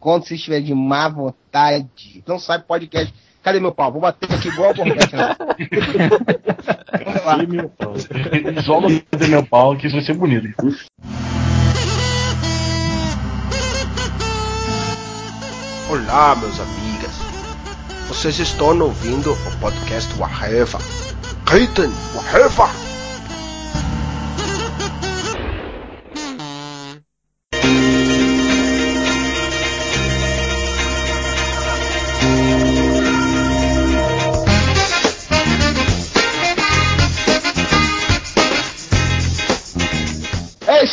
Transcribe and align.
quando 0.00 0.26
você 0.26 0.34
estiver 0.34 0.60
de 0.60 0.74
má 0.74 1.08
vontade. 1.08 2.24
Não 2.26 2.38
sai 2.38 2.58
podcast. 2.58 3.14
Cadê 3.42 3.60
meu 3.60 3.72
pau? 3.72 3.92
Vou 3.92 4.00
bater 4.00 4.32
aqui 4.32 4.48
igual 4.48 4.70
a. 4.70 4.84
Né? 4.84 4.94
Vamos 7.04 7.24
lá. 7.24 7.36
Meu 7.36 7.68
pau. 7.68 7.94
Isola 8.58 8.88
meu 9.28 9.46
pau, 9.46 9.76
que 9.76 9.86
isso 9.86 9.96
vai 9.96 10.04
ser 10.04 10.14
bonito. 10.14 10.48
Olá, 15.90 16.36
meus 16.36 16.58
amigas. 16.60 17.10
Vocês 18.08 18.38
estão 18.38 18.78
ouvindo 18.80 19.32
o 19.32 19.60
podcast 19.60 20.12
Waheva. 20.18 20.78
Keiten 21.46 21.90
Waheva. 22.14 22.68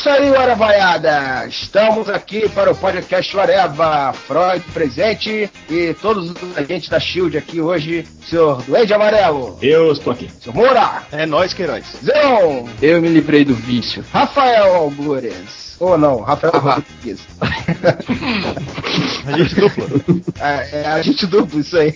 Isso 0.07 0.15
aí, 0.15 0.33
Aravaiada! 0.33 1.47
Estamos 1.49 2.07
aqui 2.07 2.47
para 2.47 2.71
o 2.71 2.75
podcast 2.75 3.37
Areva, 3.37 4.13
Freud 4.13 4.63
presente 4.73 5.51
e 5.69 5.93
todos 6.01 6.31
os 6.31 6.57
agentes 6.57 6.87
da 6.87 6.97
Shield 6.97 7.37
aqui 7.37 7.59
hoje. 7.59 8.07
Senhor 8.25 8.61
Duende 8.63 8.93
Amarelo. 8.93 9.57
Eu 9.61 9.91
estou 9.91 10.13
aqui. 10.13 10.29
Senhor 10.39 10.55
Moura. 10.55 11.03
É 11.11 11.25
nós, 11.25 11.53
Queiroz. 11.53 11.83
Zeon. 12.01 12.67
Eu 12.81 13.01
me 13.01 13.09
livrei 13.09 13.43
do 13.43 13.53
vício. 13.53 14.01
Rafael 14.13 14.75
Algures. 14.75 15.67
Ou 15.79 15.93
oh, 15.93 15.97
não, 15.97 16.21
Rafael 16.21 16.53
ah, 16.55 16.57
Rodrigues. 16.57 17.21
agente 19.27 19.55
duplo. 19.55 20.23
É, 20.39 20.81
é 20.81 20.87
agente 20.87 21.27
duplo, 21.27 21.59
isso 21.59 21.77
aí. 21.77 21.93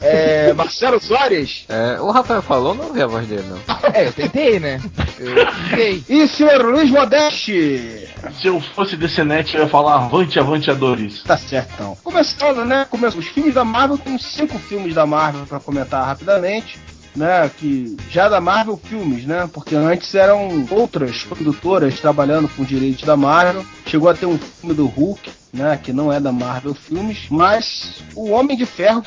É, 0.00 0.52
Marcelo 0.52 1.00
Soares. 1.00 1.64
É, 1.68 2.00
o 2.00 2.12
Rafael 2.12 2.42
falou, 2.42 2.74
não 2.74 2.86
ouvi 2.86 3.02
a 3.02 3.08
voz 3.08 3.26
dele, 3.26 3.44
não. 3.48 3.58
É, 3.92 4.06
eu 4.06 4.12
tentei, 4.12 4.60
né? 4.60 4.80
Eu 5.18 5.34
tentei. 5.34 6.04
E 6.08 6.28
senhor 6.28 6.64
Luiz 6.64 6.88
Modeste? 6.90 7.37
Se 7.44 8.46
eu 8.46 8.60
fosse 8.60 8.96
DCNet, 8.96 9.54
eu 9.54 9.62
ia 9.62 9.68
falar 9.68 9.96
avante, 9.96 10.38
avante, 10.38 10.70
Adores. 10.70 11.22
Tá 11.22 11.36
certo, 11.36 11.72
então. 11.74 11.96
Começando, 12.02 12.64
né? 12.64 12.86
Começou 12.90 13.20
os 13.20 13.28
filmes 13.28 13.54
da 13.54 13.64
Marvel, 13.64 13.98
tem 13.98 14.18
cinco 14.18 14.58
filmes 14.58 14.94
da 14.94 15.06
Marvel 15.06 15.46
para 15.46 15.60
comentar 15.60 16.04
rapidamente 16.04 16.78
né, 17.18 17.50
que 17.58 17.96
já 18.10 18.28
da 18.28 18.40
Marvel 18.40 18.76
Filmes, 18.76 19.24
né, 19.24 19.48
porque 19.52 19.74
antes 19.74 20.14
eram 20.14 20.66
outras 20.70 21.24
produtoras 21.24 22.00
trabalhando 22.00 22.48
com 22.48 22.64
direitos 22.64 23.02
da 23.02 23.16
Marvel. 23.16 23.66
Chegou 23.84 24.08
a 24.08 24.14
ter 24.14 24.26
um 24.26 24.38
filme 24.38 24.74
do 24.74 24.86
Hulk, 24.86 25.30
né, 25.52 25.78
que 25.82 25.92
não 25.92 26.12
é 26.12 26.20
da 26.20 26.32
Marvel 26.32 26.74
Filmes, 26.74 27.26
mas 27.28 28.02
o 28.14 28.30
Homem 28.30 28.56
de 28.56 28.64
Ferro 28.64 29.02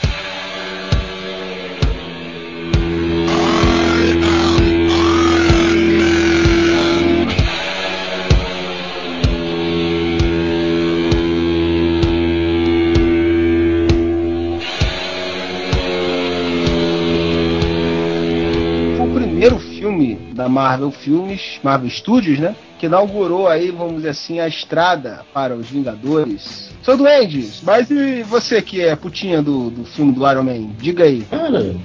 da 20.41 20.49
Marvel 20.49 20.91
Filmes, 20.91 21.59
Marvel 21.63 21.89
Studios, 21.89 22.39
né? 22.39 22.55
Que 22.79 22.87
inaugurou 22.87 23.47
aí, 23.47 23.69
vamos 23.69 23.97
dizer 23.97 24.09
assim, 24.09 24.39
a 24.39 24.47
estrada 24.47 25.23
para 25.31 25.55
os 25.55 25.69
Vingadores. 25.69 26.71
Sou 26.81 26.97
Duende, 26.97 27.47
mas 27.61 27.91
e 27.91 28.23
você 28.23 28.59
que 28.59 28.81
é 28.81 28.95
putinha 28.95 29.39
do, 29.39 29.69
do 29.69 29.85
filme 29.85 30.11
do 30.11 30.27
Iron 30.27 30.43
Man? 30.43 30.71
Diga 30.79 31.03
aí. 31.03 31.21
Cara, 31.29 31.75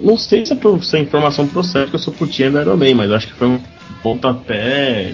não 0.00 0.16
sei 0.16 0.46
se 0.46 0.54
a, 0.54 0.82
se 0.82 0.96
a 0.96 1.00
informação 1.00 1.46
procede 1.46 1.90
que 1.90 1.96
eu 1.96 2.00
sou 2.00 2.14
putinha 2.14 2.50
do 2.50 2.58
Iron 2.58 2.76
Man, 2.76 2.94
mas 2.94 3.12
acho 3.12 3.26
que 3.26 3.34
foi 3.34 3.48
um 3.48 3.60
pontapé 4.02 5.12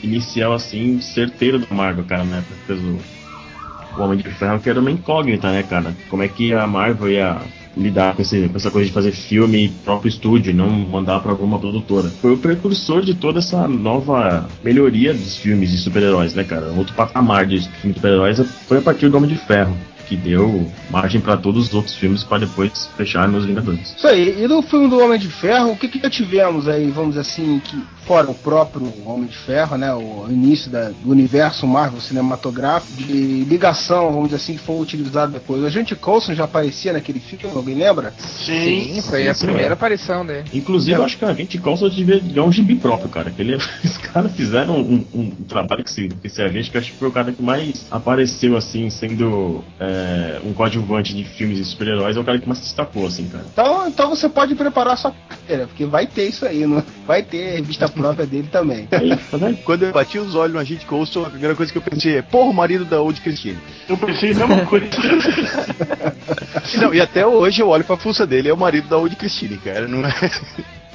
inicial, 0.00 0.52
assim, 0.52 1.00
certeiro 1.00 1.58
da 1.58 1.74
Marvel, 1.74 2.04
cara, 2.04 2.22
né? 2.22 2.44
O, 2.68 3.98
o 3.98 4.04
Homem 4.04 4.18
de 4.18 4.30
Ferro, 4.30 4.60
que 4.60 4.70
era 4.70 4.78
uma 4.78 4.92
incógnita, 4.92 5.50
né, 5.50 5.64
cara? 5.64 5.92
Como 6.08 6.22
é 6.22 6.28
que 6.28 6.54
a 6.54 6.68
Marvel 6.68 7.10
ia 7.10 7.40
lidar 7.76 8.14
com, 8.14 8.22
esse, 8.22 8.48
com, 8.48 8.56
essa 8.56 8.70
coisa 8.70 8.86
de 8.86 8.92
fazer 8.92 9.12
filme 9.12 9.68
próprio 9.84 10.08
estúdio, 10.08 10.54
não 10.54 10.68
mandar 10.68 11.20
para 11.20 11.30
alguma 11.30 11.58
produtora. 11.58 12.08
Foi 12.08 12.32
o 12.32 12.38
precursor 12.38 13.02
de 13.02 13.14
toda 13.14 13.38
essa 13.38 13.68
nova 13.68 14.48
melhoria 14.64 15.12
dos 15.12 15.36
filmes 15.36 15.70
de 15.70 15.78
super-heróis, 15.78 16.34
né, 16.34 16.44
cara? 16.44 16.72
Outro 16.76 16.94
patamar 16.94 17.46
de 17.46 17.60
filme 17.60 17.92
de 17.92 18.00
super-heróis 18.00 18.40
foi 18.66 18.78
a 18.78 18.82
partir 18.82 19.08
do 19.08 19.16
Homem 19.16 19.30
de 19.30 19.36
Ferro 19.36 19.76
que 20.08 20.16
deu 20.16 20.70
margem 20.90 21.20
para 21.20 21.36
todos 21.36 21.68
os 21.68 21.74
outros 21.74 21.94
filmes 21.94 22.22
para 22.22 22.38
depois 22.38 22.88
fechar 22.96 23.28
nos 23.28 23.44
Vingadores. 23.46 23.94
Isso 23.96 24.06
aí. 24.06 24.42
E 24.42 24.48
no 24.48 24.62
filme 24.62 24.88
do 24.88 24.98
Homem 24.98 25.18
de 25.18 25.28
Ferro, 25.28 25.72
o 25.72 25.76
que 25.76 25.88
que 25.88 26.08
tivemos 26.10 26.68
aí, 26.68 26.90
vamos 26.90 27.10
dizer 27.10 27.20
assim, 27.20 27.60
que 27.60 27.82
fora 28.06 28.30
o 28.30 28.34
próprio 28.34 28.92
Homem 29.04 29.26
de 29.26 29.36
Ferro, 29.36 29.76
né, 29.76 29.92
o 29.92 30.26
início 30.28 30.70
da, 30.70 30.90
do 30.90 31.10
universo 31.10 31.66
Marvel 31.66 32.00
cinematográfico, 32.00 33.02
de 33.02 33.44
ligação, 33.44 34.12
vamos 34.12 34.24
dizer 34.30 34.36
assim, 34.36 34.54
que 34.54 34.60
foi 34.60 34.80
utilizado 34.80 35.32
depois. 35.32 35.64
A 35.64 35.70
gente 35.70 35.94
Coulson 35.96 36.34
já 36.34 36.44
aparecia 36.44 36.92
naquele 36.92 37.18
filme, 37.18 37.54
alguém 37.54 37.74
lembra? 37.74 38.12
Sim, 38.18 38.94
sim 38.94 39.02
foi 39.02 39.28
a 39.28 39.34
primeira 39.34 39.74
aparição 39.74 40.24
dele. 40.24 40.44
Inclusive, 40.54 40.98
eu 40.98 41.04
acho 41.04 41.18
que 41.18 41.24
a 41.24 41.34
gente 41.34 41.58
Coulson 41.58 41.88
devia 41.88 42.20
ganhar 42.20 42.44
um 42.44 42.52
gibi 42.52 42.76
próprio, 42.76 43.08
cara. 43.08 43.30
Que 43.30 43.42
ele, 43.42 43.56
os 43.84 43.98
caras 43.98 44.32
fizeram 44.32 44.76
um, 44.76 45.04
um, 45.12 45.20
um, 45.20 45.30
trabalho 45.48 45.82
que 45.82 45.90
se, 45.90 46.08
que 46.08 46.28
se 46.28 46.42
a 46.42 46.48
gente, 46.48 46.70
que 46.70 46.78
acho 46.78 46.92
que 46.92 46.98
foi 46.98 47.08
o 47.08 47.12
cara 47.12 47.32
que 47.32 47.42
mais 47.42 47.86
apareceu, 47.90 48.56
assim, 48.56 48.88
sendo 48.88 49.64
é, 49.80 49.95
um 50.44 50.52
coadjuvante 50.52 51.14
de 51.14 51.24
filmes 51.24 51.58
de 51.58 51.64
super-heróis, 51.64 52.16
é 52.16 52.20
o 52.20 52.24
cara 52.24 52.38
que 52.38 52.46
mais 52.46 52.58
se 52.58 52.64
destacou, 52.64 53.06
assim, 53.06 53.28
cara. 53.28 53.44
Então, 53.52 53.88
então 53.88 54.10
você 54.10 54.28
pode 54.28 54.54
preparar 54.54 54.96
sua 54.96 55.12
carteira, 55.28 55.66
porque 55.66 55.84
vai 55.84 56.06
ter 56.06 56.28
isso 56.28 56.46
aí, 56.46 56.66
não 56.66 56.82
vai 57.06 57.22
ter 57.22 57.56
revista 57.56 57.88
própria 57.88 58.26
dele 58.26 58.48
também. 58.50 58.86
Tá 58.86 58.98
Quando 59.64 59.84
eu 59.84 59.92
bati 59.92 60.18
os 60.18 60.34
olhos 60.34 60.54
no 60.54 60.60
Agente 60.60 60.86
Coulson, 60.86 61.24
a 61.24 61.30
primeira 61.30 61.54
coisa 61.54 61.72
que 61.72 61.78
eu 61.78 61.82
pensei 61.82 62.18
é, 62.18 62.22
porra, 62.22 62.50
o 62.50 62.54
marido 62.54 62.84
da 62.84 63.00
Old 63.00 63.20
Christine. 63.20 63.58
Eu 63.88 63.96
pensei 63.96 64.32
a 64.32 64.34
mesma 64.34 64.66
coisa. 64.66 64.86
não, 66.80 66.94
e 66.94 67.00
até 67.00 67.26
hoje 67.26 67.62
eu 67.62 67.68
olho 67.68 67.84
pra 67.84 67.96
fuça 67.96 68.26
dele, 68.26 68.48
é 68.48 68.54
o 68.54 68.56
marido 68.56 68.88
da 68.88 68.98
Old 68.98 69.14
Christine, 69.16 69.56
cara. 69.58 69.86
Não 69.86 70.04
é. 70.04 70.12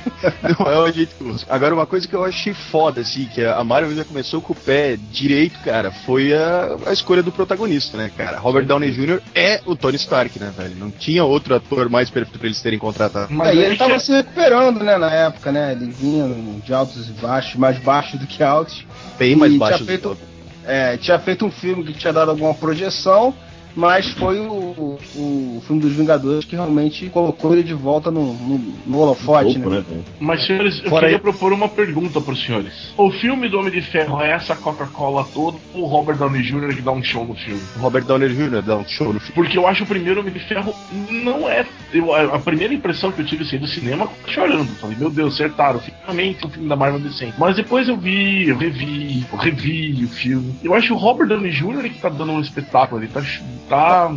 Não 0.60 0.72
é 0.72 0.80
o 0.80 0.92
jeito. 0.92 1.16
Agora, 1.50 1.74
uma 1.74 1.86
coisa 1.86 2.08
que 2.08 2.16
eu 2.16 2.24
achei 2.24 2.54
foda, 2.54 3.02
assim, 3.02 3.26
que 3.26 3.44
a 3.44 3.64
Marvel 3.64 3.96
já 3.96 4.04
começou 4.04 4.42
com 4.42 4.54
o 4.54 4.56
pé 4.56 4.98
direito, 5.12 5.60
cara, 5.64 5.92
foi 5.92 6.34
a, 6.34 6.78
a 6.86 6.94
escolha 6.94 7.24
do 7.24 7.32
protagonista, 7.32 7.98
né, 7.98 8.12
cara? 8.16 8.38
Robert 8.40 8.66
Downey 8.66 8.92
Jr. 8.92 9.22
é 9.34 9.62
o 9.66 9.76
Tony 9.76 9.98
Stark, 9.98 10.38
né, 10.40 10.52
velho? 10.56 10.76
Não 10.76 10.92
tinha 10.92 11.24
outro 11.24 11.56
ator 11.56 11.90
mais 11.90 12.10
perfeito 12.10 12.40
pra 12.40 12.48
eles 12.48 12.62
terem 12.62 12.80
contratado. 12.80 13.34
Mas 13.34 13.58
é, 13.58 13.66
ele 13.66 13.76
tava 13.76 14.00
se 14.00 14.12
recuperando, 14.12 14.84
né, 14.84 14.98
na 14.98 15.12
época, 15.12 15.52
né? 15.52 15.74
Ele 15.74 15.92
vinha 15.92 16.28
de 16.64 16.74
altos 16.74 17.10
e 17.10 17.14
baixos, 17.14 17.56
mais 17.56 17.78
baixos 17.80 18.20
do 18.20 18.28
que 18.28 18.44
altos. 18.44 18.86
Bem 19.18 19.36
mais 19.36 19.56
baixos 19.58 19.86
do 19.86 19.98
que 19.98 20.32
é, 20.66 20.98
tinha 20.98 21.18
feito 21.20 21.46
um 21.46 21.52
filme 21.52 21.84
que 21.84 21.94
tinha 21.94 22.14
dado 22.14 22.30
alguma 22.30 22.54
projeção 22.54 23.34
mas 23.76 24.12
foi 24.14 24.40
o, 24.40 24.98
o 25.16 25.64
filme 25.66 25.82
dos 25.82 25.94
Vingadores 25.94 26.46
que 26.46 26.56
realmente 26.56 27.10
colocou 27.10 27.54
ele 27.54 27.64
de 27.64 27.74
volta 27.74 28.12
no, 28.12 28.34
no, 28.34 28.58
no 28.86 29.00
holofote, 29.00 29.58
né? 29.58 29.84
né? 29.90 30.04
Mas, 30.20 30.46
senhores, 30.46 30.82
eu 30.84 30.90
Fora 30.90 31.02
queria 31.02 31.18
aí. 31.18 31.22
propor 31.22 31.54
uma 31.54 31.68
pergunta 31.68 32.20
para 32.20 32.34
os 32.34 32.44
senhores. 32.44 32.94
O 32.98 33.12
filme 33.12 33.50
do 33.50 33.60
Homem 33.60 33.72
de 33.72 33.82
Ferro 33.82 34.22
é 34.22 34.32
essa 34.32 34.56
Coca-Cola 34.56 35.26
toda 35.34 35.58
ou 35.74 35.84
o 35.84 35.86
Robert 35.86 36.18
Downey 36.18 36.42
Jr. 36.42 36.76
que 36.76 36.82
dá 36.82 36.92
um 36.92 37.04
show 37.04 37.26
no 37.26 37.36
filme? 37.36 37.62
O 37.78 37.80
Robert 37.80 38.04
Downey 38.06 38.30
Jr. 38.30 38.62
dá 38.62 38.78
um 38.78 38.88
show 38.88 39.14
no 39.14 39.20
filme. 39.20 39.36
Porque 39.36 39.58
eu 39.58 39.68
acho 39.68 39.84
o 39.84 39.88
primeiro 39.88 40.20
Homem 40.20 40.34
de 40.34 40.40
Ferro 40.40 40.74
não 41.10 41.50
é... 41.50 41.66
Eu, 41.94 42.14
a 42.14 42.40
primeira 42.40 42.74
impressão 42.74 43.12
que 43.12 43.22
eu 43.22 43.26
tive 43.26 43.44
assim, 43.44 43.58
do 43.58 43.68
cinema, 43.68 44.10
chorando. 44.28 44.70
Falei, 44.76 44.96
meu 44.98 45.10
Deus, 45.10 45.34
acertaram. 45.34 45.80
Finalmente 45.80 46.46
um 46.46 46.50
filme 46.50 46.70
da 46.70 46.76
Marvel 46.76 47.00
decente. 47.00 47.34
Mas 47.38 47.56
depois 47.56 47.88
eu 47.88 47.98
vi, 47.98 48.48
eu 48.48 48.58
revi, 48.58 49.26
eu 49.32 49.38
revi 49.38 50.06
o 50.06 50.08
filme. 50.08 50.56
Eu 50.64 50.74
acho 50.74 50.94
o 50.94 50.98
Robert 50.98 51.28
Downey 51.28 51.52
Jr. 51.52 51.84
que 51.84 52.00
tá 52.00 52.10
dando 52.10 52.32
um 52.32 52.42
espetáculo. 52.42 53.02
Ele 53.02 53.12
tá 53.12 53.22
tá 53.70 54.12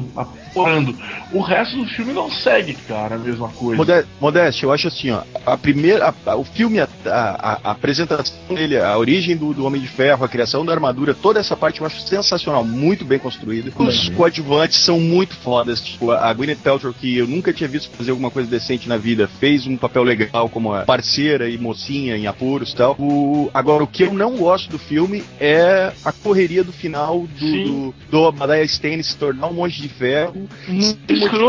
O 1.32 1.40
resto 1.40 1.76
do 1.76 1.86
filme 1.86 2.12
não 2.12 2.30
segue, 2.30 2.74
cara, 2.74 3.16
a 3.16 3.18
mesma 3.18 3.48
coisa. 3.48 4.06
Modéstia, 4.20 4.66
eu 4.66 4.72
acho 4.72 4.88
assim, 4.88 5.10
ó, 5.10 5.22
a 5.44 5.56
primeira, 5.56 6.08
a, 6.08 6.30
a, 6.30 6.36
o 6.36 6.44
filme, 6.44 6.78
a, 6.80 6.88
a, 7.06 7.70
apresentação 7.72 8.36
dele, 8.54 8.78
a 8.78 8.96
origem 8.96 9.36
do, 9.36 9.52
do, 9.52 9.64
Homem 9.64 9.80
de 9.80 9.88
Ferro, 9.88 10.24
a 10.24 10.28
criação 10.28 10.64
da 10.64 10.72
armadura, 10.72 11.14
toda 11.14 11.40
essa 11.40 11.56
parte 11.56 11.80
eu 11.80 11.86
acho 11.86 12.00
sensacional, 12.02 12.64
muito 12.64 13.04
bem 13.04 13.18
construída. 13.18 13.72
Os 13.76 14.08
coadjuvantes 14.10 14.78
são 14.78 15.00
muito 15.00 15.34
fodas, 15.36 15.80
tipo, 15.80 16.10
a 16.10 16.32
Gwyneth 16.32 16.56
Paltrow, 16.62 16.94
que 16.94 17.18
eu 17.18 17.26
nunca 17.26 17.52
tinha 17.52 17.68
visto 17.68 17.90
fazer 17.96 18.12
alguma 18.12 18.30
coisa 18.30 18.48
decente 18.48 18.88
na 18.88 18.96
vida, 18.96 19.28
fez 19.40 19.66
um 19.66 19.76
papel 19.76 20.02
legal 20.04 20.48
como 20.48 20.70
parceira 20.84 21.48
e 21.48 21.58
mocinha 21.58 22.16
em 22.16 22.26
apuros 22.26 22.72
e 22.72 22.76
tal. 22.76 22.94
O, 22.98 23.50
agora, 23.52 23.82
o 23.82 23.86
que 23.86 24.04
eu 24.04 24.14
não 24.14 24.36
gosto 24.36 24.70
do 24.70 24.78
filme 24.78 25.24
é 25.40 25.92
a 26.04 26.12
correria 26.12 26.62
do 26.62 26.72
final 26.72 27.26
do, 27.38 27.64
do, 27.64 27.94
do 28.10 28.20
Obadiah 28.22 28.64
Stane 28.64 29.02
se 29.02 29.16
tornar 29.16 29.48
um 29.48 29.54
monte 29.54 29.80
de 29.80 29.88
ferro, 29.88 30.43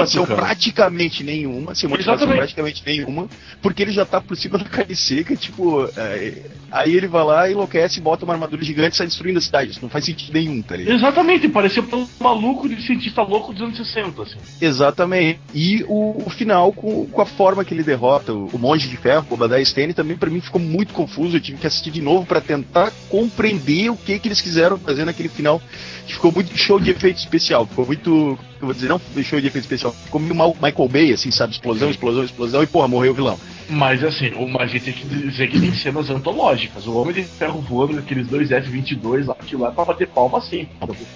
sem 0.07 0.25
cara. 0.25 0.42
praticamente 0.42 1.24
nenhuma, 1.24 1.75
sem 1.75 1.89
motivação 1.89 2.15
Exatamente. 2.15 2.38
praticamente 2.38 2.83
nenhuma, 2.86 3.27
porque 3.62 3.83
ele 3.83 3.92
já 3.92 4.06
tá 4.06 4.21
por 4.21 4.36
cima 4.36 4.57
da 4.57 4.65
carne 4.65 4.95
seca, 4.95 5.36
tipo, 5.36 5.89
é, 5.97 6.44
aí 6.71 6.95
ele 6.95 7.07
vai 7.07 7.24
lá, 7.24 7.50
enlouquece, 7.50 8.01
bota 8.01 8.25
uma 8.25 8.33
armadura 8.33 8.63
gigante 8.63 8.95
e 8.95 8.97
sai 8.97 9.07
destruindo 9.07 9.39
a 9.39 9.42
cidade. 9.42 9.71
Isso 9.71 9.81
não 9.81 9.89
faz 9.89 10.06
sentido 10.06 10.33
nenhum, 10.33 10.62
tá 10.62 10.75
ligado? 10.75 10.95
Exatamente, 10.95 11.47
parecia 11.47 11.81
um 11.81 12.07
maluco 12.19 12.68
de 12.68 12.81
cientista 12.81 13.21
louco 13.21 13.53
dos 13.53 13.62
anos 13.62 13.77
60, 13.77 14.21
assim. 14.21 14.38
Exatamente. 14.62 15.39
E 15.53 15.83
o, 15.88 16.24
o 16.25 16.30
final, 16.30 16.71
com, 16.74 17.06
com 17.07 17.21
a 17.21 17.25
forma 17.25 17.63
que 17.63 17.74
ele 17.74 17.83
derrota 17.83 18.33
o, 18.33 18.48
o 18.48 18.59
Monge 18.59 18.88
de 18.88 18.98
Ferro, 18.98 19.25
o 19.30 19.33
Obadiah 19.33 19.62
Stane, 19.62 19.94
também 19.94 20.18
pra 20.18 20.30
mim 20.30 20.41
ficou 20.41 20.59
muito 20.59 20.94
confuso. 20.94 21.38
Eu 21.38 21.41
tive 21.41 21.57
que 21.57 21.68
assistir 21.68 21.91
de 21.91 22.01
novo 22.01 22.25
pra 22.25 22.41
tentar 22.41 22.91
compreender 23.09 23.89
o 23.89 23.98
que 23.98 24.19
que 24.19 24.27
eles 24.27 24.41
quiseram 24.41 24.77
fazer 24.77 25.06
naquele 25.06 25.30
final. 25.30 25.62
Que 26.06 26.13
ficou 26.13 26.31
muito 26.31 26.56
show 26.57 26.80
de 26.80 26.91
efeito 26.91 27.18
especial. 27.18 27.65
Ficou 27.65 27.86
muito. 27.86 28.38
Eu 28.65 28.67
vou 28.67 28.73
dizer, 28.73 28.89
não 28.89 29.00
show 29.23 29.39
de 29.39 29.47
efeito 29.47 29.63
especial. 29.63 29.94
Ficou 29.94 30.19
meio 30.19 30.35
Michael 30.62 30.89
Bay, 30.89 31.13
assim, 31.13 31.29
sabe? 31.31 31.53
Explosão, 31.53 31.89
explosão, 31.91 32.23
explosão 32.23 32.63
e 32.63 32.67
porra, 32.67 32.88
morreu 32.88 33.12
o 33.12 33.15
vilão. 33.15 33.39
Mas 33.69 34.03
assim, 34.03 34.31
o- 34.35 34.59
a 34.59 34.65
gente 34.65 34.85
tem 34.85 34.94
que 34.94 35.06
dizer 35.06 35.47
que 35.50 35.59
tem 35.59 35.73
cenas 35.73 36.09
antológicas. 36.09 36.85
O 36.88 36.95
Homem 36.97 37.13
de 37.13 37.23
Ferro 37.23 37.59
voando 37.62 37.94
com 37.94 38.00
aqueles 38.00 38.27
dois 38.27 38.51
F-22 38.51 39.25
lá, 39.27 39.35
aquilo 39.39 39.62
lá 39.62 39.69
é 39.69 39.71
pra 39.71 39.85
bater 39.85 40.07
palma 40.07 40.38
assim. 40.39 40.67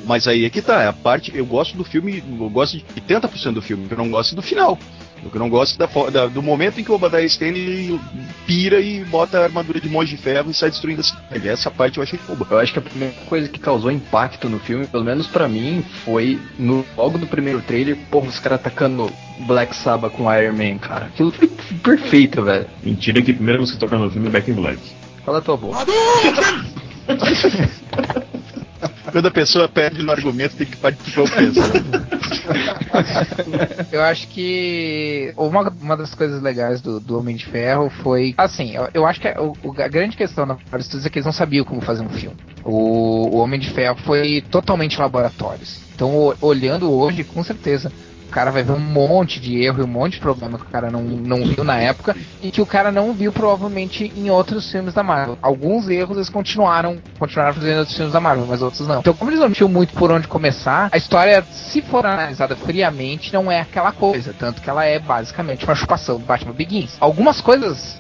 Mas 0.06 0.28
aí 0.28 0.46
é 0.46 0.50
que 0.50 0.62
tá, 0.62 0.82
é 0.84 0.88
a 0.88 0.94
parte. 0.94 1.32
Eu 1.36 1.46
gosto 1.46 1.76
do 1.78 1.84
filme, 1.84 2.24
eu 2.40 2.50
gosto 2.50 2.78
de 2.78 2.86
80% 3.02 3.54
do 3.54 3.62
filme, 3.62 3.88
eu 3.90 3.98
não 3.98 4.10
gosto 4.10 4.36
do 4.36 4.42
final. 4.42 4.78
Eu 5.24 5.40
não 5.40 5.50
gosto 5.50 5.78
da, 5.78 5.86
da- 6.10 6.28
do 6.28 6.42
momento 6.42 6.80
em 6.80 6.84
que 6.84 6.92
o 6.92 6.96
Obadiah 6.96 7.26
Stane 7.26 8.00
pira 8.48 8.80
e 8.80 9.04
bota 9.06 9.40
a 9.40 9.44
armadura 9.44 9.80
de 9.80 9.90
monge 9.90 10.16
de 10.16 10.22
ferro 10.22 10.50
e 10.50 10.54
sai 10.54 10.70
destruindo 10.70 11.02
a 11.02 11.04
cidade. 11.04 11.48
Essa 11.48 11.70
parte 11.70 11.98
eu 11.98 12.04
achei 12.04 12.20
boba. 12.28 12.48
Eu 12.50 12.60
acho 12.60 12.74
que 12.74 12.80
a 12.80 12.82
primeira 12.82 13.14
coisa 13.28 13.48
que 13.50 13.60
causou 13.60 13.92
impacto 13.92 14.50
no 14.50 14.60
filme, 14.60 14.88
pelo 14.88 15.04
menos 15.04 15.28
pra 15.28 15.48
mim, 15.48 15.84
foi 16.06 16.40
no 16.58 16.86
logo 16.98 17.18
no 17.18 17.28
primeiro 17.28 17.62
trailer, 17.62 17.98
porra, 18.10 18.28
os 18.28 18.40
caras 18.40 18.60
atacando 18.60 19.12
Black 19.48 19.76
Sabbath 19.76 20.14
com 20.14 20.34
Iron 20.34 20.54
Man, 20.54 20.78
cara. 20.78 21.06
Aquilo 21.08 21.32
foi 21.32 21.48
perfeito, 21.84 22.42
velho. 22.44 22.66
Mentira 22.84 23.22
que 23.22 23.32
a 23.32 23.36
primeira 23.36 23.60
música 23.60 23.78
que 23.78 23.86
toca 23.86 23.98
no 23.98 24.10
filme 24.10 24.28
é 24.28 24.32
Back 24.32 24.50
in 24.50 24.54
Black. 24.56 24.80
Cala 25.26 25.38
a 25.38 25.42
tua 25.42 25.58
boca. 25.58 25.80
Quando 29.12 29.28
a 29.28 29.32
pessoa 29.32 29.68
perde 29.68 30.04
no 30.04 30.12
argumento, 30.12 30.56
tem 30.56 30.68
que 30.68 30.78
participar 30.78 31.22
o 31.22 31.30
peso. 31.30 31.60
Eu 33.92 34.02
acho 34.04 34.28
que 34.28 35.34
uma, 35.38 35.70
uma 35.82 35.98
das 35.98 36.14
coisas 36.14 36.42
legais 36.42 36.82
do, 36.82 37.00
do 37.00 37.18
Homem 37.18 37.36
de 37.36 37.46
Ferro 37.46 37.90
foi. 38.04 38.34
Assim, 38.38 38.76
eu, 38.76 38.88
eu 38.94 39.06
acho 39.06 39.20
que 39.20 39.28
a, 39.28 39.42
o- 39.42 39.56
a 39.78 39.88
grande 39.88 40.16
questão 40.18 40.46
na 40.46 40.56
Marvel 40.56 40.82
Studios 40.82 41.06
é 41.06 41.10
que 41.10 41.18
eles 41.20 41.26
não 41.26 41.34
sabiam 41.34 41.66
como 41.66 41.82
fazer 41.82 42.04
um 42.04 42.10
filme. 42.10 42.36
O, 42.64 43.36
o 43.36 43.38
Homem 43.38 43.60
de 43.60 43.70
Ferro 43.70 43.98
foi 44.06 44.42
totalmente 44.50 45.00
laboratórios. 45.00 45.80
Então, 45.96 46.34
olhando 46.42 46.92
hoje, 46.92 47.24
com 47.24 47.44
certeza. 47.44 47.92
O 48.30 48.32
cara 48.32 48.52
vai 48.52 48.62
ver 48.62 48.74
um 48.74 48.80
monte 48.80 49.40
de 49.40 49.60
erro 49.60 49.82
e 49.82 49.84
um 49.84 49.88
monte 49.88 50.14
de 50.14 50.20
problema 50.20 50.60
que 50.60 50.64
o 50.64 50.70
cara 50.70 50.92
não, 50.92 51.02
não 51.02 51.44
viu 51.44 51.64
na 51.64 51.78
época 51.78 52.16
e 52.44 52.52
que 52.52 52.62
o 52.62 52.66
cara 52.66 52.92
não 52.92 53.12
viu 53.12 53.34
provavelmente 53.34 54.14
em 54.16 54.30
outros 54.30 54.72
filmes 54.72 54.94
da 54.94 55.02
Marvel. 55.02 55.36
Alguns 55.42 55.90
erros 55.90 56.16
eles 56.16 56.30
continuaram, 56.30 57.00
continuaram 57.18 57.56
fazendo 57.56 57.80
outros 57.80 57.98
filmes 57.98 58.14
da 58.14 58.20
Marvel, 58.20 58.46
mas 58.46 58.62
outros 58.62 58.88
não. 58.88 59.00
Então, 59.00 59.16
como 59.16 59.32
eles 59.32 59.40
não 59.40 59.52
tinham 59.52 59.68
muito 59.68 59.96
por 59.96 60.12
onde 60.12 60.28
começar, 60.28 60.90
a 60.92 60.98
história, 60.98 61.44
se 61.52 61.82
for 61.82 62.06
analisada 62.06 62.56
friamente, 62.56 63.34
não 63.34 63.52
é 63.52 63.62
aquela 63.62 63.92
coisa. 63.92 64.32
Tanto 64.38 64.62
que 64.62 64.70
ela 64.70 64.86
é 64.86 65.00
basicamente 65.00 65.66
uma 65.66 65.74
chupação 65.74 66.20
do 66.20 66.26
Batman 66.26 66.54
Begins. 66.54 66.98
Algumas 67.00 67.42
coisas 67.42 68.00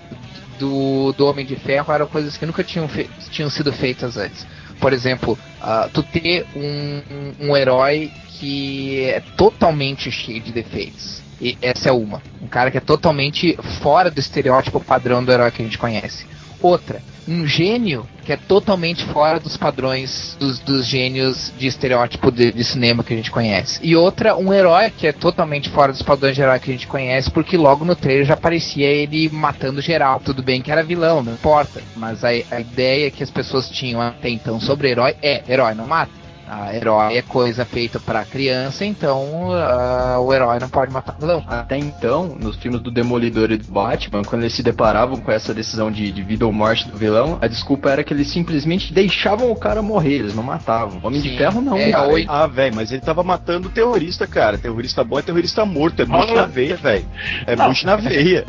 do, 0.59 1.11
do 1.13 1.25
Homem 1.25 1.43
de 1.43 1.55
Ferro 1.55 1.91
eram 1.91 2.05
coisas 2.05 2.37
que 2.37 2.45
nunca 2.45 2.63
tinham, 2.63 2.87
tinham 3.31 3.49
sido 3.49 3.73
feitas 3.73 4.15
antes. 4.15 4.45
Por 4.79 4.93
exemplo, 4.93 5.37
ah, 5.59 5.89
tu 5.91 6.03
ter 6.03 6.45
um, 6.55 7.47
um 7.47 7.57
herói 7.57 8.11
que 8.39 9.01
é 9.03 9.21
totalmente 9.35 10.09
cheio 10.11 10.41
de 10.41 10.51
defeitos. 10.51 11.21
E 11.41 11.57
essa 11.61 11.89
é 11.89 11.91
uma. 11.91 12.21
Um 12.41 12.47
cara 12.47 12.71
que 12.71 12.77
é 12.77 12.81
totalmente 12.81 13.57
fora 13.81 14.09
do 14.09 14.19
estereótipo 14.19 14.79
padrão 14.79 15.23
do 15.23 15.31
herói 15.31 15.51
que 15.51 15.61
a 15.61 15.65
gente 15.65 15.77
conhece. 15.77 16.25
Outra, 16.61 17.01
um 17.27 17.47
gênio 17.47 18.05
que 18.25 18.33
é 18.33 18.37
totalmente 18.37 19.05
fora 19.05 19.39
dos 19.39 19.55
padrões 19.55 20.35
dos, 20.39 20.59
dos 20.59 20.85
gênios 20.85 21.53
de 21.57 21.67
estereótipo 21.67 22.31
de, 22.31 22.51
de 22.51 22.63
cinema 22.63 23.03
que 23.03 23.13
a 23.13 23.15
gente 23.15 23.31
conhece. 23.31 23.79
E 23.81 23.95
outra, 23.95 24.35
um 24.35 24.53
herói 24.53 24.89
que 24.89 25.07
é 25.07 25.13
totalmente 25.13 25.69
fora 25.69 25.91
dos 25.91 26.01
padrões 26.01 26.35
de 26.35 26.41
herói 26.41 26.59
que 26.59 26.69
a 26.69 26.73
gente 26.73 26.87
conhece, 26.87 27.31
porque 27.31 27.55
logo 27.55 27.85
no 27.85 27.95
trailer 27.95 28.25
já 28.25 28.33
aparecia 28.33 28.87
ele 28.87 29.29
matando 29.29 29.81
geral. 29.81 30.19
Tudo 30.19 30.43
bem 30.43 30.61
que 30.61 30.71
era 30.71 30.83
vilão, 30.83 31.23
não 31.23 31.33
importa. 31.33 31.81
Mas 31.95 32.23
a, 32.23 32.29
a 32.29 32.59
ideia 32.59 33.09
que 33.09 33.23
as 33.23 33.31
pessoas 33.31 33.69
tinham 33.69 34.01
até 34.01 34.29
então 34.29 34.59
sobre 34.59 34.89
herói 34.89 35.15
é: 35.21 35.43
herói 35.47 35.73
não 35.73 35.87
mata. 35.87 36.18
A 36.49 36.75
herói 36.75 37.17
é 37.17 37.21
coisa 37.21 37.63
feita 37.63 37.99
pra 37.99 38.25
criança, 38.25 38.83
então 38.83 39.51
ah, 39.53 40.17
o 40.19 40.33
herói 40.33 40.59
não 40.59 40.67
pode 40.67 40.91
matar 40.91 41.15
vilão. 41.19 41.43
Até 41.47 41.77
então, 41.77 42.35
nos 42.39 42.55
filmes 42.57 42.81
do 42.81 42.89
Demolidor 42.89 43.51
e 43.51 43.57
do 43.57 43.71
Batman, 43.71 44.23
quando 44.23 44.41
eles 44.41 44.53
se 44.53 44.63
deparavam 44.63 45.17
com 45.17 45.31
essa 45.31 45.53
decisão 45.53 45.91
de, 45.91 46.11
de 46.11 46.23
vida 46.23 46.45
ou 46.45 46.51
morte 46.51 46.87
do 46.89 46.97
vilão, 46.97 47.37
a 47.39 47.47
desculpa 47.47 47.91
era 47.91 48.03
que 48.03 48.13
eles 48.13 48.29
simplesmente 48.31 48.91
deixavam 48.91 49.51
o 49.51 49.55
cara 49.55 49.81
morrer, 49.81 50.15
eles 50.15 50.33
não 50.33 50.41
matavam. 50.41 50.99
Homem 51.03 51.21
de 51.21 51.29
Sim. 51.29 51.37
Ferro 51.37 51.61
não, 51.61 51.77
É, 51.77 51.91
cara. 51.91 52.09
Ah, 52.27 52.47
velho, 52.47 52.75
mas 52.75 52.91
ele 52.91 53.01
tava 53.01 53.23
matando 53.23 53.69
terrorista, 53.69 54.25
cara. 54.25 54.57
Terrorista 54.57 55.03
bom 55.03 55.19
é 55.19 55.21
terrorista 55.21 55.65
morto. 55.65 56.01
É 56.01 56.05
bucho 56.05 56.33
na 56.33 56.45
veia, 56.45 56.75
velho. 56.75 57.05
É 57.45 57.55
Não. 57.55 57.67
bucho 57.67 57.85
na 57.85 57.95
veia. 57.95 58.45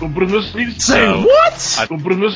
Filhos. 0.50 0.76
Say 0.79 1.06
não. 1.06 1.25
what? 1.25 1.79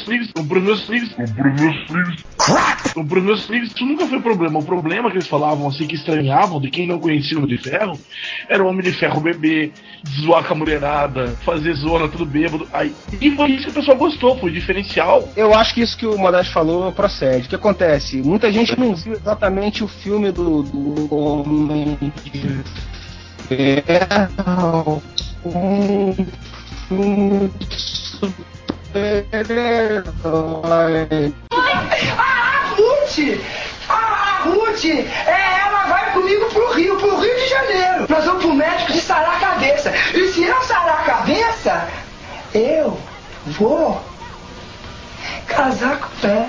Filhos. 0.04 0.30
Um 0.36 0.46
pros 0.46 0.62
meus 0.62 0.82
filhos. 0.82 1.10
Um 1.18 1.24
pros 1.24 1.60
meus 1.60 1.86
filhos. 1.86 2.24
Crap! 2.44 2.98
Um 2.98 3.06
pros 3.06 3.24
meus 3.24 3.46
filhos. 3.46 3.70
Isso 3.74 3.86
nunca 3.86 4.06
foi 4.06 4.20
problema. 4.20 4.58
O 4.58 4.64
problema 4.64 5.10
que 5.10 5.16
eles 5.16 5.26
falavam 5.26 5.66
assim, 5.66 5.86
que 5.86 5.94
estranhavam 5.94 6.60
de 6.60 6.70
quem 6.70 6.86
não 6.86 6.98
conhecia 6.98 7.38
o 7.38 7.42
Homem 7.42 7.56
de 7.56 7.62
Ferro, 7.62 7.98
era 8.48 8.62
o 8.62 8.68
Homem 8.68 8.82
de 8.82 8.92
Ferro 8.92 9.20
bebê, 9.20 9.72
zoar 10.20 10.44
com 10.44 10.52
a 10.52 10.56
mulherada, 10.56 11.28
fazer 11.44 11.72
zona 11.74 12.06
tudo 12.08 12.26
bêbado. 12.26 12.68
Aí, 12.72 12.94
e 13.20 13.30
foi 13.30 13.52
isso 13.52 13.64
que 13.64 13.70
o 13.70 13.74
pessoal 13.74 13.96
gostou, 13.96 14.38
foi 14.38 14.52
diferencial. 14.52 15.26
Eu 15.34 15.54
acho 15.54 15.74
que 15.74 15.80
isso 15.80 15.96
que 15.96 16.06
o 16.06 16.18
Modesto 16.18 16.52
falou 16.52 16.92
procede. 16.92 17.46
O 17.46 17.48
que 17.48 17.56
acontece? 17.56 18.18
Muita 18.22 18.52
gente 18.52 18.78
não 18.78 18.94
viu 18.94 19.14
exatamente 19.14 19.82
o 19.82 19.88
filme 19.88 20.30
do, 20.30 20.62
do 20.62 21.14
Homem 21.14 21.98
de 22.22 22.62
Ferro. 23.48 25.02
Um 25.44 26.14
filme. 26.88 27.50
A 32.20 32.74
Ruth! 32.76 33.40
A 33.88 34.42
Ruth! 34.44 34.84
É, 34.84 35.60
ela 35.66 35.86
vai 35.86 36.12
comigo 36.12 36.46
pro 36.50 36.72
Rio, 36.74 36.96
pro 36.96 37.18
Rio 37.18 37.34
de 37.34 37.48
Janeiro. 37.48 38.06
Nós 38.08 38.24
vamos 38.24 38.44
pro 38.44 38.54
médico 38.54 38.92
de 38.92 39.00
sarar 39.00 39.36
a 39.36 39.40
cabeça. 39.40 39.92
E 40.14 40.28
se 40.28 40.44
eu 40.44 40.62
sarar 40.62 41.00
a 41.00 41.02
cabeça, 41.02 41.88
eu 42.54 42.96
vou 43.46 44.00
casar 45.48 45.98
com 45.98 46.28
ela. 46.28 46.48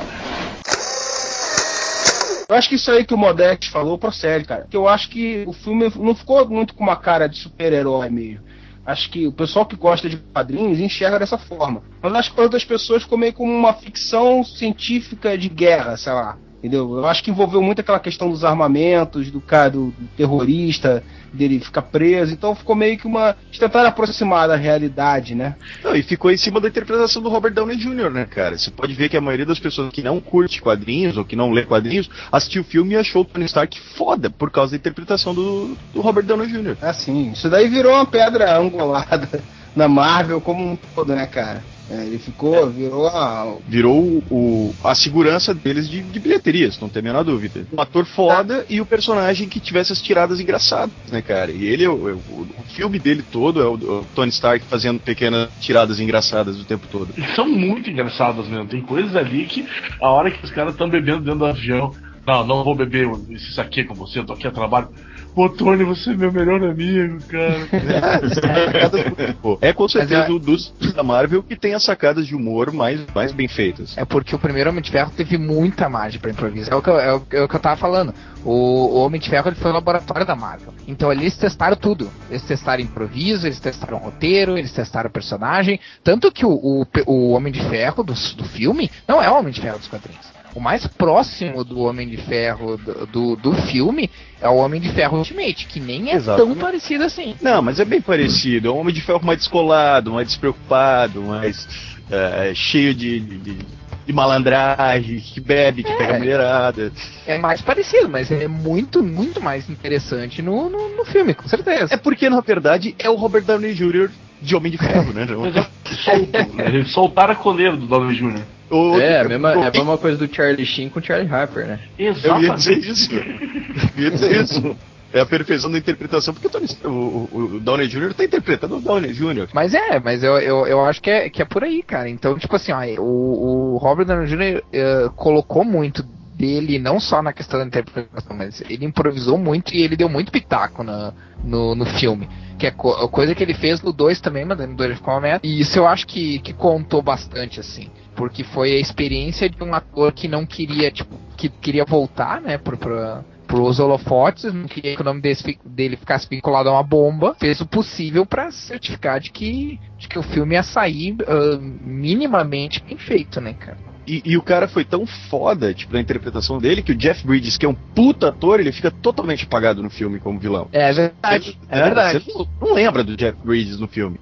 Eu 2.48 2.56
acho 2.56 2.69
que 2.69 2.75
isso 2.75 2.91
aí 2.91 3.03
que 3.03 3.13
o 3.15 3.18
Modeste 3.18 3.71
falou 3.71 3.98
procede, 3.98 4.45
cara. 4.45 4.62
Porque 4.62 4.77
eu 4.77 4.88
acho 4.88 5.09
que 5.09 5.44
o 5.48 5.53
filme 5.53 5.91
não 5.95 6.13
ficou 6.13 6.48
muito 6.48 6.75
com 6.75 6.83
uma 6.83 6.95
cara 6.95 7.27
de 7.27 7.39
super-herói 7.39 8.12
mesmo. 8.12 8.46
Acho 8.86 9.10
que 9.10 9.25
o 9.25 9.32
pessoal 9.32 9.65
que 9.65 9.75
gosta 9.75 10.08
de 10.08 10.18
quadrinhos 10.18 10.80
enxerga 10.80 11.18
dessa 11.18 11.38
forma. 11.38 11.82
Mas 12.01 12.13
acho 12.13 12.30
que 12.30 12.36
para 12.36 12.44
outras 12.44 12.63
pessoas 12.63 13.04
ficou 13.04 13.18
meio 13.18 13.34
como 13.34 13.51
uma 13.51 13.74
ficção 13.74 14.44
científica 14.44 15.38
de 15.38 15.50
guerra, 15.50 15.98
sei 15.98 16.13
lá. 16.13 16.38
Entendeu? 16.65 16.98
Eu 16.98 17.05
acho 17.05 17.24
que 17.24 17.29
envolveu 17.29 17.62
muito 17.62 17.81
aquela 17.81 18.00
questão 18.00 18.27
dos 18.27 18.43
armamentos, 18.43 19.29
do 19.29 19.39
cara, 19.39 19.69
do, 19.69 19.91
do 19.91 20.07
terrorista, 20.17 21.03
dele 21.31 21.60
ficar 21.60 21.84
preso. 21.84 22.34
Então 22.34 22.55
ficou 22.55 22.75
meio 22.75 22.98
que 22.98 23.05
uma. 23.05 23.36
Eles 23.45 23.60
tentaram 23.60 23.88
aproximar 23.88 24.48
da 24.48 24.55
realidade, 24.55 25.36
né? 25.36 25.55
Não, 25.84 25.95
e 25.95 26.01
ficou 26.01 26.31
em 26.31 26.38
cima 26.38 26.60
da 26.60 26.67
interpretação 26.67 27.22
do 27.22 27.29
Robert 27.29 27.53
Downey 27.53 27.77
Jr., 27.77 28.10
né, 28.10 28.25
cara? 28.25 28.57
Você 28.57 28.72
pode 28.72 28.95
ver 28.95 29.10
que 29.10 29.15
a 29.15 29.22
maioria 29.22 29.45
das 29.45 29.60
pessoas 29.60 29.91
que 29.91 30.01
não 30.01 30.19
curte 30.19 30.60
quadrinhos 30.60 31.17
ou 31.17 31.24
que 31.24 31.36
não 31.36 31.51
lê 31.51 31.63
quadrinhos 31.63 32.10
assistiu 32.31 32.63
o 32.63 32.65
filme 32.65 32.95
e 32.95 32.98
achou 32.98 33.22
o 33.22 33.25
Tony 33.25 33.45
Stark 33.45 33.79
foda 33.95 34.31
por 34.31 34.50
causa 34.50 34.72
da 34.72 34.77
interpretação 34.77 35.36
do, 35.36 35.77
do 35.93 36.01
Robert 36.01 36.25
Downey 36.25 36.48
Jr. 36.48 36.77
Assim, 36.81 37.31
isso 37.31 37.48
daí 37.48 37.69
virou 37.69 37.93
uma 37.93 38.07
pedra 38.07 38.57
angulada 38.57 39.39
na 39.75 39.88
Marvel 39.88 40.41
como 40.41 40.72
um 40.72 40.75
todo, 40.95 41.13
né, 41.13 41.27
cara? 41.27 41.75
É, 41.89 42.06
ele 42.06 42.18
ficou, 42.18 42.70
virou 42.72 43.08
a, 43.08 43.58
Virou 43.68 44.24
o, 44.30 44.74
a 44.84 44.96
segurança 44.96 45.54
deles 45.54 45.88
de, 45.88 46.01
de 46.01 46.20
bilheterias, 46.20 46.80
não 46.80 46.89
tem 46.89 47.00
a 47.00 47.04
menor 47.04 47.24
dúvida. 47.24 47.65
Um 47.72 47.80
ator 47.80 48.06
foda 48.06 48.65
e 48.68 48.82
o 48.82 48.86
personagem 48.86 49.48
que 49.48 49.60
tivesse 49.60 49.94
as 49.94 50.01
tiradas 50.01 50.39
engraçadas, 50.39 50.96
né, 51.12 51.22
cara? 51.22 51.51
E 51.51 51.63
ele, 51.65 51.88
o, 51.88 51.94
o- 51.94 52.48
o 52.58 52.63
filme 52.75 52.98
dele 52.98 53.22
todo 53.32 53.62
é 53.62 53.65
o, 53.65 53.74
o 53.74 54.06
Tony 54.15 54.30
Stark 54.32 54.65
fazendo 54.65 55.00
pequenas 55.00 55.50
tiradas 55.60 56.00
engraçadas 56.00 56.60
o 56.60 56.65
tempo 56.65 56.88
todo. 56.88 57.13
E 57.18 57.36
são 57.36 57.48
muito 57.48 57.89
engraçadas 57.89 58.48
mesmo. 58.48 58.65
Tem 58.65 58.82
coisas 58.82 59.15
ali 59.15 59.46
que 59.46 59.65
a 60.01 60.10
hora 60.10 60.32
que 60.32 60.44
os 60.44 60.51
caras 60.51 60.74
estão 60.74 60.89
bebendo 60.89 61.22
dentro 61.22 61.39
do 61.39 61.46
avião. 61.46 61.92
Não, 62.25 62.46
não 62.48 62.63
vou 62.63 62.74
beber 62.74 63.08
esse 63.30 63.54
saque 63.54 63.84
com 63.84 63.94
você, 63.94 64.18
eu 64.18 64.25
tô 64.25 64.34
aqui 64.34 64.48
a 64.48 64.51
trabalho. 64.51 64.89
Pô, 65.36 65.50
Tony, 65.50 65.84
você 65.84 66.12
é 66.12 66.15
meu 66.15 66.32
melhor 66.32 66.63
amigo, 66.63 67.20
cara. 67.27 67.68
é 69.60 69.74
com 69.74 69.86
certeza 69.89 70.24
é- 70.24 70.32
o 70.32 70.39
dos 70.39 70.74
da 70.96 71.04
Marvel 71.04 71.44
que 71.44 71.58
tem 71.58 71.74
as 71.74 71.84
sacadas 71.84 72.25
de 72.25 72.34
humor 72.34 72.72
mais, 72.72 73.01
mais 73.13 73.34
bem 73.34 73.46
feitas. 73.50 73.98
É 73.98 74.06
porque 74.06 74.34
o 74.34 74.39
primeiro 74.39 74.70
Homem 74.70 74.82
de 74.82 74.89
Ferro 74.89 75.12
teve 75.12 75.38
muita 75.38 75.89
margem 75.89 76.22
pra 76.22 76.32
improviso. 76.32 76.72
É 76.72 76.75
o 76.75 76.82
que 76.82 76.89
eu, 76.89 76.98
é 76.98 77.13
o, 77.13 77.22
é 77.32 77.42
o 77.44 77.50
que 77.50 77.56
eu 77.56 77.60
tava 77.60 77.75
falando. 77.75 78.13
O, 78.46 78.51
o 78.51 78.96
Homem 79.06 79.20
de 79.20 79.30
Ferro 79.30 79.50
ele 79.50 79.58
foi 79.58 79.72
o 79.72 79.74
laboratório 79.74 80.25
da 80.25 80.38
Marvel. 80.38 80.74
Então 80.88 81.10
ali 81.10 81.24
eles 81.24 81.38
testaram 81.38 81.75
tudo. 81.75 82.10
Eles 82.30 82.44
testaram 82.44 82.82
improviso, 82.82 83.46
eles 83.46 83.60
testaram 83.60 83.98
roteiro, 83.98 84.58
eles 84.58 84.72
testaram 84.72 85.10
personagem. 85.10 85.82
Tanto 86.01 86.32
que 86.32 86.46
o, 86.46 86.51
o, 86.51 86.88
o 87.06 87.32
Homem 87.32 87.51
de 87.51 87.62
Ferro 87.68 88.04
do, 88.04 88.13
do 88.13 88.46
filme 88.46 88.89
não 89.06 89.22
é 89.22 89.30
o 89.30 89.38
Homem 89.38 89.51
de 89.51 89.60
Ferro 89.60 89.80
dos 89.80 89.89
quadrinhos. 89.89 90.34
O 90.55 90.59
mais 90.62 90.88
próximo 90.88 91.65
do 91.65 91.79
Homem 91.81 92.07
de 92.07 92.15
Ferro 92.15 92.77
do, 92.77 93.05
do, 93.05 93.35
do 93.35 93.53
filme 93.63 94.09
é 94.41 94.47
o 94.47 94.55
Homem 94.55 94.79
de 94.79 94.89
Ferro 94.93 95.17
Ultimate, 95.17 95.65
que 95.67 95.81
nem 95.81 96.12
é 96.12 96.15
Exatamente. 96.15 96.53
tão 96.53 96.63
parecido 96.65 97.03
assim. 97.03 97.35
Não, 97.41 97.62
mas 97.62 97.77
é 97.77 97.83
bem 97.83 98.00
parecido. 98.00 98.69
É 98.69 98.71
um 98.71 98.77
homem 98.77 98.93
de 98.93 99.01
ferro 99.01 99.19
mais 99.21 99.39
descolado, 99.39 100.13
mais 100.13 100.27
despreocupado, 100.29 101.21
mais 101.21 101.67
eh, 102.09 102.53
cheio 102.55 102.93
de, 102.93 103.19
de, 103.19 103.38
de- 103.38 104.13
malandragem, 104.13 105.19
que 105.19 105.41
bebe, 105.41 105.83
que 105.83 105.91
É. 105.91 105.97
pega 105.97 106.17
mulherada. 106.19 106.89
É 107.27 107.38
mais 107.38 107.62
parecido, 107.62 108.07
mas 108.07 108.31
é 108.31 108.47
muito, 108.47 109.03
muito 109.03 109.41
mais 109.41 109.69
interessante 109.69 110.41
no, 110.41 110.69
no, 110.69 110.95
no 110.95 111.03
filme, 111.05 111.33
com 111.33 111.50
certeza. 111.50 111.93
É 111.93 111.97
porque, 111.97 112.29
na 112.29 112.39
verdade, 112.39 112.95
é 112.97 113.09
o 113.09 113.15
Robert 113.15 113.43
Downey 113.43 113.74
Jr. 113.74 114.09
de 114.41 114.55
Homem 114.55 114.71
de 114.71 114.77
Ferro, 114.77 115.12
né? 115.12 115.24
É 115.24 116.15
né? 116.55 116.65
Eles 116.67 116.91
soltaram 116.91 117.33
a 117.33 117.35
coleira 117.35 117.75
do 117.75 117.85
Downey 117.88 118.15
Jr. 118.15 118.41
O- 118.69 119.00
É, 119.00 119.19
a 119.22 119.24
mesma, 119.24 119.51
é 119.53 119.67
a 119.67 119.72
mesma 119.72 119.98
coisa 119.98 120.17
do 120.17 120.34
Charlie 120.34 120.65
Sheen 120.65 120.89
com 120.89 121.00
o 121.00 121.03
Charlie 121.03 121.31
Harper, 121.31 121.67
né? 121.67 121.79
Eu 121.98 122.05
ia 122.05 122.12
Exatamente. 122.12 122.55
dizer 122.55 122.77
isso. 122.79 123.10
Eu 123.15 124.03
ia 124.03 124.12
dizer 124.12 124.41
isso. 124.43 124.77
É 125.13 125.22
a 125.22 125.25
perfeição 125.25 125.72
da 125.72 125.77
interpretação, 125.77 126.34
porque 126.34 126.48
o, 126.86 126.89
o, 126.89 127.29
o- 127.55 127.60
Downey 127.62 127.88
Jr. 127.88 128.13
tá 128.13 128.24
interpretando 128.25 128.77
o 128.77 128.81
Downey 128.81 129.13
Jr. 129.13 129.48
Mas 129.53 129.74
é, 129.74 129.98
mas 130.00 130.24
eu, 130.24 130.38
eu, 130.39 130.67
eu 130.67 130.84
acho 130.86 131.01
que 131.01 131.10
é, 131.10 131.29
que 131.29 131.41
é 131.41 131.45
por 131.45 131.63
aí, 131.63 131.81
cara. 131.84 132.10
Então, 132.10 132.38
tipo 132.38 132.53
assim, 132.55 132.74
ó, 132.74 132.84
o, 133.01 133.75
o 133.75 133.77
Robert 133.77 134.05
Downey 134.05 134.27
Jr. 134.27 134.62
eh, 134.74 135.10
colocou 135.15 135.63
muito 135.63 136.03
dele, 136.36 136.77
não 136.79 137.00
só 137.00 137.22
na 137.22 137.31
questão 137.31 137.62
da 137.62 137.65
interpretação, 137.65 138.36
mas 138.36 138.62
ele 138.69 138.84
improvisou 138.86 139.38
muito 139.38 139.74
e 139.74 139.81
ele 139.84 139.95
deu 139.95 140.10
muito 140.10 140.34
pitaco 140.34 140.84
na, 140.84 141.13
no, 141.41 141.75
no 141.75 141.86
filme. 141.86 142.27
Que 142.60 142.67
é 142.67 142.72
co- 142.72 143.07
coisa 143.07 143.34
que 143.34 143.41
ele 143.41 143.53
fez 143.53 143.81
no 143.81 143.93
2 143.93 144.19
também, 144.19 144.43
mas 144.43 144.57
no 144.57 144.75
2 144.75 144.89
ele 144.89 144.98
ficou 144.98 145.13
uma 145.13 145.22
merda. 145.22 145.48
E 145.48 145.62
isso 145.62 145.77
eu 145.79 145.88
acho 145.88 146.05
que, 146.07 146.39
que 146.39 146.51
contou 146.51 147.01
bastante, 147.01 147.57
assim. 147.60 147.88
Porque 148.15 148.43
foi 148.43 148.72
a 148.74 148.79
experiência 148.79 149.50
de 149.50 149.62
um 149.63 149.74
ator 149.74 150.13
que 150.13 150.27
não 150.27 150.45
queria, 150.45 150.89
tipo, 150.89 151.15
que 151.36 151.50
queria 151.50 151.84
voltar, 151.86 152.41
né, 152.41 152.57
pro, 152.57 152.77
pro, 152.77 153.24
pros 153.45 153.79
holofotes, 153.79 154.53
não 154.53 154.67
queria 154.67 154.95
que 154.95 155.01
o 155.01 155.05
nome 155.05 155.22
desse 155.22 155.57
dele 155.65 155.98
ficasse 155.98 156.27
vinculado 156.29 156.69
a 156.69 156.74
uma 156.74 156.84
bomba, 156.84 157.36
fez 157.39 157.62
o 157.62 157.65
possível 157.65 158.25
pra 158.25 158.51
certificar 158.51 159.19
de 159.19 159.31
que, 159.31 159.79
de 159.98 160.07
que 160.07 160.17
o 160.17 160.24
filme 160.24 160.55
ia 160.55 160.63
sair 160.63 161.15
ah, 161.27 161.60
minimamente 161.60 162.84
bem 162.84 162.98
feito, 162.98 163.39
né, 163.39 163.53
cara? 163.53 163.77
E, 164.07 164.22
e 164.24 164.38
o 164.38 164.41
cara 164.41 164.67
foi 164.67 164.86
tão 164.86 165.05
foda, 165.05 165.74
tipo, 165.74 165.93
na 165.93 166.00
interpretação 166.00 166.60
dele, 166.60 166.84
que 166.84 166.91
o 166.91 166.95
Jeff 166.95 167.25
Bridges, 167.25 167.57
que 167.57 167.65
é 167.65 167.69
um 167.69 167.74
puta 167.74 168.29
ator, 168.29 168.60
ele 168.60 168.72
fica 168.72 168.91
totalmente 168.91 169.45
apagado 169.45 169.81
no 169.81 169.89
filme 169.89 170.19
como 170.19 170.39
vilão. 170.39 170.67
É 170.72 170.93
verdade, 170.93 171.57
é 171.67 171.84
verdade. 171.84 172.24
Você 172.24 172.38
não, 172.38 172.48
não 172.62 172.74
lembra 172.75 173.03
do 173.03 173.17
Jeff 173.17 173.38
Bridges 173.43 173.79
no 173.79 173.88
filme. 173.88 174.19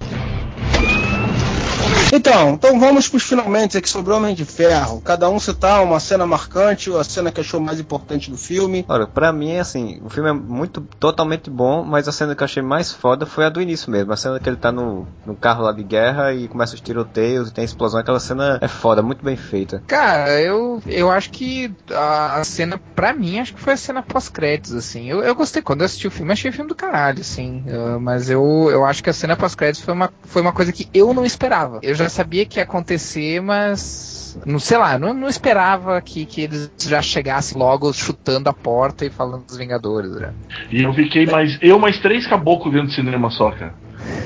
Então, 2.12 2.50
então 2.54 2.78
vamos 2.78 3.08
pros 3.08 3.22
finalmente 3.24 3.76
aqui 3.76 3.88
sobre 3.88 4.12
o 4.12 4.16
Homem 4.16 4.34
de 4.34 4.44
Ferro. 4.44 5.00
Cada 5.00 5.28
um 5.28 5.38
citar 5.40 5.82
uma 5.82 5.98
cena 5.98 6.26
marcante 6.26 6.90
ou 6.90 6.98
a 6.98 7.04
cena 7.04 7.32
que 7.32 7.40
achou 7.40 7.60
mais 7.60 7.80
importante 7.80 8.30
do 8.30 8.36
filme. 8.36 8.84
Olha, 8.88 9.06
pra 9.06 9.32
mim, 9.32 9.58
assim, 9.58 10.00
o 10.04 10.08
filme 10.08 10.30
é 10.30 10.32
muito, 10.32 10.80
totalmente 10.98 11.50
bom, 11.50 11.82
mas 11.84 12.06
a 12.08 12.12
cena 12.12 12.34
que 12.34 12.42
eu 12.42 12.44
achei 12.44 12.62
mais 12.62 12.92
foda 12.92 13.26
foi 13.26 13.44
a 13.44 13.48
do 13.48 13.60
início 13.60 13.90
mesmo. 13.90 14.12
A 14.12 14.16
cena 14.16 14.38
que 14.38 14.48
ele 14.48 14.56
tá 14.56 14.70
no, 14.70 15.06
no 15.26 15.34
carro 15.34 15.64
lá 15.64 15.72
de 15.72 15.82
guerra 15.82 16.32
e 16.32 16.48
começa 16.48 16.74
os 16.74 16.80
tiroteios 16.80 17.48
e 17.48 17.52
tem 17.52 17.62
a 17.62 17.64
explosão. 17.64 18.00
Aquela 18.00 18.20
cena 18.20 18.58
é 18.60 18.68
foda, 18.68 19.02
muito 19.02 19.24
bem 19.24 19.36
feita. 19.36 19.82
Cara, 19.86 20.40
eu, 20.40 20.82
eu 20.86 21.10
acho 21.10 21.30
que 21.30 21.72
a, 21.90 22.40
a 22.40 22.44
cena, 22.44 22.80
pra 22.94 23.12
mim, 23.12 23.38
acho 23.38 23.54
que 23.54 23.60
foi 23.60 23.72
a 23.72 23.76
cena 23.76 24.02
pós-créditos, 24.02 24.74
assim. 24.74 25.08
Eu, 25.10 25.22
eu 25.22 25.34
gostei, 25.34 25.62
quando 25.62 25.80
eu 25.80 25.86
assisti 25.86 26.06
o 26.06 26.10
filme, 26.10 26.32
achei 26.32 26.50
o 26.50 26.54
filme 26.54 26.68
do 26.68 26.74
caralho, 26.74 27.20
assim. 27.20 27.64
ah, 27.68 27.98
mas 27.98 28.30
eu, 28.30 28.68
eu 28.70 28.84
acho 28.84 29.02
que 29.02 29.10
a 29.10 29.12
cena 29.12 29.36
pós-créditos 29.36 29.84
foi 29.84 29.94
uma, 29.94 30.12
foi 30.24 30.42
uma 30.42 30.52
coisa 30.52 30.72
que 30.72 30.88
eu 30.92 31.12
não 31.12 31.24
esperava. 31.24 31.78
Eu 31.82 31.93
já 31.94 32.08
sabia 32.08 32.44
que 32.44 32.58
ia 32.58 32.64
acontecer, 32.64 33.40
mas. 33.40 34.38
Não 34.44 34.58
sei 34.58 34.76
lá, 34.78 34.98
não, 34.98 35.14
não 35.14 35.28
esperava 35.28 36.00
que, 36.00 36.26
que 36.26 36.42
eles 36.42 36.70
já 36.80 37.00
chegassem 37.00 37.56
logo 37.56 37.92
chutando 37.92 38.48
a 38.48 38.52
porta 38.52 39.04
e 39.06 39.10
falando 39.10 39.44
dos 39.46 39.56
Vingadores, 39.56 40.10
né? 40.10 40.32
E 40.72 40.82
eu 40.82 40.92
fiquei 40.92 41.24
mais. 41.26 41.56
Eu 41.62 41.78
mais 41.78 41.98
três 42.00 42.26
caboclos 42.26 42.72
dentro 42.72 42.88
do 42.88 42.94
cinema 42.94 43.30
só, 43.30 43.52
cara. 43.52 43.74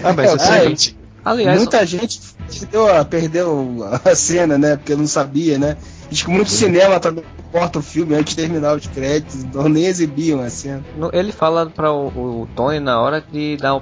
Ah, 0.02 0.12
mas 0.14 0.30
Ah, 0.30 0.34
assim, 0.34 0.96
aliás, 1.25 1.58
Muita 1.58 1.84
gente 1.84 2.20
perdeu 2.48 2.88
a, 2.88 3.04
perdeu 3.04 3.78
a 4.04 4.14
cena, 4.14 4.56
né? 4.56 4.76
Porque 4.76 4.94
não 4.94 5.06
sabia, 5.06 5.58
né? 5.58 5.76
Diz 6.10 6.22
que 6.22 6.30
muito 6.30 6.50
cinema 6.50 6.98
também 6.98 7.22
corta 7.52 7.78
o 7.78 7.82
filme 7.82 8.14
antes 8.14 8.34
de 8.34 8.42
terminar 8.42 8.76
os 8.76 8.87
créditos, 8.87 9.42
então 9.44 9.68
nem 9.68 9.84
exibiam 9.84 10.40
a 10.40 10.48
cena. 10.48 10.82
ele 11.12 11.32
fala 11.32 11.66
para 11.66 11.92
o, 11.92 12.42
o 12.42 12.48
Tony 12.54 12.80
na 12.80 13.00
hora 13.00 13.20
de 13.20 13.56
dar 13.58 13.75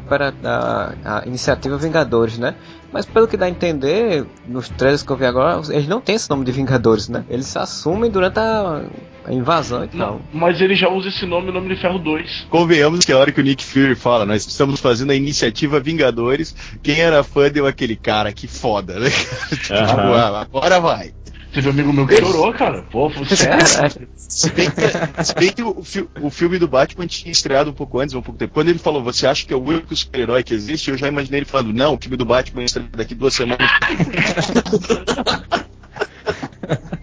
a, 0.45 0.95
a 1.05 1.27
iniciativa 1.27 1.77
Vingadores, 1.77 2.39
né? 2.39 2.55
Mas 2.97 3.05
pelo 3.05 3.29
que 3.29 3.37
dá 3.37 3.45
a 3.45 3.51
entender, 3.51 4.25
nos 4.49 4.71
trailers 4.71 5.03
que 5.03 5.13
eu 5.13 5.19
vi 5.19 5.27
agora, 5.27 5.61
eles 5.69 5.87
não 5.87 6.01
têm 6.01 6.15
esse 6.15 6.31
nome 6.31 6.47
de 6.47 6.51
Vingadores, 6.51 7.11
né? 7.11 7.27
Eles 7.29 7.45
se 7.45 7.59
assumem 7.59 8.11
durante 8.11 8.39
a, 8.39 8.87
a 9.23 9.35
invasão 9.35 9.85
e 9.85 9.89
tal. 9.89 10.13
Não, 10.15 10.21
mas 10.33 10.63
ele 10.63 10.75
já 10.75 10.89
usa 10.89 11.11
esse 11.11 11.27
nome 11.27 11.53
no 11.53 11.59
Homem 11.59 11.75
de 11.75 11.79
Ferro 11.79 11.99
2. 11.99 12.47
Convenhamos 12.49 13.05
que 13.05 13.13
a 13.13 13.19
hora 13.19 13.31
que 13.31 13.39
o 13.39 13.45
Nick 13.45 13.63
Fury 13.63 13.95
fala, 13.95 14.25
nós 14.25 14.47
estamos 14.47 14.81
fazendo 14.81 15.11
a 15.11 15.15
iniciativa 15.15 15.79
Vingadores, 15.79 16.57
quem 16.83 16.99
era 16.99 17.23
fã 17.23 17.51
deu 17.51 17.67
aquele 17.67 17.97
cara, 17.97 18.33
que 18.33 18.49
foda, 18.49 18.99
né? 18.99 19.11
tipo, 19.61 19.75
Aham. 19.75 20.15
ah, 20.15 20.41
agora 20.41 20.81
vai. 20.81 21.13
Teve 21.57 21.69
um 21.69 21.71
amigo 21.71 21.91
meu 21.91 22.07
que 22.07 22.17
chorou, 22.17 22.53
cara. 22.53 22.83
Pô, 22.83 23.11
sério. 23.25 24.07
Se 24.15 24.51
bem 24.51 24.69
que, 24.71 25.25
se 25.25 25.35
bem 25.35 25.51
que 25.55 25.63
o, 25.63 25.83
fi- 25.83 26.07
o 26.21 26.29
filme 26.29 26.59
do 26.59 26.69
Batman 26.69 27.07
tinha 27.07 27.33
estreado 27.33 27.71
um 27.71 27.73
pouco 27.73 27.99
antes, 27.99 28.15
um 28.15 28.21
pouco 28.21 28.39
tempo. 28.39 28.53
Quando 28.53 28.69
ele 28.69 28.79
falou, 28.79 29.03
você 29.03 29.27
acha 29.27 29.47
que 29.47 29.55
é 29.55 29.57
o 29.57 29.63
único 29.65 29.97
super-herói 29.97 30.43
que 30.43 30.53
existe? 30.53 30.91
Eu 30.91 30.99
já 30.99 31.09
imaginei 31.09 31.39
ele 31.41 31.47
falando, 31.47 31.73
não, 31.73 31.95
o 31.95 31.99
filme 31.99 32.19
do 32.19 32.27
Batman 32.27 32.63
estreia 32.63 32.87
daqui 32.95 33.15
duas 33.15 33.33
semanas. 33.33 33.67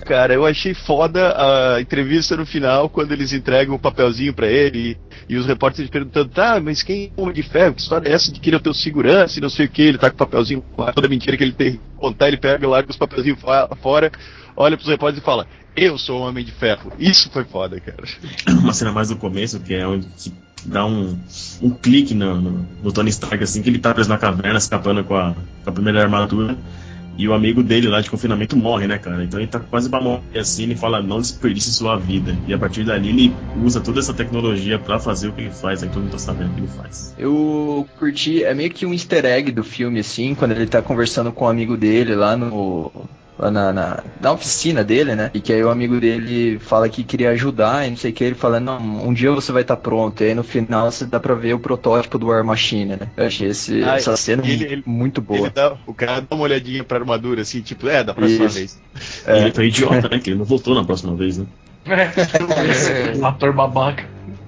Cara, 0.06 0.34
eu 0.34 0.46
achei 0.46 0.74
foda 0.74 1.34
a 1.76 1.82
entrevista 1.82 2.36
no 2.36 2.46
final, 2.46 2.90
quando 2.90 3.14
eles 3.14 3.32
entregam 3.32 3.74
o 3.76 3.80
papelzinho 3.80 4.34
pra 4.34 4.48
ele 4.48 4.98
e, 5.30 5.34
e 5.34 5.38
os 5.38 5.46
repórteres 5.46 5.90
perguntando, 5.90 6.30
tá, 6.30 6.60
mas 6.60 6.84
quem 6.84 7.06
é 7.06 7.10
o 7.16 7.24
Homem 7.24 7.34
de 7.34 7.44
Ferro? 7.44 7.74
Que 7.74 7.82
história 7.82 8.10
é 8.10 8.12
essa 8.12 8.30
de 8.32 8.40
que 8.42 8.50
ele 8.50 8.58
é 8.58 8.60
o 8.60 8.62
teu 8.62 8.74
segurança 8.74 9.40
e 9.40 9.42
não 9.42 9.50
sei 9.50 9.66
o 9.66 9.70
que? 9.70 9.82
Ele 9.82 9.98
tá 9.98 10.10
com 10.10 10.16
o 10.16 10.20
papelzinho 10.20 10.64
lá, 10.78 10.92
toda 10.92 11.08
mentira 11.08 11.38
que 11.38 11.44
ele 11.44 11.54
tem 11.54 11.74
que 11.74 11.80
contar, 11.96 12.28
ele 12.28 12.36
pega, 12.38 12.68
larga 12.68 12.92
os 12.92 12.98
papelzinhos 12.98 13.40
fora, 13.82 14.12
olha 14.56 14.78
pros 14.78 14.90
repórteres 14.90 15.22
e 15.22 15.26
fala, 15.26 15.48
eu 15.76 15.98
sou 15.98 16.22
o 16.22 16.24
Homem 16.28 16.46
de 16.46 16.52
Ferro. 16.52 16.92
Isso 17.00 17.30
foi 17.30 17.44
foda, 17.44 17.80
cara. 17.80 18.04
Uma 18.60 18.74
cena 18.74 18.92
mais 18.92 19.10
do 19.10 19.16
começo, 19.16 19.60
que 19.60 19.74
é 19.74 19.86
onde 19.88 20.08
que 20.18 20.34
dá 20.66 20.86
um, 20.86 21.18
um 21.62 21.70
clique 21.70 22.14
no, 22.14 22.40
no, 22.40 22.68
no 22.84 22.92
Tony 22.92 23.10
Stark, 23.10 23.44
assim, 23.44 23.62
que 23.62 23.70
ele 23.70 23.80
tá 23.80 23.94
preso 23.94 24.10
na 24.10 24.18
caverna, 24.18 24.58
escapando 24.58 25.04
com 25.04 25.16
a, 25.16 25.36
com 25.64 25.70
a 25.70 25.74
primeira 25.74 26.02
armadura. 26.02 26.58
E 27.16 27.28
o 27.28 27.34
amigo 27.34 27.62
dele 27.62 27.88
lá 27.88 28.02
de 28.02 28.10
confinamento 28.10 28.58
morre, 28.58 28.88
né, 28.88 28.98
cara? 28.98 29.24
Então 29.24 29.40
ele 29.40 29.48
tá 29.48 29.60
quase 29.60 29.88
pra 29.88 30.02
morrer 30.02 30.40
assim, 30.40 30.64
ele 30.64 30.76
fala, 30.76 31.02
não 31.02 31.20
desperdice 31.20 31.72
sua 31.72 31.96
vida. 31.96 32.36
E 32.48 32.54
a 32.54 32.58
partir 32.58 32.84
dali 32.84 33.10
ele 33.10 33.36
usa 33.64 33.80
toda 33.80 34.00
essa 34.00 34.14
tecnologia 34.14 34.80
pra 34.80 35.00
fazer 35.00 35.28
o 35.28 35.34
que 35.34 35.42
ele 35.42 35.52
faz, 35.52 35.84
aí 35.84 35.90
todo 35.90 36.02
mundo 36.02 36.12
tá 36.12 36.18
sabendo 36.18 36.52
o 36.52 36.54
que 36.56 36.62
ele 36.62 36.68
faz. 36.70 37.14
Eu 37.18 37.88
curti, 38.00 38.44
é 38.44 38.54
meio 38.56 38.72
que 38.72 38.86
um 38.86 38.94
easter 38.94 39.26
egg 39.26 39.52
do 39.52 39.64
filme, 39.64 40.00
assim, 40.00 40.34
quando 40.34 40.54
ele 40.54 40.66
tá 40.66 40.82
conversando 40.82 41.32
com 41.32 41.46
um 41.46 41.50
amigo 41.50 41.78
dele 41.78 42.16
lá 42.16 42.36
no. 42.36 42.92
Lá 43.38 43.50
na, 43.50 43.74
na, 43.74 44.04
na 44.22 44.32
oficina 44.32 44.84
dele, 44.84 45.16
né? 45.16 45.32
E 45.34 45.42
que 45.42 45.52
aí 45.52 45.64
o 45.64 45.70
amigo 45.72 46.00
dele 46.00 46.60
fala 46.60 46.88
que 46.88 47.04
queria 47.04 47.32
ajudar 47.32 47.86
e 47.88 47.90
não 47.90 47.98
sei 47.98 48.12
o 48.12 48.14
que. 48.14 48.24
Ele 48.24 48.36
fala, 48.36 48.60
não, 48.60 48.78
um 48.80 49.12
dia 49.12 49.32
você 49.32 49.52
vai 49.52 49.64
estar 49.64 49.76
pronto. 49.78 50.22
E 50.24 50.28
aí 50.28 50.36
no 50.36 50.44
final 50.44 50.92
você 50.92 51.04
dá 51.06 51.20
pra 51.20 51.34
ver 51.34 51.54
o 51.56 51.60
protótipo 51.60 52.20
do 52.20 52.28
War 52.28 52.44
Machine, 52.46 52.96
né? 52.96 53.08
Eu 53.18 53.26
achei 53.26 53.48
esse, 53.50 53.84
Ah, 53.84 53.98
essa 53.98 54.16
cena 54.16 54.44
ele- 54.48 54.64
ele- 54.66 54.84
muito 54.86 55.20
boa. 55.20 55.40
Ele 55.40 55.50
dá- 55.50 55.76
o 55.88 55.94
cara 55.96 56.22
dá 56.22 56.36
uma 56.36 56.44
olhadinha 56.44 56.84
pra 56.84 57.00
armadura, 57.00 57.42
assim, 57.42 57.62
tipo, 57.62 57.88
é, 57.88 58.04
da 58.04 58.14
próxima 58.14 58.46
Isso. 58.46 58.56
vez. 58.56 58.82
E 59.28 59.32
ele 59.32 59.52
foi 59.52 59.68
idiota, 59.68 60.08
né? 60.10 60.20
Que 60.20 60.30
ele 60.30 60.38
não 60.38 60.46
voltou 60.46 60.76
na 60.76 60.84
próxima 60.84 61.16
vez, 61.16 61.40
né? 61.40 61.46
Ator 63.24 63.52
babaca. 63.54 64.06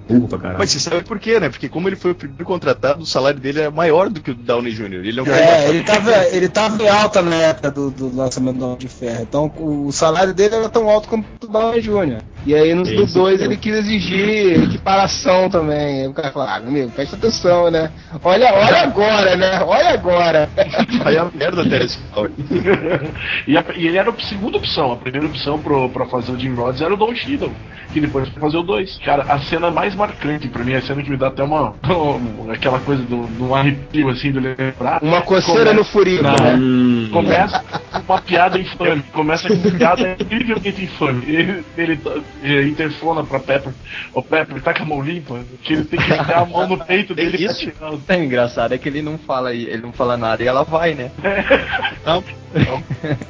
Burro 0.08 0.28
pra 0.28 0.38
caralho. 0.38 0.58
Mas 0.58 0.70
você 0.70 0.78
sabe 0.78 1.02
por 1.02 1.18
quê, 1.18 1.40
né? 1.40 1.48
Porque 1.48 1.68
como 1.68 1.88
ele 1.88 1.96
foi 1.96 2.12
o 2.12 2.14
primeiro 2.14 2.44
contratado, 2.44 3.02
o 3.02 3.06
salário 3.06 3.40
dele 3.40 3.60
é 3.60 3.70
maior 3.70 4.08
do 4.08 4.20
que 4.20 4.30
o 4.30 4.34
do 4.34 4.42
Downey 4.42 4.72
Jr. 4.72 5.04
Ele 5.04 5.18
é 5.18 5.22
um 5.22 5.26
cara 5.26 5.38
É, 5.38 5.68
ele 5.68 5.82
tava, 5.82 6.12
ele 6.28 6.48
tava 6.48 6.82
em 6.82 6.88
alta 6.88 7.22
na 7.22 7.34
época 7.34 7.70
do, 7.70 7.90
do 7.90 8.16
lançamento 8.16 8.58
do 8.58 8.64
Homem 8.64 8.78
de 8.78 8.88
Ferro. 8.88 9.22
Então 9.22 9.52
o 9.58 9.90
salário 9.92 10.32
dele 10.32 10.54
era 10.54 10.68
tão 10.68 10.88
alto 10.88 11.08
quanto 11.08 11.26
o 11.42 11.46
do 11.46 11.52
Downey 11.52 11.80
Jr. 11.80 12.22
E 12.46 12.54
aí 12.54 12.74
no 12.74 12.82
Esse 12.82 12.94
2 12.94 13.12
foi. 13.12 13.34
ele 13.34 13.56
quis 13.56 13.74
exigir 13.74 14.62
equiparação 14.62 15.50
também. 15.50 16.02
Aí 16.02 16.06
o 16.08 16.12
cara 16.12 16.30
falou, 16.30 16.48
ah, 16.48 16.60
meu 16.60 16.68
amigo, 16.68 16.90
presta 16.92 17.16
atenção, 17.16 17.70
né? 17.72 17.90
Olha, 18.22 18.54
olha 18.54 18.82
agora, 18.82 19.36
né? 19.36 19.60
Olha 19.64 19.90
agora. 19.90 20.48
Aí 21.04 21.18
a 21.18 21.24
merda 21.34 21.62
até 21.62 21.78
esse 21.84 21.98
e, 23.46 23.56
a- 23.58 23.64
e 23.74 23.86
ele 23.88 23.96
era 23.98 24.10
a 24.10 24.20
segunda 24.20 24.56
opção. 24.58 24.92
A 24.92 24.96
primeira 24.96 25.26
opção 25.26 25.58
pro, 25.58 25.88
pra 25.90 26.06
fazer 26.06 26.32
o 26.32 26.38
Jim 26.38 26.54
Rhodes 26.54 26.80
era 26.80 26.94
o 26.94 26.96
Don 26.96 27.14
Cheadle, 27.14 27.52
que 27.92 28.00
depois 28.00 28.28
foi 28.28 28.40
fazer 28.40 28.56
o 28.58 28.62
2. 28.62 28.98
Cara, 29.04 29.24
a 29.28 29.38
cena 29.40 29.70
mais 29.70 29.94
marcante 29.94 30.48
pra 30.48 30.62
mim, 30.64 30.74
a 30.74 30.82
cena 30.82 31.02
que 31.02 31.10
me 31.10 31.16
dá 31.16 31.28
até 31.28 31.42
uma. 31.42 31.74
aquela 32.52 32.78
coisa 32.80 33.02
do, 33.02 33.26
do 33.26 33.54
arrepio 33.54 34.08
assim, 34.08 34.30
de 34.32 34.38
lembrar. 34.40 35.00
Uma 35.02 35.22
coceira 35.22 35.72
no 35.72 35.84
furico, 35.84 36.22
Não. 36.22 36.30
né? 36.32 36.54
Hum, 36.56 37.08
Começa 37.12 37.60
com 38.06 38.12
uma 38.12 38.20
piada 38.20 38.58
infame. 38.58 39.02
Começa 39.12 39.48
com 39.48 39.54
uma 39.54 39.70
piada 39.78 40.16
incrivelmente 40.20 40.84
infame. 40.84 41.24
Ele, 41.26 41.64
ele 41.76 42.00
interfona 42.42 43.24
pra 43.24 43.38
Pepper. 43.40 43.72
Ô 44.12 44.22
Pepper, 44.22 44.60
tá 44.62 44.74
com 44.74 44.82
a 44.82 44.86
mão 44.86 45.00
limpa? 45.02 45.40
Que 45.62 45.72
ele 45.74 45.84
tem 45.84 45.98
que 45.98 46.12
enfiar 46.12 46.38
a 46.42 46.44
mão 46.46 46.68
no 46.68 46.78
peito 46.84 47.14
dele 47.14 47.36
pra 47.38 47.46
Isso? 47.46 47.60
tirar 47.60 47.92
o- 47.92 48.02
É 48.08 48.16
engraçado 48.22 48.72
é 48.74 48.78
que 48.78 48.88
ele 48.88 49.02
não 49.02 49.18
fala 49.18 49.54
ele 49.54 49.78
não 49.82 49.92
fala 49.92 50.16
nada 50.16 50.42
e 50.42 50.46
ela 50.46 50.62
vai, 50.64 50.94
né? 50.94 51.10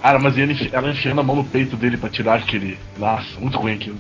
Cara, 0.03 0.19
mas 0.19 0.37
ele, 0.39 0.69
ela 0.73 0.91
enfiando 0.91 1.21
a 1.21 1.25
mão 1.25 1.37
no 1.37 1.45
peito 1.45 1.77
dele 1.77 1.97
pra 1.97 2.09
tirar 2.09 2.37
aquele. 2.37 2.79
Nossa, 2.99 3.39
muito 3.41 3.59
ruim 3.59 3.75
aquilo. 3.75 3.97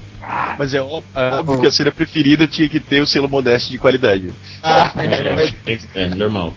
Mas 0.59 0.75
é 0.75 0.81
ó- 0.81 1.03
óbvio 1.15 1.61
que 1.61 1.67
a 1.67 1.71
cena 1.71 1.91
preferida 1.93 2.47
tinha 2.47 2.69
que 2.69 2.81
ter 2.81 3.01
o 3.01 3.07
selo 3.07 3.29
modesto 3.29 3.71
de 3.71 3.79
qualidade. 3.79 4.31
Ah, 4.63 4.93
é, 4.97 5.79
é 6.03 6.07
normal. 6.15 6.55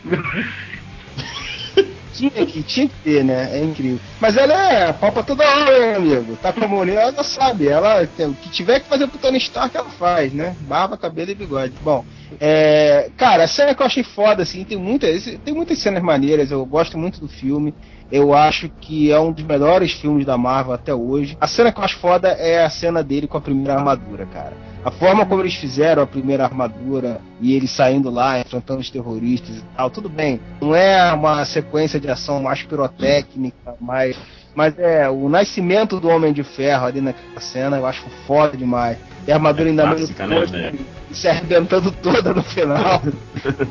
Tinha 2.19 2.45
que, 2.45 2.63
tinha 2.63 2.89
que 2.89 2.95
ter, 3.03 3.23
né? 3.23 3.49
É 3.57 3.63
incrível. 3.63 3.99
Mas 4.19 4.35
ela 4.35 4.53
é 4.73 4.91
palpa 4.91 5.23
toda 5.23 5.47
hora, 5.47 5.79
né, 5.79 5.95
amigo? 5.95 6.35
Tá 6.41 6.51
com 6.51 6.65
a 6.65 6.67
mulher, 6.67 6.97
ela 6.97 7.23
sabe. 7.23 7.67
Ela, 7.67 8.03
o 8.03 8.33
que 8.33 8.49
tiver 8.49 8.81
que 8.81 8.89
fazer 8.89 9.07
pro 9.07 9.17
Tony 9.17 9.37
Stark, 9.37 9.75
ela 9.75 9.89
faz, 9.91 10.33
né? 10.33 10.55
Barba, 10.61 10.97
cabelo 10.97 11.31
e 11.31 11.35
bigode. 11.35 11.73
Bom, 11.81 12.03
é, 12.39 13.09
cara, 13.15 13.45
a 13.45 13.47
cena 13.47 13.73
que 13.73 13.81
eu 13.81 13.85
achei 13.85 14.03
foda, 14.03 14.43
assim, 14.43 14.65
tem 14.65 14.77
muitas, 14.77 15.23
tem 15.45 15.53
muitas 15.53 15.79
cenas 15.79 16.03
maneiras. 16.03 16.51
Eu 16.51 16.65
gosto 16.65 16.97
muito 16.97 17.21
do 17.21 17.29
filme. 17.29 17.73
Eu 18.11 18.33
acho 18.33 18.69
que 18.81 19.11
é 19.11 19.19
um 19.19 19.31
dos 19.31 19.43
melhores 19.43 19.93
filmes 19.93 20.25
da 20.25 20.37
Marvel 20.37 20.73
até 20.73 20.93
hoje. 20.93 21.37
A 21.39 21.47
cena 21.47 21.71
que 21.71 21.79
eu 21.79 21.83
acho 21.83 21.97
foda 21.97 22.29
é 22.29 22.63
a 22.65 22.69
cena 22.69 23.03
dele 23.03 23.27
com 23.27 23.37
a 23.37 23.41
primeira 23.41 23.75
armadura, 23.75 24.25
cara. 24.25 24.53
A 24.83 24.89
forma 24.89 25.25
como 25.25 25.41
eles 25.41 25.55
fizeram 25.55 26.01
a 26.01 26.07
primeira 26.07 26.43
armadura 26.43 27.21
e 27.39 27.53
ele 27.53 27.67
saindo 27.67 28.09
lá, 28.09 28.39
enfrentando 28.39 28.79
os 28.79 28.89
terroristas 28.89 29.57
e 29.57 29.63
tal, 29.75 29.89
tudo 29.89 30.09
bem. 30.09 30.39
Não 30.61 30.73
é 30.73 31.13
uma 31.13 31.45
sequência 31.45 31.99
de 31.99 32.09
ação 32.09 32.41
mais 32.41 32.63
pirotécnica, 32.63 33.75
mais. 33.79 34.17
Mas 34.55 34.77
é 34.79 35.07
o 35.07 35.29
nascimento 35.29 35.99
do 35.99 36.09
Homem 36.09 36.33
de 36.33 36.43
Ferro 36.43 36.87
ali 36.87 37.01
naquela 37.01 37.39
cena, 37.39 37.77
eu 37.77 37.85
acho 37.85 38.03
foda 38.25 38.57
demais. 38.57 38.97
E 39.27 39.31
a 39.31 39.35
armadura 39.35 39.67
É 39.67 39.69
ainda 39.69 39.83
clássica, 39.83 40.25
né, 40.25 40.35
meio 40.35 40.47
velho? 40.47 40.79
Se 41.11 41.27
arrebentando 41.27 41.91
toda 41.91 42.33
no 42.33 42.43
final. 42.43 43.01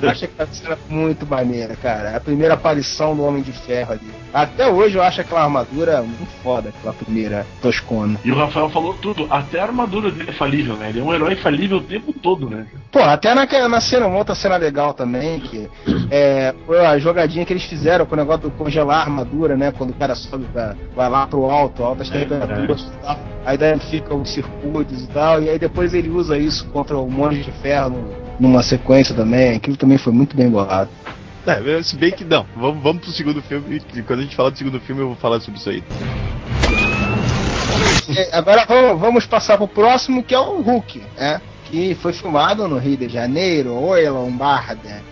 eu 0.02 0.08
acho 0.10 0.24
aquela 0.24 0.48
cena 0.50 0.78
muito 0.88 1.26
maneira, 1.26 1.76
cara. 1.76 2.16
A 2.16 2.20
primeira 2.20 2.54
aparição 2.54 3.16
do 3.16 3.24
Homem 3.24 3.42
de 3.42 3.52
Ferro 3.52 3.92
ali. 3.92 4.10
Até 4.32 4.68
hoje 4.68 4.96
eu 4.96 5.02
acho 5.02 5.20
aquela 5.20 5.42
armadura 5.42 6.02
muito 6.02 6.30
foda, 6.42 6.68
aquela 6.68 6.92
primeira 6.92 7.46
toscona. 7.62 8.18
E 8.24 8.30
o 8.30 8.36
Rafael 8.36 8.68
falou 8.70 8.94
tudo, 8.94 9.26
até 9.30 9.60
a 9.60 9.64
armadura 9.64 10.10
dele 10.10 10.30
é 10.30 10.32
falível, 10.32 10.76
né? 10.76 10.90
Ele 10.90 11.00
é 11.00 11.02
um 11.02 11.14
herói 11.14 11.36
falível 11.36 11.78
o 11.78 11.82
tempo 11.82 12.12
todo, 12.12 12.48
né? 12.48 12.66
Pô, 12.90 13.00
até 13.00 13.34
na, 13.34 13.46
na 13.68 13.80
cena, 13.80 14.06
uma 14.06 14.18
outra 14.18 14.34
cena 14.34 14.56
legal 14.56 14.92
também, 14.94 15.40
que 15.40 15.68
é, 16.10 16.54
foi 16.66 16.84
a 16.84 16.98
jogadinha 16.98 17.44
que 17.44 17.52
eles 17.52 17.64
fizeram 17.64 18.06
com 18.06 18.14
o 18.14 18.18
negócio 18.18 18.42
do 18.42 18.50
congelar 18.50 18.98
a 18.98 19.02
armadura, 19.02 19.56
né? 19.56 19.72
Quando 19.72 19.90
o 19.90 19.94
cara 19.94 20.14
sobe 20.14 20.46
pra, 20.52 20.74
vai 20.94 21.08
lá 21.08 21.26
pro 21.26 21.44
alto, 21.50 21.82
altas 21.82 22.08
temperaturas 22.08 22.82
e 22.82 23.02
tal. 23.02 23.18
Aí 23.44 23.56
daí 23.56 23.78
fica 23.78 24.14
os 24.14 24.28
circuitos 24.30 25.04
e 25.04 25.06
tal, 25.06 25.42
e 25.42 25.48
aí 25.48 25.58
depois 25.58 25.94
ele 25.94 26.10
usa 26.10 26.36
isso 26.36 26.66
contra 26.66 26.98
o 26.98 27.10
Monge 27.28 27.42
de 27.42 27.52
Ferro 27.52 28.14
numa 28.40 28.62
sequência 28.62 29.14
também. 29.14 29.56
Aquilo 29.56 29.76
também 29.76 29.98
foi 29.98 30.12
muito 30.12 30.36
bem 30.36 30.48
bolado. 30.48 30.90
É, 31.46 31.82
se 31.82 31.96
bem 31.96 32.10
que 32.10 32.24
não, 32.24 32.44
vamos, 32.56 32.82
vamos 32.82 33.02
pro 33.02 33.10
segundo 33.12 33.40
filme, 33.40 33.80
e 33.94 34.02
quando 34.02 34.20
a 34.20 34.22
gente 34.22 34.36
falar 34.36 34.50
do 34.50 34.58
segundo 34.58 34.78
filme 34.80 35.00
eu 35.00 35.08
vou 35.08 35.16
falar 35.16 35.40
sobre 35.40 35.58
isso 35.58 35.70
aí. 35.70 35.82
É, 38.14 38.36
Agora 38.36 38.66
vamos, 38.66 39.00
vamos 39.00 39.26
passar 39.26 39.56
pro 39.56 39.68
próximo, 39.68 40.22
que 40.22 40.34
é 40.34 40.38
o 40.38 40.60
Hulk, 40.60 41.02
né? 41.16 41.40
Que 41.64 41.94
foi 41.94 42.12
filmado 42.12 42.68
no 42.68 42.78
Rio 42.78 42.96
de 42.96 43.08
Janeiro, 43.08 43.74
Oi 43.74 44.08
Lombarda. 44.08 45.02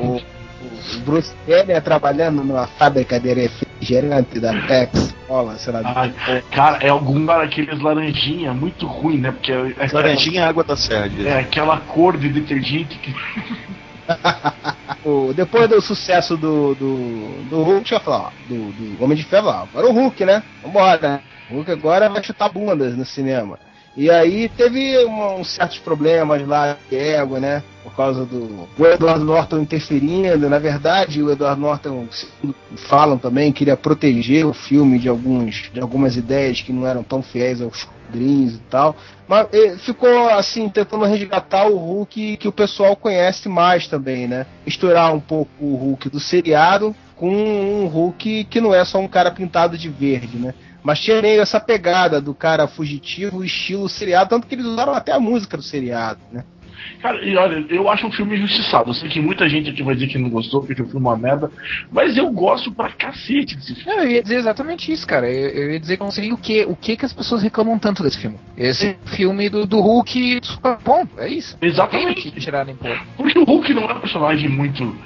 O 0.00 0.20
Bruce 1.04 1.32
Banner 1.46 1.82
trabalhando 1.82 2.42
numa 2.44 2.66
fábrica 2.66 3.18
de 3.18 3.32
refrigerante 3.32 4.38
da 4.40 4.52
Tex, 4.66 5.14
Cola, 5.26 5.56
sei 5.56 5.72
lá. 5.72 5.80
Ai, 5.84 6.42
cara, 6.50 6.78
é 6.84 6.88
algum 6.88 7.24
daqueles 7.24 7.80
laranjinha 7.80 8.52
muito 8.52 8.86
ruim, 8.86 9.18
né? 9.18 9.30
Porque 9.32 9.52
é, 9.52 9.74
é, 9.78 9.88
Laranjinha 9.92 10.42
é 10.42 10.44
água 10.44 10.64
da 10.64 10.76
serra. 10.76 11.08
diz. 11.08 11.24
é 11.26 11.40
aquela 11.40 11.78
cor 11.80 12.16
de 12.16 12.28
detergente 12.28 12.98
que. 12.98 13.14
O- 15.04 15.32
depois 15.34 15.68
do 15.68 15.80
sucesso 15.80 16.36
do, 16.36 16.74
do, 16.74 17.42
do 17.48 17.62
Hulk, 17.62 17.88
já 17.88 17.98
falou, 18.00 18.26
ó, 18.26 18.30
do, 18.48 18.72
do 18.72 19.02
Homem 19.04 19.16
de 19.16 19.24
Ferro, 19.24 19.48
ó, 19.48 19.62
agora 19.62 19.88
o 19.88 19.92
Hulk, 19.92 20.24
né? 20.24 20.42
Vambora. 20.62 21.20
O 21.50 21.54
Hulk 21.54 21.70
agora 21.72 22.08
vai 22.08 22.22
chutar 22.22 22.48
bundas 22.50 22.96
no 22.96 23.04
cinema. 23.04 23.58
E 23.96 24.10
aí 24.10 24.48
teve 24.48 25.04
um- 25.04 25.40
uns 25.40 25.50
certos 25.50 25.78
problemas 25.78 26.46
lá 26.46 26.78
ego, 26.90 27.38
né? 27.38 27.62
Por 27.82 27.94
causa 27.94 28.24
do 28.24 28.66
o 28.78 28.86
Edward 28.86 29.22
Norton 29.22 29.58
interferindo. 29.58 30.48
Na 30.48 30.58
verdade, 30.58 31.22
o 31.22 31.30
Edward 31.30 31.60
Norton, 31.60 32.06
falam 32.88 33.18
também, 33.18 33.52
queria 33.52 33.76
proteger 33.76 34.46
o 34.46 34.54
filme 34.54 34.98
de, 34.98 35.08
alguns, 35.08 35.70
de 35.72 35.80
algumas 35.80 36.16
ideias 36.16 36.60
que 36.62 36.72
não 36.72 36.86
eram 36.86 37.02
tão 37.02 37.22
fiéis 37.22 37.60
aos 37.60 37.84
quadrinhos 37.84 38.54
e 38.54 38.60
tal. 38.70 38.96
Mas 39.28 39.48
eh, 39.52 39.76
ficou 39.78 40.28
assim, 40.30 40.68
tentando 40.68 41.04
resgatar 41.04 41.66
o 41.66 41.76
Hulk 41.76 42.36
que 42.38 42.48
o 42.48 42.52
pessoal 42.52 42.96
conhece 42.96 43.48
mais 43.48 43.86
também, 43.86 44.26
né? 44.26 44.46
Misturar 44.64 45.12
um 45.14 45.20
pouco 45.20 45.50
o 45.60 45.74
Hulk 45.76 46.08
do 46.08 46.20
seriado 46.20 46.94
com 47.16 47.30
um 47.30 47.86
Hulk 47.86 48.44
que 48.44 48.60
não 48.60 48.74
é 48.74 48.84
só 48.84 48.98
um 48.98 49.08
cara 49.08 49.30
pintado 49.30 49.76
de 49.76 49.88
verde, 49.88 50.38
né? 50.38 50.54
Mas 50.82 51.00
tinha 51.00 51.22
meio 51.22 51.40
essa 51.40 51.60
pegada 51.60 52.20
do 52.20 52.34
cara 52.34 52.66
fugitivo, 52.66 53.44
estilo 53.44 53.88
seriado, 53.88 54.30
tanto 54.30 54.46
que 54.46 54.54
eles 54.54 54.66
usaram 54.66 54.92
até 54.94 55.12
a 55.12 55.20
música 55.20 55.56
do 55.56 55.62
seriado, 55.62 56.20
né? 56.32 56.44
Cara, 57.00 57.24
e 57.24 57.36
olha, 57.36 57.64
eu 57.68 57.88
acho 57.88 58.06
um 58.06 58.12
filme 58.12 58.36
injustiçado. 58.36 58.90
Eu 58.90 58.94
sei 58.94 59.08
que 59.08 59.20
muita 59.20 59.48
gente 59.48 59.70
aqui 59.70 59.82
vai 59.82 59.94
dizer 59.94 60.06
que 60.08 60.18
não 60.18 60.30
gostou, 60.30 60.62
porque 60.62 60.82
o 60.82 60.86
filme 60.86 61.06
é 61.06 61.10
uma 61.10 61.16
merda. 61.16 61.50
Mas 61.90 62.16
eu 62.16 62.30
gosto 62.30 62.72
pra 62.72 62.90
cacete 62.90 63.56
desse 63.56 63.74
filme. 63.74 63.98
Eu 63.98 64.10
ia 64.10 64.22
dizer 64.22 64.36
exatamente 64.36 64.92
isso, 64.92 65.06
cara. 65.06 65.28
Eu, 65.28 65.48
eu 65.48 65.72
ia 65.72 65.80
dizer 65.80 65.96
que 65.96 66.02
eu 66.02 66.06
não 66.06 66.12
sei 66.12 66.32
o 66.32 66.36
que, 66.36 66.64
o 66.64 66.76
que 66.76 66.96
que 66.96 67.04
as 67.04 67.12
pessoas 67.12 67.42
reclamam 67.42 67.78
tanto 67.78 68.02
desse 68.02 68.18
filme. 68.18 68.38
Esse 68.56 68.96
filme 69.16 69.48
do, 69.48 69.66
do 69.66 69.80
Hulk, 69.80 70.40
bom, 70.84 71.06
é 71.18 71.28
isso. 71.28 71.56
Exatamente. 71.60 72.30
Que 72.30 72.40
tirar. 72.40 72.66
Porque 73.16 73.38
o 73.38 73.44
Hulk 73.44 73.74
não 73.74 73.82
é 73.82 73.94
um 73.94 74.00
personagem 74.00 74.48
muito. 74.48 74.96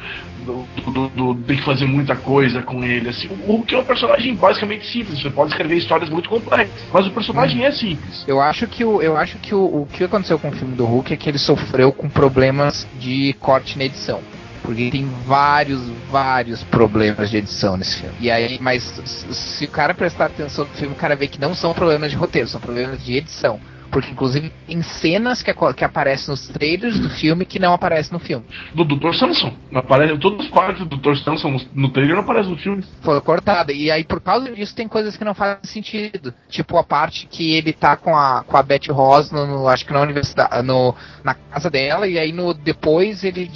Do, 0.47 0.65
do- 0.93 1.09
do- 1.09 1.35
tem 1.43 1.57
que 1.57 1.65
fazer 1.65 1.87
muita 1.87 2.15
coisa 2.15 2.63
com 2.63 2.85
ele. 2.85 3.09
Assim. 3.09 3.27
O 3.29 3.35
Hulk 3.35 3.75
é 3.75 3.79
um 3.79 3.85
personagem 3.85 4.35
basicamente 4.35 4.87
simples. 4.87 5.21
Você 5.21 5.29
pode 5.29 5.51
escrever 5.51 5.77
histórias 5.77 6.09
muito 6.09 6.29
complexas. 6.29 6.73
Mas 6.93 7.07
o 7.07 7.11
personagem 7.11 7.65
é 7.65 7.73
simples. 7.73 8.25
Eu 8.29 8.41
acho 8.41 8.67
que 8.69 8.85
o, 8.85 9.03
eu 9.03 9.17
acho 9.17 9.37
que 9.39 9.55
o, 9.55 9.83
o 9.83 9.89
que 9.93 10.05
aconteceu 10.05 10.39
com 10.39 10.49
o 10.49 10.53
filme 10.53 10.75
do 10.77 10.85
Hulk 10.85 11.13
é 11.13 11.17
que 11.17 11.29
ele 11.29 11.39
sofreu 11.39 11.93
com 11.93 12.09
problemas 12.09 12.87
de 12.99 13.35
corte 13.41 13.77
na 13.77 13.85
edição. 13.85 14.21
Porque 14.63 14.91
tem 14.91 15.09
vários, 15.27 15.81
vários 16.11 16.63
problemas 16.65 17.31
de 17.31 17.37
edição 17.37 17.77
nesse 17.77 17.97
filme. 18.01 18.15
E 18.21 18.31
aí, 18.31 18.59
mas 18.61 18.83
se 19.31 19.65
o 19.65 19.69
cara 19.69 19.95
prestar 19.95 20.27
atenção 20.27 20.65
no 20.65 20.71
filme, 20.73 20.93
o 20.95 20.97
cara 20.99 21.15
vê 21.15 21.29
que 21.29 21.41
não 21.41 21.55
são 21.55 21.73
problemas 21.73 22.11
de 22.11 22.17
roteiro, 22.17 22.49
são 22.49 22.61
problemas 22.61 23.05
de 23.05 23.17
edição. 23.17 23.61
Porque 23.91 24.11
inclusive 24.11 24.53
tem 24.67 24.83
cenas 24.83 25.43
que, 25.43 25.53
que 25.75 25.85
aparecem 25.85 26.29
nos 26.31 26.49
trailers 26.49 26.99
do 26.99 27.09
filme 27.11 27.45
que 27.45 27.59
não 27.59 27.73
aparecem 27.73 28.13
no 28.13 28.19
filme. 28.19 28.45
Do 28.75 28.85
Dr. 28.85 29.15
Samson. 29.15 29.53
Aparece, 29.75 30.19
todos 30.19 30.45
os 30.47 30.51
quadros 30.51 30.87
do 30.87 30.97
Dr. 30.97 31.17
Samson 31.17 31.51
no, 31.51 31.61
no 31.75 31.89
trailer 31.91 32.15
não 32.17 32.23
aparecem 32.23 32.51
no 32.53 32.59
filme. 32.59 32.85
Foi 33.03 33.21
cortada. 33.21 33.73
E 33.73 33.91
aí, 33.91 34.05
por 34.05 34.21
causa 34.21 34.51
disso, 34.53 34.75
tem 34.75 34.89
coisas 34.89 35.17
que 35.17 35.25
não 35.25 35.35
fazem 35.35 35.61
sentido. 35.65 36.35
Tipo 36.49 36.77
a 36.79 36.85
parte 36.85 37.27
que 37.27 37.55
ele 37.55 37.73
tá 37.73 37.97
com 37.97 38.17
a, 38.17 38.43
com 38.47 38.57
a 38.57 38.63
Betty 38.63 38.91
Ross, 38.91 39.31
no, 39.31 39.47
no- 39.47 39.69
acho 39.69 39.87
que 39.87 39.93
na 39.93 40.01
universidade, 40.01 40.63
no, 40.67 40.95
na 41.25 41.35
casa 41.35 41.71
dela, 41.71 42.07
e 42.07 42.19
aí 42.19 42.33
no 42.33 42.53
depois 42.55 43.25
ele 43.25 43.49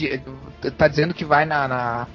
tá 0.77 0.89
dizendo 0.89 1.13
que 1.15 1.25
vai 1.25 1.45
na, 1.45 1.67
na, 1.69 2.07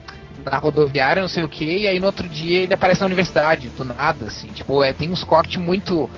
na 0.44 0.58
rodoviária, 0.58 1.22
não 1.22 1.30
sei 1.30 1.44
o 1.44 1.50
que, 1.50 1.80
e 1.80 1.88
aí 1.88 2.00
no 2.00 2.06
outro 2.08 2.28
dia 2.28 2.60
ele 2.62 2.74
aparece 2.74 3.02
na 3.02 3.08
universidade, 3.08 3.70
do 3.70 3.84
nada, 3.84 4.26
assim. 4.26 4.48
Tipo, 4.48 4.84
é, 4.84 4.94
tem 4.94 5.12
uns 5.12 5.24
cortes 5.24 5.58
muito 5.58 6.10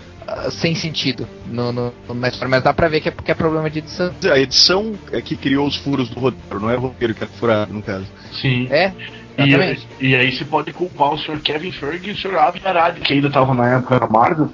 sem 0.52 0.76
sentido 0.76 1.28
no, 1.46 1.72
no, 1.72 1.94
na 2.14 2.28
história, 2.28 2.50
mas 2.50 2.64
dá 2.64 2.74
pra 2.74 2.88
ver 2.88 3.02
que 3.02 3.10
é 3.10 3.12
porque 3.12 3.32
é 3.32 3.36
problema 3.36 3.70
de 3.70 3.80
edição. 3.80 4.14
A 4.32 4.40
edição 4.40 4.94
é 5.12 5.22
que 5.22 5.36
criou 5.36 5.68
os 5.68 5.76
furos 5.78 6.10
do 6.10 6.20
roteiro, 6.20 6.60
não 6.60 6.70
é 6.70 6.76
o 6.76 6.82
roteiro 6.82 7.14
que 7.14 7.24
é 7.24 7.28
furado, 7.28 7.74
no 7.74 7.82
caso. 7.82 8.06
Sim. 8.42 8.68
É. 8.70 8.94
E, 9.38 10.08
e 10.08 10.16
aí 10.16 10.32
se 10.32 10.44
pode 10.46 10.74
culpar 10.74 11.14
o 11.14 11.18
Sr. 11.18 11.40
Kevin 11.44 11.72
Feige 11.72 12.10
e 12.10 12.14
o 12.14 12.18
Sr. 12.18 12.36
Avi 12.38 12.62
Arad, 12.66 13.00
que 13.00 13.14
ainda 13.14 13.30
tava 13.30 13.54
na 13.54 13.76
época 13.78 14.00
da 14.00 14.08
Marvel, 14.08 14.50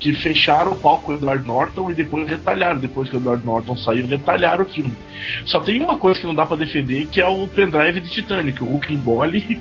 que 0.00 0.14
fecharam 0.14 0.72
o 0.72 0.76
palco 0.76 1.02
com 1.04 1.12
o 1.12 1.14
Edward 1.16 1.46
Norton 1.46 1.90
e 1.90 1.94
depois 1.94 2.28
retalharam. 2.28 2.78
Depois 2.78 3.08
que 3.10 3.16
o 3.16 3.18
Edward 3.18 3.44
Norton 3.44 3.76
saiu, 3.76 4.06
retalharam 4.06 4.64
o 4.64 4.68
filme. 4.68 4.92
Só 5.44 5.60
tem 5.60 5.80
uma 5.82 5.98
coisa 5.98 6.18
que 6.20 6.26
não 6.26 6.34
dá 6.34 6.46
pra 6.46 6.56
defender, 6.56 7.06
que 7.06 7.20
é 7.20 7.26
o 7.28 7.46
pendrive 7.46 8.00
de 8.00 8.10
Titanic. 8.10 8.62
O 8.62 8.66
Hulk 8.66 8.92
embole, 8.92 9.60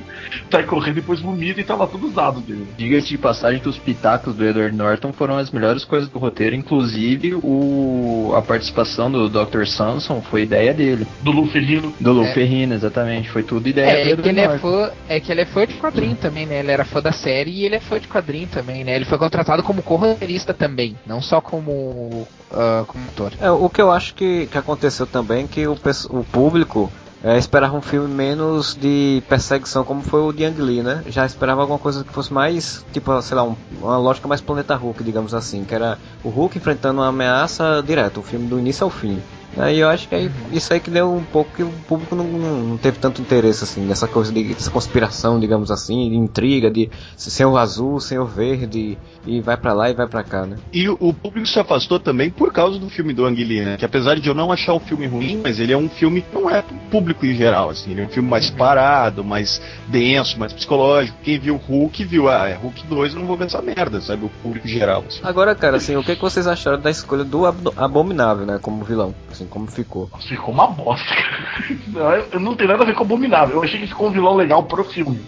sai 0.49 0.63
correndo, 0.63 0.95
depois 0.95 1.19
vomita 1.19 1.59
e 1.59 1.63
tá 1.63 1.75
lá 1.75 1.85
todos 1.87 2.09
os 2.09 2.15
dados 2.15 2.41
dele. 2.43 2.65
Diga-se 2.77 3.09
de 3.09 3.17
passagem 3.17 3.59
que 3.59 3.69
os 3.69 3.77
pitacos 3.77 4.35
do 4.35 4.45
Edward 4.45 4.75
Norton 4.75 5.11
foram 5.13 5.37
as 5.37 5.51
melhores 5.51 5.83
coisas 5.83 6.09
do 6.09 6.17
roteiro, 6.17 6.55
inclusive 6.55 7.35
o, 7.35 8.33
a 8.35 8.41
participação 8.41 9.11
do 9.11 9.29
Dr. 9.29 9.65
Samson 9.65 10.21
foi 10.21 10.43
ideia 10.43 10.73
dele. 10.73 11.05
Do 11.21 11.31
Lu 11.31 11.45
Ferrino. 11.47 11.93
Do 11.99 12.11
Lu 12.13 12.23
É. 12.23 12.33
Ferrino, 12.33 12.73
exatamente. 12.73 13.29
Foi 13.29 13.43
tudo 13.43 13.67
ideia 13.67 13.89
É, 13.89 14.03
do 14.03 14.09
é 14.09 14.11
Edward 14.13 14.39
é, 14.39 14.47
Norton. 14.47 14.60
Fã, 14.61 14.91
é 15.09 15.19
que 15.19 15.31
ele 15.31 15.41
é 15.41 15.45
fã 15.45 15.65
de 15.65 15.73
quadrinho 15.75 16.15
também, 16.15 16.45
né? 16.45 16.59
Ele 16.59 16.71
era 16.71 16.85
fã 16.85 17.01
da 17.01 17.11
série 17.11 17.51
e 17.51 17.65
ele 17.65 17.75
é 17.75 17.79
fã 17.79 17.99
de 17.99 18.07
quadrinho 18.07 18.47
também, 18.47 18.83
né? 18.83 18.95
Ele 18.95 19.05
foi 19.05 19.17
contratado 19.17 19.63
como 19.63 19.81
co-roteirista 19.81 20.53
também, 20.53 20.95
não 21.05 21.21
só 21.21 21.41
como, 21.41 22.27
ah, 22.51 22.83
como 22.87 23.03
ator. 23.05 23.33
É, 23.39 23.49
o 23.49 23.69
que 23.69 23.81
eu 23.81 23.91
acho 23.91 24.13
que, 24.13 24.47
que 24.47 24.57
aconteceu 24.57 25.05
também 25.07 25.47
que 25.47 25.67
o, 25.67 25.73
o 26.09 26.23
público 26.23 26.91
é, 27.23 27.37
esperava 27.37 27.75
um 27.75 27.81
filme 27.81 28.07
menos 28.07 28.75
de 28.75 29.21
perseguição 29.29 29.83
como 29.83 30.01
foi 30.01 30.21
o 30.21 30.31
de 30.31 30.43
Ang 30.45 30.59
Lee, 30.61 30.81
né? 30.81 31.03
Já 31.07 31.25
esperava 31.25 31.61
alguma 31.61 31.77
coisa 31.79 32.03
que 32.03 32.11
fosse 32.13 32.33
mais, 32.33 32.85
tipo, 32.91 33.19
sei 33.21 33.35
lá, 33.37 33.43
um- 33.43 33.55
uma 33.81 33.97
lógica 33.97 34.27
mais 34.27 34.41
Planeta 34.41 34.75
Hulk, 34.75 35.03
digamos 35.03 35.33
assim, 35.33 35.63
que 35.63 35.75
era 35.75 35.97
o 36.23 36.29
Hulk 36.29 36.57
enfrentando 36.57 36.99
uma 37.01 37.07
ameaça 37.09 37.83
direto, 37.85 38.19
o 38.19 38.23
filme 38.23 38.47
do 38.47 38.57
início 38.59 38.83
ao 38.83 38.89
fim. 38.89 39.21
Aí 39.57 39.79
eu 39.79 39.89
acho 39.89 40.07
que 40.07 40.15
aí, 40.15 40.31
isso 40.51 40.73
aí 40.73 40.79
que 40.79 40.89
deu 40.89 41.11
um 41.13 41.23
pouco 41.23 41.51
que 41.55 41.63
o 41.63 41.71
público 41.87 42.15
não, 42.15 42.25
não, 42.25 42.77
teve 42.77 42.99
tanto 42.99 43.21
interesse 43.21 43.63
assim 43.63 43.81
nessa 43.81 44.07
coisa 44.07 44.31
de 44.31 44.53
dessa 44.53 44.71
conspiração, 44.71 45.39
digamos 45.39 45.71
assim, 45.71 46.09
de 46.09 46.15
intriga, 46.15 46.71
de 46.71 46.89
ser 47.17 47.45
o 47.45 47.57
azul, 47.57 47.99
ser 47.99 48.19
o 48.19 48.25
verde, 48.25 48.97
e 49.25 49.41
vai 49.41 49.57
pra 49.57 49.73
lá 49.73 49.89
e 49.89 49.93
vai 49.93 50.07
pra 50.07 50.23
cá, 50.23 50.45
né? 50.45 50.57
E 50.73 50.87
o, 50.89 51.13
público 51.13 51.47
se 51.47 51.59
afastou 51.59 51.99
também 51.99 52.29
por 52.29 52.51
causa 52.51 52.79
do 52.79 52.89
filme 52.89 53.13
do 53.13 53.25
Ang 53.25 53.43
Lee, 53.43 53.61
né? 53.61 53.77
Que 53.77 53.85
apesar 53.85 54.19
de 54.19 54.27
eu 54.27 54.33
não 54.33 54.51
achar 54.51 54.73
o 54.73 54.79
filme 54.79 55.05
ruim, 55.05 55.39
mas 55.43 55.59
ele 55.59 55.73
é 55.73 55.77
um 55.77 55.89
filme 55.89 56.21
que 56.21 56.33
não 56.33 56.49
é 56.49 56.63
público 56.89 57.25
em 57.25 57.35
geral, 57.35 57.69
assim. 57.69 57.91
Ele 57.91 58.01
é 58.01 58.05
um 58.05 58.09
filme 58.09 58.29
mais 58.29 58.49
parado, 58.49 59.23
mais 59.23 59.61
denso, 59.87 60.39
mais 60.39 60.53
psicológico. 60.53 61.17
Quem 61.23 61.39
viu 61.39 61.57
Hulk 61.57 62.03
viu, 62.05 62.29
ah, 62.29 62.47
é 62.47 62.55
Hulk 62.55 62.87
2, 62.87 63.13
eu 63.13 63.19
não 63.19 63.27
vou 63.27 63.37
ver 63.37 63.45
essa 63.45 63.61
merda, 63.61 64.01
sabe? 64.01 64.25
O 64.25 64.29
público 64.41 64.67
em 64.67 64.71
geral, 64.71 65.03
assim. 65.07 65.19
Agora, 65.23 65.53
cara, 65.53 65.77
assim, 65.77 65.95
o 65.95 66.03
que, 66.03 66.15
que 66.15 66.21
vocês 66.21 66.47
acharam 66.47 66.79
da 66.79 66.89
escolha 66.89 67.23
do 67.23 67.45
Abominável, 67.45 68.45
né, 68.45 68.59
como 68.61 68.83
vilão? 68.83 69.13
Assim, 69.41 69.47
como 69.49 69.67
ficou? 69.67 70.09
Nossa, 70.11 70.27
ficou 70.27 70.53
uma 70.53 70.67
bosta, 70.67 71.07
cara. 71.15 71.41
Não, 72.33 72.39
não 72.39 72.55
tem 72.55 72.67
nada 72.67 72.83
a 72.83 72.85
ver 72.85 72.93
com 72.95 73.03
Abominável. 73.03 73.57
Eu 73.57 73.63
achei 73.63 73.79
que 73.79 73.87
ficou 73.87 74.07
um 74.07 74.11
vilão 74.11 74.35
legal 74.35 74.63
pro 74.63 74.83
filme. 74.83 75.21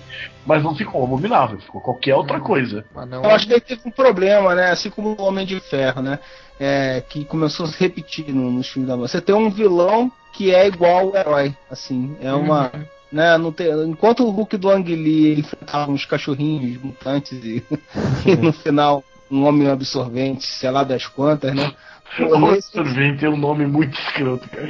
Mas 0.46 0.62
não 0.64 0.76
ficou 0.76 1.04
Abominável, 1.04 1.60
ficou 1.60 1.82
qualquer 1.82 2.16
outra 2.16 2.40
coisa. 2.40 2.86
Mas 2.94 3.10
não- 3.10 3.24
Eu 3.24 3.30
acho 3.32 3.48
que 3.48 3.54
ele 3.54 3.62
teve 3.62 3.82
um 3.86 3.92
problema, 3.92 4.54
né? 4.56 4.72
Assim 4.72 4.90
como 4.90 5.16
o 5.18 5.22
Homem 5.24 5.46
de 5.46 5.60
Ferro, 5.60 6.02
né? 6.02 6.20
É, 6.60 7.02
que 7.08 7.26
começou 7.26 7.66
a 7.66 7.70
se 7.70 7.80
repetir 7.80 8.34
no- 8.34 8.52
nos 8.52 8.68
filmes 8.70 8.88
da 8.88 8.96
Marvel. 8.96 9.08
Você 9.08 9.22
tem 9.22 9.34
um 9.36 9.50
vilão 9.50 10.12
que 10.34 10.54
é 10.54 10.68
igual 10.68 11.08
ao 11.10 11.16
herói, 11.16 11.56
assim. 11.70 12.16
É 12.22 12.34
uma. 12.34 12.72
Uhum. 12.74 12.86
Né, 13.12 13.38
não 13.38 13.52
tem, 13.52 13.68
enquanto 13.88 14.26
o 14.26 14.32
Hulk 14.32 14.58
do 14.58 14.72
Ang 14.72 14.90
Lee 14.96 15.28
ele 15.28 15.42
enfrentava 15.42 15.92
uns 15.92 16.04
cachorrinhos 16.04 16.82
mutantes 16.82 17.32
e, 17.44 17.64
e 18.26 18.36
no 18.36 18.52
final 18.52 19.04
um 19.30 19.46
homem 19.46 19.70
absorvente, 19.70 20.48
sei 20.48 20.72
lá 20.72 20.84
das 20.84 21.06
quantas, 21.06 21.54
né? 21.54 21.72
O 22.20 22.52
nesse- 22.52 22.72
Sorvente 22.72 23.26
é 23.26 23.30
um 23.30 23.38
nome 23.38 23.66
muito 23.66 23.98
escroto, 24.00 24.48
cara. 24.50 24.70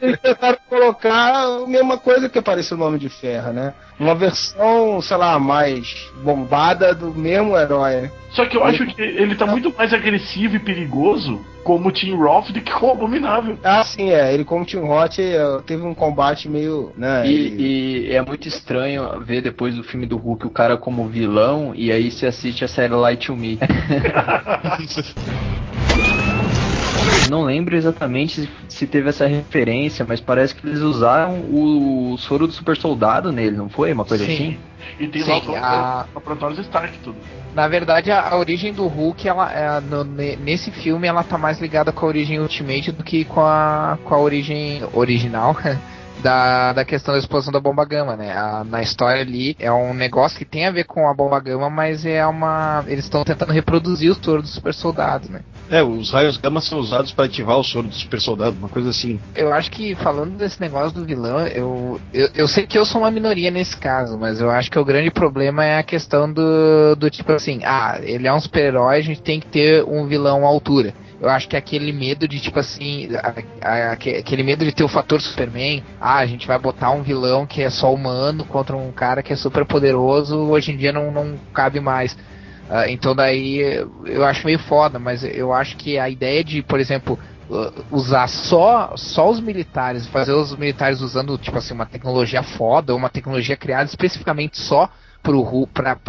eles 0.00 0.18
tentaram 0.20 0.58
colocar 0.68 1.44
a 1.62 1.66
mesma 1.66 1.98
coisa 1.98 2.28
que 2.28 2.38
apareceu 2.38 2.76
no 2.76 2.86
Homem 2.86 2.98
de 2.98 3.08
Ferro, 3.08 3.52
né? 3.52 3.74
Uma 3.98 4.14
versão, 4.14 5.00
sei 5.00 5.16
lá, 5.16 5.38
mais 5.38 6.10
bombada 6.22 6.94
do 6.94 7.12
mesmo 7.14 7.56
herói. 7.56 8.02
né? 8.02 8.10
Só 8.30 8.46
que 8.46 8.56
eu 8.56 8.64
acho 8.64 8.86
que 8.86 9.00
ele 9.02 9.34
tá 9.34 9.46
muito 9.46 9.72
mais 9.76 9.92
agressivo 9.92 10.56
e 10.56 10.58
perigoso 10.58 11.40
como 11.62 11.90
o 11.90 11.92
Tim 11.92 12.14
Roth 12.16 12.50
do 12.50 12.60
que 12.60 12.72
como 12.72 12.92
o 12.92 12.96
Abominável. 12.96 13.56
Ah, 13.62 13.84
sim, 13.84 14.10
é. 14.10 14.32
Ele 14.34 14.44
como 14.44 14.64
Tim 14.64 14.78
Roth 14.78 15.18
eh, 15.18 15.38
teve 15.66 15.82
um 15.84 15.94
combate 15.94 16.48
meio. 16.48 16.92
Né, 16.96 17.24
E, 17.26 18.08
e 18.08 18.12
é 18.14 18.22
muito 18.22 18.48
estranho 18.48 19.20
ver 19.20 19.42
depois 19.42 19.74
do 19.76 19.84
filme 19.84 20.06
do 20.06 20.16
Hulk 20.16 20.46
o 20.46 20.50
cara 20.50 20.76
como 20.76 21.06
vilão 21.08 21.72
e 21.74 21.92
aí 21.92 22.10
você 22.10 22.26
assiste 22.26 22.64
a 22.64 22.68
série 22.68 22.94
Light 22.94 23.26
to 23.26 23.36
Me. 23.36 23.58
Não 27.30 27.42
lembro 27.44 27.74
exatamente 27.76 28.42
se, 28.42 28.50
se 28.68 28.86
teve 28.86 29.08
essa 29.08 29.26
referência, 29.26 30.04
mas 30.08 30.20
parece 30.20 30.54
que 30.54 30.66
eles 30.66 30.80
usaram 30.80 31.40
o, 31.50 32.16
soro 32.18 32.46
do 32.46 32.52
super 32.52 32.76
soldado 32.76 33.32
nele, 33.32 33.56
não 33.56 33.68
foi? 33.68 33.92
Uma 33.92 34.04
coisa 34.04 34.24
Sim. 34.24 34.32
assim? 34.32 34.58
E 34.98 35.08
tem 35.08 35.22
Sim, 35.22 35.30
lá 35.30 35.38
o 35.38 35.56
a- 35.56 36.06
Laboratórios 36.14 36.58
Stark 36.60 36.98
tudo. 36.98 37.16
Na 37.54 37.68
verdade, 37.68 38.10
a, 38.10 38.28
a 38.30 38.36
origem 38.36 38.72
do 38.72 38.86
Hulk, 38.86 39.28
ela, 39.28 39.52
é, 39.52 39.80
no- 39.80 40.04
ne- 40.04 40.36
nesse 40.36 40.70
filme, 40.70 41.06
ela 41.06 41.22
tá 41.22 41.38
mais 41.38 41.60
ligada 41.60 41.92
com 41.92 42.04
a 42.04 42.08
origem 42.08 42.40
Ultimate 42.40 42.92
do 42.92 43.04
que 43.04 43.24
com 43.24 43.40
a, 43.40 43.98
com 44.04 44.14
a 44.14 44.18
origem 44.18 44.82
original 44.92 45.56
da, 46.22 46.72
da 46.72 46.84
questão 46.84 47.12
da 47.14 47.18
explosão 47.20 47.52
da 47.52 47.60
bomba 47.60 47.84
gama, 47.84 48.16
né? 48.16 48.32
A- 48.36 48.64
na 48.64 48.80
história 48.82 49.22
ali 49.22 49.56
é 49.58 49.70
um 49.72 49.92
negócio 49.92 50.38
que 50.38 50.44
tem 50.44 50.66
a 50.66 50.70
ver 50.70 50.84
com 50.84 51.08
a 51.08 51.14
bomba 51.14 51.38
gama, 51.40 51.68
mas 51.68 52.04
é 52.06 52.24
uma. 52.26 52.84
Eles 52.86 53.04
estão 53.04 53.24
tentando 53.24 53.52
reproduzir 53.52 54.10
o 54.10 54.24
soro 54.24 54.42
do 54.42 54.48
super 54.48 54.72
soldado, 54.72 55.28
né? 55.30 55.40
É, 55.70 55.82
os 55.82 56.10
raios 56.10 56.36
gama 56.36 56.60
são 56.60 56.78
usados 56.78 57.12
para 57.12 57.24
ativar 57.24 57.56
o 57.58 57.64
soro 57.64 57.88
do 57.88 57.94
super 57.94 58.20
soldado, 58.20 58.56
uma 58.58 58.68
coisa 58.68 58.90
assim. 58.90 59.18
Eu 59.34 59.52
acho 59.52 59.70
que 59.70 59.94
falando 59.94 60.36
desse 60.36 60.60
negócio 60.60 60.92
do 60.92 61.04
vilão, 61.04 61.46
eu, 61.46 62.00
eu, 62.12 62.28
eu 62.34 62.48
sei 62.48 62.66
que 62.66 62.76
eu 62.76 62.84
sou 62.84 63.00
uma 63.00 63.10
minoria 63.10 63.50
nesse 63.50 63.76
caso, 63.76 64.18
mas 64.18 64.40
eu 64.40 64.50
acho 64.50 64.70
que 64.70 64.78
o 64.78 64.84
grande 64.84 65.10
problema 65.10 65.64
é 65.64 65.78
a 65.78 65.82
questão 65.82 66.30
do, 66.30 66.94
do 66.96 67.10
tipo 67.10 67.32
assim, 67.32 67.60
ah, 67.64 67.98
ele 68.02 68.26
é 68.26 68.32
um 68.32 68.40
super-herói, 68.40 68.98
a 68.98 69.02
gente 69.02 69.22
tem 69.22 69.40
que 69.40 69.46
ter 69.46 69.82
um 69.84 70.06
vilão 70.06 70.44
à 70.44 70.48
altura. 70.48 70.92
Eu 71.22 71.30
acho 71.30 71.48
que 71.48 71.56
aquele 71.56 71.92
medo 71.92 72.26
de, 72.26 72.40
tipo 72.40 72.58
assim, 72.58 73.08
a- 73.14 73.32
a- 73.60 73.92
aque- 73.92 74.16
aquele 74.16 74.42
medo 74.42 74.64
de 74.64 74.72
ter 74.72 74.82
o 74.82 74.88
fator 74.88 75.20
Superman, 75.22 75.80
ah, 76.00 76.18
a 76.18 76.26
gente 76.26 76.48
vai 76.48 76.58
botar 76.58 76.90
um 76.90 77.02
vilão 77.04 77.46
que 77.46 77.62
é 77.62 77.70
só 77.70 77.94
humano 77.94 78.44
contra 78.44 78.76
um 78.76 78.90
cara 78.90 79.22
que 79.22 79.32
é 79.32 79.36
super 79.36 79.64
poderoso, 79.64 80.36
hoje 80.36 80.72
em 80.72 80.76
dia 80.76 80.92
não, 80.92 81.12
não 81.12 81.38
cabe 81.54 81.78
mais. 81.78 82.18
Ah, 82.68 82.90
então 82.90 83.14
daí 83.14 83.60
eu 84.04 84.24
acho 84.24 84.44
meio 84.44 84.58
foda, 84.58 84.98
mas 84.98 85.22
eu 85.22 85.52
acho 85.52 85.76
que 85.76 85.96
a 85.96 86.08
ideia 86.08 86.42
de, 86.42 86.60
por 86.60 86.80
exemplo, 86.80 87.16
uh, 87.48 87.84
usar 87.92 88.26
só, 88.28 88.92
só 88.96 89.30
os 89.30 89.38
militares, 89.38 90.08
fazer 90.08 90.32
os 90.32 90.56
militares 90.56 91.00
usando 91.00 91.38
tipo 91.38 91.56
assim 91.56 91.72
uma 91.72 91.86
tecnologia 91.86 92.42
foda, 92.42 92.96
uma 92.96 93.08
tecnologia 93.08 93.56
criada 93.56 93.84
especificamente 93.84 94.58
só 94.58 94.90
pro 95.22 95.68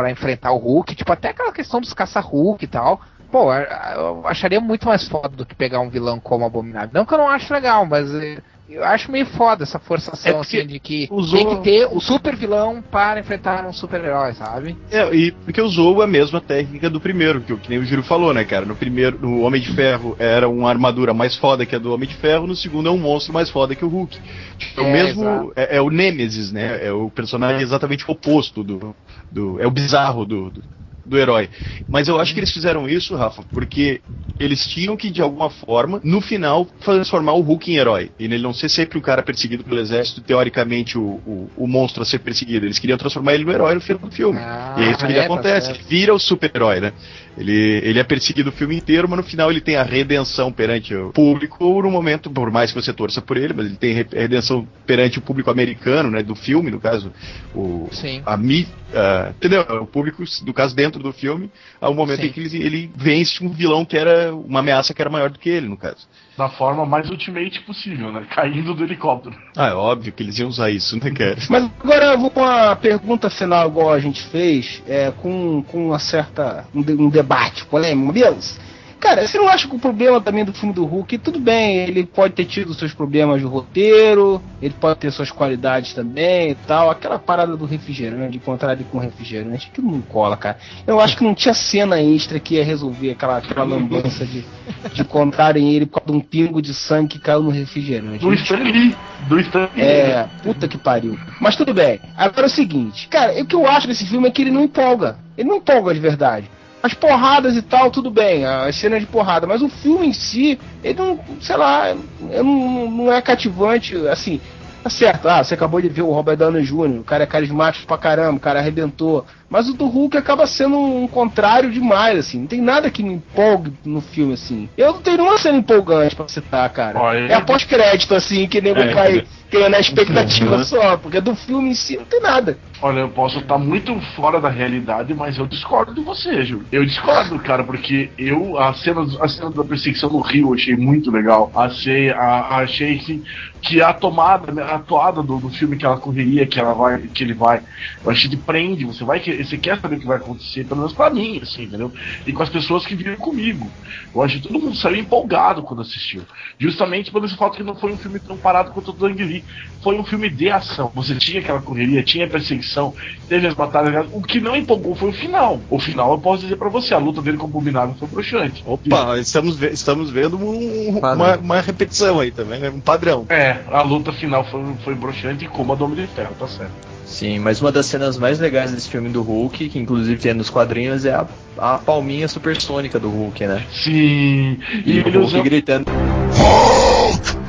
enfrentar 0.09 0.51
o 0.53 0.57
Hulk, 0.57 0.95
tipo 0.95 1.13
até 1.13 1.29
aquela 1.29 1.51
questão 1.51 1.79
dos 1.79 1.93
caça-Hulk 1.93 2.65
e 2.65 2.67
tal. 2.67 2.99
Pô, 3.33 3.51
eu 3.51 4.27
acharia 4.27 4.61
muito 4.61 4.85
mais 4.85 5.07
foda 5.07 5.29
do 5.29 5.43
que 5.43 5.55
pegar 5.55 5.79
um 5.79 5.89
vilão 5.89 6.19
como 6.19 6.45
Abominável. 6.45 6.91
Não 6.93 7.03
que 7.03 7.15
eu 7.15 7.17
não 7.17 7.27
acho 7.27 7.51
legal, 7.51 7.83
mas 7.83 8.13
eh, 8.13 8.37
eu 8.69 8.83
acho 8.83 9.11
meio 9.11 9.25
foda 9.25 9.63
essa 9.63 9.79
forçação 9.79 10.37
É 10.37 10.39
assim 10.39 10.67
de 10.67 10.79
que 10.79 11.07
usou- 11.09 11.39
tem 11.39 11.49
que 11.49 11.63
ter 11.63 11.87
o 11.91 11.99
super 11.99 12.35
vilão 12.35 12.79
para 12.91 13.19
enfrentar 13.19 13.65
um 13.65 13.73
super-herói, 13.73 14.35
sabe? 14.35 14.77
É, 14.91 15.11
e 15.15 15.31
porque 15.31 15.59
usou 15.59 16.03
a 16.03 16.05
mesma 16.05 16.39
técnica 16.39 16.91
do 16.91 17.01
primeiro, 17.01 17.41
que, 17.41 17.51
o- 17.53 17.57
que 17.57 17.71
nem 17.71 17.79
o 17.79 17.83
Giro 17.85 18.03
falou, 18.03 18.35
né, 18.35 18.43
cara? 18.43 18.67
No 18.67 18.75
primeiro, 18.75 19.17
no 19.19 19.41
Homem 19.41 19.59
de 19.59 19.73
Ferro 19.73 20.15
era 20.19 20.47
uma 20.47 20.69
armadura 20.69 21.11
mais 21.11 21.35
foda 21.35 21.65
que 21.65 21.75
a 21.75 21.79
do 21.79 21.91
Homem 21.91 22.07
de 22.07 22.15
Ferro, 22.15 22.45
no 22.45 22.55
segundo 22.55 22.87
é 22.87 22.91
um 22.91 22.99
monstro 22.99 23.33
mais 23.33 23.49
foda 23.49 23.73
que 23.73 23.83
o 23.83 23.89
Hulk. 23.89 24.15
Tipo, 24.59 24.79
é 24.81 24.83
o 24.83 24.87
É, 24.87 24.93
mesmo. 24.93 25.51
É, 25.55 25.77
é 25.77 25.81
o 25.81 25.89
Nemesis, 25.89 26.51
né? 26.51 26.85
É 26.85 26.91
o 26.91 27.09
personagem 27.09 27.63
exatamente 27.63 28.05
oposto 28.07 28.63
do. 28.63 28.95
do 29.31 29.59
é 29.59 29.65
o 29.65 29.71
bizarro 29.71 30.23
do, 30.23 30.51
do, 30.51 30.61
do 31.05 31.17
herói. 31.17 31.49
Mas 31.89 32.07
eu 32.07 32.19
acho 32.19 32.33
que 32.33 32.39
eles 32.39 32.51
fizeram 32.51 32.87
isso, 32.87 33.15
Rafa, 33.15 33.43
porque 33.53 34.01
eles 34.39 34.65
tinham 34.67 34.97
que, 34.97 35.09
de 35.11 35.21
alguma 35.21 35.49
forma, 35.49 36.01
no 36.03 36.19
final, 36.19 36.65
transformar 36.65 37.33
o 37.33 37.41
Hulk 37.41 37.71
em 37.71 37.77
herói. 37.77 38.11
E 38.19 38.25
ele 38.25 38.39
não 38.39 38.53
ser 38.53 38.67
sempre 38.67 38.97
o 38.97 39.01
cara 39.01 39.21
perseguido 39.21 39.63
pelo 39.63 39.79
exército, 39.79 40.21
teoricamente, 40.21 40.97
o, 40.97 41.21
o, 41.25 41.49
o 41.55 41.67
monstro 41.67 42.01
a 42.01 42.05
ser 42.05 42.19
perseguido. 42.19 42.65
Eles 42.65 42.79
queriam 42.79 42.97
transformar 42.97 43.35
ele 43.35 43.45
no 43.45 43.51
herói 43.51 43.75
no 43.75 43.81
final 43.81 44.01
do 44.01 44.11
filme. 44.11 44.39
Ah, 44.39 44.75
e 44.77 44.81
é 44.83 44.91
isso 44.91 45.05
que 45.05 45.13
é, 45.13 45.15
tá 45.15 45.25
acontece. 45.25 45.67
certo. 45.67 45.79
Ele 45.79 45.87
vira 45.87 46.13
o 46.13 46.19
super-herói, 46.19 46.79
né? 46.79 46.93
Ele, 47.37 47.81
ele 47.83 47.99
é 47.99 48.03
perseguido 48.03 48.49
o 48.49 48.53
filme 48.53 48.75
inteiro, 48.75 49.07
mas 49.09 49.17
no 49.17 49.23
final 49.23 49.49
ele 49.49 49.61
tem 49.61 49.75
a 49.75 49.83
redenção 49.83 50.51
perante 50.51 50.93
o 50.93 51.11
público 51.11 51.81
no 51.81 51.89
momento, 51.89 52.29
por 52.29 52.51
mais 52.51 52.71
que 52.71 52.79
você 52.81 52.93
torça 52.93 53.21
por 53.21 53.37
ele, 53.37 53.53
mas 53.53 53.65
ele 53.65 53.75
tem 53.75 53.93
re- 53.93 54.07
redenção 54.11 54.67
perante 54.85 55.17
o 55.17 55.21
público 55.21 55.49
americano, 55.49 56.11
né? 56.11 56.21
Do 56.21 56.35
filme, 56.35 56.69
no 56.69 56.79
caso, 56.79 57.11
o, 57.55 57.87
Sim. 57.91 58.21
a 58.25 58.37
mi, 58.37 58.67
ah, 58.93 59.31
entendeu? 59.35 59.61
O 59.81 59.87
público, 59.87 60.23
no 60.45 60.53
caso, 60.53 60.75
dentro 60.75 61.01
do 61.01 61.11
filme, 61.11 61.49
há 61.81 61.89
um 61.89 61.93
momento 61.95 62.21
Sim. 62.21 62.27
em 62.27 62.31
que 62.31 62.39
ele, 62.39 62.57
ele 62.63 62.91
vence 62.95 63.43
um 63.43 63.49
vilão 63.49 63.83
que 63.83 63.97
era 63.97 64.33
uma 64.35 64.59
ameaça 64.59 64.93
que 64.93 65.01
era 65.01 65.09
maior 65.09 65.29
do 65.29 65.39
que 65.39 65.49
ele, 65.49 65.67
no 65.67 65.77
caso. 65.77 66.07
Da 66.37 66.49
forma 66.49 66.83
mais 66.83 67.09
ultimate 67.11 67.61
possível, 67.61 68.11
né? 68.11 68.25
Caindo 68.33 68.73
do 68.73 68.83
helicóptero. 68.83 69.35
Ah, 69.55 69.67
é 69.67 69.73
óbvio 69.73 70.11
que 70.11 70.23
eles 70.23 70.39
iam 70.39 70.49
usar 70.49 70.71
isso, 70.71 70.95
né, 71.03 71.11
cara? 71.11 71.37
Mas 71.49 71.69
agora 71.79 72.05
eu 72.13 72.19
vou 72.19 72.31
com 72.31 72.41
uma 72.41 72.75
pergunta 72.75 73.29
final, 73.29 73.67
igual 73.69 73.91
a 73.93 73.99
gente 73.99 74.23
fez, 74.29 74.81
é, 74.87 75.11
com, 75.11 75.61
com 75.63 75.87
uma 75.89 75.99
certa. 75.99 76.65
um, 76.73 76.81
de- 76.81 76.93
um 76.93 77.07
debate 77.23 77.65
polêmico, 77.65 78.11
beleza? 78.11 78.61
Cara, 79.03 79.27
você 79.27 79.37
não 79.37 79.49
acha 79.49 79.67
que 79.67 79.75
o 79.75 79.79
problema 79.79 80.21
também 80.21 80.45
do 80.45 80.53
filme 80.53 80.73
do 80.73 80.85
Hulk, 80.85 81.17
tudo 81.17 81.37
bem, 81.37 81.75
ele 81.79 82.05
pode 82.05 82.35
ter 82.35 82.45
tido 82.45 82.73
seus 82.73 82.93
problemas 82.93 83.41
de 83.41 83.45
roteiro, 83.45 84.41
ele 84.61 84.73
pode 84.79 84.97
ter 84.97 85.11
suas 85.11 85.29
qualidades 85.29 85.91
também 85.91 86.51
e 86.51 86.55
tal. 86.55 86.89
Aquela 86.89 87.19
parada 87.19 87.57
do 87.57 87.65
refrigerante, 87.65 88.37
encontrar 88.37 88.71
ele 88.71 88.85
com 88.89 88.99
refrigerante, 88.99 89.69
aquilo 89.69 89.91
não 89.91 90.01
cola, 90.01 90.37
cara. 90.37 90.57
Eu 90.87 91.01
acho 91.01 91.17
que 91.17 91.23
não 91.25 91.35
tinha 91.35 91.53
cena 91.53 92.01
extra 92.01 92.39
que 92.39 92.55
ia 92.55 92.63
resolver 92.63 93.11
aquela, 93.11 93.39
aquela 93.39 93.65
lambança 93.65 94.25
de, 94.25 94.45
de 94.93 95.01
encontrarem 95.01 95.73
ele 95.73 95.85
por 95.85 95.99
causa 95.99 96.13
de 96.13 96.17
um 96.17 96.21
pingo 96.21 96.61
de 96.61 96.73
sangue 96.73 97.09
que 97.09 97.19
caiu 97.19 97.43
no 97.43 97.49
refrigerante. 97.49 98.19
Do 98.19 98.33
Stan 98.33 98.55
Lee. 98.55 98.95
Do 99.27 99.37
Stan 99.41 99.69
Lee. 99.75 99.83
É, 99.83 100.29
puta 100.41 100.65
que 100.65 100.77
pariu. 100.77 101.19
Mas 101.41 101.57
tudo 101.57 101.73
bem. 101.73 101.99
Agora 102.15 102.43
é 102.43 102.45
o 102.45 102.49
seguinte, 102.49 103.09
cara, 103.09 103.33
o 103.33 103.45
que 103.45 103.53
eu 103.53 103.67
acho 103.67 103.85
desse 103.85 104.05
filme 104.05 104.29
é 104.29 104.31
que 104.31 104.43
ele 104.43 104.51
não 104.51 104.63
empolga. 104.63 105.17
Ele 105.37 105.49
não 105.49 105.57
empolga 105.57 105.93
de 105.93 105.99
verdade. 105.99 106.49
As 106.83 106.93
porradas 106.93 107.55
e 107.55 107.61
tal, 107.61 107.89
tudo 107.89 108.11
bem, 108.11 108.45
as 108.45 108.75
cenas 108.75 108.99
de 108.99 109.05
porrada, 109.05 109.47
mas 109.47 109.61
o 109.61 109.69
filme 109.69 110.05
em 110.07 110.11
si, 110.11 110.59
ele 110.83 110.99
não, 110.99 111.17
sei 111.39 111.55
lá, 111.55 111.95
não, 112.19 112.91
não 112.91 113.13
é 113.13 113.21
cativante, 113.21 113.95
assim, 114.07 114.41
tá 114.83 114.89
certo, 114.89 115.29
ah, 115.29 115.41
você 115.41 115.53
acabou 115.53 115.79
de 115.79 115.87
ver 115.87 116.01
o 116.01 116.11
Robert 116.11 116.35
Downey 116.35 116.61
Jr., 116.61 116.99
o 116.99 117.03
cara 117.05 117.23
é 117.23 117.25
carismático 117.25 117.87
pra 117.87 117.97
caramba, 117.97 118.35
o 118.35 118.41
cara 118.41 118.59
arrebentou, 118.59 119.25
mas 119.49 119.69
o 119.69 119.73
do 119.73 119.85
Hulk 119.85 120.17
acaba 120.17 120.45
sendo 120.45 120.77
um 120.77 121.07
contrário 121.07 121.71
demais, 121.71 122.19
assim, 122.19 122.39
não 122.39 122.47
tem 122.47 122.59
nada 122.61 122.91
que 122.91 123.01
me 123.01 123.13
empolgue 123.13 123.71
no 123.85 124.01
filme, 124.01 124.33
assim. 124.33 124.67
Eu 124.77 124.93
não 124.93 125.01
tenho 125.01 125.17
nenhuma 125.17 125.37
cena 125.37 125.57
empolgante 125.57 126.15
pra 126.15 126.27
citar, 126.27 126.69
cara. 126.71 126.99
Olha. 126.99 127.31
É 127.31 127.33
a 127.33 127.41
pós-crédito, 127.41 128.13
assim, 128.13 128.45
que 128.45 128.59
nego 128.59 128.81
É. 128.81 128.93
vai 128.93 129.23
criando 129.53 129.75
a 129.75 129.79
expectativa 129.79 130.57
Uhum. 130.57 130.63
só, 130.63 130.97
porque 130.97 131.21
do 131.21 131.35
filme 131.35 131.69
em 131.69 131.73
si 131.75 131.95
não 131.95 132.05
tem 132.05 132.19
nada. 132.19 132.57
Olha, 132.81 133.01
eu 133.01 133.09
posso 133.09 133.39
estar 133.39 133.57
muito 133.57 133.97
fora 134.15 134.41
da 134.41 134.49
realidade, 134.49 135.13
mas 135.13 135.37
eu 135.37 135.45
discordo 135.47 135.93
de 135.93 136.01
você, 136.01 136.43
Ju. 136.43 136.63
Eu 136.71 136.83
discordo, 136.83 137.39
cara, 137.39 137.63
porque 137.63 138.09
eu, 138.17 138.59
a 138.59 138.73
cena, 138.73 139.05
a 139.21 139.27
cena 139.27 139.51
da 139.51 139.63
perseguição 139.63 140.09
no 140.09 140.19
Rio 140.19 140.49
eu 140.49 140.53
achei 140.55 140.75
muito 140.75 141.09
legal. 141.09 141.49
Achei, 141.55 142.09
a, 142.09 142.57
achei 142.57 142.97
que, 142.97 143.23
que 143.61 143.81
a 143.81 143.93
tomada, 143.93 144.51
né, 144.51 144.63
a 144.63 144.79
toada 144.79 145.23
do, 145.23 145.37
do 145.37 145.49
filme 145.49 145.77
que 145.77 145.85
ela 145.85 145.97
correria, 145.97 146.45
que 146.45 146.59
ela 146.59 146.73
vai, 146.73 146.99
que 146.99 147.23
ele 147.23 147.33
vai, 147.33 147.61
eu 148.03 148.11
achei 148.11 148.29
que 148.29 148.35
prende, 148.35 148.83
você 148.83 149.05
vai, 149.05 149.21
você 149.21 149.57
quer 149.57 149.79
saber 149.79 149.95
o 149.95 149.99
que 149.99 150.07
vai 150.07 150.17
acontecer, 150.17 150.65
pelo 150.65 150.81
menos 150.81 150.93
pra 150.93 151.09
mim, 151.09 151.39
assim, 151.41 151.63
entendeu? 151.63 151.91
E 152.27 152.33
com 152.33 152.43
as 152.43 152.49
pessoas 152.49 152.85
que 152.85 152.95
viram 152.95 153.15
comigo. 153.15 153.69
Eu 154.13 154.21
acho 154.21 154.41
que 154.41 154.47
todo 154.47 154.59
mundo 154.59 154.75
saiu 154.75 154.97
empolgado 154.97 155.63
quando 155.63 155.81
assistiu. 155.81 156.23
Justamente 156.59 157.11
esse 157.23 157.37
fato 157.37 157.55
que 157.55 157.63
não 157.63 157.75
foi 157.75 157.93
um 157.93 157.97
filme 157.97 158.19
tão 158.19 158.35
parado 158.35 158.71
quanto 158.71 158.89
o 158.89 158.93
do 158.93 159.05
Ang 159.05 159.42
Foi 159.83 159.99
um 159.99 160.03
filme 160.05 160.29
de 160.29 160.49
ação. 160.49 160.89
Você 160.95 161.13
tinha 161.15 161.41
aquela 161.41 161.61
correria, 161.61 162.01
tinha 162.01 162.25
perseguição, 162.25 162.93
teve 163.27 163.47
as 163.47 163.53
batalhas. 163.53 164.07
O 164.13 164.21
que 164.21 164.39
não 164.39 164.55
empolgou 164.55 164.95
foi 164.95 165.09
o 165.09 165.13
final. 165.13 165.59
O 165.69 165.77
final, 165.77 166.13
eu 166.13 166.19
posso 166.19 166.43
dizer 166.43 166.55
pra 166.55 166.69
você, 166.69 166.93
a 166.93 166.97
luta 166.97 167.21
dele 167.21 167.35
com 167.37 167.47
o 167.47 167.49
Abominável 167.49 167.93
foi 167.99 168.07
bruxante. 168.07 168.63
Opa, 168.65 169.17
estamos, 169.19 169.57
ve- 169.57 169.71
estamos 169.71 170.09
vendo 170.09 170.37
um- 170.37 170.97
uma, 170.99 171.35
uma 171.37 171.59
repetição 171.59 172.21
aí 172.21 172.31
também, 172.31 172.61
né? 172.61 172.69
Um 172.69 172.79
padrão. 172.79 173.25
É, 173.27 173.57
a 173.71 173.81
luta 173.81 174.13
final 174.13 174.45
foi, 174.45 174.63
foi 174.85 174.95
bruxante 174.95 175.45
como 175.47 175.73
a 175.73 175.75
do 175.75 175.83
Homem 175.83 175.97
de 175.97 176.07
Ferro, 176.07 176.33
tá 176.39 176.47
certo. 176.47 176.71
Sim, 177.05 177.39
mas 177.39 177.59
uma 177.61 177.71
das 177.71 177.85
cenas 177.85 178.17
mais 178.17 178.39
legais 178.39 178.71
desse 178.71 178.89
filme 178.89 179.09
do 179.09 179.21
Hulk, 179.21 179.67
que 179.69 179.77
inclusive 179.77 180.19
tem 180.19 180.33
nos 180.33 180.49
quadrinhos, 180.49 181.03
é 181.05 181.13
a, 181.13 181.27
a 181.57 181.77
palminha 181.77 182.27
supersônica 182.29 182.97
do 182.97 183.09
Hulk, 183.09 183.45
né? 183.45 183.65
Sim. 183.71 184.57
E, 184.85 184.93
E, 184.93 185.01
o 185.01 185.07
ele 185.09 185.17
Hulk 185.17 185.41
gritando. 185.41 185.85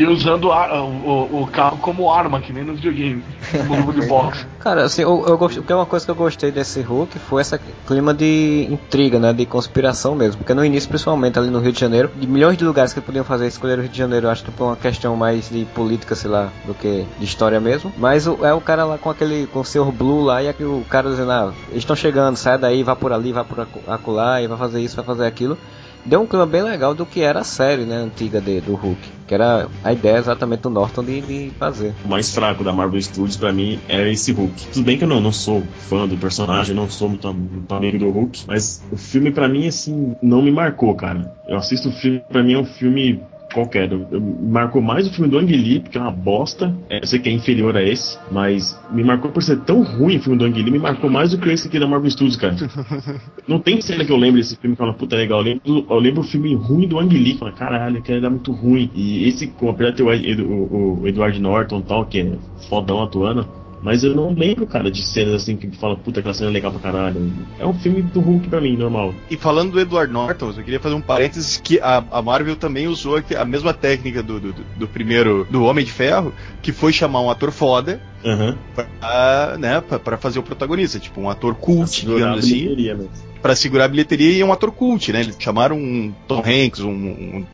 e 0.00 0.06
usando 0.06 0.50
a- 0.50 0.82
o, 0.82 1.42
o 1.42 1.46
carro 1.46 1.76
como 1.78 2.10
arma, 2.10 2.40
que 2.40 2.52
nem 2.52 2.64
no 2.64 2.74
videogame. 2.74 3.22
No 3.52 3.64
jogo 3.76 3.92
de 3.92 4.06
boxe. 4.06 4.46
Cara, 4.58 4.84
assim, 4.84 5.02
eu, 5.02 5.24
eu 5.26 5.36
gost... 5.36 5.56
porque 5.56 5.72
uma 5.72 5.86
coisa 5.86 6.04
que 6.04 6.10
eu 6.10 6.14
gostei 6.14 6.50
desse 6.50 6.80
Hulk 6.80 7.18
foi 7.18 7.42
esse 7.42 7.58
clima 7.86 8.12
de 8.14 8.66
intriga, 8.70 9.18
né? 9.18 9.32
De 9.32 9.44
conspiração 9.46 10.14
mesmo. 10.14 10.38
Porque 10.38 10.54
no 10.54 10.64
início, 10.64 10.88
principalmente 10.88 11.38
ali 11.38 11.50
no 11.50 11.58
Rio 11.60 11.72
de 11.72 11.80
Janeiro, 11.80 12.10
de 12.16 12.26
milhões 12.26 12.56
de 12.56 12.64
lugares 12.64 12.92
que 12.92 13.00
podiam 13.00 13.24
fazer, 13.24 13.46
escolher 13.46 13.78
o 13.78 13.82
Rio 13.82 13.90
de 13.90 13.98
Janeiro, 13.98 14.26
eu 14.26 14.30
acho 14.30 14.44
que 14.44 14.50
por 14.50 14.64
uma 14.64 14.76
questão 14.76 15.16
mais 15.16 15.48
de 15.50 15.64
política, 15.66 16.14
sei 16.14 16.30
lá, 16.30 16.50
do 16.66 16.74
que 16.74 17.06
de 17.18 17.24
história 17.24 17.60
mesmo. 17.60 17.92
Mas 17.96 18.26
o- 18.26 18.44
é 18.44 18.52
o 18.54 18.60
cara 18.60 18.84
lá 18.84 18.98
com 18.98 19.10
aquele, 19.10 19.46
com 19.48 19.60
o 19.60 19.64
Sr. 19.64 19.90
Blue 19.92 20.22
lá, 20.22 20.42
e 20.42 20.48
aqui 20.48 20.64
o 20.64 20.84
cara 20.88 21.10
dizendo, 21.10 21.30
ah, 21.32 21.52
eles 21.68 21.78
estão 21.82 21.96
chegando, 21.96 22.36
sai 22.36 22.58
daí, 22.58 22.82
vai 22.82 22.96
por 22.96 23.12
ali, 23.12 23.32
vai 23.32 23.44
por 23.44 23.66
acolá, 23.86 24.40
e 24.40 24.46
vai 24.46 24.56
fazer 24.58 24.80
isso, 24.80 24.96
vai 24.96 25.04
fazer 25.04 25.26
aquilo. 25.26 25.58
Deu 26.04 26.20
um 26.20 26.26
clima 26.26 26.46
bem 26.46 26.62
legal 26.62 26.94
do 26.94 27.04
que 27.04 27.20
era 27.20 27.40
a 27.40 27.44
série, 27.44 27.84
né, 27.84 27.96
antiga 27.96 28.40
de, 28.40 28.60
do 28.60 28.74
Hulk. 28.74 29.00
Que 29.26 29.34
era 29.34 29.68
a 29.84 29.92
ideia 29.92 30.16
exatamente 30.16 30.60
do 30.60 30.70
Norton 30.70 31.04
de, 31.04 31.20
de 31.20 31.50
fazer. 31.58 31.94
O 32.04 32.08
mais 32.08 32.34
fraco 32.34 32.64
da 32.64 32.72
Marvel 32.72 33.00
Studios 33.00 33.36
pra 33.36 33.52
mim 33.52 33.78
é 33.88 34.10
esse 34.10 34.32
Hulk. 34.32 34.66
Tudo 34.72 34.84
bem 34.84 34.98
que 34.98 35.04
eu 35.04 35.08
não, 35.08 35.20
não 35.20 35.32
sou 35.32 35.62
fã 35.88 36.06
do 36.08 36.16
personagem, 36.16 36.74
não 36.74 36.88
sou 36.88 37.08
muito, 37.08 37.32
muito 37.32 37.74
amigo 37.74 37.98
do 37.98 38.10
Hulk, 38.10 38.44
mas 38.46 38.82
o 38.90 38.96
filme 38.96 39.30
pra 39.30 39.48
mim 39.48 39.68
assim 39.68 40.16
não 40.22 40.42
me 40.42 40.50
marcou, 40.50 40.94
cara. 40.94 41.32
Eu 41.46 41.58
assisto 41.58 41.90
o 41.90 41.92
filme, 41.92 42.22
pra 42.28 42.42
mim 42.42 42.54
é 42.54 42.58
um 42.58 42.64
filme 42.64 43.20
qualquer. 43.52 43.90
Eu, 43.90 44.06
eu- 44.10 44.20
me 44.20 44.50
marcou 44.50 44.80
mais 44.82 45.06
o 45.06 45.12
filme 45.12 45.30
do 45.30 45.38
Ang 45.38 45.50
Lee, 45.54 45.80
porque 45.80 45.98
é 45.98 46.00
uma 46.00 46.10
bosta. 46.10 46.74
É, 46.88 46.98
eu 47.02 47.06
sei 47.06 47.18
que 47.18 47.28
é 47.28 47.32
inferior 47.32 47.76
a 47.76 47.82
esse, 47.82 48.18
mas 48.30 48.78
me 48.90 49.02
marcou 49.04 49.30
por 49.30 49.42
ser 49.42 49.58
tão 49.60 49.82
ruim 49.82 50.16
o 50.16 50.20
filme 50.22 50.38
do 50.38 50.44
Ang 50.44 50.62
Lee, 50.62 50.70
me 50.70 50.78
marcou 50.78 51.10
mais 51.10 51.30
do 51.30 51.38
que 51.38 51.48
esse 51.50 51.68
aqui 51.68 51.78
da 51.78 51.86
Marvel 51.86 52.10
Studios, 52.10 52.36
cara. 52.36 52.56
Não 53.46 53.58
tem 53.58 53.80
cena 53.80 54.04
que 54.04 54.12
eu 54.12 54.16
lembro 54.16 54.38
desse 54.40 54.56
filme 54.56 54.76
que 54.76 54.80
fala, 54.80 54.92
puta 54.94 55.16
legal. 55.16 55.40
Eu 55.40 55.44
lembro, 55.44 55.86
eu 55.90 55.98
lembro 55.98 56.20
o 56.20 56.24
filme 56.24 56.54
ruim 56.54 56.86
do 56.86 56.98
Ang 56.98 57.16
Lee, 57.16 57.36
fala, 57.38 57.52
caralho, 57.52 57.98
aquele 57.98 58.18
era 58.18 58.30
muito 58.30 58.52
ruim. 58.52 58.90
E 58.94 59.26
esse, 59.28 59.46
com- 59.48 59.70
apesar 59.70 59.90
de 59.90 59.96
ter 59.96 60.40
o, 60.40 60.44
o, 60.52 61.00
o 61.02 61.08
Edward 61.08 61.40
Norton 61.40 61.80
e 61.80 61.82
tal, 61.82 62.06
que 62.06 62.20
é 62.20 62.32
fodão 62.68 63.02
atuando, 63.02 63.46
mas 63.82 64.04
eu 64.04 64.14
não 64.14 64.32
lembro, 64.32 64.66
cara, 64.66 64.90
de 64.90 65.02
cenas 65.02 65.34
assim 65.42 65.56
que 65.56 65.70
fala, 65.76 65.96
puta, 65.96 66.20
aquela 66.20 66.34
cena 66.34 66.50
é 66.50 66.52
legal 66.52 66.70
pra 66.72 66.80
caralho. 66.80 67.32
É 67.58 67.66
um 67.66 67.74
filme 67.74 68.02
do 68.02 68.20
Hulk 68.20 68.48
pra 68.48 68.60
mim, 68.60 68.76
normal. 68.76 69.14
E 69.30 69.36
falando 69.36 69.72
do 69.72 69.80
Edward 69.80 70.12
Norton, 70.12 70.52
eu 70.56 70.62
queria 70.64 70.80
fazer 70.80 70.94
um 70.94 71.00
parênteses 71.00 71.60
que 71.62 71.80
a, 71.80 72.04
a 72.10 72.22
Marvel 72.22 72.56
também 72.56 72.86
usou 72.86 73.20
a 73.38 73.44
mesma 73.44 73.72
técnica 73.72 74.22
do, 74.22 74.38
do, 74.40 74.54
do 74.76 74.88
primeiro, 74.88 75.46
do 75.50 75.64
Homem 75.64 75.84
de 75.84 75.92
Ferro, 75.92 76.32
que 76.62 76.72
foi 76.72 76.92
chamar 76.92 77.20
um 77.20 77.30
ator 77.30 77.50
foda 77.50 78.00
Aham. 78.24 78.56
pra, 78.74 79.56
né, 79.58 79.80
pra, 79.80 79.98
pra 79.98 80.16
fazer 80.18 80.38
o 80.38 80.42
protagonista, 80.42 80.98
tipo 80.98 81.20
um 81.20 81.30
ator 81.30 81.54
cult, 81.54 82.00
digamos 82.06 82.40
assim, 82.40 82.54
bilheteria 82.54 82.94
mesmo. 82.94 83.10
pra 83.40 83.56
segurar 83.56 83.86
a 83.86 83.88
bilheteria 83.88 84.30
e 84.32 84.40
é 84.40 84.44
um 84.44 84.52
ator 84.52 84.70
cult, 84.72 85.10
né? 85.12 85.20
Eles 85.20 85.36
chamaram 85.38 85.76
um 85.76 86.12
Tom 86.28 86.42
Hanks, 86.44 86.80
um, 86.80 86.90
um, 86.90 87.46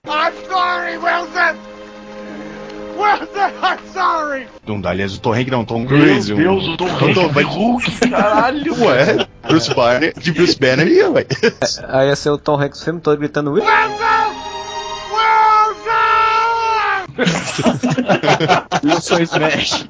Sorry! 3.93 4.47
um 4.67 4.87
aliás, 4.89 5.15
o 5.17 5.21
Tom 5.21 5.33
Hanks 5.33 5.51
não, 5.51 5.65
Tom 5.65 5.81
Meu 5.81 5.89
Cruise, 5.89 6.33
um, 6.33 6.37
Deus, 6.37 6.65
o 6.69 6.77
Tom 6.77 6.87
Tom- 7.15 7.29
Hanks 7.29 7.99
caralho. 8.11 8.75
Ué, 8.85 9.27
Bruce 9.49 9.75
Banner, 9.75 10.13
de 10.19 10.33
Bruce 10.33 10.59
Banner 10.59 10.87
ia, 10.89 11.11
ué. 11.11 11.27
Aí 11.89 12.09
ia 12.09 12.17
ser 12.17 12.31
o 12.31 12.39
Tom 12.39 12.61
Hanks 12.61 12.81
o 12.81 12.85
filme 12.85 13.01
todo 13.01 13.17
gritando 13.19 13.53
"Wilson!" 13.53 13.67
Wilson 18.85 19.21
Smash. 19.21 19.89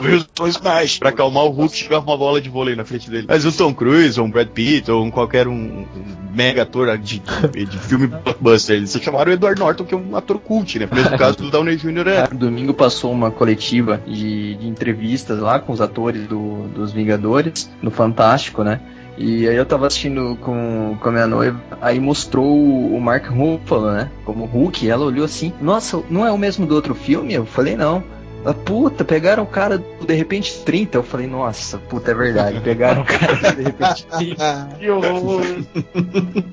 Wilson 0.00 0.46
Smash. 0.46 0.98
Pra 0.98 1.10
acalmar 1.10 1.44
o 1.44 1.50
Hulk, 1.50 1.76
chegava 1.76 2.04
uma 2.04 2.16
bola 2.16 2.40
de 2.40 2.48
vôlei 2.48 2.76
na 2.76 2.84
frente 2.84 3.10
dele. 3.10 3.26
Mas 3.28 3.44
o 3.44 3.52
Tom 3.52 3.74
Cruise, 3.74 4.18
ou 4.18 4.26
um 4.26 4.30
Brad 4.30 4.48
Pitt, 4.48 4.90
ou 4.90 5.04
um 5.04 5.10
qualquer 5.10 5.48
um, 5.48 5.52
um 5.52 5.86
mega 6.34 6.62
ator 6.62 6.96
de, 6.98 7.20
de, 7.52 7.64
de 7.66 7.78
filme 7.78 8.06
blockbuster, 8.06 8.76
eles 8.76 8.98
chamaram 9.00 9.30
o 9.30 9.34
Edward 9.34 9.60
Norton, 9.60 9.84
que 9.84 9.94
é 9.94 9.96
um 9.98 10.16
ator 10.16 10.38
cult, 10.38 10.78
né? 10.78 10.88
Mesmo 10.90 11.18
caso 11.18 11.38
do 11.38 11.50
Downey 11.50 11.76
Jr. 11.76 12.08
é. 12.08 12.26
Domingo 12.28 12.72
passou 12.72 13.12
uma 13.12 13.30
coletiva 13.30 14.00
de, 14.06 14.54
de 14.54 14.66
entrevistas 14.66 15.38
lá 15.38 15.58
com 15.58 15.72
os 15.72 15.80
atores 15.80 16.26
do, 16.26 16.68
dos 16.68 16.92
Vingadores, 16.92 17.70
no 17.82 17.90
Fantástico, 17.90 18.62
né? 18.62 18.80
E 19.16 19.46
aí 19.48 19.56
eu 19.56 19.66
tava 19.66 19.86
assistindo 19.86 20.36
com, 20.40 20.96
com 21.00 21.08
a 21.08 21.12
minha 21.12 21.26
noiva, 21.26 21.60
aí 21.80 22.00
mostrou 22.00 22.56
o 22.56 23.00
Mark 23.00 23.26
Ruffalo, 23.26 23.92
né? 23.92 24.10
Como 24.24 24.46
Hulk, 24.46 24.88
ela 24.88 25.04
olhou 25.04 25.24
assim, 25.24 25.52
nossa, 25.60 26.02
não 26.08 26.26
é 26.26 26.32
o 26.32 26.38
mesmo 26.38 26.66
do 26.66 26.74
outro 26.74 26.94
filme? 26.94 27.34
Eu 27.34 27.44
falei, 27.44 27.76
não. 27.76 28.02
Ela, 28.44 28.54
puta, 28.54 29.04
pegaram 29.04 29.44
o 29.44 29.46
cara 29.46 29.78
do 29.78 30.06
De 30.06 30.14
Repente 30.14 30.58
30. 30.64 30.98
Eu 30.98 31.02
falei, 31.02 31.26
nossa, 31.26 31.78
puta, 31.78 32.10
é 32.10 32.14
verdade. 32.14 32.60
Pegaram 32.60 33.02
o 33.02 33.04
cara 33.04 33.34
do 33.36 33.56
De 33.56 33.62
Repente 33.62 34.06
30. 34.06 34.68
Que 34.78 34.90
horror. 34.90 35.42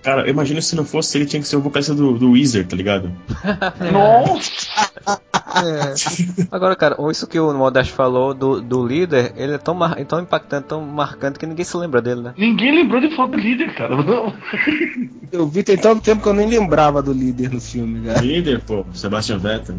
Cara, 0.03 0.21
eu 0.23 0.29
imagino 0.29 0.61
se 0.61 0.75
não 0.75 0.85
fosse 0.85 1.17
ele, 1.17 1.25
tinha 1.25 1.41
que 1.41 1.47
ser 1.47 1.55
o 1.55 1.61
vocalista 1.61 1.95
do, 1.95 2.17
do 2.17 2.31
Weezer, 2.31 2.67
tá 2.67 2.75
ligado? 2.75 3.11
Nossa. 3.91 4.89
Agora, 6.51 6.75
cara, 6.75 6.95
isso 7.11 7.27
que 7.27 7.39
o 7.39 7.53
Modesto 7.53 7.93
falou 7.93 8.33
do, 8.33 8.61
do 8.61 8.85
líder, 8.85 9.33
ele 9.35 9.55
é 9.55 9.57
tão, 9.57 9.73
mar... 9.73 9.95
tão 10.05 10.19
impactante, 10.19 10.67
tão 10.67 10.81
marcante 10.81 11.39
que 11.39 11.45
ninguém 11.45 11.65
se 11.65 11.75
lembra 11.75 12.01
dele, 12.01 12.21
né? 12.21 12.33
Ninguém 12.37 12.75
lembrou 12.75 13.01
de 13.01 13.15
falar 13.15 13.29
do 13.29 13.37
líder, 13.37 13.73
cara. 13.73 13.95
Não. 13.95 14.33
Eu 15.31 15.47
vi 15.47 15.63
tem 15.63 15.77
tanto 15.77 16.01
tempo 16.01 16.21
que 16.21 16.29
eu 16.29 16.33
nem 16.33 16.47
lembrava 16.47 17.01
do 17.01 17.13
líder 17.13 17.51
no 17.51 17.61
filme, 17.61 18.05
cara. 18.05 18.21
Líder, 18.21 18.61
pô, 18.61 18.85
Sebastian 18.93 19.39
Vettel. 19.39 19.75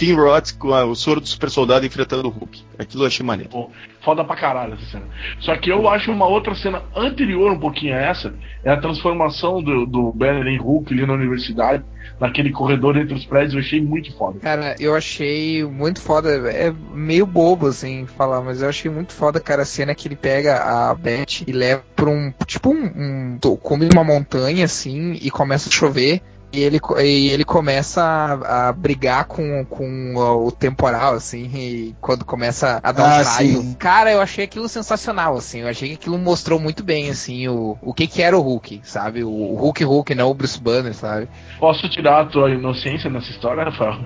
Tim 0.00 0.14
Roth 0.14 0.52
com 0.58 0.72
a- 0.72 0.84
o 0.84 0.94
soro 0.94 1.20
do 1.20 1.26
super 1.26 1.50
soldado 1.50 1.84
enfrentando 1.84 2.26
o 2.26 2.30
Hulk. 2.30 2.62
Aquilo 2.78 3.02
eu 3.02 3.06
achei 3.08 3.24
maneiro. 3.24 3.50
Pô, 3.50 3.70
foda 4.02 4.24
pra 4.24 4.34
caralho 4.34 4.74
essa 4.74 4.86
cena. 4.92 5.04
Só 5.40 5.54
que 5.56 5.70
eu 5.70 5.86
acho 5.88 6.10
uma 6.10 6.26
outra 6.26 6.54
cena 6.54 6.82
anterior 6.96 7.52
um 7.52 7.58
pouquinho 7.58 7.94
a 7.94 7.98
essa, 8.00 8.34
é 8.64 8.70
a 8.70 8.76
transformação 8.80 9.62
do, 9.62 9.84
do 9.86 10.10
Banner 10.12 10.46
em 10.46 10.56
Hulk 10.56 10.92
ali 10.92 11.06
na 11.06 11.12
universidade, 11.12 11.84
naquele 12.18 12.50
corredor 12.50 12.96
entre 12.96 13.14
os 13.14 13.24
prédios, 13.26 13.52
eu 13.54 13.60
achei 13.60 13.80
muito 13.80 14.10
foda. 14.16 14.38
Cara, 14.40 14.74
eu 14.80 14.94
achei 14.94 15.64
muito 15.64 16.00
foda. 16.00 16.30
É 16.50 16.72
meio 16.94 17.26
bobo, 17.26 17.66
assim, 17.66 18.06
falar, 18.06 18.40
mas 18.40 18.62
eu 18.62 18.68
achei 18.68 18.90
muito 18.90 19.12
foda, 19.12 19.38
cara, 19.38 19.62
a 19.62 19.66
cena 19.66 19.94
que 19.94 20.08
ele 20.08 20.16
pega 20.16 20.56
a 20.62 20.94
Beth 20.94 21.42
e 21.46 21.52
leva 21.52 21.82
pra 21.94 22.08
um. 22.08 22.32
Tipo 22.46 22.70
um. 22.70 23.36
um 23.44 23.56
come 23.56 23.88
uma 23.92 24.02
montanha, 24.04 24.64
assim, 24.64 25.12
e 25.20 25.30
começa 25.30 25.68
a 25.68 25.72
chover. 25.72 26.22
E 26.52 26.60
ele, 26.60 26.80
e 27.02 27.30
ele 27.30 27.44
começa 27.44 28.02
a, 28.02 28.68
a 28.68 28.72
brigar 28.72 29.24
com, 29.26 29.64
com 29.66 30.14
o, 30.16 30.50
temporal, 30.50 31.14
assim, 31.14 31.44
e 31.54 31.94
quando 32.00 32.24
começa 32.24 32.80
a 32.82 32.90
dar 32.92 33.04
Ah, 33.04 33.20
um 33.20 33.24
raio. 33.24 33.60
sim. 33.62 33.74
Cara, 33.78 34.10
eu 34.10 34.20
achei 34.20 34.44
aquilo 34.44 34.68
sensacional, 34.68 35.36
assim. 35.36 35.60
Eu 35.60 35.68
achei 35.68 35.88
que 35.90 35.94
aquilo 35.94 36.18
mostrou 36.18 36.58
muito 36.58 36.82
bem, 36.82 37.08
assim, 37.08 37.46
o, 37.48 37.78
o 37.80 37.94
que 37.94 38.06
que 38.06 38.20
era 38.20 38.36
o 38.36 38.40
Hulk, 38.40 38.80
sabe? 38.82 39.22
O, 39.22 39.30
o 39.30 39.54
Hulk 39.56 39.84
Hulk, 39.84 40.14
não 40.14 40.30
o 40.30 40.34
Bruce 40.34 40.60
Banner, 40.60 40.94
sabe? 40.94 41.28
Posso 41.58 41.88
tirar 41.88 42.22
a 42.22 42.26
tua 42.26 42.50
inocência 42.50 43.08
nessa 43.08 43.30
história, 43.30 43.64
Rafael? 43.64 44.00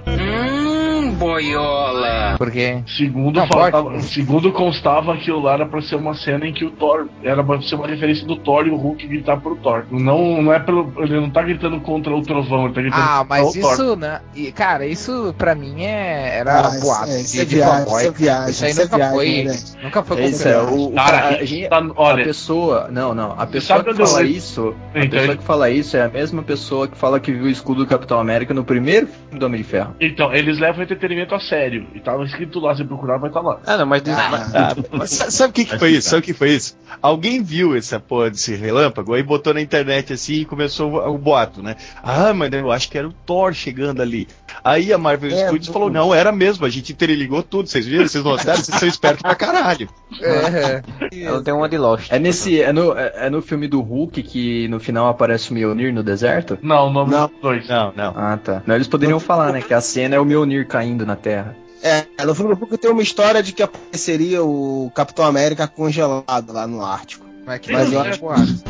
Porque. 2.38 2.82
Segundo, 2.86 3.40
Não, 3.40 3.46
faltava- 3.46 3.90
pode. 3.90 4.02
segundo 4.04 4.52
constava 4.52 5.14
aquilo 5.14 5.40
lá 5.42 5.54
era 5.54 5.66
pra 5.66 5.80
ser 5.82 5.96
uma 5.96 6.14
cena 6.14 6.46
em 6.46 6.52
que 6.52 6.64
o 6.64 6.70
Thor 6.70 7.06
era 7.22 7.42
pra 7.42 7.60
ser 7.62 7.74
uma 7.74 7.86
referência 7.86 8.26
do 8.26 8.36
Thor 8.36 8.66
e 8.66 8.70
o 8.70 8.76
Hulk 8.76 9.06
gritar 9.06 9.36
pro 9.38 9.56
Thor. 9.56 9.84
Não, 9.90 10.42
não 10.42 10.52
é 10.52 10.58
pelo. 10.58 10.92
Ele 10.98 11.20
não 11.20 11.30
tá 11.30 11.42
gritando 11.42 11.80
contra 11.80 12.14
o 12.14 12.22
trovão, 12.22 12.66
ele 12.66 12.74
tá 12.74 12.80
gritando 12.80 13.02
Ah, 13.02 13.18
contra 13.18 13.24
mas 13.28 13.56
o 13.56 13.60
Thor. 13.60 13.72
isso, 13.72 13.96
né? 13.96 14.20
e, 14.34 14.52
Cara, 14.52 14.86
isso 14.86 15.34
pra 15.36 15.54
mim 15.54 15.82
é, 15.82 16.38
era 16.38 16.60
Ah, 16.60 16.62
boato. 16.80 17.04
isso 17.10 17.12
é- 17.16 17.20
isso 17.20 17.40
é 17.40 17.44
viagem, 17.44 17.84
isso 17.86 17.96
é 17.98 18.10
viagem, 18.10 18.50
Isso 18.50 18.64
aí 18.64 18.70
isso 18.70 18.80
é 18.80 18.84
nunca 18.84 18.96
viagem, 18.96 19.14
foi. 19.14 19.44
né? 19.44 19.58
Nunca 19.82 20.02
foi 20.02 20.20
É 20.22 20.26
isso, 20.28 20.48
é, 20.48 20.52
confirmado. 20.54 20.76
o, 20.82 20.86
o 20.88 20.92
Cara, 20.94 21.10
cara- 21.20 21.28
a, 21.36 21.44
gente- 21.44 21.68
tá- 21.68 21.78
a 21.78 21.92
olha, 21.96 22.24
pessoa. 22.24 22.88
Não, 22.90 23.14
não. 23.14 23.34
A 23.38 23.46
pessoa 23.46 23.82
que 23.82 23.90
eu 23.90 23.94
fala 23.96 24.08
sei? 24.08 24.26
isso. 24.28 24.74
A 24.94 24.98
Então, 24.98 25.10
pessoa 25.10 25.36
que 25.36 25.44
fala 25.44 25.70
isso 25.70 25.96
é 25.96 26.02
a 26.02 26.08
mesma 26.08 26.42
pessoa 26.42 26.88
que 26.88 26.96
fala 26.96 27.18
que 27.20 27.32
viu 27.32 27.44
o 27.44 27.48
escudo 27.48 27.84
do 27.84 27.86
Capitão 27.88 28.18
América 28.20 28.54
no 28.54 28.64
primeiro 28.64 29.06
filme 29.06 29.38
do 29.38 29.46
Homem 29.46 29.60
de 29.60 29.66
Ferro. 29.66 29.94
Então, 30.00 30.32
eles 30.32 30.58
levam 30.58 30.80
o 30.80 30.82
entretenimento 30.94 31.35
a 31.35 31.40
sério. 31.40 31.87
E 31.94 32.00
tava 32.00 32.24
escrito 32.24 32.59
lá, 32.61 32.74
se 32.74 32.85
procurar, 32.85 33.18
vai 33.18 33.30
estar 33.30 33.40
lá. 33.40 33.61
Ah, 33.66 33.76
não, 33.76 33.87
mas 33.87 34.02
mas- 34.02 34.54
Ah, 34.54 34.74
mas 34.90 35.11
sa- 35.11 35.30
sabe 35.30 35.50
o 35.50 35.52
que, 35.54 35.64
que 35.64 35.78
foi 35.78 35.90
isso? 35.90 36.09
Sabe 36.11 36.20
o 36.20 36.24
que 36.24 36.33
foi 36.33 36.50
isso? 36.50 36.76
Alguém 37.02 37.42
viu 37.42 37.76
essa 37.76 38.00
porra 38.00 38.30
desse 38.30 38.54
relâmpago, 38.54 39.14
aí 39.14 39.22
botou 39.22 39.52
na 39.54 39.61
internet 39.61 40.12
assim 40.12 40.35
e 40.40 40.44
começou 40.44 40.92
o, 40.92 41.14
o 41.14 41.18
boato, 41.18 41.62
né? 41.62 41.76
Ah, 42.02 42.33
mas 42.33 42.52
eu 42.52 42.70
acho 42.72 42.90
que 42.90 42.96
era 42.98 43.07
o 43.09 43.12
Thor 43.12 43.52
chegando 43.52 44.00
ali. 44.00 44.26
Aí 44.62 44.92
a 44.92 44.98
Marvel 44.98 45.30
É, 45.30 45.46
Studios 45.46 45.66
do- 45.66 45.72
falou: 45.72 45.90
não, 45.90 46.14
era 46.14 46.30
mesmo, 46.30 46.64
a 46.66 46.68
gente 46.70 46.92
interligou 46.92 47.42
tudo, 47.42 47.68
vocês 47.68 47.86
viram? 47.86 48.06
Vocês 48.06 48.22
notaram? 48.22 48.60
Vocês 48.62 48.78
são 48.78 48.88
espertos 48.88 49.22
pra 49.22 49.34
caralho. 49.34 49.88
É, 50.20 50.82
ela 51.24 51.42
tem 51.42 51.52
uma 51.54 51.68
de 51.68 51.78
Lost. 51.78 52.10
É 52.12 52.18
nesse. 52.18 52.60
É 52.60 52.72
no, 52.72 52.96
é, 52.96 53.12
é 53.26 53.30
no 53.30 53.42
filme 53.42 53.66
do 53.68 53.80
Hulk 53.80 54.22
que 54.22 54.68
no 54.68 54.78
final 54.78 55.08
aparece 55.08 55.50
o 55.50 55.54
Mjolnir 55.54 55.92
no 55.92 56.02
deserto? 56.02 56.58
Não, 56.62 56.88
o 56.88 56.92
nome 56.92 57.10
Não. 57.10 57.28
dos 57.28 57.40
dois. 57.40 57.68
Não, 57.68 57.92
não. 57.96 58.12
Ah, 58.16 58.38
tá. 58.42 58.62
Não, 58.66 58.74
eles 58.74 58.88
poderiam 58.88 59.18
falar, 59.20 59.52
né? 59.52 59.60
Que 59.62 59.74
a 59.74 59.80
cena 59.80 60.14
é 60.16 60.20
o 60.20 60.24
Mjolnir 60.24 60.66
caindo 60.66 61.04
na 61.06 61.16
Terra. 61.16 61.56
É, 61.82 62.06
no 62.24 62.34
filme 62.34 62.54
do 62.54 62.60
Hulk 62.60 62.78
tem 62.78 62.90
uma 62.90 63.02
história 63.02 63.42
de 63.42 63.52
que 63.52 63.62
apareceria 63.62 64.42
o 64.42 64.90
Capitão 64.94 65.24
América 65.26 65.66
congelado 65.68 66.50
lá 66.52 66.66
no 66.66 66.82
Ártico. 66.82 67.26
mas 67.44 67.60
que 67.60 67.70
Mas 67.72 67.92
eu 67.92 68.02
é 68.02 68.08
acho- 68.08 68.20
boato. 68.20 68.64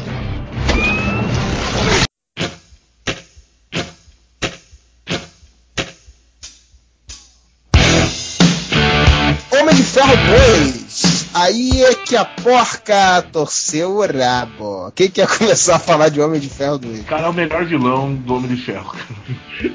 Ferro 9.94 10.16
2. 10.60 11.30
Aí 11.34 11.82
é 11.84 11.94
que 11.94 12.16
a 12.16 12.24
porca 12.24 13.22
torceu 13.32 13.98
o 13.98 14.06
rabo. 14.06 14.90
Quem 14.94 15.08
quer 15.08 15.26
começar 15.38 15.76
a 15.76 15.78
falar 15.78 16.08
de 16.08 16.20
Homem 16.20 16.40
de 16.40 16.48
Ferro 16.48 16.78
2? 16.78 17.00
O 17.00 17.04
cara 17.04 17.26
é 17.26 17.28
o 17.28 17.32
melhor 17.32 17.64
vilão 17.64 18.12
do 18.12 18.34
Homem 18.34 18.48
de 18.54 18.60
Ferro. 18.60 18.90
cara. 18.90 19.04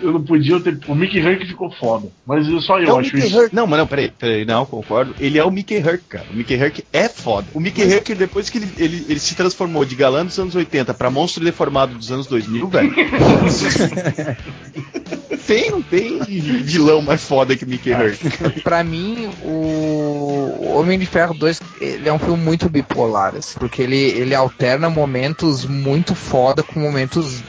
Eu 0.02 0.12
não 0.12 0.22
podia 0.24 0.60
ter. 0.60 0.78
O 0.88 0.96
Mickey 0.96 1.22
Hank 1.22 1.46
ficou 1.48 1.72
foda. 1.72 2.10
Mas 2.26 2.46
só 2.66 2.80
eu 2.80 2.90
É 2.90 2.94
o 2.94 3.00
acho 3.00 3.16
Mickey 3.16 3.28
isso. 3.30 3.40
Hurt. 3.40 3.54
Não, 3.54 3.66
mas 3.66 3.80
não, 3.80 3.88
peraí, 3.88 4.12
peraí, 4.12 4.44
não, 4.46 4.66
concordo. 4.66 5.16
Ele 5.20 5.38
é 5.38 5.44
o 5.46 5.52
Mickey 5.52 5.76
Herc, 5.76 6.04
cara. 6.10 6.26
O 6.32 6.36
Mickey 6.36 6.56
Herc 6.56 6.84
é 6.92 7.08
foda. 7.08 7.48
O 7.54 7.60
Mickey 7.62 7.82
Herc, 7.82 8.14
depois 8.14 8.50
que 8.50 8.58
ele, 8.58 8.70
ele, 8.78 9.06
ele 9.08 9.20
se 9.20 9.36
transformou 9.36 9.86
de 9.86 9.96
galã 9.96 10.26
dos 10.26 10.38
anos 10.38 10.54
80 10.54 10.94
pra 10.94 11.10
monstro 11.10 11.44
deformado 11.44 11.96
dos 11.96 12.12
anos 12.12 12.28
2000, 12.28 12.68
velho. 12.68 12.94
tem, 15.38 15.72
não 15.72 15.82
tem 15.82 16.20
vilão 16.24 17.02
mais 17.02 17.24
foda 17.24 17.56
que 17.56 17.66
Mickey 17.66 17.92
Herc. 17.92 18.20
Pra 18.64 18.84
mim, 18.84 19.30
o 19.44 20.74
Homem 20.76 20.98
de 20.98 21.06
Ferro 21.06 21.34
2 21.34 21.62
ele 21.80 22.10
é 22.10 22.14
um 22.14 22.20
filme 22.20 22.44
muito 22.44 22.70
bipolar, 22.70 23.36
assim, 23.36 23.58
porque 23.60 23.82
ele, 23.82 23.98
ele 23.98 24.34
alterna 24.34 24.90
momentos 24.90 25.66
muito 25.66 26.16
foda 26.16 26.64
com 26.64 26.80
momentos 26.80 27.44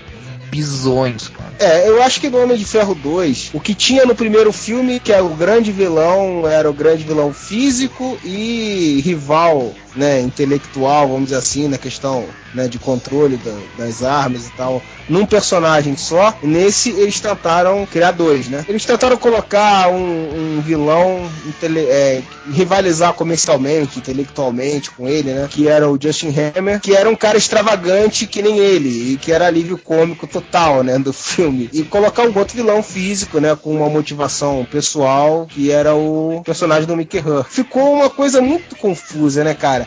bizonhos, 0.51 1.29
cara. 1.29 1.51
É, 1.59 1.89
eu 1.89 2.03
acho 2.03 2.21
que 2.21 2.29
no 2.29 2.43
Homem 2.43 2.57
de 2.57 2.65
Ferro 2.65 2.95
2, 2.95 3.51
o 3.55 3.61
que 3.61 3.75
tinha 3.75 4.05
no 4.05 4.15
primeiro 4.15 4.53
filme, 4.53 4.99
que 4.99 5.13
é 5.13 5.23
o 5.23 5.29
grande 5.29 5.71
vilão, 5.71 6.47
era 6.47 6.69
o 6.69 6.73
grande 6.73 7.05
vilão 7.05 7.33
físico 7.33 8.19
e 8.25 9.01
rival, 9.05 9.73
né, 10.01 10.21
intelectual, 10.23 11.07
vamos 11.09 11.25
dizer 11.25 11.37
assim, 11.37 11.69
na 11.69 11.77
questão 11.77 12.35
né, 12.53 12.67
de 12.67 12.79
controle 12.81 13.37
da- 13.37 13.61
das 13.77 14.03
armas 14.03 14.47
e 14.49 14.51
tal, 14.51 14.83
num 15.09 15.25
personagem 15.25 15.97
só. 15.97 16.35
Nesse 16.43 16.91
eles 16.91 17.21
tentaram 17.21 17.87
criar 17.87 18.11
dois, 18.11 18.49
né? 18.49 18.65
Eles 18.69 18.85
tentaram 18.85 19.17
colocar 19.17 19.89
um, 19.89 20.57
um 20.57 20.61
vilão 20.61 21.31
intele- 21.47 21.87
é, 21.87 22.23
rivalizar 22.51 23.13
comercialmente, 23.13 23.99
intelectualmente 24.01 24.91
com 24.91 25.07
ele, 25.09 25.33
né? 25.33 25.47
Que 25.49 25.69
era 25.69 25.89
o 25.89 25.99
Justin 26.01 26.33
Hammer, 26.57 26.81
que 26.81 26.97
era 26.97 27.09
um 27.09 27.15
cara 27.15 27.39
extravagante 27.39 28.27
que 28.27 28.43
nem 28.43 28.59
ele, 28.59 29.13
e 29.13 29.17
que 29.19 29.31
era 29.33 29.47
alívio 29.47 29.79
cômico 29.79 30.27
total, 30.27 30.83
né, 30.83 30.99
do 30.99 31.13
filme. 31.13 31.69
E 31.73 31.83
colocar 31.85 32.23
um 32.27 32.37
outro 32.37 32.57
vilão 32.57 32.83
físico, 32.83 33.39
né, 33.39 33.55
com 33.55 33.77
uma 33.77 33.89
motivação 33.89 34.67
pessoal, 34.69 35.47
que 35.47 35.71
era 35.71 35.95
o 35.95 36.43
personagem 36.45 36.87
do 36.87 36.97
Mickey 36.97 37.19
Rourke. 37.19 37.53
Ficou 37.53 37.93
uma 37.95 38.11
coisa 38.11 38.41
muito 38.41 38.75
confusa, 38.77 39.45
né, 39.45 39.55
cara? 39.55 39.87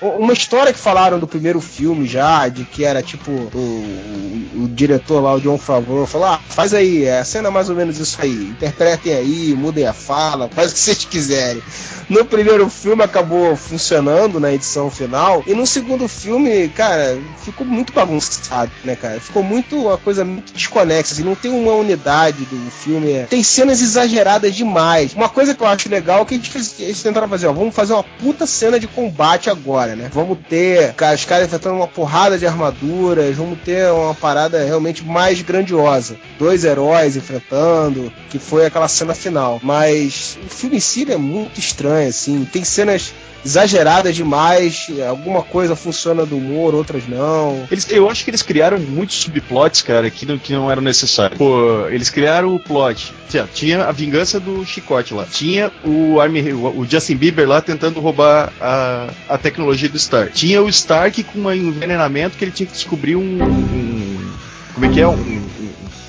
Uma 0.00 0.32
história 0.32 0.72
que 0.72 0.78
falaram 0.78 1.18
do 1.18 1.26
primeiro 1.26 1.60
filme 1.60 2.06
já, 2.06 2.48
de 2.48 2.64
que 2.64 2.84
era 2.84 3.02
tipo 3.02 3.30
o, 3.30 3.50
o- 3.54 4.64
o 4.64 4.68
diretor 4.68 5.20
lá, 5.20 5.34
o 5.34 5.40
John 5.40 5.58
Favreau, 5.58 6.06
falou: 6.06 6.26
ah, 6.28 6.40
faz 6.48 6.72
aí, 6.74 7.04
é 7.04 7.18
a 7.20 7.24
cena 7.24 7.48
é 7.48 7.50
mais 7.50 7.68
ou 7.70 7.76
menos 7.76 7.98
isso 7.98 8.16
aí, 8.20 8.30
interpretem 8.50 9.12
aí, 9.14 9.54
mudem 9.56 9.86
a 9.86 9.92
fala, 9.92 10.48
faz 10.48 10.70
o 10.70 10.74
que 10.74 10.80
vocês 10.80 11.04
quiserem. 11.04 11.62
No 12.08 12.24
primeiro 12.24 12.68
filme 12.70 13.02
acabou 13.02 13.56
funcionando 13.56 14.38
na 14.38 14.52
edição 14.52 14.90
final, 14.90 15.42
e 15.46 15.54
no 15.54 15.66
segundo 15.66 16.06
filme, 16.08 16.68
cara, 16.68 17.18
ficou 17.44 17.66
muito 17.66 17.92
bagunçado, 17.92 18.70
né, 18.84 18.96
cara? 18.96 19.20
Ficou 19.20 19.42
muito 19.42 19.76
uma 19.76 19.98
coisa 19.98 20.24
muito 20.24 20.52
desconexa, 20.52 21.14
assim, 21.14 21.24
não 21.24 21.34
tem 21.34 21.50
uma 21.50 21.72
unidade 21.72 22.44
do 22.44 22.70
filme. 22.70 23.12
é- 23.12 23.26
Tem 23.26 23.42
cenas 23.42 23.80
exageradas 23.82 24.54
demais. 24.54 25.14
Uma 25.14 25.28
coisa 25.28 25.54
que 25.54 25.62
eu 25.62 25.66
acho 25.66 25.88
legal 25.88 26.22
é 26.22 26.24
que 26.24 26.34
a 26.34 26.36
gente 26.36 26.50
fez- 26.50 26.74
eles 26.78 27.02
tentaram 27.02 27.28
fazer, 27.28 27.46
ó, 27.46 27.52
vamos 27.52 27.74
fazer 27.74 27.92
uma 27.92 28.02
puta 28.04 28.46
cena 28.46 28.78
de 28.80 28.86
combate 28.86 29.50
agora, 29.50 29.85
né? 29.94 30.10
Vamos 30.12 30.38
ter 30.48 30.94
os 31.14 31.24
caras 31.24 31.46
enfrentando 31.46 31.76
uma 31.76 31.86
porrada 31.86 32.38
de 32.38 32.46
armaduras, 32.46 33.36
vamos 33.36 33.58
ter 33.60 33.90
uma 33.92 34.14
parada 34.14 34.64
realmente 34.64 35.04
mais 35.04 35.42
grandiosa. 35.42 36.16
Dois 36.38 36.64
heróis 36.64 37.16
enfrentando, 37.16 38.12
que 38.30 38.38
foi 38.38 38.66
aquela 38.66 38.88
cena 38.88 39.14
final. 39.14 39.60
Mas 39.62 40.38
o 40.44 40.48
filme 40.48 40.78
em 40.78 40.80
si 40.80 41.10
é 41.10 41.16
muito 41.16 41.60
estranho, 41.60 42.08
assim. 42.08 42.44
Tem 42.44 42.64
cenas 42.64 43.12
exageradas 43.44 44.14
demais, 44.16 44.88
alguma 45.08 45.42
coisa 45.42 45.76
funciona 45.76 46.26
do 46.26 46.36
humor, 46.36 46.74
outras 46.74 47.06
não. 47.08 47.66
Eles, 47.70 47.86
eu 47.90 48.10
acho 48.10 48.24
que 48.24 48.30
eles 48.30 48.42
criaram 48.42 48.78
muitos 48.78 49.16
subplots, 49.22 49.82
cara, 49.82 50.10
que 50.10 50.26
não, 50.26 50.38
que 50.38 50.52
não 50.52 50.70
eram 50.70 50.82
necessários. 50.82 51.38
Pô, 51.38 51.86
eles 51.88 52.10
criaram 52.10 52.54
o 52.54 52.58
plot. 52.58 53.12
Tinha, 53.28 53.48
tinha 53.52 53.84
a 53.84 53.92
vingança 53.92 54.38
do 54.40 54.64
chicote 54.64 55.14
lá. 55.14 55.24
Tinha 55.24 55.70
o, 55.84 56.20
Army, 56.20 56.52
o, 56.52 56.80
o 56.80 56.86
Justin 56.88 57.16
Bieber 57.16 57.48
lá 57.48 57.60
tentando 57.60 58.00
roubar 58.00 58.52
a, 58.60 59.08
a 59.28 59.38
tecnologia 59.38 59.88
do 59.88 59.96
Stark. 59.96 60.32
Tinha 60.32 60.62
o 60.62 60.68
Stark 60.68 61.22
com 61.24 61.40
um 61.40 61.52
envenenamento 61.52 62.36
que 62.36 62.44
ele 62.44 62.52
tinha 62.52 62.66
que 62.66 62.72
descobrir 62.72 63.16
um. 63.16 63.42
um- 63.42 64.32
como 64.74 64.86
é 64.86 64.88
que 64.90 65.00
é? 65.00 65.06
Um, 65.08 65.12
um- 65.12 65.48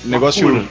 um 0.06 0.08
negócio. 0.08 0.46
cura. 0.46 0.64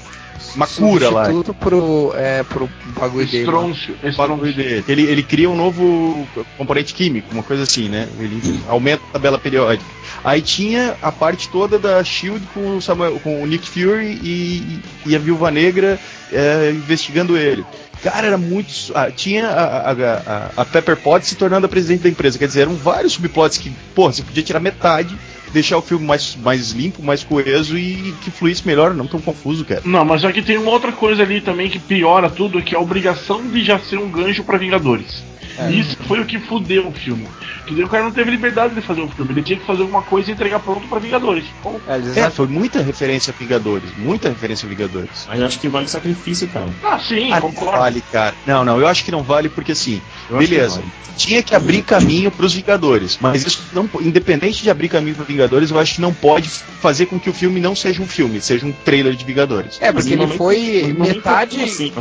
Uma 0.56 0.68
cura 0.68 1.10
lá. 1.10 1.26
Substituto 1.26 1.54
pro, 1.54 2.14
é, 2.16 2.44
pro 2.44 2.70
bagulho 3.00 3.26
dele. 3.26 3.38
né? 3.38 3.44
Estroncio. 3.44 3.94
O 3.94 4.12
bagulho 4.16 4.50
Estroncio. 4.50 4.54
dele. 4.56 4.84
Ele, 4.88 5.02
ele 5.04 5.24
cria 5.24 5.50
um 5.50 5.56
novo 5.56 6.28
componente 6.58 6.94
químico, 6.94 7.28
uma 7.34 7.44
coisa 7.44 7.64
assim, 7.64 7.90
né? 7.90 8.08
Ele 8.20 8.60
aumenta 8.68 9.04
a 9.10 9.14
tabela 9.14 9.38
periódica. 9.38 9.90
Aí 10.24 10.42
tinha 10.42 10.96
a 11.02 11.12
parte 11.12 11.50
toda 11.50 11.78
da 11.78 12.04
Shield 12.04 12.46
com 12.54 12.78
o, 12.78 12.82
Samuel- 12.82 13.20
com 13.20 13.42
o 13.44 13.46
Nick 13.46 13.68
Fury 13.70 14.20
e, 14.24 14.80
e 15.06 15.16
a 15.16 15.20
Viúva 15.20 15.52
Negra 15.52 16.00
é, 16.32 16.72
investigando 16.72 17.38
ele. 17.38 17.64
Cara, 18.04 18.28
era 18.28 18.38
muito. 18.38 18.70
ah, 18.94 19.10
tinha 19.10 19.48
a, 19.48 19.92
a, 19.92 19.92
a- 19.92 20.52
a 20.58 20.66
Pepper 20.66 20.96
Potts 20.98 21.30
se 21.30 21.36
tornando 21.36 21.66
a 21.66 21.70
presidente 21.70 22.04
da 22.04 22.10
empresa. 22.10 22.38
Quer 22.38 22.48
dizer, 22.48 22.62
eram 22.62 22.76
vários 22.76 23.14
subplots 23.14 23.58
que, 23.58 23.72
pô, 23.96 24.12
você 24.12 24.22
podia 24.22 24.44
tirar 24.44 24.60
metade 24.60 25.18
deixar 25.52 25.78
o 25.78 25.82
filme 25.82 26.06
mais, 26.06 26.36
mais 26.36 26.72
limpo, 26.72 27.04
mais 27.04 27.24
coeso 27.24 27.78
e 27.78 28.14
que 28.22 28.32
fluísse 28.32 28.66
melhor, 28.66 28.94
não 28.94 29.08
tão 29.08 29.20
confuso, 29.20 29.66
cara. 29.66 29.82
Não, 29.86 30.04
mas 30.06 30.24
aqui 30.24 30.42
tem 30.42 30.58
uma 30.58 30.72
outra 30.72 30.92
coisa 30.92 31.24
ali 31.24 31.42
também 31.42 31.70
que 31.70 31.80
piora 31.80 32.30
tudo, 32.30 32.62
que 32.62 32.76
é 32.76 32.78
a 32.78 32.82
obrigação 32.82 33.48
de 33.48 33.64
já 33.64 33.80
ser 33.80 33.98
um 33.98 34.10
gancho 34.10 34.44
pra 34.44 34.58
Vingadores. 34.58 35.24
Isso 35.72 35.98
foi 36.08 36.20
o 36.20 36.26
que 36.26 36.40
fudeu 36.40 36.88
o 36.88 36.92
filme. 36.92 37.28
Que 37.66 37.84
o 37.84 37.88
cara 37.88 38.04
não 38.04 38.12
teve 38.12 38.32
liberdade 38.32 38.76
de 38.76 38.82
fazer 38.82 39.02
um 39.02 39.10
filme, 39.10 39.32
ele 39.32 39.44
tinha 39.44 39.60
que 39.60 39.66
fazer 39.66 39.82
alguma 39.82 40.02
coisa 40.04 40.30
e 40.30 40.34
entregar 40.34 40.60
pronto 40.60 40.88
pra 40.88 41.00
Vingadores. 41.00 41.46
Bom, 41.64 41.80
É, 41.88 42.20
É, 42.20 42.30
foi 42.30 42.48
muita 42.48 42.82
referência 42.82 43.34
a 43.36 43.38
Vingadores, 43.40 43.90
muita 43.98 44.30
referência 44.30 44.66
a 44.66 44.70
Vingadores. 44.70 45.26
Mas 45.28 45.42
acho 45.42 45.60
que 45.60 45.68
vale 45.68 45.88
sacrifício, 45.88 46.48
cara. 46.48 46.68
Ah, 46.84 47.00
sim, 47.00 47.32
Ah, 47.32 47.40
não 47.40 47.52
concordo. 47.52 47.78
vale, 47.80 48.02
cara. 48.12 48.34
Não, 48.46 48.64
não, 48.64 48.80
eu 48.80 48.88
acho 48.88 49.04
que 49.04 49.12
não 49.12 49.24
vale 49.24 49.50
porque 49.50 49.72
assim, 49.74 50.02
Eu 50.30 50.38
beleza, 50.38 50.76
que 50.78 50.82
vale. 50.86 50.92
tinha 51.18 51.44
que 51.44 51.54
abrir 51.56 51.82
caminho 51.82 52.32
pros 52.32 52.54
Vingadores, 52.54 53.18
mas 53.20 53.46
isso 53.46 53.62
não, 53.74 53.90
independente 54.02 54.64
de 54.64 54.70
abrir 54.70 54.88
caminho 54.90 55.16
para 55.16 55.26
Vingadores, 55.26 55.72
eu 55.72 55.80
acho 55.80 55.96
que 55.96 56.02
não 56.02 56.14
pode 56.14 56.48
fazer 56.50 57.08
com 57.08 57.20
que 57.20 57.30
o 57.30 57.34
filme 57.34 57.60
não 57.60 57.76
seja 57.76 58.02
um 58.02 58.08
filme, 58.08 58.40
seja 58.40 58.66
um 58.66 58.72
trailer 58.72 59.14
de 59.16 59.26
Vingadores. 59.26 59.78
É, 59.82 59.92
porque 59.92 60.14
ele 60.14 60.28
foi 60.28 60.96
metade. 60.98 61.60
é 61.60 61.64
assim. 61.64 61.92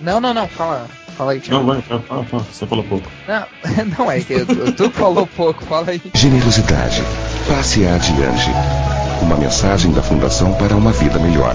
Não, 0.00 0.20
não, 0.20 0.34
não, 0.34 0.48
fala. 0.48 0.88
Fala 1.16 1.32
aí, 1.32 1.40
Thiago. 1.40 1.60
Não, 1.64 1.72
vai, 1.74 1.82
fala, 1.82 2.24
fala, 2.24 2.42
você 2.50 2.66
falou 2.66 2.84
pouco. 2.84 3.08
Não, 3.28 3.44
não 3.98 4.10
é 4.10 4.20
que 4.20 4.32
eu- 4.32 4.46
tu 4.72 4.90
falou 4.90 5.26
pouco, 5.26 5.64
fala 5.64 5.90
aí. 5.90 6.00
Generosidade. 6.14 7.02
Passe 7.48 7.86
adiante. 7.86 8.50
Uma 9.20 9.36
mensagem 9.36 9.92
da 9.92 10.02
Fundação 10.02 10.52
para 10.54 10.74
uma 10.74 10.90
vida 10.92 11.18
melhor. 11.18 11.54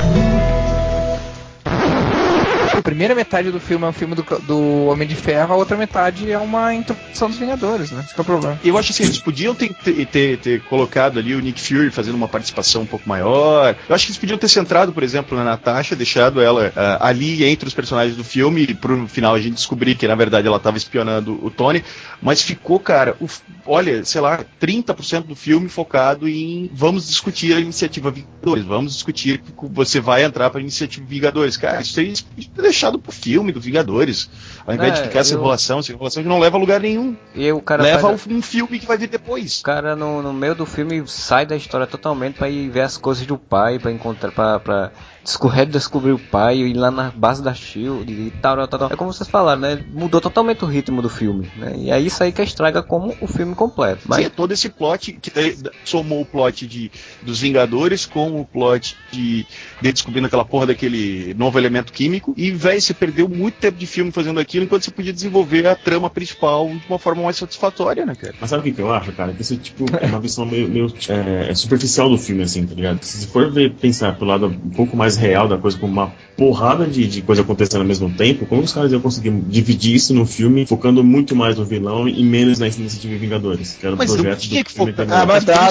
A 2.87 2.89
primeira 2.89 3.13
metade 3.13 3.51
do 3.51 3.59
filme 3.59 3.83
é 3.83 3.89
um 3.89 3.91
filme 3.91 4.15
do, 4.15 4.23
do 4.43 4.85
Homem 4.85 5.05
de 5.05 5.13
Ferro, 5.13 5.53
a 5.53 5.57
outra 5.57 5.75
metade 5.75 6.31
é 6.31 6.37
uma 6.37 6.73
introdução 6.73 7.27
dos 7.27 7.37
Vingadores, 7.37 7.91
né? 7.91 8.01
Esse 8.01 8.17
é 8.17 8.21
o 8.21 8.23
problema. 8.23 8.57
Eu 8.63 8.77
acho 8.77 8.93
assim, 8.93 9.03
eles 9.03 9.19
podiam 9.19 9.53
ter, 9.53 9.73
ter, 9.73 10.37
ter- 10.37 10.61
colocado 10.61 11.19
ali 11.19 11.35
o 11.35 11.41
Nick 11.41 11.59
Fury 11.59 11.91
fazendo 11.91 12.15
uma 12.15 12.29
participação 12.29 12.83
um 12.83 12.85
pouco 12.85 13.07
maior. 13.09 13.75
Eu 13.89 13.93
acho 13.93 14.05
que 14.05 14.11
eles 14.11 14.17
podiam 14.17 14.37
ter 14.37 14.47
centrado, 14.47 14.93
por 14.93 15.03
exemplo, 15.03 15.37
na 15.37 15.43
Natasha, 15.43 15.97
deixado 15.97 16.39
ela 16.39 16.71
ah, 16.77 17.09
ali 17.09 17.43
entre 17.43 17.67
os 17.67 17.73
personagens 17.73 18.15
do 18.15 18.23
filme, 18.23 18.63
e 18.63 18.73
pro 18.73 19.05
final 19.09 19.35
a 19.35 19.41
gente 19.41 19.55
descobrir 19.55 19.95
que 19.95 20.07
na 20.07 20.15
verdade 20.15 20.47
ela 20.47 20.55
estava 20.55 20.77
espionando 20.77 21.37
o 21.45 21.51
Tony. 21.51 21.83
Mas 22.21 22.41
ficou, 22.41 22.79
cara, 22.79 23.17
o 23.19 23.27
olha, 23.67 24.03
sei 24.05 24.21
lá, 24.21 24.39
30% 24.61 25.23
do 25.23 25.35
filme 25.35 25.67
focado 25.67 26.27
em 26.27 26.69
vamos 26.73 27.07
discutir 27.07 27.53
a 27.53 27.59
iniciativa 27.59 28.09
Vingadores, 28.09 28.63
vamos 28.63 28.93
discutir 28.93 29.39
que 29.39 29.53
você 29.67 29.99
vai 29.99 30.23
entrar 30.23 30.49
pra 30.49 30.61
iniciativa 30.61 31.05
Vingadores. 31.05 31.57
Cara, 31.57 31.81
isso 31.81 31.99
aí 31.99 32.13
deixado 32.77 32.99
pro 32.99 33.11
filme 33.11 33.51
do 33.51 33.59
Vingadores. 33.59 34.29
Ao 34.65 34.73
invés 34.73 34.93
de 34.93 34.99
É, 34.99 35.03
ficar 35.05 35.19
essa 35.19 35.33
eu- 35.33 35.39
enrolação, 35.39 35.79
essa 35.79 35.91
enrolação 35.91 36.21
que 36.21 36.29
não 36.29 36.39
leva 36.39 36.57
a 36.57 36.59
lugar 36.59 36.79
nenhum. 36.79 37.15
E 37.33 37.51
o 37.51 37.61
cara 37.61 37.81
Leva 37.83 38.07
um 38.09 38.41
filme 38.41 38.79
que 38.79 38.85
vai 38.85 38.97
vir 38.97 39.07
depois. 39.09 39.59
O 39.59 39.63
cara 39.63 39.95
no, 39.95 40.21
no 40.21 40.31
meio 40.31 40.53
do 40.53 40.65
filme 40.65 41.03
sai 41.07 41.45
da 41.45 41.55
história 41.55 41.87
totalmente 41.87 42.35
pra 42.35 42.47
ir 42.49 42.69
ver 42.69 42.81
as 42.81 42.97
coisas 42.97 43.25
do 43.25 43.37
pai, 43.37 43.79
pra 43.79 43.91
encontrar, 43.91 44.31
pra, 44.59 44.91
pra 45.27 45.33
descorrer, 45.37 45.65
descobrir 45.65 46.11
o 46.11 46.19
pai, 46.19 46.57
ir 46.57 46.73
lá 46.73 46.89
na 46.89 47.11
base 47.11 47.43
da 47.43 47.53
Shield 47.53 48.11
e 48.11 48.31
tal, 48.41 48.55
tal, 48.67 48.79
tal. 48.79 48.91
É 48.91 48.95
como 48.95 49.11
vocês 49.11 49.29
falaram, 49.29 49.61
né? 49.61 49.83
Mudou 49.91 50.21
totalmente 50.21 50.63
o 50.63 50.67
ritmo 50.67 51.01
do 51.01 51.09
filme, 51.09 51.49
né? 51.57 51.73
E 51.77 51.91
é 51.91 51.99
isso 51.99 52.23
aí 52.23 52.31
que 52.31 52.41
estraga 52.41 52.81
como 52.81 53.15
o 53.19 53.27
filme 53.27 53.53
completo. 53.53 54.03
Mas 54.05 54.17
Mas 54.17 54.25
é 54.27 54.29
todo 54.29 54.51
esse 54.53 54.69
plot 54.69 55.13
que 55.13 55.29
daí 55.29 55.57
somou 55.83 56.21
o 56.21 56.25
plot 56.25 56.65
de, 56.65 56.91
dos 57.21 57.41
Vingadores 57.41 58.05
com 58.05 58.39
o 58.39 58.45
plot 58.45 58.95
de, 59.11 59.45
de 59.81 59.91
descobrindo 59.91 60.27
aquela 60.27 60.45
porra 60.45 60.67
daquele 60.67 61.33
novo 61.33 61.59
elemento 61.59 61.91
químico. 61.91 62.33
E, 62.37 62.51
velho, 62.51 62.81
você 62.81 62.93
perdeu 62.93 63.27
muito 63.27 63.55
tempo 63.55 63.77
de 63.77 63.85
filme 63.85 64.11
fazendo 64.11 64.39
aquilo 64.39 64.65
enquanto 64.65 64.83
você 64.83 64.91
podia 64.91 65.13
desenvolver 65.13 65.67
a 65.67 65.75
trama 65.75 66.09
principal 66.09 66.67
de 66.69 66.81
uma 66.87 66.99
forma 66.99 67.23
mais 67.23 67.35
satisfatória, 67.35 68.05
né, 68.05 68.15
cara? 68.15 68.33
Mas 68.39 68.49
sabe 68.49 68.61
o 68.61 68.63
que, 68.63 68.71
que 68.71 68.81
eu 68.81 68.93
acho, 68.93 69.11
cara? 69.11 69.33
Que 69.33 69.41
isso 69.41 69.57
tipo, 69.57 69.85
é 69.99 70.05
uma 70.05 70.19
visão 70.19 70.45
meio, 70.45 70.69
meio, 70.69 70.93
é, 71.09 71.53
superficial 71.53 72.09
do 72.09 72.17
filme, 72.17 72.43
assim, 72.43 72.65
tá 72.65 72.73
ligado? 72.73 73.03
Se 73.03 73.27
for 73.27 73.51
ver, 73.51 73.73
pensar 73.73 74.15
pelo 74.15 74.31
lado 74.31 74.47
um 74.47 74.69
pouco 74.69 74.95
mais 74.95 75.16
real 75.19 75.47
da 75.47 75.57
coisa, 75.57 75.77
como 75.77 75.91
uma 75.93 76.11
porrada 76.37 76.85
de, 76.85 77.07
de 77.07 77.21
coisa 77.21 77.41
acontecendo 77.41 77.81
ao 77.81 77.87
mesmo 77.87 78.09
tempo, 78.11 78.45
como 78.45 78.61
os 78.61 78.71
caras 78.71 78.91
iam 78.91 79.01
conseguir 79.01 79.31
dividir 79.47 79.95
isso 79.95 80.13
no 80.13 80.25
filme, 80.25 80.65
focando 80.65 81.03
muito 81.03 81.35
mais 81.35 81.57
no 81.57 81.65
vilão 81.65 82.07
e 82.07 82.23
menos 82.23 82.59
na 82.59 82.67
iniciativa 82.67 83.17
Vingadores? 83.17 83.75
Que 83.79 83.85
era 83.87 83.95
o 83.95 83.97
não 83.97 84.05
projeto 84.05 84.35
do 84.41 84.41
que 84.41 84.47
filme 84.71 84.91
focar- 84.91 84.95
também. 84.95 85.17
Ah, 85.17 85.25
mas 85.25 85.43
dá. 85.43 85.67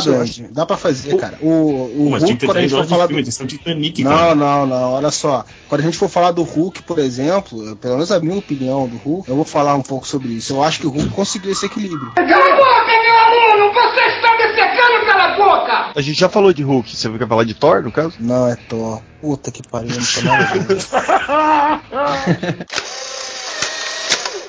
Dá 0.51 0.67
pra 0.67 0.77
fazer, 0.77 1.17
cara. 1.17 1.39
O, 1.41 1.49
o 1.49 2.09
mas 2.11 2.23
tinha 2.25 2.33
Hulk, 2.33 2.35
que 2.35 2.37
ter 2.41 2.47
quando 2.47 2.57
a 2.57 2.61
gente 2.61 2.71
três 2.71 2.71
for 2.73 2.77
horas 2.79 2.89
de 2.89 2.95
falar 2.95 3.07
filme, 3.09 3.23
do... 3.23 3.31
que 3.31 3.43
um 3.43 3.47
Titanic, 3.47 4.05
Não, 4.05 4.11
cara. 4.11 4.35
não, 4.35 4.67
não. 4.67 4.93
Olha 4.93 5.11
só. 5.11 5.45
Quando 5.69 5.81
a 5.81 5.85
gente 5.85 5.97
for 5.97 6.09
falar 6.09 6.33
do 6.33 6.43
Hulk, 6.43 6.83
por 6.83 6.99
exemplo, 6.99 7.77
pelo 7.77 7.95
menos 7.95 8.11
a 8.11 8.19
minha 8.21 8.39
opinião 8.39 8.89
do 8.89 8.97
Hulk, 8.97 9.29
eu 9.29 9.37
vou 9.37 9.45
falar 9.45 9.75
um 9.77 9.83
pouco 9.83 10.07
sobre 10.07 10.29
isso. 10.33 10.53
Eu 10.55 10.63
acho 10.63 10.81
que 10.81 10.87
o 10.87 10.91
Hulk 10.91 11.11
conseguiu 11.11 11.53
esse 11.53 11.67
equilíbrio. 11.67 12.13
Cala 12.15 12.27
a 12.27 12.57
boca, 12.57 12.87
meu 12.87 13.57
aluno! 13.61 13.73
Você 13.73 14.01
está 14.01 14.37
me 14.37 14.55
secando 14.55 15.07
pela 15.07 15.37
boca! 15.37 15.86
A 15.97 16.03
gente 16.03 16.21
já 16.21 16.29
falou 16.29 16.53
de 16.53 16.63
Hulk, 16.63 16.95
você 16.95 17.09
quer 17.19 17.27
falar 17.27 17.45
de 17.45 17.55
Thor, 17.55 17.83
no 17.83 17.91
caso? 17.91 18.17
Não, 18.21 18.47
é 18.47 18.55
Thor. 18.55 19.01
Puta 19.19 19.51
que 19.51 19.63
pariu, 19.67 19.97
não 19.97 20.05
tô 20.05 20.21
nada. 20.21 20.47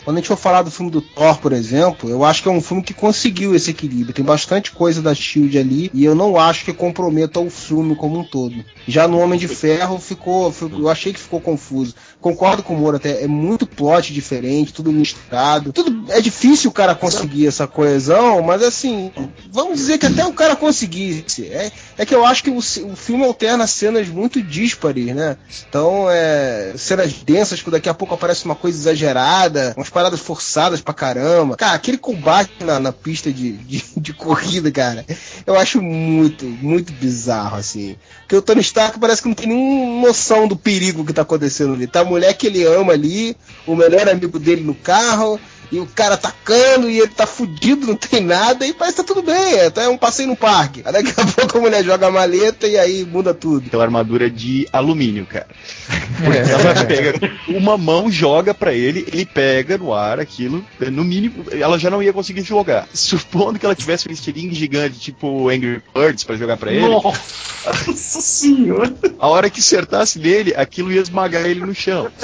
Quando 0.08 0.20
a 0.20 0.20
gente 0.22 0.30
for 0.30 0.38
falar 0.38 0.62
do 0.62 0.72
filme 0.72 0.90
do 0.90 1.02
Thor, 1.02 1.38
por 1.40 1.52
exemplo, 1.52 2.10
eu 2.10 2.24
acho 2.24 2.42
que 2.42 2.48
é 2.48 2.52
um 2.52 2.62
filme 2.62 2.82
que 2.82 2.94
conseguiu 2.94 3.54
esse 3.54 3.72
equilíbrio. 3.72 4.14
Tem 4.14 4.24
bastante 4.24 4.72
coisa 4.72 5.02
da 5.02 5.14
Shield 5.14 5.60
ali 5.60 5.92
e 5.94 6.06
eu 6.06 6.16
não 6.16 6.38
acho 6.38 6.64
que 6.64 6.72
comprometa 6.72 7.42
o 7.42 7.50
filme 7.50 7.94
como 7.94 8.20
um 8.20 8.24
todo. 8.24 8.56
Já 8.88 9.06
no 9.06 9.20
Homem 9.20 9.38
de 9.38 9.50
Ferro 9.50 10.00
ficou, 10.00 10.56
eu 10.80 10.88
achei 10.88 11.12
que 11.12 11.20
ficou 11.20 11.42
confuso. 11.42 11.94
Concordo 12.22 12.64
com 12.64 12.74
o 12.74 12.78
Moro 12.78 12.96
até, 12.96 13.22
é 13.22 13.28
muito 13.28 13.68
plot 13.68 14.14
diferente, 14.14 14.72
tudo 14.72 14.94
misturado. 14.94 15.74
Tudo 15.74 16.10
é 16.10 16.22
difícil 16.22 16.70
o 16.70 16.74
cara 16.74 16.96
conseguir 16.96 17.46
essa 17.46 17.68
coesão, 17.68 18.42
mas 18.42 18.64
assim, 18.64 19.12
vamos 19.52 19.78
dizer 19.78 19.98
que 19.98 20.06
até 20.06 20.26
o 20.26 20.32
cara 20.32 20.56
conseguisse. 20.56 21.48
É, 21.48 21.70
é 21.98 22.06
que 22.06 22.16
eu 22.16 22.26
acho 22.26 22.46
que 22.46 22.50
o, 22.50 22.60
o 22.60 22.96
filme 22.96 23.26
alterna 23.26 23.68
cenas 23.68 24.08
muito 24.08 24.42
díspares, 24.42 25.14
né? 25.14 25.36
Então, 25.68 26.08
é. 26.10 26.72
Cenas 26.78 27.12
densas 27.12 27.62
que 27.62 27.70
daqui 27.70 27.90
a 27.90 27.94
pouco 27.94 28.14
aparece 28.14 28.46
uma 28.46 28.56
coisa 28.56 28.78
exagerada, 28.78 29.74
umas 29.76 29.90
paradas 29.98 30.20
forçadas 30.20 30.80
pra 30.80 30.94
caramba. 30.94 31.58
Cara, 31.58 31.74
aquele 31.74 31.98
combate 31.98 32.64
na, 32.64 32.80
na 32.80 32.94
pista 32.94 33.34
de, 33.34 33.54
de, 33.54 33.84
de 33.98 34.14
corrida, 34.14 34.70
cara, 34.72 35.04
eu 35.44 35.58
acho 35.58 35.82
muito, 35.82 36.46
muito 36.46 36.94
bizarro, 36.94 37.58
assim. 37.58 37.96
Porque 38.20 38.36
o 38.36 38.42
Tony 38.44 38.62
Stark 38.62 39.00
parece 39.00 39.24
que 39.24 39.28
não 39.28 39.34
tem 39.34 39.48
nenhuma 39.48 40.08
noção 40.08 40.48
do 40.48 40.56
perigo 40.56 41.04
que 41.04 41.14
tá 41.14 41.24
acontecendo 41.24 41.74
ali. 41.74 41.88
Tá 41.88 42.02
a 42.02 42.06
mulher 42.06 42.32
que 42.36 42.46
ele 42.46 42.64
ama 42.64 42.94
ali, 42.94 43.36
o 43.66 43.76
melhor 43.76 44.08
amigo 44.08 44.38
dele 44.38 44.62
no 44.62 44.76
carro. 44.76 45.40
E 45.72 45.80
o 45.80 45.86
cara 45.86 46.16
atacando 46.16 46.90
e 46.90 47.00
ele 47.00 47.10
tá 47.10 47.28
fudido, 47.28 47.88
não 47.88 47.96
tem 47.96 48.24
nada, 48.24 48.66
e 48.66 48.74
parece 48.74 48.98
que 48.98 49.04
tá 49.04 49.14
tudo 49.14 49.26
bem, 49.26 49.56
é 49.56 49.66
até 49.66 49.88
um 49.90 49.98
passeio 49.98 50.30
no 50.30 50.36
parque. 50.36 50.82
Aí 50.86 50.94
daqui 50.94 51.14
a 51.20 51.26
pouco 51.36 51.58
a 51.58 51.62
mulher 51.62 51.84
joga 51.84 52.08
a 52.08 52.12
maleta 52.12 52.68
e 52.68 52.78
aí 52.78 53.06
muda 53.06 53.34
tudo. 53.34 53.68
Aquela 53.68 53.84
armadura 53.84 54.30
de 54.30 54.68
alumínio, 54.72 55.26
cara. 55.26 55.48
É. 56.18 56.52
Ela 56.52 56.86
pega 56.86 57.32
uma 57.48 57.78
mão, 57.78 58.12
joga 58.12 58.52
pra 58.52 58.74
ele, 58.74 59.06
ele 59.12 59.24
pega 59.24 59.78
no 59.78 59.94
ar 59.94 60.20
aquilo, 60.20 60.66
no 60.80 61.04
mínimo, 61.04 61.46
ela 61.52 61.78
já 61.78 61.92
não 61.92 62.02
ia 62.02 62.12
conseguir 62.12 62.42
jogar. 62.42 62.88
Supondo 62.92 63.60
que 63.60 63.66
ela 63.66 63.76
tivesse 63.76 64.10
um 64.10 64.12
estilingue 64.12 64.56
gigante, 64.56 65.00
tipo 65.00 65.48
Angry 65.48 65.82
Birds, 65.94 66.24
pra 66.24 66.36
jogar 66.36 66.58
pra 66.58 66.72
ele, 66.72 66.88
Nossa 66.88 67.94
senhora! 67.94 68.92
a 69.20 69.28
hora 69.28 69.50
que 69.50 69.60
acertasse 69.60 70.18
nele, 70.18 70.56
aquilo 70.56 70.92
ia 70.92 71.02
esmagar 71.02 71.46
ele 71.46 71.60
no 71.60 71.76
chão. 71.76 72.10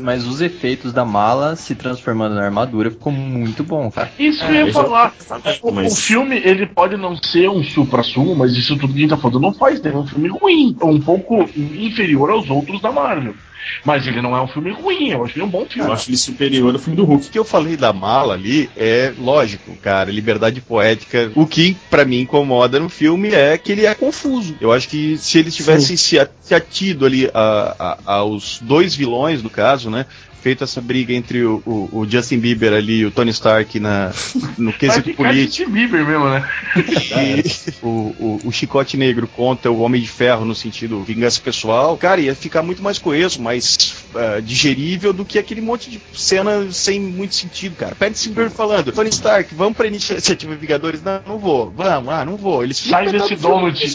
Mas 0.00 0.26
os 0.26 0.40
efeitos 0.40 0.92
da 0.92 1.04
mala 1.12 1.54
se 1.56 1.74
transformando 1.74 2.34
na 2.34 2.42
armadura 2.44 2.90
ficou 2.90 3.12
muito 3.12 3.62
bom, 3.62 3.90
cara. 3.90 4.10
Isso 4.18 4.38
que 4.44 4.50
eu 4.50 4.54
ia 4.54 4.60
eu- 4.62 4.72
falar. 4.72 5.12
O, 5.62 5.70
Mas- 5.72 5.92
o 5.92 5.96
filme, 5.96 6.36
ele 6.36 6.66
pode 6.66 6.96
não 6.96 7.16
ser 7.16 7.48
um 7.50 7.62
supra-sumo, 7.62 8.34
mas 8.34 8.52
isso 8.56 8.76
tudo 8.76 8.92
que 8.92 8.98
a 8.98 9.02
gente 9.02 9.10
tá 9.10 9.16
falando 9.18 9.40
não 9.40 9.52
faz 9.52 9.78
dele 9.80 9.96
um 9.96 10.06
filme 10.06 10.28
ruim. 10.28 10.76
Um 10.82 10.98
pouco 11.00 11.48
inferior 11.56 12.30
aos 12.30 12.48
outros 12.48 12.80
da 12.80 12.90
Marvel. 12.90 13.34
Mas 13.84 14.06
ele 14.06 14.20
não 14.20 14.36
é 14.36 14.42
um 14.42 14.48
filme 14.48 14.70
ruim, 14.72 15.10
eu 15.10 15.24
acho 15.24 15.36
ele 15.38 15.44
um 15.44 15.48
bom 15.48 15.64
filme. 15.64 15.88
Eu 15.88 15.92
acho 15.94 16.10
ele 16.10 16.16
superior 16.16 16.72
ao 16.74 16.80
filme 16.80 16.96
do 16.96 17.04
Hulk. 17.04 17.26
O 17.26 17.30
que 17.30 17.38
eu 17.38 17.44
falei 17.44 17.76
da 17.76 17.92
mala 17.92 18.34
ali 18.34 18.68
é 18.76 19.12
lógico, 19.16 19.76
cara, 19.76 20.10
liberdade 20.10 20.60
poética. 20.60 21.30
O 21.36 21.46
que 21.46 21.76
pra 21.88 22.04
mim 22.04 22.20
incomoda 22.20 22.80
no 22.80 22.88
filme 22.88 23.28
é 23.28 23.56
que 23.56 23.70
ele 23.70 23.86
é 23.86 23.94
confuso. 23.94 24.56
Eu 24.60 24.72
acho 24.72 24.88
que 24.88 25.16
se 25.16 25.38
eles 25.38 25.54
tivessem 25.54 25.96
se 25.96 26.18
atido 26.54 27.06
ali 27.06 27.30
a- 27.32 27.98
a- 28.06 28.14
aos 28.14 28.58
dois 28.60 28.96
vilões, 28.96 29.42
no 29.44 29.48
caso, 29.50 29.88
né? 29.90 30.06
Feito 30.42 30.64
essa 30.64 30.80
briga 30.80 31.12
entre 31.14 31.44
o, 31.44 31.62
o- 31.64 32.00
o 32.00 32.06
Justin 32.10 32.38
Bieber 32.40 32.72
ali 32.72 32.98
e 33.00 33.06
o 33.06 33.10
Tony 33.12 33.30
Stark 33.30 33.78
na, 33.78 34.12
no 34.58 34.72
quesito 34.74 35.14
político. 35.14 35.68
Justin 35.68 35.70
Bieber 35.72 36.04
mesmo, 36.04 36.28
né? 36.28 36.48
E 36.76 37.76
o, 37.82 37.88
o, 38.18 38.40
o 38.46 38.52
Chicote 38.52 38.96
Negro 38.96 39.26
contra 39.28 39.70
o 39.70 39.80
Homem 39.80 40.00
de 40.02 40.08
Ferro 40.08 40.44
no 40.44 40.54
sentido 40.54 41.02
vingança 41.04 41.40
pessoal, 41.40 41.96
cara, 41.96 42.20
ia 42.20 42.34
ficar 42.34 42.62
muito 42.62 42.82
mais 42.82 42.98
coeso, 42.98 43.40
mais 43.40 44.01
ah, 44.14 44.40
digerível 44.40 45.12
do 45.12 45.24
que 45.24 45.38
aquele 45.38 45.60
monte 45.60 45.90
de 45.90 46.00
cena 46.14 46.70
sem 46.72 47.00
muito 47.00 47.34
sentido, 47.34 47.76
cara. 47.76 47.94
Pede 47.94 48.18
Silver 48.18 48.50
falando, 48.50 48.92
Tony 48.92 49.08
Stark, 49.10 49.54
vamos 49.54 49.76
pra 49.76 49.86
iniciativa 49.86 50.54
Vingadores? 50.54 51.02
Não, 51.02 51.20
não 51.26 51.38
vou. 51.38 51.70
Vamos, 51.76 52.12
ah, 52.12 52.24
não 52.24 52.36
vou. 52.36 52.62
Eles 52.62 52.78
Sai 52.78 53.10
desse 53.10 53.36
donut. 53.36 53.94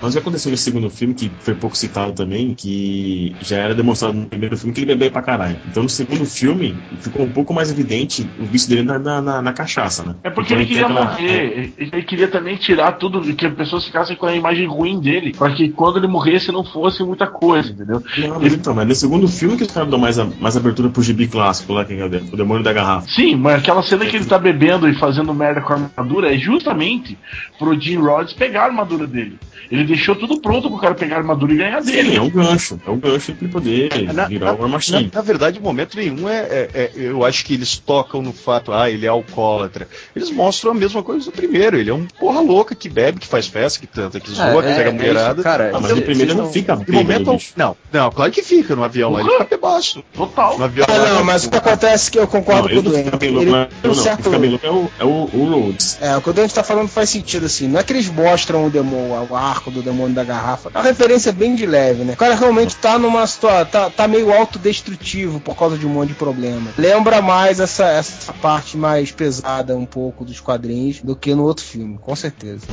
Mas 0.00 0.10
o 0.10 0.12
que 0.12 0.18
aconteceu 0.18 0.50
no 0.50 0.56
segundo 0.56 0.90
filme, 0.90 1.14
que 1.14 1.30
foi 1.40 1.54
pouco 1.54 1.76
citado 1.76 2.12
também, 2.12 2.54
que 2.54 3.34
já 3.40 3.56
era 3.56 3.74
demonstrado 3.74 4.14
no 4.14 4.26
primeiro 4.26 4.56
filme 4.56 4.72
que 4.74 4.80
ele 4.80 4.86
bebeu 4.86 5.10
pra 5.10 5.22
caralho. 5.22 5.56
Então 5.68 5.82
no 5.82 5.88
segundo 5.88 6.24
filme 6.24 6.76
ficou 7.00 7.24
um 7.24 7.30
pouco 7.30 7.52
mais 7.54 7.70
evidente 7.70 8.28
o 8.40 8.44
vício 8.44 8.68
dele 8.68 8.82
na, 8.82 8.98
na, 8.98 9.20
na- 9.22 9.42
na 9.42 9.52
cachaça, 9.52 10.02
né? 10.04 10.14
É 10.24 10.30
porque 10.30 10.52
Então, 10.54 10.62
ele 10.62 10.66
queria 10.68 10.84
aquela- 10.86 11.04
morrer. 11.04 11.72
Ele 11.78 11.92
ele 11.92 12.02
queria 12.02 12.28
também 12.28 12.56
tirar 12.56 12.92
tudo, 12.92 13.20
que 13.34 13.46
as 13.46 13.54
pessoas 13.54 13.84
ficassem 13.84 14.16
com 14.16 14.26
a 14.26 14.34
imagem 14.34 14.66
ruim 14.66 15.00
dele. 15.00 15.32
Pra 15.36 15.50
que 15.54 15.68
quando 15.70 15.98
ele 15.98 16.06
morresse 16.06 16.50
não 16.52 16.64
fosse 16.64 17.02
muita 17.02 17.26
coisa, 17.26 17.70
entendeu? 17.70 18.02
Não, 18.18 18.40
mas 18.40 18.52
então, 18.54 18.74
mas 18.74 18.86
no 18.86 18.94
segundo 19.12 19.28
filme 19.28 19.56
que 19.58 19.64
os 19.64 19.70
caras 19.70 19.90
dão 19.90 19.98
mais, 19.98 20.18
a- 20.18 20.24
mais 20.40 20.56
abertura 20.56 20.88
pro 20.88 21.02
gibi 21.02 21.26
clássico 21.28 21.72
lá, 21.74 21.84
que 21.84 21.92
é 21.92 22.04
o 22.04 22.08
de- 22.08 22.22
o 22.32 22.36
Demônio 22.36 22.62
da 22.62 22.72
Garrafa. 22.72 23.06
Sim, 23.08 23.36
mas 23.36 23.56
aquela 23.60 23.82
cena 23.82 24.06
que 24.06 24.16
ele 24.16 24.24
tá 24.24 24.38
bebendo 24.38 24.88
e 24.88 24.94
fazendo 24.94 25.34
merda 25.34 25.60
com 25.60 25.72
a 25.74 25.76
armadura 25.76 26.34
é 26.34 26.38
justamente 26.38 27.18
pro 27.58 27.78
Jim 27.78 27.96
Rhodes 27.96 28.32
pegar 28.32 28.62
a 28.62 28.64
armadura 28.66 29.06
dele. 29.06 29.38
Ele 29.70 29.84
deixou 29.84 30.14
tudo 30.14 30.38
pronto 30.40 30.68
pro 30.68 30.78
cara 30.78 30.94
pegar 30.94 31.16
a 31.16 31.18
armadura 31.20 31.52
e 31.52 31.56
ganhar 31.56 31.80
dele. 31.82 32.10
Sim, 32.10 32.16
é 32.16 32.20
um 32.20 32.28
gancho. 32.28 32.80
É 32.86 32.90
um 32.90 32.98
gancho 32.98 33.32
pra 33.32 33.44
ele 33.44 33.52
poder 33.52 34.12
Na, 34.12 34.26
virar 34.26 34.52
o 34.52 34.56
War 34.56 34.62
na, 34.62 34.68
Machine. 34.68 35.10
na 35.12 35.20
verdade, 35.22 35.58
em 35.58 35.62
momento 35.62 35.96
nenhum 35.96 36.28
é, 36.28 36.40
é- 36.40 36.70
é- 36.74 36.92
Eu 36.96 37.24
acho 37.24 37.44
que 37.44 37.54
eles 37.54 37.78
tocam 37.78 38.20
no 38.22 38.32
fato, 38.32 38.72
ah, 38.72 38.90
ele 38.90 39.06
é 39.06 39.08
alcoólatra. 39.08 39.88
Eles 40.14 40.30
mostram 40.30 40.72
a 40.72 40.74
mesma 40.74 41.02
coisa 41.02 41.24
do 41.26 41.32
primeiro. 41.32 41.76
Ele 41.78 41.88
é 41.90 41.94
um 41.94 42.06
porra 42.18 42.40
louca 42.40 42.74
que 42.74 42.88
bebe, 42.88 43.18
que 43.20 43.26
faz 43.26 43.46
festa, 43.46 43.80
que 43.80 43.86
tanta, 43.86 44.20
que 44.20 44.30
zoa, 44.30 44.62
que 44.62 44.68
é, 44.68 44.74
pega 44.76 44.90
é 44.90 44.92
mulherada. 44.92 45.34
isso, 45.34 45.42
cara. 45.42 45.70
Ah, 45.74 45.80
mas 45.80 45.90
no 45.94 46.02
primeiro 46.02 46.32
cês 46.32 46.42
não 46.42 46.52
fica 46.52 46.78
Em 46.88 46.92
momento. 46.92 47.36
Não, 47.56 47.76
não, 47.92 48.10
claro 48.10 48.30
que 48.30 48.42
fica 48.42 48.76
no 48.76 48.84
avião 48.84 49.01
lá, 49.10 49.20
ele 49.20 49.30
fica 49.30 49.44
bebaço. 49.44 50.02
Total. 50.14 50.58
No 50.58 50.64
avião 50.64 50.86
Ah, 50.88 50.92
lá, 50.92 51.14
não, 51.14 51.24
mas 51.24 51.44
o 51.44 51.50
que 51.50 51.56
acontece 51.56 52.08
é 52.08 52.12
que 52.12 52.18
eu 52.18 52.26
concordo 52.26 52.68
Não, 52.68 52.74
com 52.74 52.80
o 52.80 52.82
Duende. 52.82 53.08
Ele 53.22 53.50
não, 53.50 53.66
tem 53.66 53.76
não, 53.84 53.90
um 53.90 53.94
certo. 53.94 54.30
louco 54.30 54.66
é 54.66 54.70
o, 54.70 54.90
é 55.00 55.04
o, 55.04 55.30
o 55.32 55.50
Rhodes. 55.50 55.98
É, 56.00 56.16
o 56.16 56.22
que 56.22 56.30
o 56.30 56.32
Dante 56.32 56.54
tá 56.54 56.62
falando 56.62 56.88
faz 56.88 57.10
sentido, 57.10 57.46
assim. 57.46 57.68
Não 57.68 57.80
é 57.80 57.82
que 57.82 57.92
eles 57.92 58.08
mostram 58.08 58.66
o, 58.66 58.70
demo, 58.70 58.96
o 59.28 59.36
arco 59.36 59.70
do 59.70 59.82
demônio 59.82 60.14
da 60.14 60.24
garrafa. 60.24 60.70
É 60.74 60.78
uma 60.78 60.84
referência 60.84 61.32
bem 61.32 61.54
de 61.54 61.66
leve, 61.66 62.04
né? 62.04 62.14
O 62.14 62.16
cara 62.16 62.34
realmente 62.34 62.76
tá 62.76 62.98
numa 62.98 63.26
situação. 63.26 63.52
Tá, 63.70 63.90
tá 63.90 64.08
meio 64.08 64.32
autodestrutivo 64.32 65.40
por 65.40 65.56
causa 65.56 65.76
de 65.76 65.86
um 65.86 65.90
monte 65.90 66.08
de 66.08 66.14
problema. 66.14 66.70
Lembra 66.76 67.20
mais 67.22 67.60
essa, 67.60 67.86
essa 67.86 68.32
parte 68.32 68.76
mais 68.76 69.10
pesada 69.10 69.76
um 69.76 69.86
pouco 69.86 70.24
dos 70.24 70.40
quadrinhos 70.40 71.00
do 71.00 71.14
que 71.14 71.34
no 71.34 71.44
outro 71.44 71.64
filme, 71.64 71.98
com 71.98 72.14
certeza. 72.14 72.66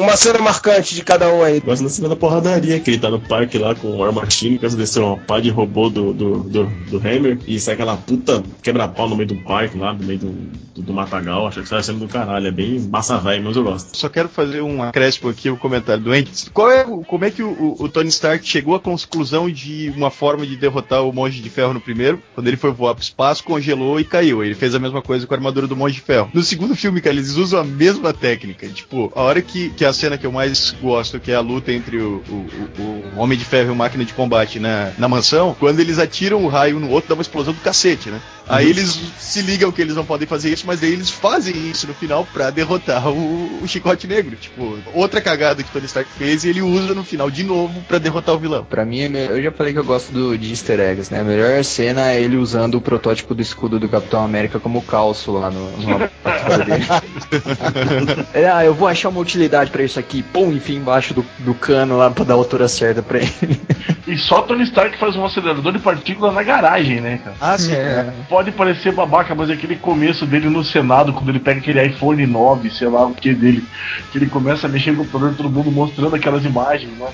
Uma 0.00 0.16
cena 0.16 0.38
marcante 0.40 0.94
de 0.94 1.02
cada 1.02 1.28
um 1.32 1.42
aí. 1.42 1.60
Gosto 1.60 1.82
da 1.84 1.88
cena 1.90 2.08
da 2.08 2.16
porradaria, 2.16 2.80
que 2.80 2.90
ele 2.90 2.98
tá 2.98 3.10
no 3.10 3.20
parque 3.20 3.58
lá 3.58 3.74
com 3.74 4.10
Machine, 4.12 4.58
que 4.58 4.68
desceu 4.68 5.04
uma 5.06 5.16
pá 5.16 5.40
de 5.40 5.50
robô 5.50 5.88
do, 5.88 6.12
do, 6.12 6.38
do, 6.40 6.64
do 6.66 6.96
Hammer, 6.98 7.38
e 7.46 7.58
sai 7.60 7.74
aquela 7.74 7.96
puta 7.96 8.42
quebra-pau 8.62 9.08
no 9.08 9.16
meio 9.16 9.28
do 9.28 9.36
parque 9.44 9.78
lá, 9.78 9.92
no 9.92 10.04
meio 10.04 10.18
do, 10.18 10.30
do, 10.74 10.82
do 10.82 10.92
matagal. 10.92 11.46
Acho 11.46 11.62
que 11.62 11.68
sai 11.68 11.82
sendo 11.82 12.00
do 12.00 12.08
caralho. 12.08 12.46
É 12.46 12.50
bem 12.50 12.80
massa 12.80 13.18
velho, 13.18 13.44
mas 13.44 13.56
eu 13.56 13.62
gosto. 13.64 13.96
Só 13.96 14.08
quero 14.08 14.28
fazer 14.28 14.62
um 14.62 14.82
acréscimo 14.82 15.28
aqui, 15.30 15.48
o 15.50 15.56
comentário 15.56 16.02
do 16.02 16.14
Entes. 16.14 16.50
Qual 16.52 16.70
é, 16.70 16.84
o- 16.84 17.04
como 17.04 17.24
é 17.24 17.30
que 17.30 17.42
o, 17.42 17.50
o- 17.50 17.76
o 17.84 17.88
Tony 17.88 18.08
Stark 18.08 18.46
chegou 18.46 18.74
à 18.74 18.80
conclusão 18.80 19.50
de 19.50 19.92
uma 19.96 20.10
forma 20.10 20.46
de 20.46 20.56
derrotar 20.56 21.04
o 21.04 21.12
Monge 21.12 21.40
de 21.40 21.50
Ferro 21.50 21.74
no 21.74 21.80
primeiro? 21.80 22.20
Quando 22.34 22.48
ele 22.48 22.56
foi 22.56 22.70
voar 22.72 22.94
pro 22.94 23.02
espaço, 23.04 23.44
congelou 23.44 24.00
e 24.00 24.04
caiu. 24.04 24.42
Ele 24.44 24.54
fez 24.54 24.74
a 24.74 24.78
mesma 24.78 25.02
coisa 25.02 25.26
com 25.26 25.34
a 25.34 25.36
armadura 25.36 25.66
do 25.66 25.76
Monge 25.76 25.94
de 25.96 26.00
Ferro. 26.00 26.30
No 26.32 26.42
segundo 26.42 26.74
filme, 26.74 27.00
cara, 27.00 27.14
eles 27.16 27.36
usam 27.36 27.60
a 27.60 27.64
mesma 27.64 28.12
técnica. 28.12 28.68
Tipo, 28.68 29.12
a 29.14 29.22
hora 29.22 29.42
que, 29.42 29.70
que 29.70 29.84
a 29.84 29.89
cena 29.92 30.16
que 30.18 30.26
eu 30.26 30.32
mais 30.32 30.70
gosto, 30.80 31.18
que 31.20 31.30
é 31.32 31.34
a 31.34 31.40
luta 31.40 31.72
entre 31.72 31.98
o, 31.98 32.22
o- 32.28 32.82
o- 32.82 33.04
o 33.16 33.20
Homem 33.20 33.36
de 33.38 33.44
Ferro 33.44 33.68
e 33.68 33.72
o 33.72 33.76
Máquina 33.76 34.04
de 34.04 34.12
Combate 34.12 34.58
na, 34.58 34.90
na 34.98 35.08
mansão, 35.08 35.54
quando 35.58 35.80
eles 35.80 35.98
atiram 35.98 36.44
o 36.44 36.48
raio 36.48 36.78
no 36.80 36.90
outro, 36.90 37.08
dá 37.08 37.14
uma 37.14 37.22
explosão 37.22 37.52
do 37.52 37.60
cacete, 37.60 38.08
né? 38.10 38.20
Aí 38.50 38.68
eles 38.68 39.00
se 39.18 39.42
ligam 39.42 39.70
que 39.70 39.80
eles 39.80 39.94
não 39.94 40.04
podem 40.04 40.26
fazer 40.26 40.52
isso, 40.52 40.66
mas 40.66 40.80
daí 40.80 40.92
eles 40.92 41.10
fazem 41.10 41.70
isso 41.70 41.86
no 41.86 41.94
final 41.94 42.26
pra 42.32 42.50
derrotar 42.50 43.08
o, 43.08 43.62
o 43.62 43.68
Chicote 43.68 44.06
Negro. 44.06 44.36
Tipo, 44.36 44.78
outra 44.92 45.20
cagada 45.20 45.62
que 45.62 45.70
Tony 45.70 45.86
Stark 45.86 46.10
fez 46.18 46.44
e 46.44 46.48
ele 46.48 46.62
usa 46.62 46.94
no 46.94 47.04
final 47.04 47.30
de 47.30 47.44
novo 47.44 47.80
pra 47.82 47.98
derrotar 47.98 48.34
o 48.34 48.38
vilão. 48.38 48.64
Pra 48.64 48.84
mim, 48.84 49.00
é 49.00 49.26
eu 49.30 49.42
já 49.42 49.52
falei 49.52 49.72
que 49.72 49.78
eu 49.78 49.84
gosto 49.84 50.12
do, 50.12 50.36
de 50.36 50.50
easter 50.50 50.80
eggs, 50.80 51.12
né? 51.12 51.20
A 51.20 51.24
melhor 51.24 51.62
cena 51.64 52.10
é 52.10 52.20
ele 52.20 52.36
usando 52.36 52.76
o 52.76 52.80
protótipo 52.80 53.34
do 53.34 53.42
escudo 53.42 53.78
do 53.78 53.88
Capitão 53.88 54.24
América 54.24 54.58
como 54.58 54.82
calço 54.82 55.32
lá 55.32 55.50
no, 55.50 55.70
dele. 56.64 56.84
Ele, 58.34 58.46
ah, 58.46 58.64
eu 58.64 58.74
vou 58.74 58.88
achar 58.88 59.08
uma 59.08 59.20
utilidade 59.20 59.70
pra 59.70 59.82
isso 59.82 59.98
aqui. 59.98 60.22
Pum, 60.22 60.52
enfim, 60.52 60.76
embaixo 60.76 61.12
do, 61.14 61.24
do 61.38 61.54
cano 61.54 61.96
lá 61.96 62.10
pra 62.10 62.24
dar 62.24 62.34
a 62.34 62.36
altura 62.36 62.68
certa 62.68 63.02
pra 63.02 63.18
ele. 63.18 63.60
E 64.06 64.16
só 64.16 64.42
Tony 64.42 64.64
Stark 64.64 64.98
faz 64.98 65.14
um 65.16 65.24
acelerador 65.24 65.72
de 65.72 65.78
partículas 65.78 66.34
na 66.34 66.42
garagem, 66.42 67.00
né, 67.00 67.20
cara? 67.22 67.36
Ah, 67.40 67.58
sim. 67.58 67.72
Pode 68.28 68.39
parecer 68.50 68.92
babaca, 68.92 69.34
mas 69.34 69.50
é 69.50 69.52
aquele 69.52 69.76
começo 69.76 70.24
dele 70.24 70.48
no 70.48 70.64
Senado, 70.64 71.12
quando 71.12 71.28
ele 71.28 71.38
pega 71.40 71.60
aquele 71.60 71.84
iPhone 71.84 72.24
9, 72.26 72.70
sei 72.70 72.88
lá 72.88 73.04
o 73.06 73.14
que 73.14 73.34
dele, 73.34 73.64
que 74.10 74.18
ele 74.18 74.26
começa 74.26 74.66
a 74.66 74.70
mexer 74.70 74.92
no 74.92 74.98
computador, 74.98 75.34
todo 75.36 75.50
mundo 75.50 75.70
mostrando 75.70 76.16
aquelas 76.16 76.44
imagens, 76.44 76.90
né? 76.98 77.08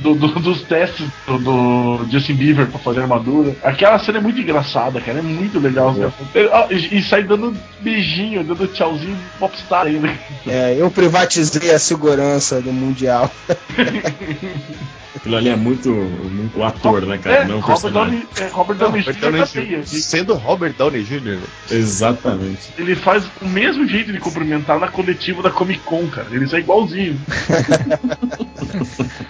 do- 0.00 0.14
do- 0.14 0.28
dos 0.38 0.62
testes 0.62 1.04
do, 1.26 1.38
do 1.38 2.06
Justin 2.08 2.34
Bieber 2.34 2.66
pra 2.68 2.78
fazer 2.78 3.00
armadura. 3.00 3.56
Aquela 3.64 3.98
cena 3.98 4.18
é 4.18 4.20
muito 4.20 4.40
engraçada, 4.40 5.00
cara. 5.00 5.18
É 5.18 5.22
muito 5.22 5.58
legal. 5.58 5.92
Ele- 6.34 6.48
ah, 6.52 6.68
e, 6.70 6.98
e 6.98 7.02
sai 7.02 7.24
dando 7.24 7.52
beijinho, 7.80 8.44
dando 8.44 8.68
tchauzinho 8.68 9.18
popstar 9.40 9.86
ainda. 9.86 10.08
É, 10.46 10.76
eu 10.78 10.88
privatizei 10.88 11.72
a 11.72 11.78
segurança 11.80 12.60
do 12.60 12.72
Mundial. 12.72 13.28
Aquilo 15.16 15.36
ali 15.36 15.48
é 15.48 15.56
muito, 15.56 15.90
muito 15.90 16.62
ator, 16.62 17.02
né, 17.06 17.18
cara? 17.18 17.36
É, 17.36 17.44
não 17.44 17.58
é 17.58 17.60
Robert 17.60 17.66
personagem. 17.66 18.20
Downey, 18.20 18.28
é, 18.40 18.46
Robert 18.48 18.76
Downey 18.76 19.02
Jr. 19.02 19.12
Downey 19.20 19.40
Jr. 19.40 19.46
feio. 19.46 19.86
Sendo 19.86 20.34
Robert 20.34 20.74
Downey 20.76 21.02
Jr. 21.02 21.38
Exatamente. 21.70 22.72
Ele 22.78 22.94
faz 22.94 23.24
o 23.40 23.48
mesmo 23.48 23.86
jeito 23.86 24.12
de 24.12 24.20
cumprimentar 24.20 24.78
na 24.78 24.88
coletiva 24.88 25.42
da 25.42 25.50
Comic 25.50 25.80
Con, 25.80 26.06
cara. 26.08 26.28
Ele 26.30 26.46
sai 26.46 26.60
igualzinho. 26.60 27.18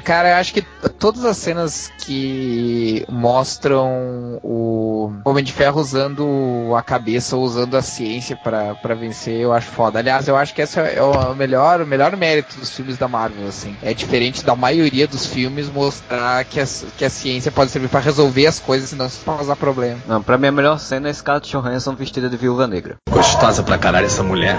Cara, 0.05 0.31
eu 0.31 0.37
acho 0.37 0.55
que 0.55 0.63
todas 0.99 1.25
as 1.25 1.37
cenas 1.37 1.93
que 1.99 3.05
mostram 3.11 4.41
o 4.43 5.13
Homem 5.25 5.45
de 5.45 5.53
Ferro 5.53 5.81
usando 5.81 6.75
a 6.75 6.83
cabeça 6.83 7.37
ou 7.37 7.45
usando 7.45 7.77
a 7.77 7.83
ciência 7.83 8.37
pra 8.37 8.75
pra 8.75 8.95
vencer, 8.95 9.41
eu 9.41 9.53
acho 9.53 9.69
foda. 9.69 9.99
Aliás, 9.99 10.27
eu 10.29 10.37
acho 10.37 10.55
que 10.55 10.63
esse 10.63 10.79
é 10.81 11.03
o 11.03 11.35
melhor, 11.35 11.83
o 11.83 11.87
melhor 11.87 12.17
mérito 12.17 12.59
dos 12.59 12.75
filmes 12.75 12.97
da 12.97 13.07
Marvel, 13.07 13.47
assim. 13.47 13.77
É 13.83 13.93
diferente 13.93 14.45
da 14.45 14.57
maioria 14.57 15.07
dos 15.07 15.27
filmes 15.27 15.68
mostrar 15.69 16.45
que 16.45 16.61
a, 16.61 16.67
que 16.97 17.05
a 17.05 17.11
ciência 17.11 17.51
pode 17.53 17.71
servir 17.71 17.89
pra 17.89 18.01
resolver 18.01 18.47
as 18.47 18.59
coisas 18.59 18.93
e 18.93 18.97
não 18.97 19.09
só 19.09 19.37
causar 19.37 19.57
problema. 19.57 19.99
Não, 20.07 20.23
pra 20.23 20.37
mim 20.39 20.49
a 20.49 20.53
melhor 20.53 20.79
cena 20.79 21.09
é 21.09 21.13
Scarlett 21.13 21.51
Johansson 21.51 21.95
vestida 21.95 22.29
de 22.29 22.37
viúva 22.37 22.67
negra. 22.67 22.97
Gostosa 23.11 23.63
pra 23.63 23.79
caralho 23.79 24.07
essa 24.07 24.23
mulher. 24.23 24.57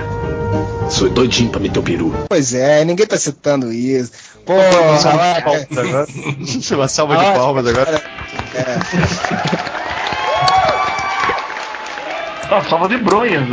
Sou 0.90 1.08
doidinho 1.10 1.52
pra 1.52 1.60
meter 1.60 1.80
o 1.80 1.84
peru. 1.84 2.14
Pois 2.28 2.54
é, 2.54 2.84
ninguém 2.84 3.06
tá 3.06 3.18
citando 3.18 3.72
isso. 3.72 4.12
Pô, 4.46 4.54
Uma 4.54 4.98
salva 4.98 5.34
de 5.34 5.42
palmas 5.44 5.78
agora. 5.78 6.08
Uma 6.72 6.88
salva 6.88 7.18
de 7.18 7.24
palmas 7.24 7.68
agora. 7.68 8.04
Tá, 12.50 12.64
salva 12.64 12.90
de 12.90 12.98
bronhas. 12.98 13.44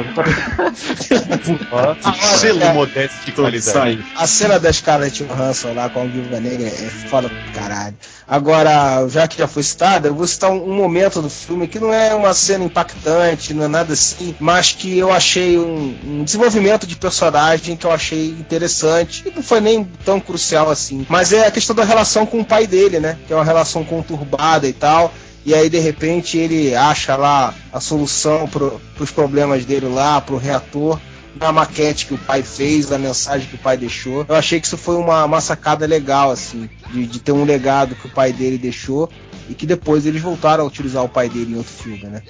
Selo 2.39 2.73
modesto 2.73 3.27
de 3.27 3.33
qualidade. 3.33 4.05
A 4.17 4.27
cena 4.27 4.59
da 4.59 4.73
Scarlett 4.73 5.23
Johansson 5.23 5.75
lá 5.75 5.91
com 5.91 6.01
a 6.01 6.05
Viúva 6.07 6.41
Negra 6.41 6.67
é 6.67 6.89
foda 7.11 7.29
pra 7.29 7.63
caralho. 7.63 7.95
Agora, 8.27 9.07
já 9.09 9.29
que 9.29 9.37
já 9.37 9.47
foi 9.47 9.63
citada, 9.63 10.09
eu 10.09 10.15
vou 10.15 10.27
citar 10.27 10.51
um, 10.51 10.71
um 10.71 10.75
momento 10.75 11.21
do 11.21 11.29
filme 11.29 11.69
que 11.69 11.79
não 11.79 11.93
é 11.93 12.15
uma 12.15 12.33
cena 12.33 12.65
impactante, 12.65 13.53
não 13.53 13.65
é 13.65 13.69
nada 13.69 13.93
assim, 13.93 14.35
mas 14.41 14.73
que 14.73 14.97
eu 14.97 15.13
achei 15.13 15.59
um, 15.59 15.95
um 16.03 16.25
desenvolvimento 16.25 16.87
de 16.87 16.97
personagem 16.97 17.77
que 17.77 17.87
eu 17.87 17.93
achei 17.93 18.29
interessante 18.31 19.25
e 19.27 19.31
não 19.31 19.43
foi 19.43 19.61
nem 19.61 19.85
tão 20.07 20.19
crucial 20.19 20.71
assim. 20.71 21.07
Mas 21.09 21.35
é 21.35 21.47
a 21.47 21.51
questão 21.51 21.77
da 21.77 21.85
relação 21.85 22.25
com 22.25 22.41
o 22.41 22.45
pai 22.45 22.67
dele, 22.67 22.99
né? 22.99 23.19
Que 23.27 23.33
é 23.35 23.37
uma 23.37 23.45
relação 23.45 23.85
conturbada 23.85 24.67
e 24.67 24.73
tal. 24.73 25.13
E 25.47 25.55
aí, 25.55 25.71
de 25.71 25.79
repente, 25.79 26.37
ele 26.37 26.75
acha 26.75 27.15
lá 27.15 27.55
a 27.73 27.79
solução 27.79 28.49
pro, 28.49 28.81
pros 28.97 29.13
problemas 29.13 29.65
dele 29.65 29.87
lá, 29.87 30.21
pro 30.21 30.37
reator 30.37 31.01
da 31.37 31.53
maquete 31.53 32.07
que 32.07 32.15
o 32.15 32.19
pai 32.19 32.43
fez, 32.43 32.87
da 32.89 32.99
mensagem 32.99 33.49
que 33.49 33.55
o 33.55 33.59
pai 33.59 33.77
deixou. 33.77 34.27
Eu 34.29 34.35
achei 34.35 34.59
que 34.61 34.67
isso 34.67 34.77
foi 34.77 34.97
uma, 34.97 35.25
uma 35.25 35.41
sacada 35.41 35.87
legal, 35.87 36.33
assim, 36.33 36.69
de, 36.91 37.07
de 37.07 37.21
ter 37.21 37.31
um 37.31 37.45
legado 37.45 37.95
que 37.95 38.09
o 38.09 38.11
pai 38.11 38.33
dele 38.33 38.59
deixou 38.59 39.09
e 39.49 39.55
que 39.55 39.67
depois 39.67 40.05
eles 40.05 40.21
voltaram 40.21 40.65
a 40.65 40.67
utilizar 40.67 41.05
o 41.05 41.09
pai 41.09 41.29
dele 41.29 41.53
em 41.53 41.57
outro 41.57 41.73
filme, 41.73 42.07
né? 42.07 42.23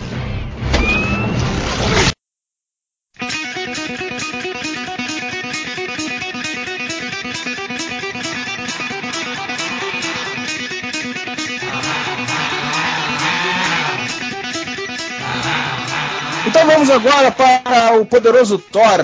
Vamos 16.77 16.91
agora 16.91 17.33
para 17.33 17.99
o 17.99 18.05
poderoso 18.05 18.59
Thor, 18.59 19.01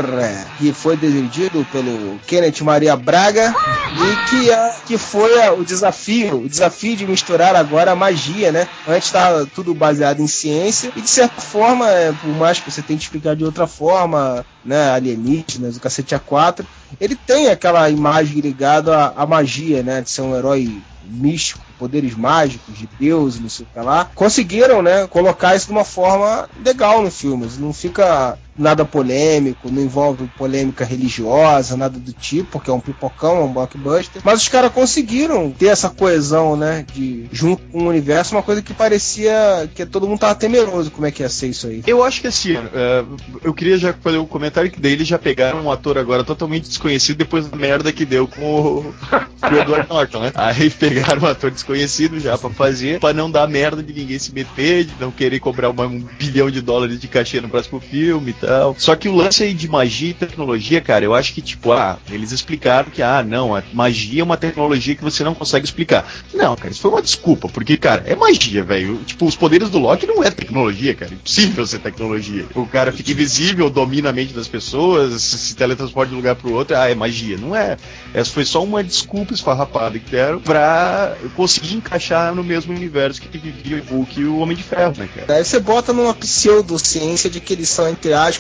que 0.59 0.75
foi 0.75 0.95
dirigido 0.95 1.67
pelo 1.73 2.19
Kenneth 2.27 2.61
Maria 2.61 2.95
Braga 2.95 3.55
E 3.95 4.29
que, 4.29 4.51
é, 4.51 4.75
que 4.87 4.99
foi 4.99 5.49
o 5.59 5.65
desafio, 5.65 6.43
o 6.43 6.49
desafio 6.49 6.95
de 6.95 7.07
misturar 7.07 7.57
agora 7.57 7.93
a 7.93 7.97
magia, 7.97 8.53
né? 8.53 8.69
Antes 8.87 9.07
estava 9.07 9.47
tudo 9.47 9.75
baseado 9.75 10.21
em 10.21 10.27
ciência, 10.27 10.93
e 10.95 11.01
de 11.01 11.09
certa 11.09 11.41
forma, 11.41 11.89
é, 11.89 12.13
por 12.13 12.29
mais 12.37 12.61
que 12.61 12.71
você 12.71 12.83
tente 12.83 13.05
explicar 13.05 13.35
de 13.35 13.45
outra 13.45 13.67
forma, 13.67 14.45
né? 14.63 14.91
Alienígenas, 14.91 15.77
o 15.77 15.81
cacete 15.81 16.15
A4, 16.15 16.67
ele 17.01 17.17
tem 17.17 17.49
aquela 17.49 17.89
imagem 17.89 18.41
ligada 18.41 18.95
à, 18.95 19.23
à 19.23 19.27
magia, 19.27 19.83
né? 19.83 20.03
De 20.03 20.11
ser 20.11 20.21
um 20.21 20.37
herói 20.37 20.83
místico, 21.05 21.61
poderes 21.79 22.15
mágicos, 22.15 22.77
de 22.77 22.89
Deus, 22.99 23.39
não 23.39 23.49
sei 23.49 23.67
o 23.67 23.69
que 23.73 23.81
lá. 23.81 24.11
Conseguiram, 24.15 24.83
né? 24.83 25.07
Colocar 25.07 25.57
isso 25.57 25.67
de 25.67 25.73
uma 25.73 25.85
forma 25.85 26.49
legal 26.65 27.03
no 27.03 27.11
filme. 27.11 27.49
Não 27.59 27.73
fica 27.73 28.39
nada 28.57 28.85
polêmico, 28.85 29.71
não 29.71 29.83
envolve 29.83 30.27
polêmica 30.37 30.85
religiosa, 30.85 31.77
nada 31.77 31.99
do 31.99 32.13
tipo, 32.13 32.51
porque 32.53 32.71
é 32.71 32.73
um 32.73 32.81
pipocão, 32.81 33.39
é 33.39 33.45
um 33.45 33.53
blockbuster. 33.53 34.23
Mas 34.25 34.43
os 34.43 34.49
caras 34.49 34.73
conseguiram 34.73 35.51
ter 35.51 35.67
essa 35.67 35.89
coesão, 35.89 36.57
né? 36.57 36.85
De 36.95 37.27
junto 37.33 37.63
com 37.71 37.85
o 37.85 37.89
universo, 37.89 38.35
uma 38.35 38.43
coisa 38.43 38.61
que 38.63 38.75
parecia 38.75 39.69
que 39.75 39.85
todo 39.87 40.07
mundo 40.07 40.21
tava 40.21 40.35
temeroso 40.35 40.91
como 40.91 41.07
é 41.07 41.11
que 41.11 41.23
ia 41.23 41.29
ser 41.29 41.49
isso 41.49 41.67
aí. 41.67 41.83
Eu 41.87 42.03
acho 42.05 42.21
que 42.21 42.27
assim, 42.27 42.55
é, 42.57 43.05
eu 43.43 43.55
queria 43.55 43.79
já 43.79 43.93
fazer 43.93 44.19
um 44.19 44.27
comentário 44.27 44.71
que 44.71 44.81
daí 44.81 44.93
eles 44.93 45.09
já 45.09 45.19
pegaram 45.19 45.63
um 45.65 45.71
ator 45.71 45.97
agora 45.99 46.25
totalmente 46.25 46.69
desconhecido 46.69 47.17
depois 47.19 47.47
da 47.47 47.57
merda 47.57 47.93
que 47.93 48.05
deu 48.05 48.27
com 48.29 48.43
o, 48.43 48.95
com 49.41 49.55
o 49.55 49.59
Edward 49.59 49.89
Norton, 49.89 50.21
né? 50.21 50.33
Aí 50.35 50.69
pegaram 50.71 51.23
um 51.23 51.27
ator 51.27 51.51
desconhecido 51.51 52.19
já 52.21 52.37
pra 52.37 52.51
fazer, 52.51 53.01
pra 53.01 53.13
não 53.13 53.31
dar 53.31 53.49
merda 53.49 53.83
de 53.83 53.93
ninguém 53.93 54.19
se 54.19 54.33
meter, 54.33 54.85
de 54.85 54.93
não 55.01 55.11
querer 55.11 55.41
cobrar 55.41 55.71
uma- 55.71 55.87
um 55.87 56.01
bilhão 56.19 56.51
de 56.51 56.61
dólares 56.61 57.01
de 57.01 57.09
cachê 57.09 57.41
no 57.41 57.49
próximo 57.49 57.81
filme 57.81 58.35
tal. 58.47 58.75
Só 58.79 58.97
que 58.97 59.09
o 59.09 59.15
lance 59.15 59.43
aí 59.43 59.55
de 59.55 59.69
magia 59.69 60.11
e 60.11 60.15
tecnologia, 60.15 60.81
cara, 60.81 61.05
eu 61.05 61.15
acho 61.15 61.33
que 61.33 61.41
tipo, 61.41 61.73
ah, 61.73 61.99
eles 62.11 62.33
explicaram 62.33 62.91
que, 62.91 63.03
ah, 63.03 63.23
não, 63.23 63.55
a 63.55 63.63
magia 63.73 64.21
é 64.21 64.25
uma 64.25 64.37
tecnologia 64.37 64.95
que 64.95 65.05
você 65.05 65.23
não 65.23 65.35
consegue 65.35 65.65
explicar. 65.65 66.07
Não, 66.35 66.57
cara, 66.57 66.71
isso 66.71 66.81
foi 66.81 66.91
uma 66.91 67.03
desculpa, 67.03 67.49
porque, 67.49 67.77
cara, 67.77 68.03
é 68.07 68.15
magia, 68.17 68.63
velho. 68.65 68.99
Tipo, 69.07 69.27
os 69.27 69.37
poderes 69.37 69.71
do 69.71 69.79
Loki 69.79 70.07
não 70.07 70.23
é 70.23 70.31
tecnologia, 70.31 70.95
cara. 70.95 71.13
É 71.13 71.15
impossível 71.15 71.67
ser 71.67 71.79
tecnologia. 71.79 72.45
O 72.55 72.67
cara 72.67 72.93
fica 72.93 73.13
invisível, 73.13 73.71
domina 73.71 74.11
a 74.11 74.13
mente 74.13 74.35
das 74.35 74.49
pessoas, 74.49 75.23
se 75.23 75.55
teletransporta 75.55 76.09
de 76.09 76.15
um 76.15 76.19
lugar 76.19 76.35
pro 76.35 76.53
outro, 76.53 76.77
ah, 76.77 76.91
é 76.91 76.95
magia. 76.95 77.37
Não 77.37 77.55
é. 77.55 77.77
Essa 78.13 78.31
foi 78.31 78.45
só 78.45 78.63
uma 78.63 78.83
desculpa 78.83 79.33
esfarrapada 79.33 79.99
que 79.99 80.11
deram 80.11 80.41
pra 80.41 81.17
conseguir 81.37 81.75
encaixar 81.75 82.35
no 82.35 82.43
mesmo 82.43 82.75
universo 82.75 83.21
que 83.21 83.39
vivia 83.39 83.83
o 83.91 83.95
Hulk 83.95 84.21
e 84.21 84.25
o 84.25 84.39
Homem 84.39 84.57
de 84.57 84.63
Ferro, 84.63 84.95
né, 84.97 85.09
cara? 85.15 85.39
Aí 85.39 85.45
você 85.45 85.61
bota 85.61 85.93
numa 85.93 86.15
pseudociência 86.15 87.31
de 87.31 87.41
que 87.41 87.53
eles 87.53 87.69
são, 87.69 87.89
entre 87.89 88.13
aspas, 88.13 88.32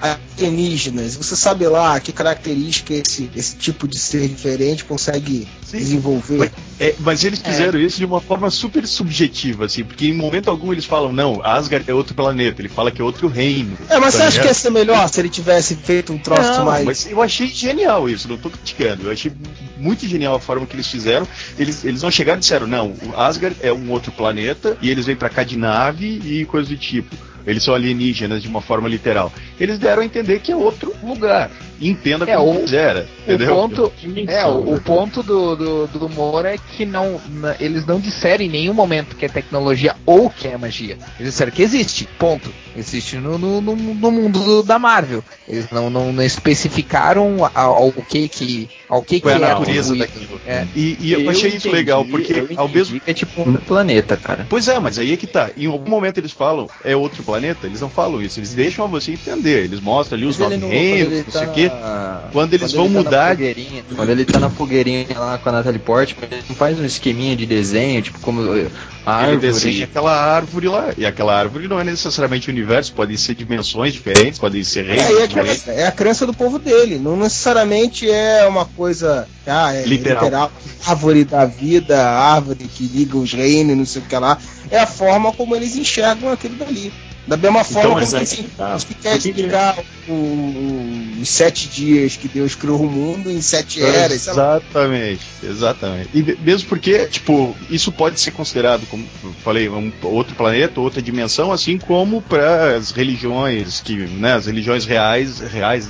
alienígenas. 0.00 1.16
Você 1.16 1.36
sabe 1.36 1.66
lá 1.66 1.98
que 2.00 2.12
característica 2.12 2.94
esse, 2.94 3.30
esse 3.34 3.56
tipo 3.56 3.88
de 3.88 3.98
ser 3.98 4.28
diferente 4.28 4.84
consegue 4.84 5.48
desenvolver. 5.70 6.52
É, 6.78 6.94
mas 7.00 7.24
eles 7.24 7.40
fizeram 7.40 7.78
isso 7.78 7.98
de 7.98 8.04
uma 8.04 8.20
forma 8.20 8.50
super 8.50 8.86
subjetiva, 8.86 9.66
assim, 9.66 9.84
porque 9.84 10.06
em 10.06 10.12
momento 10.12 10.50
algum 10.50 10.72
eles 10.72 10.84
falam, 10.84 11.12
não, 11.12 11.40
Asgard 11.44 11.88
é 11.88 11.94
outro 11.94 12.14
planeta, 12.14 12.60
ele 12.60 12.68
fala 12.68 12.90
que 12.90 13.00
é 13.00 13.04
outro 13.04 13.28
reino. 13.28 13.76
É, 13.88 13.98
mas 13.98 14.14
tá 14.14 14.20
você 14.20 14.22
acha 14.24 14.40
que 14.40 14.46
ia 14.46 14.54
ser 14.54 14.70
melhor 14.70 15.08
se 15.08 15.20
ele 15.20 15.28
tivesse 15.28 15.76
feito 15.76 16.12
um 16.12 16.18
troço 16.18 16.42
Não, 16.42 16.64
mais. 16.64 16.84
mas 16.84 17.06
eu 17.10 17.22
achei 17.22 17.46
genial 17.46 18.08
isso, 18.08 18.28
não 18.28 18.36
tô 18.36 18.50
criticando. 18.50 19.04
Eu 19.04 19.12
achei 19.12 19.32
muito 19.76 20.06
genial 20.06 20.34
a 20.34 20.40
forma 20.40 20.66
que 20.66 20.74
eles 20.74 20.86
fizeram. 20.86 21.26
Eles, 21.58 21.84
eles 21.84 22.02
não 22.02 22.10
chegaram 22.10 22.38
e 22.38 22.40
disseram, 22.40 22.66
não, 22.66 22.94
o 23.02 23.16
Asgard 23.16 23.56
é 23.60 23.72
um 23.72 23.90
outro 23.90 24.10
planeta 24.12 24.76
e 24.80 24.90
eles 24.90 25.06
vêm 25.06 25.16
pra 25.16 25.28
cá 25.28 25.44
de 25.44 25.56
nave 25.56 26.20
e 26.24 26.44
coisa 26.44 26.68
do 26.68 26.76
tipo. 26.76 27.14
Eles 27.46 27.62
são 27.62 27.74
alienígenas 27.74 28.42
de 28.42 28.48
uma 28.48 28.60
forma 28.60 28.88
literal. 28.88 29.32
Eles 29.58 29.78
deram 29.78 30.02
a 30.02 30.04
entender 30.04 30.40
que 30.40 30.52
é 30.52 30.56
outro 30.56 30.94
lugar. 31.02 31.50
Entenda 31.80 32.24
É, 32.28 32.36
como 32.36 32.52
o- 32.52 32.60
quiser. 32.62 32.96
O 33.26 33.32
Entendeu? 33.32 33.54
ponto, 33.54 33.92
é, 34.28 34.46
o, 34.46 34.74
o 34.74 34.80
ponto 34.80 35.22
do, 35.22 35.56
do, 35.56 35.86
do 35.86 36.06
humor 36.06 36.44
é 36.46 36.56
que 36.58 36.84
não, 36.86 37.20
na- 37.28 37.56
eles 37.58 37.84
não 37.86 37.98
disseram 37.98 38.44
em 38.44 38.48
nenhum 38.48 38.74
momento 38.74 39.16
que 39.16 39.24
é 39.24 39.28
tecnologia 39.28 39.94
ou 40.06 40.28
que 40.30 40.46
é 40.48 40.56
magia. 40.56 40.96
Eles 41.18 41.32
disseram 41.32 41.50
que 41.52 41.62
existe, 41.62 42.08
ponto. 42.18 42.50
Existe 42.76 43.16
no, 43.16 43.38
no, 43.38 43.60
no- 43.60 43.76
no 43.76 44.10
mundo 44.10 44.40
do- 44.40 44.62
da 44.62 44.78
Marvel. 44.78 45.22
Eles 45.48 45.70
não, 45.70 45.88
não, 45.90 46.12
não 46.12 46.22
especificaram 46.22 47.38
ao, 47.54 47.74
ao 47.84 47.92
que 47.92 48.28
que 48.28 48.68
ao 48.88 49.02
que, 49.02 49.20
que 49.20 49.28
é 49.28 49.32
a 49.32 49.36
é 49.36 49.38
natureza 49.38 49.94
daquilo. 49.94 50.40
É. 50.46 50.66
E, 50.74 50.96
e 51.00 51.12
eu, 51.12 51.30
achei 51.30 51.48
isso 51.48 51.68
entendi, 51.68 51.74
legal, 51.74 52.04
porque 52.04 52.32
eu 52.32 52.48
ao 52.56 52.68
mesmo 52.68 52.98
que 53.00 53.10
é 53.10 53.14
tipo 53.14 53.42
um 53.48 53.54
planeta, 53.54 54.16
cara. 54.16 54.46
Pois 54.48 54.68
é, 54.68 54.78
mas 54.78 54.98
aí 54.98 55.12
é 55.12 55.16
que 55.16 55.26
tá. 55.26 55.50
Em 55.56 55.66
algum 55.66 55.88
momento 55.90 56.18
eles 56.18 56.32
falam, 56.32 56.68
é 56.84 56.94
outro 56.96 57.22
planeta, 57.22 57.66
eles 57.66 57.80
não 57.80 57.88
falam 57.90 58.20
isso, 58.22 58.38
eles 58.40 58.54
deixam 58.54 58.86
você 58.88 59.12
entender, 59.12 59.64
eles 59.64 59.80
mostram 59.80 60.16
ali 60.18 60.26
os 60.26 60.38
não- 60.38 60.48
quando 60.48 60.68
reinos, 60.68 61.24
não 61.24 61.32
sei 61.32 61.42
tá 61.46 61.50
o 61.50 61.54
quê. 61.54 61.63
Na- 61.68 62.20
Quando 62.32 62.54
eles 62.54 62.72
quando 62.72 62.76
vão 62.76 62.84
ele 62.86 62.94
tá 62.94 63.02
mudar. 63.02 63.30
fogueirinha- 63.30 63.84
quando 63.96 64.10
ele 64.10 64.24
tá 64.24 64.38
na 64.38 64.50
fogueirinha 64.50 65.06
lá 65.16 65.38
com 65.38 65.48
a 65.48 65.52
Natalie 65.52 65.78
Portman, 65.78 66.28
ele 66.30 66.42
não 66.48 66.56
faz 66.56 66.78
um 66.78 66.84
esqueminha 66.84 67.36
de 67.36 67.46
desenho, 67.46 68.02
tipo 68.02 68.18
como 68.20 68.40
a 68.42 68.56
Ele 68.56 68.70
árvore. 69.04 69.36
desenha 69.38 69.84
aquela 69.84 70.12
árvore 70.34 70.68
lá. 70.68 70.92
E 70.96 71.04
aquela 71.04 71.38
árvore 71.38 71.68
não 71.68 71.78
é 71.78 71.84
necessariamente 71.84 72.48
o 72.48 72.52
universo, 72.52 72.92
podem 72.94 73.16
ser 73.16 73.34
dimensões 73.34 73.92
diferentes, 73.92 74.38
podem 74.38 74.64
ser 74.64 74.84
reinos 74.84 75.04
É, 75.04 75.20
é, 75.20 75.24
a 75.24 75.28
crença, 75.28 75.70
é 75.72 75.86
a 75.86 75.92
crença 75.92 76.26
do 76.26 76.32
povo 76.34 76.58
dele. 76.58 76.98
Não 76.98 77.16
necessariamente 77.16 78.10
é 78.10 78.46
uma 78.46 78.64
coisa. 78.64 79.28
Ah, 79.46 79.74
é 79.74 79.84
Literal. 79.84 80.50
Árvore 80.86 81.24
da 81.24 81.44
vida, 81.44 82.02
árvore 82.08 82.64
que 82.64 82.84
liga 82.86 83.16
os 83.16 83.32
reinos, 83.32 83.76
não 83.76 83.84
sei 83.86 84.00
o 84.02 84.04
que 84.06 84.16
lá. 84.16 84.38
É 84.70 84.78
a 84.80 84.86
forma 84.86 85.32
como 85.32 85.54
eles 85.54 85.76
enxergam 85.76 86.32
aquilo 86.32 86.56
dali. 86.56 86.92
Da 87.26 87.36
mesma 87.38 87.64
forma 87.64 87.94
mas 87.94 88.10
como 88.10 88.16
aí 88.16 88.22
eles, 88.22 88.32
que 88.34 88.42
tá. 88.56 88.70
eles 88.72 88.86
querem 89.02 89.18
explicar 89.18 89.76
os 90.08 91.28
sete 91.28 91.68
dias 91.68 92.16
que 92.16 92.28
Deus 92.28 92.54
criou 92.54 92.80
o 92.80 92.90
mundo 92.90 93.30
em 93.30 93.40
sete 93.40 93.82
eras. 93.82 94.26
lá. 94.26 94.32
Exatamente, 94.56 95.20
exatamente. 95.42 96.08
E 96.14 96.22
me- 96.22 96.36
mesmo 96.40 96.68
porque, 96.68 97.06
tipo, 97.06 97.56
isso 97.70 97.90
pode 97.92 98.20
ser 98.20 98.30
considerado, 98.32 98.86
como 98.88 99.06
falei, 99.42 99.68
um 99.68 99.92
outro 100.02 100.34
planeta, 100.34 100.80
outra 100.80 101.00
dimensão, 101.02 101.52
assim 101.52 101.78
como 101.78 102.20
para 102.22 102.76
as 102.76 102.90
religiões 102.90 103.80
que, 103.80 103.94
né, 103.96 104.34
as 104.34 104.46
religiões 104.46 104.84
reais, 104.84 105.40
reais, 105.40 105.88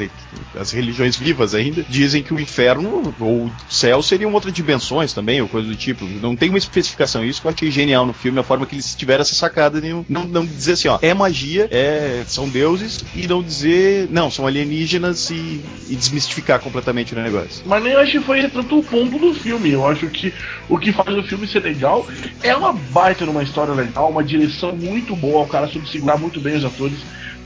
as 0.58 0.70
religiões 0.70 1.16
vivas 1.16 1.54
ainda, 1.54 1.84
dizem 1.88 2.22
que 2.22 2.32
o 2.34 2.40
inferno 2.40 3.14
ou 3.20 3.46
o 3.46 3.52
céu 3.68 4.02
seriam 4.02 4.32
outras 4.32 4.52
dimensões 4.52 5.12
também, 5.12 5.40
ou 5.40 5.48
coisa 5.48 5.66
do 5.68 5.74
tipo. 5.76 6.04
Não 6.04 6.36
tem 6.36 6.48
uma 6.48 6.58
especificação. 6.58 7.24
Isso 7.24 7.40
que 7.40 7.46
eu 7.46 7.52
achei 7.52 7.70
genial 7.70 8.06
no 8.06 8.12
filme, 8.12 8.38
a 8.38 8.42
forma 8.42 8.66
que 8.66 8.74
eles 8.74 8.94
tiveram 8.94 9.22
essa 9.22 9.34
sacada 9.34 9.80
de 9.80 9.88
não, 10.08 10.24
não 10.24 10.44
dizer 10.46 10.72
assim, 10.72 10.88
ó, 10.88 10.98
é 11.02 11.12
magia, 11.14 11.68
é, 11.70 12.22
são 12.26 12.48
deuses, 12.48 13.00
e 13.14 13.26
não 13.26 13.42
dizer, 13.42 14.03
não, 14.10 14.30
são 14.30 14.46
alienígenas 14.46 15.30
e, 15.30 15.60
e 15.88 15.96
desmistificar 15.96 16.60
completamente 16.60 17.14
o 17.14 17.20
negócio. 17.20 17.62
Mas 17.66 17.82
nem 17.82 17.94
acho 17.94 18.12
que 18.12 18.20
foi 18.20 18.48
tanto 18.48 18.78
o 18.78 18.82
ponto 18.82 19.18
do 19.18 19.34
filme. 19.34 19.70
Eu 19.70 19.86
acho 19.86 20.06
que 20.08 20.32
o 20.68 20.78
que 20.78 20.92
faz 20.92 21.16
o 21.16 21.22
filme 21.22 21.46
ser 21.46 21.60
legal 21.60 22.06
é 22.42 22.54
uma 22.54 22.72
baita 22.72 23.26
numa 23.26 23.42
história 23.42 23.74
legal, 23.74 24.10
uma 24.10 24.24
direção 24.24 24.74
muito 24.74 25.14
boa, 25.16 25.44
o 25.44 25.48
cara 25.48 25.68
soube 25.68 25.88
segurar 25.88 26.16
muito 26.16 26.40
bem 26.40 26.56
os 26.56 26.64
atores. 26.64 26.98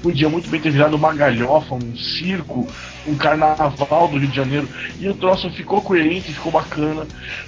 Podia 0.02 0.28
muito 0.28 0.48
bem 0.48 0.60
ter 0.60 0.70
virado 0.70 0.94
uma 0.94 1.12
galhofa, 1.12 1.74
um 1.74 1.96
circo, 1.96 2.68
um 3.08 3.16
carnaval 3.16 4.08
do 4.08 4.18
Rio 4.18 4.28
de 4.28 4.36
Janeiro. 4.36 4.68
E 5.00 5.08
o 5.08 5.14
troço 5.14 5.50
ficou 5.50 5.80
coerente, 5.80 6.32
ficou 6.32 6.52
bacana. 6.52 7.06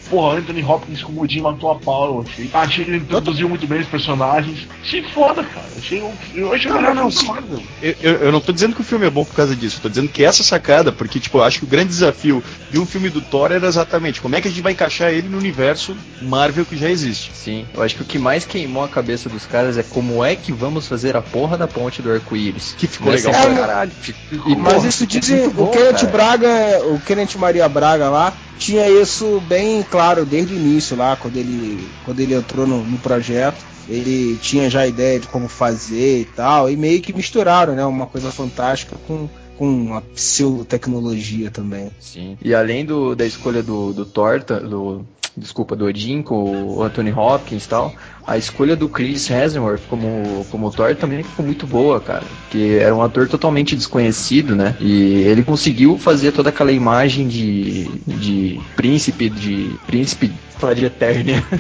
Porra, 0.08 0.38
Anthony 0.38 0.62
Hopkins 0.64 1.02
como 1.02 1.22
o 1.22 1.28
Jim 1.28 1.40
matou 1.40 1.70
a 1.70 1.76
pau, 1.76 2.06
eu 2.16 2.24
achei. 2.28 2.50
Achei 2.52 2.84
que 2.84 2.90
ele 2.90 2.98
introduziu 2.98 3.48
muito 3.48 3.66
bem 3.66 3.80
os 3.80 3.86
personagens. 3.86 4.66
Achei 4.82 5.02
foda, 5.02 5.42
cara. 5.44 5.66
Achei, 5.78 6.02
um- 6.02 6.12
eu 6.34 6.52
achei 6.52 6.70
Não, 6.70 6.80
não, 6.82 6.94
não, 6.94 7.10
Marvel. 7.26 7.62
Eu, 7.82 7.94
eu, 8.00 8.12
eu 8.14 8.32
não 8.32 8.40
tô 8.40 8.52
dizendo 8.52 8.74
que 8.74 8.80
o 8.80 8.84
filme 8.84 9.06
é 9.06 9.10
bom 9.10 9.24
por 9.24 9.34
causa 9.34 9.54
disso, 9.54 9.76
eu 9.78 9.82
tô 9.82 9.88
dizendo 9.88 10.08
que 10.08 10.24
essa 10.24 10.42
sacada, 10.42 10.90
porque, 10.92 11.20
tipo, 11.20 11.38
eu 11.38 11.44
acho 11.44 11.60
que 11.60 11.64
o 11.64 11.68
grande 11.68 11.88
desafio 11.90 12.42
de 12.70 12.78
um 12.78 12.86
filme 12.86 13.08
do 13.08 13.20
Thor 13.20 13.52
era 13.52 13.66
exatamente 13.66 14.20
como 14.20 14.34
é 14.36 14.40
que 14.40 14.48
a 14.48 14.50
gente 14.50 14.62
vai 14.62 14.72
encaixar 14.72 15.10
ele 15.12 15.28
no 15.28 15.38
universo 15.38 15.96
Marvel 16.22 16.64
que 16.64 16.76
já 16.76 16.90
existe. 16.90 17.30
Sim, 17.34 17.66
eu 17.74 17.82
acho 17.82 17.94
que 17.96 18.02
o 18.02 18.04
que 18.04 18.18
mais 18.18 18.44
queimou 18.44 18.84
a 18.84 18.88
cabeça 18.88 19.28
dos 19.28 19.46
caras 19.46 19.78
é 19.78 19.82
como 19.82 20.24
é 20.24 20.34
que 20.36 20.52
vamos 20.52 20.86
fazer 20.88 21.16
a 21.16 21.22
porra 21.22 21.56
da 21.56 21.66
ponte 21.68 22.02
do 22.02 22.10
arco-íris. 22.12 22.74
Que 22.76 22.86
ficou 22.86 23.12
Nessa 23.12 23.28
legal 23.28 23.46
pra 23.46 23.54
caralho. 23.54 23.92
E, 24.32 24.56
Mas 24.56 24.74
porra, 24.74 24.88
isso 24.88 25.06
ficou 25.06 25.49
muito 25.54 25.56
bom, 25.56 25.64
o 25.64 25.70
Kenneth 25.70 25.92
cara. 26.00 26.12
Braga, 26.12 26.84
o 26.86 27.00
Kenneth 27.00 27.36
Maria 27.36 27.68
Braga 27.68 28.08
lá, 28.08 28.32
tinha 28.58 28.88
isso 28.88 29.42
bem 29.48 29.82
claro 29.82 30.24
desde 30.24 30.54
o 30.54 30.56
início 30.56 30.96
lá, 30.96 31.16
quando 31.16 31.36
ele, 31.36 31.88
quando 32.04 32.20
ele 32.20 32.34
entrou 32.34 32.66
no, 32.66 32.82
no 32.82 32.98
projeto. 32.98 33.70
Ele 33.88 34.38
tinha 34.40 34.70
já 34.70 34.82
a 34.82 34.86
ideia 34.86 35.18
de 35.18 35.26
como 35.26 35.48
fazer 35.48 36.20
e 36.20 36.24
tal, 36.24 36.70
e 36.70 36.76
meio 36.76 37.00
que 37.00 37.12
misturaram, 37.12 37.74
né? 37.74 37.84
Uma 37.84 38.06
coisa 38.06 38.30
fantástica 38.30 38.94
com, 39.04 39.28
com 39.58 39.66
uma 39.66 40.00
pseudo-tecnologia 40.00 41.50
também. 41.50 41.90
Sim. 41.98 42.36
E 42.40 42.54
além 42.54 42.84
do, 42.84 43.16
da 43.16 43.26
escolha 43.26 43.62
do, 43.62 43.92
do 43.92 44.04
Thor, 44.04 44.42
ta- 44.44 44.60
do, 44.60 45.04
desculpa, 45.36 45.74
do 45.74 45.86
Odin 45.86 46.22
com 46.22 46.76
o 46.76 46.82
Anthony 46.84 47.12
Hopkins 47.12 47.64
e 47.64 47.68
tal, 47.68 47.92
a 48.30 48.38
escolha 48.38 48.76
do 48.76 48.88
Chris 48.88 49.28
Hemsworth 49.28 49.80
como, 49.90 50.46
como 50.52 50.70
Thor 50.70 50.94
também 50.94 51.24
ficou 51.24 51.44
muito 51.44 51.66
boa, 51.66 52.00
cara. 52.00 52.22
Porque 52.42 52.78
era 52.80 52.94
um 52.94 53.02
ator 53.02 53.28
totalmente 53.28 53.74
desconhecido, 53.74 54.54
né? 54.54 54.76
E 54.78 55.22
ele 55.26 55.42
conseguiu 55.42 55.98
fazer 55.98 56.30
toda 56.30 56.50
aquela 56.50 56.70
imagem 56.70 57.26
de, 57.26 57.88
de 58.06 58.60
príncipe, 58.76 59.28
de 59.28 59.74
príncipe 59.84 60.30
de 60.76 60.84
Eternia. 60.84 61.42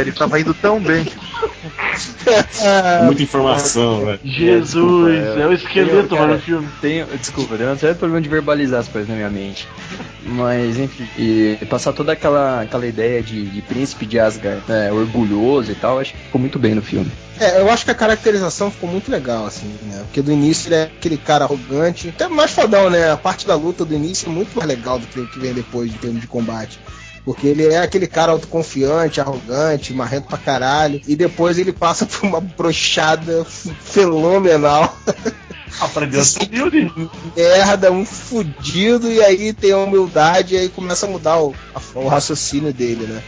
Ele 0.00 0.12
tava 0.12 0.40
indo 0.40 0.54
tão 0.54 0.80
bem. 0.80 1.06
Muita 3.04 3.22
informação, 3.22 4.04
velho. 4.06 4.20
Jesus, 4.24 5.14
Desculpa, 5.14 5.40
é 5.40 5.46
o 5.46 5.52
esqueleto 5.52 6.14
eu- 6.14 6.20
lá 6.20 6.26
no 6.26 6.28
cara, 6.28 6.38
filme. 6.38 6.68
Tenho, 6.80 7.06
desculpa, 7.18 7.56
tenho 7.56 7.72
um 7.72 7.78
certo 7.78 7.98
problema 7.98 8.20
de 8.22 8.28
verbalizar 8.28 8.80
as 8.80 8.88
coisas 8.88 9.08
na 9.08 9.16
minha 9.16 9.30
mente. 9.30 9.68
Mas, 10.24 10.78
enfim, 10.78 11.06
e 11.18 11.58
passar 11.68 11.92
toda 11.92 12.12
aquela, 12.12 12.62
aquela 12.62 12.86
ideia 12.86 13.22
de, 13.22 13.44
de 13.46 13.62
príncipe 13.62 14.06
de 14.06 14.15
Asgard, 14.18 14.62
né, 14.68 14.92
orgulhoso 14.92 15.70
e 15.72 15.74
tal, 15.74 15.98
acho 15.98 16.12
que 16.12 16.18
ficou 16.24 16.40
muito 16.40 16.58
bem 16.58 16.74
no 16.74 16.82
filme. 16.82 17.10
É, 17.38 17.60
eu 17.60 17.70
acho 17.70 17.84
que 17.84 17.90
a 17.90 17.94
caracterização 17.94 18.70
ficou 18.70 18.88
muito 18.88 19.10
legal, 19.10 19.44
assim, 19.46 19.66
né? 19.82 19.98
Porque 20.04 20.22
do 20.22 20.32
início 20.32 20.68
ele 20.68 20.74
é 20.76 20.82
aquele 20.84 21.18
cara 21.18 21.44
arrogante, 21.44 22.08
até 22.08 22.26
mais 22.28 22.50
fodão, 22.50 22.88
né? 22.88 23.10
A 23.10 23.16
parte 23.16 23.46
da 23.46 23.54
luta 23.54 23.84
do 23.84 23.94
início 23.94 24.28
é 24.28 24.32
muito 24.32 24.54
mais 24.56 24.66
legal 24.66 24.98
do 24.98 25.06
que 25.06 25.20
o 25.20 25.26
que 25.26 25.38
vem 25.38 25.52
depois 25.52 25.92
em 25.92 25.96
termos 25.98 26.20
de 26.22 26.26
combate. 26.26 26.80
Porque 27.26 27.46
ele 27.48 27.66
é 27.66 27.78
aquele 27.78 28.06
cara 28.06 28.30
autoconfiante, 28.32 29.20
arrogante, 29.20 29.92
marrento 29.92 30.28
pra 30.28 30.38
caralho. 30.38 31.00
E 31.08 31.16
depois 31.16 31.58
ele 31.58 31.72
passa 31.72 32.06
por 32.06 32.24
uma 32.24 32.40
brochada 32.40 33.44
fenomenal. 33.44 34.96
Aprendeu 35.80 36.20
a 36.20 36.24
ser 36.24 36.44
humilde. 36.48 36.90
Merda, 37.36 37.90
um 37.90 38.04
fudido. 38.06 39.10
E 39.10 39.20
aí 39.22 39.52
tem 39.52 39.72
a 39.72 39.78
humildade 39.78 40.54
e 40.54 40.58
aí 40.58 40.68
começa 40.68 41.04
a 41.06 41.08
mudar 41.08 41.38
o, 41.40 41.52
a- 41.74 41.98
o 41.98 42.06
raciocínio 42.06 42.72
dele, 42.72 43.06
né? 43.06 43.20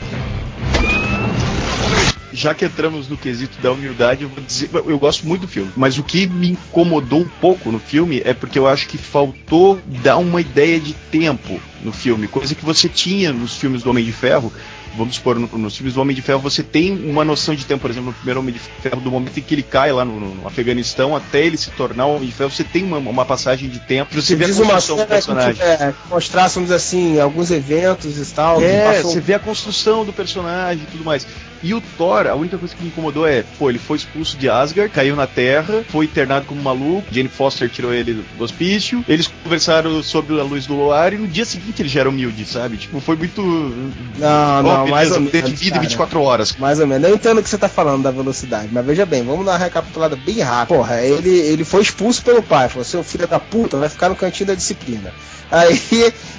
Já 2.38 2.54
que 2.54 2.64
entramos 2.64 3.08
no 3.08 3.16
quesito 3.16 3.60
da 3.60 3.72
humildade, 3.72 4.22
eu 4.22 4.28
vou 4.28 4.42
dizer, 4.44 4.70
eu 4.72 4.98
gosto 4.98 5.26
muito 5.26 5.42
do 5.42 5.48
filme, 5.48 5.70
mas 5.76 5.98
o 5.98 6.02
que 6.02 6.26
me 6.26 6.50
incomodou 6.50 7.20
um 7.20 7.28
pouco 7.40 7.70
no 7.72 7.78
filme 7.78 8.22
é 8.24 8.32
porque 8.32 8.58
eu 8.58 8.66
acho 8.66 8.86
que 8.88 8.96
faltou 8.96 9.80
dar 10.02 10.16
uma 10.18 10.40
ideia 10.40 10.78
de 10.78 10.92
tempo 11.10 11.60
no 11.82 11.92
filme, 11.92 12.28
coisa 12.28 12.54
que 12.54 12.64
você 12.64 12.88
tinha 12.88 13.32
nos 13.32 13.56
filmes 13.56 13.82
do 13.82 13.90
Homem 13.90 14.04
de 14.04 14.12
Ferro. 14.12 14.52
Vamos 14.96 15.16
supor, 15.16 15.38
no- 15.38 15.46
nos 15.58 15.76
filmes 15.76 15.94
do 15.94 16.00
Homem 16.00 16.16
de 16.16 16.22
Ferro 16.22 16.40
você 16.40 16.62
tem 16.62 16.92
uma 17.08 17.24
noção 17.24 17.54
de 17.54 17.64
tempo, 17.64 17.82
por 17.82 17.90
exemplo, 17.90 18.08
no 18.08 18.14
primeiro 18.14 18.40
Homem 18.40 18.54
de 18.54 18.58
Ferro, 18.58 19.00
do 19.00 19.10
momento 19.10 19.38
em 19.38 19.42
que 19.42 19.54
ele 19.54 19.62
cai 19.62 19.92
lá 19.92 20.04
no, 20.04 20.18
no 20.34 20.46
Afeganistão 20.48 21.14
até 21.14 21.44
ele 21.44 21.56
se 21.58 21.70
tornar 21.72 22.06
o 22.06 22.16
Homem 22.16 22.26
de 22.28 22.34
Ferro, 22.34 22.50
você 22.50 22.64
tem 22.64 22.82
uma, 22.84 22.96
uma 22.98 23.24
passagem 23.24 23.68
de 23.68 23.78
tempo, 23.80 24.12
você 24.14 24.34
vê 24.34 24.44
a 24.44 24.48
construção 24.48 24.96
do 24.96 25.02
que, 25.02 25.08
personagem. 25.08 25.62
é, 25.62 25.76
que 25.92 26.08
mostrássemos 26.08 26.70
assim, 26.72 27.20
alguns 27.20 27.50
eventos 27.50 28.16
e 28.18 28.34
tal. 28.34 28.60
É, 28.62 28.94
passou- 28.94 29.12
você 29.12 29.20
vê 29.20 29.34
a 29.34 29.38
construção 29.38 30.04
do 30.04 30.12
personagem 30.12 30.82
e 30.82 30.90
tudo 30.90 31.04
mais. 31.04 31.26
E 31.62 31.74
o 31.74 31.80
Thor, 31.80 32.26
a 32.26 32.34
única 32.34 32.56
coisa 32.58 32.74
que 32.74 32.82
me 32.82 32.88
incomodou 32.88 33.26
é, 33.26 33.44
pô, 33.58 33.68
ele 33.68 33.78
foi 33.78 33.96
expulso 33.96 34.36
de 34.36 34.48
Asgard, 34.48 34.92
caiu 34.92 35.16
na 35.16 35.26
Terra, 35.26 35.84
foi 35.88 36.04
internado 36.04 36.46
como 36.46 36.62
maluco, 36.62 37.06
Jane 37.10 37.28
Foster 37.28 37.68
tirou 37.68 37.92
ele 37.92 38.24
do 38.36 38.44
hospício, 38.44 39.04
eles 39.08 39.26
conversaram 39.26 40.02
sobre 40.02 40.38
a 40.38 40.42
luz 40.42 40.66
do 40.66 40.74
luar 40.74 41.12
e 41.12 41.18
no 41.18 41.26
dia 41.26 41.44
seguinte 41.44 41.82
ele 41.82 41.88
já 41.88 42.00
era 42.00 42.08
humilde, 42.08 42.44
sabe? 42.44 42.76
Tipo, 42.76 43.00
foi 43.00 43.16
muito. 43.16 43.42
Não, 43.42 44.62
não, 44.62 44.86
mais 44.86 45.10
ou 45.10 45.18
menos. 45.18 45.32
teve 45.32 45.52
vida 45.52 45.76
cara. 45.76 45.82
24 45.82 46.20
horas. 46.20 46.56
Mais 46.58 46.80
ou 46.80 46.86
menos. 46.86 47.08
Eu 47.08 47.14
entendo 47.14 47.38
o 47.38 47.42
que 47.42 47.48
você 47.48 47.58
tá 47.58 47.68
falando 47.68 48.02
da 48.02 48.10
velocidade, 48.10 48.68
mas 48.70 48.84
veja 48.84 49.04
bem, 49.04 49.24
vamos 49.24 49.44
dar 49.44 49.52
uma 49.52 49.58
recapitulada 49.58 50.16
bem 50.16 50.40
rápida. 50.40 50.76
Porra, 50.78 51.00
ele, 51.00 51.30
ele 51.30 51.64
foi 51.64 51.82
expulso 51.82 52.22
pelo 52.22 52.42
pai, 52.42 52.68
falou: 52.68 52.84
seu 52.84 53.02
filho 53.02 53.26
da 53.26 53.38
puta 53.38 53.76
vai 53.76 53.88
ficar 53.88 54.08
no 54.08 54.16
cantinho 54.16 54.48
da 54.48 54.54
disciplina. 54.54 55.12
Aí 55.50 55.80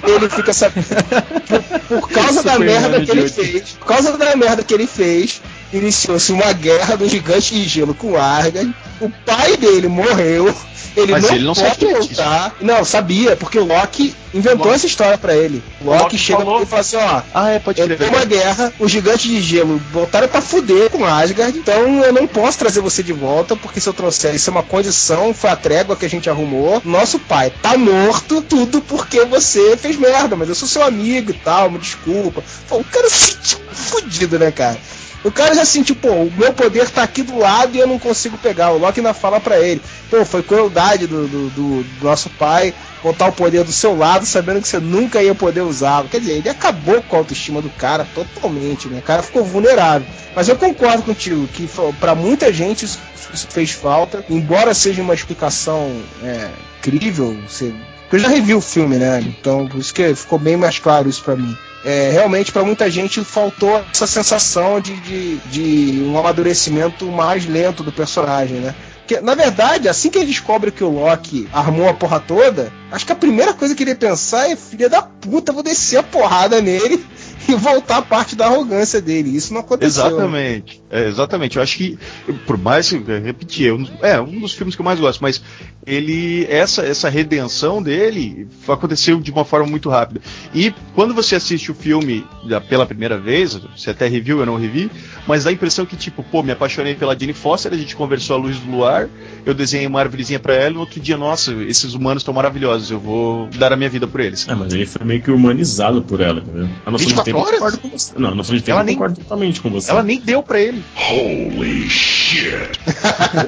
ele 0.04 0.28
fica 0.28 0.52
sabendo. 0.52 0.86
Por, 1.48 2.00
por 2.00 2.08
causa 2.08 2.42
da 2.44 2.58
merda 2.58 3.00
de 3.00 3.06
que 3.06 3.18
ele 3.18 3.28
fez, 3.28 3.70
por 3.70 3.86
causa 3.86 4.16
da 4.16 4.36
merda 4.36 4.62
que 4.62 4.72
ele 4.72 4.86
fez, 4.86 5.09
mês 5.10 5.42
iniciou-se 5.72 6.32
uma 6.32 6.52
guerra 6.52 6.96
do 6.96 7.08
gigante 7.08 7.54
de 7.54 7.64
gelo 7.68 7.94
com 7.94 8.16
Argan. 8.16 8.72
O 9.00 9.08
pai 9.24 9.56
dele 9.56 9.88
morreu. 9.88 10.54
Ele 10.96 11.12
Mas 11.12 11.22
não, 11.22 11.30
ele 11.36 11.44
não 11.44 11.54
pode 11.54 11.86
voltar. 11.86 12.52
Não, 12.60 12.84
sabia, 12.84 13.36
porque 13.36 13.56
o 13.60 13.64
Loki 13.64 14.12
inventou 14.34 14.64
Loki- 14.66 14.74
essa 14.74 14.86
história 14.88 15.16
pra 15.16 15.36
ele. 15.36 15.62
O 15.80 15.84
Loki, 15.84 16.02
Loki 16.02 16.18
chega 16.18 16.40
falou- 16.40 16.62
e 16.62 16.66
fala 16.66 16.80
assim: 16.80 16.96
ó, 16.96 17.22
Ah, 17.32 17.50
é, 17.50 17.58
pode 17.60 17.80
ele 17.80 17.94
uma 18.06 18.24
guerra, 18.24 18.72
os 18.76 18.90
gigantes 18.90 19.22
de 19.30 19.40
gelo 19.40 19.80
voltaram 19.92 20.26
pra 20.26 20.40
fuder 20.42 20.90
com 20.90 21.04
Asgard, 21.04 21.56
então 21.56 22.02
eu 22.04 22.12
não 22.12 22.26
posso 22.26 22.58
trazer 22.58 22.80
você 22.80 23.04
de 23.04 23.12
volta, 23.12 23.54
porque 23.54 23.80
se 23.80 23.88
eu 23.88 23.92
trouxer 23.94 24.34
isso 24.34 24.50
é 24.50 24.52
uma 24.52 24.64
condição, 24.64 25.32
foi 25.32 25.50
a 25.50 25.56
trégua 25.56 25.94
que 25.94 26.04
a 26.06 26.10
gente 26.10 26.28
arrumou. 26.28 26.82
Nosso 26.84 27.20
pai 27.20 27.52
tá 27.62 27.78
morto, 27.78 28.42
tudo 28.42 28.80
porque 28.80 29.24
você 29.26 29.76
fez 29.76 29.96
merda, 29.96 30.34
mas 30.34 30.48
eu 30.48 30.56
sou 30.56 30.66
seu 30.66 30.82
amigo 30.82 31.30
e 31.30 31.34
tal, 31.34 31.70
me 31.70 31.78
desculpa. 31.78 32.42
Pô, 32.68 32.78
o 32.78 32.84
cara 32.84 33.08
se 33.08 33.30
sentiu 33.34 33.58
fudido, 33.72 34.40
né, 34.40 34.50
cara? 34.50 34.76
O 35.22 35.30
cara 35.30 35.54
já 35.54 35.66
sentiu, 35.66 35.94
pô, 35.96 36.08
o 36.08 36.32
meu 36.34 36.52
poder 36.54 36.88
tá 36.88 37.02
aqui 37.02 37.22
do 37.22 37.36
lado 37.38 37.76
e 37.76 37.78
eu 37.78 37.86
não 37.86 37.98
consigo 37.98 38.38
pegar. 38.38 38.70
O 38.70 38.78
Loki 38.78 39.00
ainda 39.00 39.12
fala 39.12 39.38
pra 39.38 39.60
ele, 39.60 39.82
pô, 40.08 40.24
foi 40.24 40.42
crueldade 40.42 41.06
do, 41.06 41.28
do, 41.28 41.50
do- 41.50 41.82
do 41.84 42.04
nosso 42.04 42.30
pai 42.30 42.72
botar 43.02 43.26
o 43.28 43.32
poder 43.32 43.62
do 43.64 43.72
seu 43.72 43.94
lado, 43.96 44.24
sabendo 44.24 44.62
que 44.62 44.68
você 44.68 44.78
nunca 44.78 45.22
ia 45.22 45.34
poder 45.34 45.60
usá-lo. 45.60 46.08
Quer 46.08 46.20
dizer, 46.20 46.32
ele 46.38 46.48
acabou 46.48 47.02
com 47.02 47.16
a 47.16 47.18
autoestima 47.18 47.60
do 47.60 47.68
cara 47.70 48.06
totalmente, 48.14 48.88
né? 48.88 48.98
O 49.00 49.02
cara 49.02 49.22
ficou 49.22 49.44
vulnerável. 49.44 50.06
Mas 50.34 50.48
eu 50.48 50.56
concordo 50.56 51.02
contigo 51.02 51.46
que 51.48 51.68
pra 51.98 52.14
muita 52.14 52.50
gente 52.52 52.86
isso, 52.86 52.98
isso 53.32 53.46
fez 53.50 53.72
falta, 53.72 54.24
embora 54.30 54.72
seja 54.72 55.02
uma 55.02 55.12
explicação 55.14 56.00
é, 56.22 56.48
crível. 56.80 57.36
Você... 57.46 57.74
Eu 58.10 58.18
já 58.18 58.28
revi 58.28 58.54
o 58.54 58.60
filme, 58.60 58.96
né? 58.96 59.20
Então, 59.20 59.68
por 59.68 59.78
isso 59.80 59.92
que 59.94 60.14
ficou 60.14 60.38
bem 60.38 60.56
mais 60.56 60.78
claro 60.78 61.08
isso 61.08 61.22
pra 61.22 61.36
mim. 61.36 61.56
É, 61.84 62.10
realmente, 62.10 62.52
pra 62.52 62.62
muita 62.62 62.90
gente, 62.90 63.24
faltou 63.24 63.82
essa 63.92 64.06
sensação 64.06 64.80
de, 64.80 64.96
de, 65.00 65.36
de 65.36 66.02
um 66.02 66.18
amadurecimento 66.18 67.06
mais 67.06 67.46
lento 67.46 67.82
do 67.82 67.90
personagem, 67.90 68.58
né? 68.58 68.74
Porque, 68.98 69.20
na 69.20 69.34
verdade, 69.34 69.88
assim 69.88 70.10
que 70.10 70.18
ele 70.18 70.26
descobre 70.26 70.70
que 70.70 70.84
o 70.84 70.90
Loki 70.90 71.48
armou 71.52 71.88
a 71.88 71.94
porra 71.94 72.20
toda, 72.20 72.70
acho 72.90 73.06
que 73.06 73.12
a 73.12 73.16
primeira 73.16 73.52
coisa 73.54 73.74
que 73.74 73.82
ele 73.82 73.90
ia 73.90 73.96
pensar 73.96 74.50
é: 74.50 74.56
filha 74.56 74.88
da 74.88 75.02
puta, 75.02 75.52
vou 75.52 75.62
descer 75.62 75.98
a 75.98 76.02
porrada 76.02 76.60
nele 76.60 77.04
e 77.48 77.54
voltar 77.54 77.98
a 77.98 78.02
parte 78.02 78.34
da 78.36 78.46
arrogância 78.46 79.00
dele. 79.00 79.34
Isso 79.36 79.52
não 79.52 79.60
aconteceu. 79.60 80.06
Exatamente. 80.06 80.80
É, 80.90 81.06
exatamente. 81.08 81.56
Eu 81.56 81.62
acho 81.62 81.76
que, 81.76 81.98
eu- 82.26 82.34
por 82.46 82.58
mais 82.58 82.90
eu 82.92 83.02
repetir, 83.22 83.68
é 83.68 83.72
um, 83.72 83.86
é 84.02 84.20
um 84.20 84.40
dos 84.40 84.52
filmes 84.54 84.74
que 84.74 84.80
eu 84.80 84.84
mais 84.84 84.98
gosto, 85.00 85.20
mas 85.20 85.40
ele 85.86 86.46
essa 86.50 86.82
essa 86.82 87.08
redenção 87.08 87.82
dele 87.82 88.46
aconteceu 88.68 89.18
de 89.20 89.30
uma 89.30 89.44
forma 89.44 89.66
muito 89.66 89.88
rápida. 89.88 90.20
E 90.54 90.72
quando 90.94 91.14
você 91.14 91.36
assiste 91.36 91.70
o 91.70 91.74
filme 91.74 92.24
pela 92.68 92.84
primeira 92.86 93.18
vez, 93.18 93.54
você 93.76 93.90
até 93.90 94.06
reviu, 94.06 94.40
eu 94.40 94.46
não 94.46 94.56
revi, 94.56 94.90
mas 95.26 95.44
dá 95.44 95.50
a 95.50 95.52
impressão 95.52 95.86
que 95.86 95.96
tipo, 95.96 96.22
pô, 96.22 96.42
me 96.42 96.52
apaixonei 96.52 96.94
pela 96.94 97.18
Jane 97.18 97.32
Foster, 97.32 97.72
a 97.72 97.76
gente 97.76 97.96
conversou 97.96 98.36
à 98.36 98.38
luz 98.38 98.58
do 98.58 98.70
luar, 98.70 99.08
eu 99.46 99.54
desenhei 99.54 99.86
uma 99.86 100.00
árvorezinha 100.00 100.38
pra 100.38 100.54
ela 100.54 100.70
e 100.70 100.74
no 100.74 100.80
outro 100.80 101.00
dia, 101.00 101.16
nossa, 101.16 101.52
esses 101.64 101.94
humanos 101.94 102.22
estão 102.22 102.34
maravilhosos, 102.34 102.79
eu 102.88 103.00
vou 103.00 103.48
dar 103.58 103.72
a 103.72 103.76
minha 103.76 103.90
vida 103.90 104.06
por 104.06 104.20
eles. 104.20 104.46
É, 104.48 104.54
mas 104.54 104.72
ele 104.72 104.86
foi 104.86 105.04
meio 105.04 105.20
que 105.20 105.30
humanizado 105.32 106.02
por 106.02 106.20
ela, 106.20 106.38
entendeu? 106.40 106.68
A 106.86 106.90
noção 106.92 107.08
de 107.08 107.14
24 107.14 107.24
tempo 107.24 107.38
eu 107.38 107.42
horas? 107.42 107.58
concordo 107.58 107.78
com 107.78 107.88
você. 107.98 108.12
Não, 108.16 108.28
a 108.30 108.34
noção 108.36 108.54
de 108.54 108.62
tempo 108.62 108.70
Ela 108.72 108.80
eu 108.82 108.86
nem- 108.86 108.94
concordo 108.94 109.16
totalmente 109.20 109.60
com 109.60 109.70
você. 109.70 109.90
Ela 109.90 110.02
nem 110.04 110.20
deu 110.20 110.40
pra 110.42 110.60
ele. 110.60 110.82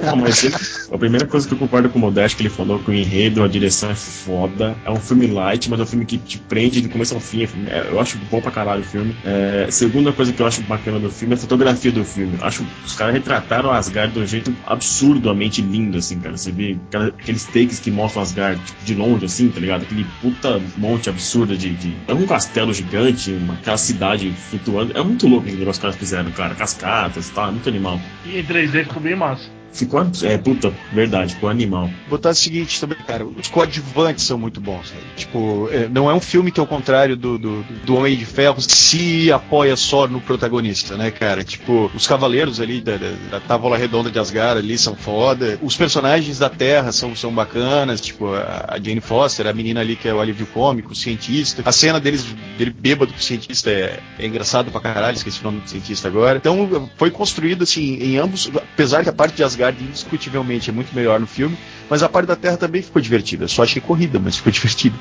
Porra, 0.00 0.16
mas 0.16 0.44
ele, 0.44 0.54
a 0.92 0.98
primeira 0.98 1.26
coisa 1.26 1.46
que 1.46 1.54
eu 1.54 1.58
concordo 1.58 1.88
com 1.88 1.98
o 1.98 2.02
Modeste 2.02 2.36
que 2.36 2.42
ele 2.42 2.50
falou 2.50 2.78
que 2.80 2.90
o 2.90 2.94
enredo, 2.94 3.42
a 3.42 3.48
direção 3.48 3.90
é 3.90 3.94
foda. 3.94 4.76
É 4.84 4.90
um 4.90 4.96
filme 4.96 5.26
light, 5.26 5.68
mas 5.70 5.78
é 5.80 5.82
um 5.82 5.86
filme 5.86 6.04
que 6.04 6.18
te 6.18 6.38
prende 6.38 6.80
do 6.80 6.88
começo 6.88 7.14
ao 7.14 7.20
fim. 7.20 7.42
É, 7.68 7.86
eu 7.90 8.00
acho 8.00 8.18
bom 8.30 8.40
pra 8.40 8.50
caralho 8.50 8.82
o 8.82 8.84
filme. 8.84 9.14
É, 9.24 9.66
segunda 9.70 10.12
coisa 10.12 10.32
que 10.32 10.40
eu 10.42 10.46
acho 10.46 10.62
bacana 10.62 10.98
do 10.98 11.10
filme 11.10 11.34
é 11.34 11.36
a 11.36 11.40
fotografia 11.40 11.92
do 11.92 12.04
filme. 12.04 12.36
Acho 12.40 12.64
que 12.64 12.86
os 12.86 12.94
caras 12.94 13.14
retrataram 13.14 13.70
Asgard 13.70 14.12
de 14.12 14.20
um 14.20 14.26
jeito 14.26 14.54
absurdamente 14.66 15.62
lindo, 15.62 15.98
assim, 15.98 16.18
cara. 16.18 16.36
Você 16.36 16.50
vê 16.50 16.76
aquela- 16.88 17.06
aqueles 17.08 17.44
takes 17.44 17.78
que 17.78 17.90
mostram 17.90 18.22
Asgard 18.22 18.60
tipo, 18.64 18.84
de 18.84 18.94
longe, 18.94 19.21
assim, 19.24 19.48
tá 19.48 19.60
ligado? 19.60 19.82
Aquele 19.82 20.06
puta 20.20 20.60
monte 20.76 21.08
absurdo 21.08 21.56
de. 21.56 21.70
de 21.70 21.94
é 22.06 22.14
um 22.14 22.26
castelo 22.26 22.72
gigante, 22.72 23.32
uma, 23.32 23.54
aquela 23.54 23.76
cidade 23.76 24.30
flutuando. 24.32 24.96
É 24.96 25.02
muito 25.02 25.26
louco 25.26 25.48
o 25.48 25.50
que 25.50 25.62
os 25.62 25.78
caras 25.78 25.96
fizeram, 25.96 26.30
cara. 26.32 26.54
Cascatas 26.54 27.28
e 27.28 27.32
tal, 27.32 27.48
é 27.48 27.52
muito 27.52 27.68
animal. 27.68 28.00
E 28.26 28.38
em 28.38 28.44
3D 28.44 28.84
ficou 28.84 29.02
bem 29.02 29.16
massa. 29.16 29.61
Ficou, 29.72 30.06
é, 30.22 30.36
puta, 30.36 30.72
verdade, 30.92 31.34
ficou 31.34 31.48
animal. 31.48 31.88
botar 32.08 32.30
o 32.30 32.34
seguinte 32.34 32.78
também, 32.78 32.98
cara, 33.06 33.24
os 33.24 33.48
coadjuvantes 33.48 34.24
são 34.24 34.36
muito 34.38 34.60
bons. 34.60 34.90
né? 34.90 35.00
Tipo, 35.16 35.68
é, 35.72 35.88
não 35.88 36.10
é 36.10 36.14
um 36.14 36.20
filme 36.20 36.52
que, 36.52 36.60
ao 36.60 36.66
contrário 36.66 37.16
do, 37.16 37.38
do, 37.38 37.62
do 37.62 37.96
Homem 37.96 38.14
de 38.14 38.26
Ferro, 38.26 38.60
se 38.60 39.32
apoia 39.32 39.74
só 39.74 40.06
no 40.06 40.20
protagonista, 40.20 40.96
né, 40.96 41.10
cara? 41.10 41.42
Tipo, 41.42 41.90
os 41.94 42.06
cavaleiros 42.06 42.60
ali 42.60 42.82
da, 42.82 42.98
da, 42.98 43.10
da 43.30 43.40
Távola 43.40 43.78
Redonda 43.78 44.10
de 44.10 44.18
Asgard 44.18 44.58
ali 44.58 44.76
são 44.76 44.94
foda. 44.94 45.58
Os 45.62 45.74
personagens 45.74 46.38
da 46.38 46.50
Terra 46.50 46.92
são, 46.92 47.16
são 47.16 47.32
bacanas, 47.32 48.00
tipo, 48.00 48.34
a, 48.34 48.74
a 48.74 48.78
Jane 48.78 49.00
Foster, 49.00 49.46
a 49.46 49.54
menina 49.54 49.80
ali 49.80 49.96
que 49.96 50.06
é 50.06 50.12
o 50.12 50.20
alívio 50.20 50.46
cômico, 50.46 50.92
o 50.92 50.94
cientista. 50.94 51.62
A 51.64 51.72
cena 51.72 51.98
deles, 51.98 52.26
dele 52.58 52.74
bêbado 52.78 53.10
com 53.10 53.18
o 53.18 53.22
cientista 53.22 53.70
é, 53.70 54.00
é 54.18 54.26
engraçado 54.26 54.70
pra 54.70 54.82
caralho, 54.82 55.16
esqueci 55.16 55.40
o 55.40 55.44
nome 55.44 55.60
do 55.60 55.70
cientista 55.70 56.08
agora. 56.08 56.36
Então, 56.36 56.90
foi 56.98 57.10
construído, 57.10 57.62
assim, 57.62 57.94
em 57.94 58.18
ambos, 58.18 58.50
apesar 58.54 59.02
que 59.02 59.08
a 59.08 59.12
parte 59.12 59.36
de 59.36 59.42
Asgard 59.42 59.61
indiscutivelmente 59.70 60.70
é 60.70 60.72
muito 60.72 60.94
melhor 60.94 61.20
no 61.20 61.26
filme, 61.26 61.56
mas 61.88 62.02
a 62.02 62.08
parte 62.08 62.26
da 62.26 62.36
Terra 62.36 62.56
também 62.56 62.82
ficou 62.82 63.00
divertida. 63.00 63.46
Só 63.48 63.62
achei 63.62 63.80
corrida, 63.80 64.18
mas 64.18 64.36
ficou 64.36 64.50
divertida. 64.52 64.96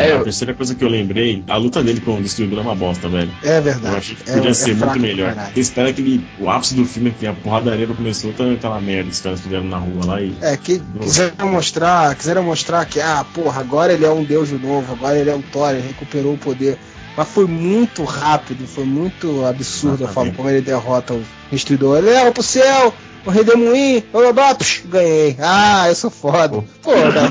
a 0.00 0.22
terceira 0.24 0.52
coisa 0.54 0.74
que 0.74 0.84
eu 0.84 0.88
lembrei, 0.88 1.42
a 1.48 1.56
luta 1.56 1.82
dele 1.82 2.00
com 2.00 2.16
o 2.18 2.22
Destruidor 2.22 2.58
é 2.58 2.62
uma 2.62 2.74
bosta, 2.74 3.08
velho. 3.08 3.30
É 3.42 3.58
Eu 3.58 3.62
verdade. 3.62 3.96
achei 3.96 4.16
que 4.16 4.30
É- 4.30 4.34
podia 4.34 4.50
é 4.50 4.54
ser 4.54 4.76
fraco 4.76 4.98
muito 4.98 5.02
melhor. 5.16 5.34
espera 5.56 5.92
que 5.92 6.00
ele, 6.00 6.26
o 6.38 6.50
ápice 6.50 6.74
do 6.74 6.84
filme, 6.84 7.10
que 7.12 7.26
a 7.26 7.32
porradaria 7.32 7.86
começou, 7.86 8.32
tá 8.32 8.44
aquela 8.50 8.80
merda 8.80 9.04
que 9.04 9.14
os 9.14 9.20
caras 9.20 9.40
fizeram 9.40 9.64
na 9.64 9.78
rua 9.78 10.04
lá 10.04 10.20
e. 10.20 10.34
É, 10.40 10.56
que 10.56 10.82
quiseram 11.00 11.50
mostrar, 11.50 12.14
quiseram 12.14 12.42
mostrar 12.42 12.84
que, 12.86 13.00
ah, 13.00 13.24
porra, 13.32 13.60
agora 13.60 13.92
ele 13.92 14.04
é 14.04 14.10
um 14.10 14.24
deus 14.24 14.48
de 14.48 14.58
novo, 14.58 14.92
agora 14.92 15.18
ele 15.18 15.30
é 15.30 15.34
um 15.34 15.42
Thor, 15.42 15.70
ele 15.70 15.86
recuperou 15.86 16.34
o 16.34 16.38
poder. 16.38 16.78
Mas 17.16 17.28
foi 17.28 17.46
muito 17.46 18.02
rápido, 18.04 18.66
foi 18.66 18.84
muito 18.84 19.44
absurdo 19.44 20.04
a 20.04 20.08
forma 20.08 20.32
como 20.32 20.50
ele 20.50 20.60
derrota 20.60 21.14
o 21.14 21.22
Destruidor. 21.50 21.98
Ele 21.98 22.10
leva 22.10 22.32
pro 22.32 22.42
céu, 22.42 22.92
o 23.24 23.30
Redemoinho, 23.30 24.02
blá, 24.12 24.56
ganhei. 24.86 25.36
Ah, 25.40 25.88
eu 25.88 25.94
sou 25.94 26.10
foda. 26.10 26.62
Pô, 26.82 26.90
cara. 26.92 27.30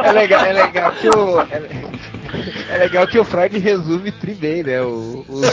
É 0.04 0.12
legal, 0.12 0.44
é 0.44 0.52
legal 0.52 0.92
que 0.92 1.08
o. 1.08 1.40
É, 2.68 2.78
legal 2.78 3.06
que 3.06 3.18
o 3.18 3.24
Freud 3.24 3.58
resume 3.58 4.12
tri 4.12 4.34
bem, 4.34 4.62
né? 4.62 4.80
O, 4.82 5.24
os 5.28 5.46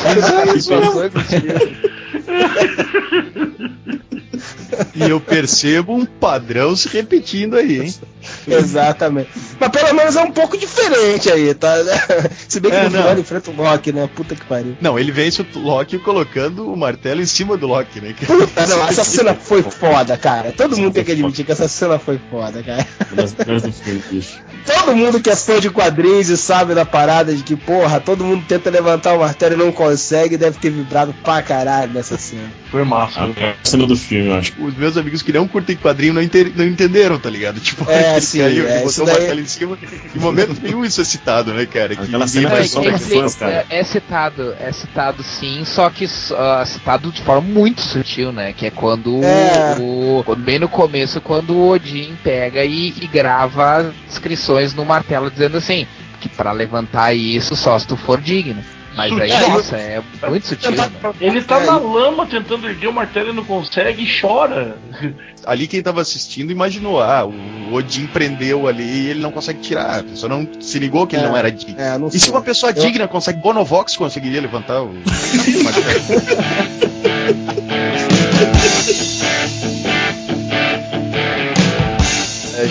situações 0.63 1.11
dos 1.11 1.23
filmes. 1.23 1.77
E 4.95 5.09
eu 5.09 5.19
percebo 5.19 5.93
um 5.93 6.05
padrão 6.05 6.75
se 6.75 6.87
repetindo 6.89 7.55
aí, 7.55 7.81
hein? 7.81 7.95
Exatamente. 8.47 9.29
Mas 9.59 9.69
pelo 9.69 9.93
menos 9.93 10.15
é 10.15 10.21
um 10.21 10.31
pouco 10.31 10.57
diferente 10.57 11.31
aí, 11.31 11.53
tá? 11.53 11.75
Se 12.47 12.59
bem 12.59 12.71
que 12.71 12.77
É, 12.77 12.83
no 12.83 12.91
final 12.91 13.11
ele 13.11 13.21
enfrenta 13.21 13.51
o 13.51 13.55
Loki, 13.55 13.91
né? 13.91 14.09
Puta 14.13 14.35
que 14.35 14.45
pariu. 14.45 14.77
Não, 14.81 14.97
ele 14.99 15.11
vence 15.11 15.41
o 15.41 15.59
Loki 15.59 15.97
colocando 15.99 16.71
o 16.71 16.75
martelo 16.75 17.21
em 17.21 17.25
cima 17.25 17.57
do 17.57 17.67
Loki, 17.67 18.01
né? 18.01 18.13
Puta, 18.25 18.67
não, 18.67 18.85
essa 18.87 19.03
cena 19.03 19.33
foi 19.33 19.63
foda, 19.63 20.17
cara. 20.17 20.51
Todo 20.51 20.77
mundo 20.77 20.93
tem 20.93 21.03
que 21.03 21.11
admitir 21.13 21.45
que 21.45 21.51
essa 21.51 21.67
cena 21.67 21.97
foi 21.97 22.19
foda, 22.29 22.61
cara. 22.61 22.85
Do. 23.11 23.27
Todo 24.65 24.95
mundo 24.95 25.21
que 25.21 25.29
é 25.29 25.35
fã 25.35 25.59
de 25.59 25.69
quadrinhos 25.69 26.29
e 26.29 26.37
sabe 26.37 26.66
da 26.75 26.85
parada 26.85 27.35
de 27.35 27.43
que, 27.43 27.55
porra, 27.55 27.99
todo 27.99 28.23
mundo 28.23 28.43
tenta 28.47 28.69
levantar 28.69 29.13
o 29.13 29.19
martelo 29.19 29.53
e 29.55 29.57
não 29.57 29.71
consegue, 29.71 30.37
deve 30.37 30.57
ter 30.59 30.69
vibrado 30.69 31.13
pra 31.23 31.41
caralho 31.41 31.91
nessa 31.93 32.17
cena. 32.17 32.49
Foi 32.71 32.83
massa. 32.83 33.21
A 33.21 33.27
melhor 33.27 33.55
cena 33.63 33.87
do 33.87 33.95
filme, 33.95 34.27
eu 34.29 34.35
acho. 34.35 34.53
Os 34.59 34.75
meus 34.75 34.97
amigos 34.97 35.21
que 35.21 35.31
não 35.33 35.47
curtem 35.47 35.75
quadrinho 35.75 36.13
não, 36.13 36.21
ente- 36.21 36.51
não 36.55 36.65
entenderam, 36.65 37.17
tá 37.19 37.29
ligado? 37.29 37.59
Tipo, 37.59 37.89
É, 37.89 38.11
ele 38.13 38.21
sim, 38.21 38.39
caiu, 38.39 38.67
é, 38.67 38.83
botou 38.83 39.03
o 39.03 39.07
daí- 39.07 39.17
martelo 39.17 39.39
em 39.41 39.45
cima. 39.45 39.77
Em 40.15 40.19
momento 40.19 40.55
nenhum 40.61 40.83
isso 40.85 41.01
é 41.01 41.03
citado, 41.03 41.53
né, 41.53 41.65
cara? 41.65 41.95
Que 41.95 42.03
Aquela 42.03 42.27
cena 42.27 42.53
É, 42.57 42.63
só 42.63 42.83
é, 42.83 42.97
fãs, 42.97 43.35
cara. 43.35 43.65
é, 43.69 43.79
é 43.79 43.83
citado, 43.83 44.55
é 44.59 44.71
citado 44.71 45.23
sim, 45.23 45.63
só 45.65 45.89
que 45.89 46.07
ah, 46.37 46.63
citado 46.65 47.11
de 47.11 47.21
forma 47.21 47.41
muito 47.41 47.81
sutil, 47.81 48.31
né? 48.31 48.53
Que 48.53 48.67
é 48.67 48.71
quando 48.71 49.21
É. 49.23 49.75
o 49.79 50.23
bem 50.37 50.59
no 50.59 50.67
começo 50.69 51.19
quando 51.21 51.53
o 51.55 51.69
Odin 51.69 52.15
pega 52.23 52.63
e, 52.63 52.93
e 53.01 53.07
grava 53.07 53.93
inscrições 54.09 54.73
no 54.73 54.85
martelo 54.85 55.29
dizendo 55.31 55.57
assim 55.57 55.87
que 56.19 56.29
pra 56.29 56.51
levantar 56.51 57.13
isso 57.13 57.55
só 57.55 57.77
se 57.79 57.87
tu 57.87 57.95
for 57.97 58.19
digno. 58.21 58.63
Mas 58.95 59.11
aí, 59.21 59.29
É, 59.29 59.47
nossa, 59.49 59.77
é 59.77 60.01
muito 60.27 60.47
sutil. 60.47 60.71
Né? 60.71 60.89
Ele 61.21 61.43
tá 61.43 61.57
É, 61.61 61.65
na 61.67 61.77
e- 61.77 61.83
lama 61.83 62.25
tentando 62.25 62.67
erguer 62.67 62.87
o 62.87 62.93
martelo 62.93 63.29
e 63.29 63.33
não 63.33 63.43
consegue 63.45 64.01
e 64.03 64.21
chora. 64.21 64.75
Ali 65.45 65.67
quem 65.67 65.83
tava 65.83 66.01
assistindo 66.01 66.51
imaginou, 66.51 66.99
ah, 66.99 67.23
o 67.23 67.73
Odin 67.75 68.07
prendeu 68.07 68.67
ali 68.67 68.83
e 68.83 69.09
ele 69.11 69.19
não 69.21 69.31
consegue 69.31 69.59
tirar. 69.59 69.99
A 69.99 70.03
pessoa 70.03 70.27
não 70.27 70.47
se 70.59 70.79
ligou 70.79 71.05
que 71.05 71.15
ele 71.15 71.25
É, 71.25 71.27
não 71.29 71.37
era 71.37 71.51
digno. 71.51 71.79
É, 71.79 71.95
não 71.97 72.07
E 72.07 72.19
se 72.19 72.31
uma 72.31 72.41
pessoa 72.41 72.71
Eu- 72.75 72.81
digna 72.83 73.07
consegue, 73.07 73.39
Bonovox 73.39 73.95
conseguiria 73.95 74.41
levantar 74.41 74.81
o 74.81 74.91
martelo? 75.63 75.97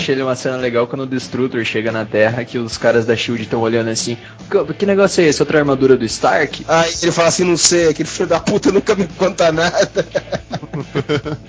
achei 0.07 0.15
ele 0.15 0.23
uma 0.23 0.35
cena 0.35 0.55
legal 0.55 0.87
quando 0.87 1.01
o 1.01 1.05
Destrutor 1.05 1.63
chega 1.65 1.91
na 1.91 2.05
Terra, 2.05 2.45
que 2.45 2.57
os 2.57 2.77
caras 2.77 3.05
da 3.05 3.15
SHIELD 3.15 3.43
estão 3.43 3.59
olhando 3.59 3.89
assim, 3.89 4.17
"Que- 4.49 4.73
que 4.73 4.85
negócio 4.85 5.21
é 5.21 5.27
esse? 5.27 5.41
Outra 5.41 5.59
armadura 5.59 5.97
do 5.97 6.05
Stark? 6.05 6.65
Aí 6.67 6.93
ele 7.01 7.11
fala 7.11 7.27
assim, 7.27 7.43
não 7.43 7.57
sei, 7.57 7.89
aquele 7.89 8.07
filho 8.07 8.29
da 8.29 8.39
puta 8.39 8.71
nunca 8.71 8.95
me 8.95 9.05
conta 9.07 9.51
nada. 9.51 9.89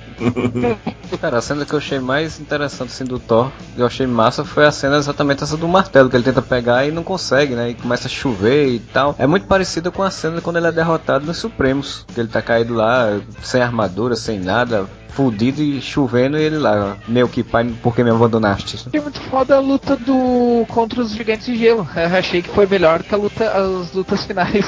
Cara, 1.20 1.38
a 1.38 1.40
cena 1.40 1.64
que 1.64 1.72
eu 1.72 1.78
achei 1.78 2.00
mais 2.00 2.40
interessante 2.40 2.88
assim, 2.90 3.04
do 3.04 3.18
Thor, 3.18 3.50
que 3.74 3.80
eu 3.80 3.86
achei 3.86 4.06
massa, 4.06 4.44
foi 4.44 4.66
a 4.66 4.72
cena 4.72 4.96
exatamente 4.96 5.44
essa 5.44 5.56
do 5.56 5.68
martelo, 5.68 6.10
que 6.10 6.16
ele 6.16 6.24
tenta 6.24 6.42
pegar 6.42 6.84
e 6.86 6.90
não 6.90 7.04
consegue, 7.04 7.54
né? 7.54 7.70
E 7.70 7.74
começa 7.74 8.08
a 8.08 8.10
chover 8.10 8.68
e 8.68 8.78
tal. 8.80 9.14
É 9.18 9.26
muito 9.26 9.46
parecida 9.46 9.90
com 9.90 10.02
a 10.02 10.10
cena 10.10 10.40
quando 10.40 10.56
ele 10.56 10.66
é 10.66 10.72
derrotado 10.72 11.24
nos 11.26 11.38
Supremos, 11.38 12.04
que 12.12 12.20
ele 12.20 12.28
tá 12.28 12.42
caído 12.42 12.74
lá, 12.74 13.20
sem 13.42 13.62
armadura, 13.62 14.16
sem 14.16 14.40
nada, 14.40 14.86
fudido 15.08 15.62
e 15.62 15.80
chovendo, 15.80 16.38
e 16.38 16.42
ele 16.42 16.58
lá, 16.58 16.96
meu 17.08 17.28
que 17.28 17.42
pai, 17.42 17.68
por 17.82 17.94
que 17.94 18.02
me 18.04 18.10
abandonaste? 18.10 18.76
Achei 18.86 19.00
muito 19.00 19.20
foda 19.22 19.56
a 19.56 19.60
luta 19.60 19.96
do 19.96 20.64
contra 20.68 21.00
os 21.00 21.12
gigantes 21.12 21.46
de 21.46 21.56
gelo. 21.56 21.88
Eu 21.96 22.16
achei 22.16 22.42
que 22.42 22.48
foi 22.50 22.66
melhor 22.66 23.02
que 23.02 23.14
a 23.14 23.18
luta, 23.18 23.50
as 23.50 23.92
lutas 23.92 24.24
finais. 24.24 24.64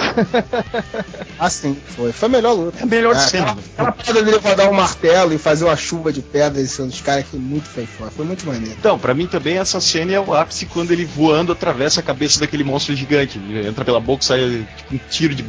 Assim, 1.38 1.76
foi. 1.96 2.12
Foi 2.12 2.28
a 2.28 2.32
melhor 2.32 2.52
luta. 2.52 2.78
É 2.80 2.82
a 2.82 2.86
melhor 2.86 3.14
Ah, 3.14 3.18
cena. 3.18 3.56
Aquela 3.74 3.92
parada 3.92 4.22
dele 4.22 4.38
rodar 4.38 4.68
um 4.68 4.74
martelo 4.74 5.32
e 5.32 5.38
fazer 5.38 5.64
uma 5.64 5.76
chuva 5.76 6.12
de 6.12 6.20
pedras 6.22 6.62
em 6.64 6.66
cima 6.66 6.88
dos 6.88 7.00
caras 7.00 7.24
que 7.30 7.36
muito 7.36 7.68
foi 7.68 7.86
foda. 7.86 8.10
Foi 8.10 8.24
muito 8.24 8.46
maneiro. 8.46 8.74
Então, 8.78 8.98
pra 8.98 9.14
mim 9.14 9.26
também 9.26 9.58
essa 9.58 9.80
cena 9.80 10.12
é 10.12 10.20
o 10.20 10.34
ápice 10.34 10.66
quando 10.66 10.90
ele 10.90 11.04
voando 11.04 11.52
atravessa 11.52 12.00
a 12.00 12.02
cabeça 12.02 12.40
daquele 12.40 12.64
monstro 12.64 12.94
gigante. 12.94 13.38
Ele 13.38 13.68
Entra 13.68 13.84
pela 13.84 14.00
boca 14.00 14.22
e 14.22 14.26
sai 14.26 14.66
tipo, 14.76 14.94
um 14.94 15.00
tiro 15.08 15.34
de 15.34 15.44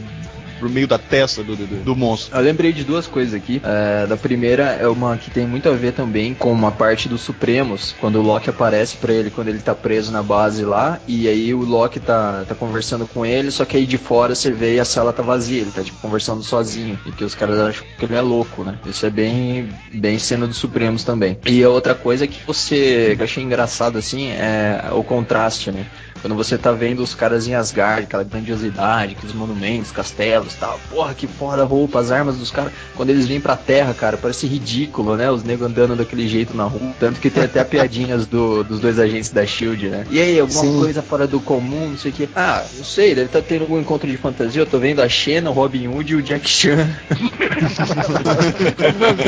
pro 0.61 0.69
meio 0.69 0.87
da 0.87 0.99
testa 0.99 1.43
do, 1.43 1.55
do, 1.55 1.65
do 1.65 1.95
monstro. 1.95 2.37
Eu 2.37 2.43
lembrei 2.43 2.71
de 2.71 2.83
duas 2.83 3.07
coisas 3.07 3.33
aqui. 3.33 3.59
É, 3.65 4.05
da 4.05 4.15
primeira 4.15 4.77
é 4.79 4.87
uma 4.87 5.17
que 5.17 5.31
tem 5.31 5.47
muito 5.47 5.67
a 5.67 5.73
ver 5.73 5.93
também 5.93 6.35
com 6.35 6.51
uma 6.51 6.71
parte 6.71 7.09
dos 7.09 7.21
Supremos, 7.21 7.95
quando 7.99 8.17
o 8.17 8.21
Loki 8.21 8.49
aparece 8.49 8.97
pra 8.97 9.11
ele 9.11 9.31
quando 9.31 9.47
ele 9.47 9.59
tá 9.59 9.73
preso 9.73 10.11
na 10.11 10.21
base 10.21 10.63
lá, 10.63 10.99
e 11.07 11.27
aí 11.27 11.53
o 11.53 11.61
Loki 11.61 11.99
tá, 11.99 12.43
tá 12.47 12.53
conversando 12.53 13.07
com 13.07 13.25
ele, 13.25 13.49
só 13.49 13.65
que 13.65 13.75
aí 13.75 13.85
de 13.85 13.97
fora 13.97 14.35
você 14.35 14.51
vê 14.51 14.75
e 14.75 14.79
a 14.79 14.85
sala 14.85 15.11
tá 15.11 15.23
vazia, 15.23 15.61
ele 15.61 15.71
tá 15.71 15.81
tipo 15.81 15.97
conversando 15.99 16.43
sozinho, 16.43 16.99
e 17.05 17.11
que 17.11 17.23
os 17.23 17.33
caras 17.33 17.59
acham 17.59 17.85
que 17.97 18.05
ele 18.05 18.15
é 18.15 18.21
louco, 18.21 18.63
né? 18.63 18.77
Isso 18.85 19.05
é 19.05 19.09
bem, 19.09 19.69
bem 19.93 20.19
cena 20.19 20.45
dos 20.45 20.57
Supremos 20.57 21.03
também. 21.03 21.37
E 21.45 21.63
a 21.63 21.69
outra 21.69 21.95
coisa 21.95 22.27
que 22.27 22.45
você 22.45 23.13
que 23.15 23.21
eu 23.21 23.25
achei 23.25 23.43
engraçado 23.43 23.97
assim 23.97 24.29
é 24.29 24.89
o 24.91 25.03
contraste, 25.03 25.71
né? 25.71 25.85
Quando 26.21 26.35
você 26.35 26.57
tá 26.57 26.71
vendo 26.71 27.01
os 27.01 27.15
caras 27.15 27.47
em 27.47 27.55
Asgard, 27.55 28.03
aquela 28.03 28.23
grandiosidade, 28.23 29.15
aqueles 29.17 29.35
monumentos, 29.35 29.91
castelos 29.91 30.53
e 30.53 30.57
tal. 30.57 30.79
Porra, 30.89 31.13
que 31.15 31.25
foda 31.25 31.63
a 31.63 31.65
roupa, 31.65 31.99
as 31.99 32.11
armas 32.11 32.37
dos 32.37 32.51
caras. 32.51 32.71
Quando 32.95 33.09
eles 33.09 33.27
vêm 33.27 33.41
pra 33.41 33.55
terra, 33.57 33.93
cara, 33.93 34.17
parece 34.17 34.45
ridículo, 34.45 35.15
né? 35.15 35.31
Os 35.31 35.43
negros 35.43 35.69
andando 35.69 35.95
daquele 35.95 36.27
jeito 36.27 36.55
na 36.55 36.65
rua. 36.65 36.93
Tanto 36.99 37.19
que 37.19 37.29
tem 37.29 37.43
até 37.43 37.63
piadinhas 37.65 38.27
do- 38.27 38.63
dos 38.63 38.79
dois 38.79 38.99
agentes 38.99 39.31
da 39.31 39.45
Shield, 39.45 39.89
né? 39.89 40.05
E 40.11 40.19
aí, 40.21 40.39
alguma 40.39 40.61
Sim. 40.61 40.79
coisa 40.79 41.01
fora 41.01 41.25
do 41.25 41.39
comum, 41.39 41.89
não 41.89 41.97
sei 41.97 42.11
o 42.11 42.13
que. 42.13 42.29
Ah, 42.35 42.63
não 42.77 42.83
sei, 42.85 43.15
deve 43.15 43.25
estar 43.27 43.41
tendo 43.41 43.61
algum 43.63 43.79
encontro 43.79 44.07
de 44.09 44.15
fantasia. 44.17 44.61
Eu 44.61 44.65
tô 44.67 44.77
vendo 44.77 45.01
a 45.01 45.09
Xena, 45.09 45.49
o 45.49 45.53
Robin 45.53 45.87
Hood 45.87 46.13
e 46.13 46.15
o 46.17 46.21
Jack 46.21 46.47
Chan. 46.47 46.87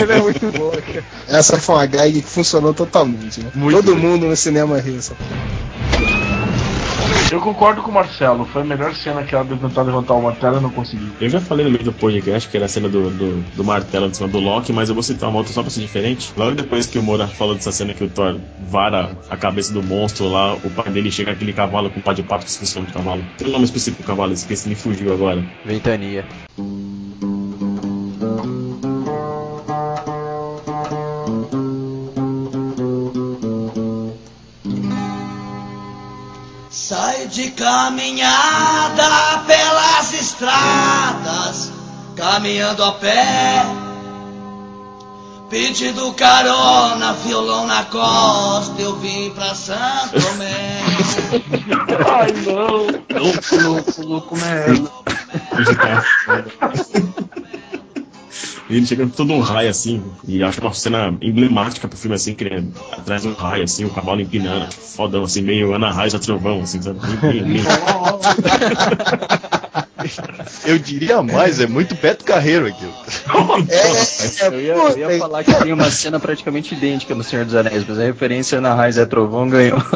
é 0.07 0.21
muito 0.21 0.51
boa, 0.57 0.79
cara. 0.81 1.03
Essa 1.27 1.57
foi 1.59 1.75
uma 1.75 1.85
gag 1.85 2.21
que 2.21 2.27
funcionou 2.29 2.73
totalmente, 2.73 3.39
né? 3.41 3.49
Todo 3.71 3.95
bem. 3.95 4.03
mundo 4.03 4.27
no 4.27 4.35
cinema 4.35 4.79
riu. 4.79 4.97
essa 4.97 5.15
Eu 7.33 7.41
concordo 7.41 7.81
com 7.81 7.89
o 7.89 7.93
Marcelo, 7.95 8.45
foi 8.45 8.61
a 8.61 8.65
melhor 8.65 8.93
cena 8.93 9.23
que 9.23 9.33
ela 9.33 9.43
de 9.43 9.57
tentar 9.57 9.81
levantar 9.81 10.13
o 10.13 10.21
martelo 10.21 10.59
e 10.59 10.61
não 10.61 10.69
conseguiu. 10.69 11.07
Eu 11.19 11.27
já 11.27 11.41
falei 11.41 11.65
no 11.65 11.71
meio 11.71 11.83
do 11.83 11.91
podcast 11.91 12.47
que 12.47 12.55
era 12.55 12.67
a 12.67 12.69
cena 12.69 12.87
do, 12.87 13.09
do, 13.09 13.41
do 13.55 13.63
martelo 13.63 14.05
em 14.05 14.13
cima 14.13 14.27
do 14.27 14.37
Loki, 14.37 14.71
mas 14.71 14.87
eu 14.87 14.93
vou 14.93 15.01
citar 15.01 15.29
uma 15.29 15.39
outra 15.39 15.51
só 15.51 15.63
pra 15.63 15.71
ser 15.71 15.81
diferente. 15.81 16.31
Logo 16.37 16.51
depois 16.51 16.85
que 16.85 16.99
o 16.99 17.01
Moura 17.01 17.27
falou 17.27 17.55
dessa 17.55 17.71
cena 17.71 17.95
que 17.95 18.03
o 18.03 18.07
Thor 18.07 18.39
vara 18.69 19.17
a 19.31 19.35
cabeça 19.35 19.73
do 19.73 19.81
monstro 19.81 20.29
lá, 20.29 20.53
o 20.53 20.69
pai 20.69 20.91
dele 20.91 21.11
chega 21.11 21.31
aquele 21.31 21.53
cavalo 21.53 21.89
com 21.89 21.99
pá 22.01 22.13
de 22.13 22.21
pato, 22.21 22.45
que 22.45 22.51
esqueci 22.51 22.77
o 22.77 22.81
nome 22.81 22.91
do 22.91 22.93
cavalo. 22.93 23.25
Tem 23.35 23.47
um 23.47 23.51
nome 23.51 23.65
específico 23.65 24.03
do 24.03 24.05
cavalo, 24.05 24.31
esqueci, 24.31 24.69
me 24.69 24.75
fugiu 24.75 25.11
agora. 25.11 25.43
Ventania. 25.65 26.23
Sai 26.55 27.02
de 37.43 37.51
caminhada 37.51 39.43
pelas 39.45 40.13
estradas, 40.13 41.71
caminhando 42.15 42.81
a 42.85 42.93
pé, 42.93 43.65
pedindo 45.49 46.13
carona, 46.13 47.11
violão 47.25 47.67
na 47.67 47.83
costa, 47.85 48.81
eu 48.81 48.95
vim 48.97 49.29
pra 49.31 49.53
Santo 49.53 50.21
Tomé. 50.21 50.79
Ai 52.09 52.31
não! 52.45 52.87
Louco, 53.19 53.55
louco, 53.61 54.05
louco, 54.05 54.37
merda. 54.37 54.89
E 58.69 58.77
ele 58.77 58.85
chega 58.85 59.05
todo 59.07 59.33
um 59.33 59.39
raio 59.41 59.69
assim, 59.69 60.01
e 60.27 60.41
acho 60.43 60.61
uma 60.61 60.73
cena 60.73 61.13
emblemática 61.21 61.87
pro 61.87 61.97
filme 61.97 62.15
assim, 62.15 62.33
que 62.33 62.43
ele 62.43 62.55
é 62.55 62.63
atrás 62.95 63.21
de 63.23 63.27
um 63.27 63.33
raio 63.33 63.63
assim, 63.63 63.85
o 63.85 63.89
cavalo 63.89 64.21
empinando, 64.21 64.71
fodão 64.73 65.23
assim, 65.23 65.41
meio 65.41 65.73
Ana 65.73 65.91
Raiz 65.91 66.13
a 66.15 66.19
trovão, 66.19 66.61
assim, 66.61 66.81
sabe? 66.81 66.99
Bem- 67.21 67.43
bem- 67.43 67.63
Eu 70.65 70.77
diria 70.79 71.21
mais, 71.23 71.59
é 71.61 71.67
muito 71.67 71.95
Beto 71.95 72.25
Carreiro 72.25 72.67
aquilo. 72.67 72.93
É, 73.69 74.47
Eu 74.47 74.61
ia, 74.61 74.73
eu 74.73 75.11
ia 75.11 75.19
falar 75.19 75.43
que 75.43 75.53
tem 75.55 75.71
uma 75.71 75.89
cena 75.89 76.19
praticamente 76.19 76.73
idêntica 76.73 77.15
no 77.15 77.23
Senhor 77.23 77.45
dos 77.45 77.55
Anéis, 77.55 77.85
mas 77.87 77.99
a 77.99 78.03
referência 78.03 78.59
na 78.59 78.73
Raiz 78.73 78.97
é 78.97 79.05
Trovão 79.05 79.47
ganhou. 79.49 79.81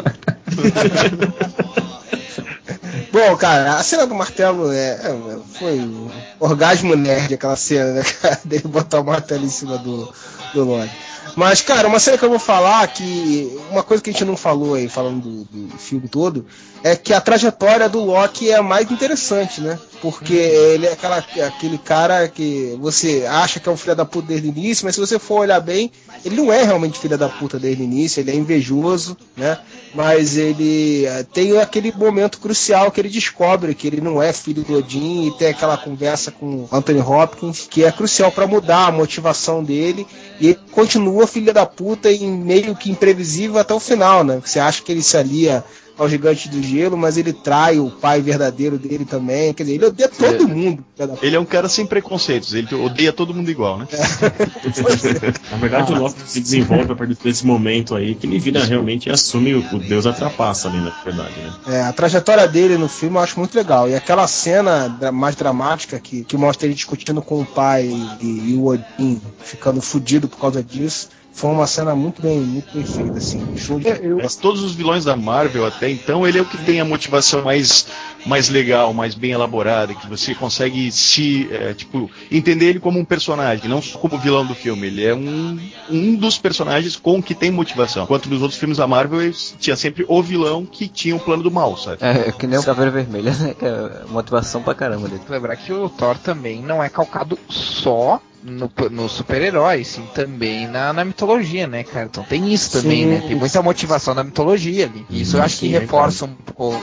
Bom, 3.10 3.36
cara, 3.36 3.74
a 3.76 3.82
cena 3.82 4.06
do 4.06 4.14
martelo 4.14 4.70
é, 4.72 4.90
é- 4.90 5.38
foi 5.58 5.78
um 5.80 6.10
orgasmo 6.38 6.94
nerd, 6.94 7.32
aquela 7.34 7.56
cena, 7.56 7.92
né, 7.94 8.02
cara, 8.02 8.40
dele 8.44 8.68
botar 8.68 9.00
o 9.00 9.04
martelo 9.04 9.44
em 9.44 9.50
cima 9.50 9.78
do, 9.78 10.12
do 10.52 10.64
Loki. 10.64 10.90
Mas, 11.36 11.60
cara, 11.60 11.86
uma 11.88 12.00
cena 12.00 12.18
que 12.18 12.24
eu 12.24 12.30
vou 12.30 12.38
falar 12.38 12.86
que. 12.88 13.56
Uma 13.70 13.82
coisa 13.82 14.02
que 14.02 14.10
a 14.10 14.12
gente 14.12 14.24
não 14.24 14.36
falou 14.36 14.74
aí, 14.74 14.88
falando 14.88 15.44
do, 15.44 15.44
do 15.44 15.78
filme 15.78 16.08
todo, 16.08 16.46
é 16.82 16.96
que 16.96 17.12
a 17.12 17.20
trajetória 17.20 17.88
do 17.88 18.00
Loki 18.00 18.50
é 18.50 18.56
a 18.56 18.62
mais 18.62 18.90
interessante, 18.90 19.60
né? 19.60 19.78
Porque 20.00 20.34
ele 20.34 20.86
é 20.86 20.92
aquela, 20.92 21.18
aquele 21.18 21.78
cara 21.78 22.28
que 22.28 22.76
você 22.80 23.24
acha 23.28 23.60
que 23.60 23.68
é 23.68 23.72
um 23.72 23.76
filho 23.76 23.94
da 23.94 24.04
puta 24.04 24.28
desde 24.28 24.48
o 24.48 24.50
início, 24.50 24.84
mas 24.84 24.94
se 24.94 25.00
você 25.00 25.18
for 25.18 25.40
olhar 25.40 25.60
bem, 25.60 25.92
ele 26.24 26.36
não 26.36 26.52
é 26.52 26.62
realmente 26.62 26.98
filho 26.98 27.18
da 27.18 27.28
puta 27.28 27.58
desde 27.58 27.82
o 27.82 27.84
início, 27.84 28.20
ele 28.20 28.30
é 28.30 28.34
invejoso, 28.34 29.16
né? 29.36 29.58
Mas 29.94 30.36
ele 30.36 31.06
eh, 31.06 31.24
tem 31.32 31.58
aquele 31.58 31.92
momento 31.92 32.38
crucial 32.38 32.90
que 32.90 33.00
ele 33.00 33.08
descobre 33.08 33.74
que 33.74 33.86
ele 33.86 34.00
não 34.00 34.22
é 34.22 34.32
filho 34.32 34.62
do 34.62 34.76
Odin 34.76 35.28
e 35.28 35.38
tem 35.38 35.48
aquela 35.48 35.76
conversa 35.76 36.30
com 36.30 36.68
Anthony 36.70 37.00
Hopkins 37.00 37.66
que 37.70 37.84
é 37.84 37.90
crucial 37.90 38.30
para 38.30 38.46
mudar 38.46 38.86
a 38.86 38.92
motivação 38.92 39.64
dele 39.64 40.06
e 40.40 40.48
ele 40.48 40.58
continua 40.72 41.26
filho 41.26 41.52
da 41.52 41.64
puta 41.64 42.10
e 42.10 42.26
meio 42.26 42.76
que 42.76 42.90
imprevisível 42.90 43.58
até 43.58 43.72
o 43.72 43.80
final, 43.80 44.22
né? 44.22 44.40
Você 44.44 44.58
acha 44.58 44.82
que 44.82 44.92
ele 44.92 45.02
se 45.02 45.16
alia 45.16 45.64
ao 45.98 46.08
gigante 46.08 46.48
do 46.48 46.62
gelo, 46.62 46.96
mas 46.96 47.16
ele 47.16 47.32
trai 47.32 47.78
o 47.78 47.90
pai 47.90 48.22
verdadeiro 48.22 48.78
dele 48.78 49.04
também. 49.04 49.52
Quer 49.52 49.64
dizer, 49.64 49.74
ele 49.74 49.86
odeia 49.86 50.08
todo 50.08 50.48
mundo. 50.48 50.84
filha 50.94 51.06
da 51.08 51.14
puta. 51.14 51.26
Ele 51.26 51.36
é 51.36 51.40
um 51.40 51.44
cara 51.44 51.68
sem 51.68 51.84
preconceitos, 51.84 52.54
ele 52.54 52.72
odeia 52.74 53.12
todo 53.12 53.34
mundo 53.34 53.50
igual, 53.50 53.78
né? 53.78 53.88
Na 55.50 55.56
verdade, 55.58 55.92
o 55.92 55.98
Loki 55.98 56.20
se 56.24 56.40
desenvolve 56.40 56.92
a 56.92 56.94
partir 56.94 57.16
desse 57.22 57.44
momento 57.44 57.96
aí, 57.96 58.14
que 58.14 58.26
ele 58.26 58.38
vira 58.38 58.64
realmente 58.64 59.08
e 59.08 59.12
assume 59.12 59.54
o, 59.54 59.74
o 59.74 59.78
Deus 59.78 60.06
atrapassa 60.06 60.68
ali, 60.68 60.78
na 60.78 60.90
verdade, 61.04 61.34
né? 61.40 61.52
É, 61.66 61.82
a 61.82 61.92
trajetória 61.92 62.46
dele 62.46 62.78
no 62.78 62.88
filme 62.88 63.16
eu 63.16 63.20
acho 63.20 63.38
muito 63.38 63.56
legal. 63.56 63.88
E 63.88 63.94
aquela 63.94 64.26
cena 64.28 64.88
mais 65.12 65.34
dramática 65.34 65.98
que, 65.98 66.22
que 66.24 66.36
mostra 66.36 66.66
ele 66.66 66.74
discutindo 66.74 67.20
com 67.20 67.40
o 67.40 67.46
pai 67.46 67.86
e, 68.20 68.52
e 68.52 68.54
o 68.54 68.66
Odin 68.66 69.20
ficando 69.40 69.80
fudido 69.80 70.28
por 70.28 70.38
causa 70.38 70.62
disso, 70.62 71.08
foi 71.38 71.50
uma 71.50 71.68
cena 71.68 71.94
muito 71.94 72.20
bem, 72.20 72.40
muito 72.40 72.74
bem 72.74 72.84
feita, 72.84 73.16
assim. 73.16 73.56
Show 73.56 73.78
de 73.78 73.86
Mas 74.20 74.34
todos 74.34 74.60
os 74.60 74.74
vilões 74.74 75.04
da 75.04 75.14
Marvel 75.14 75.64
até 75.64 75.88
então, 75.88 76.26
ele 76.26 76.36
é 76.36 76.42
o 76.42 76.44
que 76.44 76.58
tem 76.58 76.80
a 76.80 76.84
motivação 76.84 77.42
mais, 77.42 77.86
mais 78.26 78.48
legal, 78.48 78.92
mais 78.92 79.14
bem 79.14 79.30
elaborada, 79.30 79.94
que 79.94 80.08
você 80.08 80.34
consegue 80.34 80.90
se, 80.90 81.48
é, 81.52 81.72
tipo, 81.74 82.10
entender 82.28 82.70
ele 82.70 82.80
como 82.80 82.98
um 82.98 83.04
personagem, 83.04 83.70
não 83.70 83.80
só 83.80 84.00
como 84.00 84.18
vilão 84.18 84.44
do 84.44 84.52
filme. 84.52 84.88
Ele 84.88 85.04
é 85.04 85.14
um, 85.14 85.60
um 85.88 86.16
dos 86.16 86.36
personagens 86.36 86.96
com 86.96 87.22
que 87.22 87.36
tem 87.36 87.52
motivação. 87.52 88.02
Enquanto 88.02 88.28
nos 88.28 88.42
outros 88.42 88.58
filmes 88.58 88.78
da 88.78 88.88
Marvel, 88.88 89.20
tinha 89.60 89.76
sempre 89.76 90.04
o 90.08 90.20
vilão 90.20 90.66
que 90.66 90.88
tinha 90.88 91.14
o 91.14 91.20
plano 91.20 91.44
do 91.44 91.52
mal, 91.52 91.76
sabe? 91.76 91.98
É, 92.00 92.32
que 92.32 92.48
nem 92.48 92.58
o 92.58 92.64
Caveira 92.64 92.90
Vermelha, 92.90 93.30
né? 93.30 93.54
Que 93.56 93.64
é 93.64 94.02
motivação 94.08 94.60
pra 94.60 94.74
caramba 94.74 95.06
dele. 95.06 95.22
Lembrar 95.28 95.54
que 95.54 95.72
o 95.72 95.88
Thor 95.88 96.18
também 96.18 96.60
não 96.60 96.82
é 96.82 96.88
calcado 96.88 97.38
só 97.48 98.20
no, 98.42 98.70
no 98.90 99.08
super-herói, 99.08 99.84
sim, 99.84 100.06
também 100.14 100.66
na, 100.66 100.92
na 100.92 101.04
mitologia, 101.04 101.66
né, 101.66 101.82
cara? 101.84 102.06
Então 102.06 102.24
tem 102.24 102.52
isso 102.52 102.72
também, 102.72 103.02
Sim. 103.02 103.06
né? 103.06 103.24
Tem 103.26 103.36
muita 103.36 103.62
motivação 103.62 104.14
na 104.14 104.24
mitologia 104.24 104.86
ali. 104.86 105.04
Isso 105.10 105.36
eu 105.36 105.42
acho 105.42 105.58
que 105.58 105.74
é 105.74 105.78
reforça 105.80 106.24
um 106.24 106.34
pouco. 106.34 106.80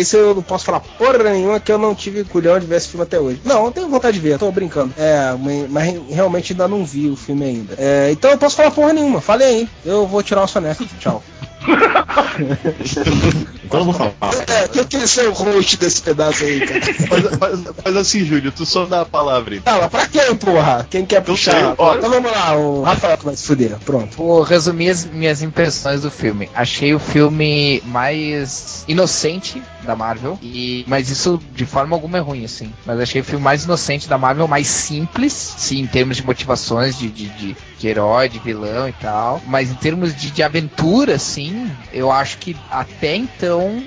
Esse 0.00 0.16
eu 0.16 0.34
não 0.34 0.42
posso 0.42 0.64
falar 0.64 0.80
porra 0.80 1.30
nenhuma 1.30 1.60
que 1.60 1.70
eu 1.70 1.78
não 1.78 1.94
tive 1.94 2.24
culhão 2.24 2.58
de 2.58 2.66
ver 2.66 2.76
esse 2.76 2.88
filme 2.88 3.02
até 3.04 3.18
hoje. 3.18 3.40
Não, 3.44 3.66
eu 3.66 3.70
tenho 3.72 3.88
vontade 3.88 4.18
de 4.18 4.22
ver, 4.28 4.38
tô 4.38 4.50
brincando. 4.50 4.94
É, 4.96 5.34
mas- 5.68 5.94
realmente 6.08 6.52
ainda 6.52 6.66
não 6.68 6.84
vi 6.84 7.08
o 7.08 7.16
filme 7.16 7.44
ainda. 7.44 7.74
É, 7.78 8.10
então 8.10 8.30
eu 8.30 8.38
posso 8.38 8.56
falar 8.56 8.70
porra 8.70 8.92
nenhuma, 8.92 9.20
falei 9.20 9.46
aí. 9.48 9.68
Eu 9.84 10.06
vou 10.06 10.22
tirar 10.22 10.42
o 10.44 10.48
soneca. 10.48 10.84
Tchau. 10.98 11.22
Então 13.64 13.80
eu 13.80 13.84
vou 13.84 13.94
falar. 13.94 14.14
É, 14.48 14.78
eu 14.78 14.84
queria 14.84 15.06
ser 15.06 15.28
o 15.28 15.32
host 15.32 15.76
desse 15.76 16.02
pedaço 16.02 16.42
aí, 16.42 16.60
cara. 16.66 16.80
Faz, 17.06 17.38
faz- 17.38 17.60
faz 17.84 17.96
assim, 17.96 18.24
Júlio, 18.24 18.50
tu 18.50 18.66
só 18.66 18.84
dá 18.84 19.02
a 19.02 19.04
palavra 19.04 19.54
aí. 19.54 19.60
Fala, 19.60 19.88
pra 19.88 20.06
quem, 20.08 20.34
porra? 20.36 20.86
Quem 20.90 21.06
quer 21.06 21.22
puxar? 21.22 21.52
sei, 21.52 21.74
Ó, 21.78 21.94
então 21.96 22.10
vamos 22.10 22.32
lá, 22.32 22.56
o 22.56 22.82
Rafael 22.82 23.16
que 23.18 23.24
vai 23.24 23.36
se 23.36 23.44
fuder. 23.46 23.78
Pronto. 23.84 24.16
Vou 24.16 24.42
resumir 24.42 24.90
as 24.90 25.04
minhas 25.04 25.42
impressões 25.42 26.02
do 26.02 26.10
filme. 26.10 26.50
Achei 26.54 26.94
o 26.94 26.98
filme 26.98 27.80
mais 27.86 28.84
inocente 28.88 29.62
da 29.82 29.94
Marvel, 29.94 30.38
e 30.42 30.84
mas 30.88 31.10
isso 31.10 31.40
de 31.54 31.64
forma 31.66 31.94
alguma 31.94 32.18
é 32.18 32.20
ruim, 32.20 32.44
assim. 32.44 32.72
Mas 32.84 32.98
achei 33.00 33.20
o 33.20 33.24
filme 33.24 33.44
mais 33.44 33.64
inocente 33.64 34.08
da 34.08 34.18
Marvel, 34.18 34.48
mais 34.48 34.66
simples, 34.66 35.32
sim, 35.32 35.80
em 35.80 35.86
termos 35.86 36.16
de 36.16 36.24
motivações 36.26 36.98
de, 36.98 37.08
de, 37.08 37.28
de, 37.28 37.56
de 37.80 37.88
herói, 37.88 38.28
de 38.28 38.38
vilão 38.38 38.88
e 38.88 38.92
tal. 38.92 39.40
Mas 39.46 39.70
em 39.70 39.74
termos 39.74 40.14
de, 40.14 40.30
de 40.30 40.42
aventura, 40.42 41.18
sim, 41.18 41.70
eu 41.92 42.12
acho 42.12 42.36
que 42.38 42.54
até 42.70 43.16
então, 43.16 43.82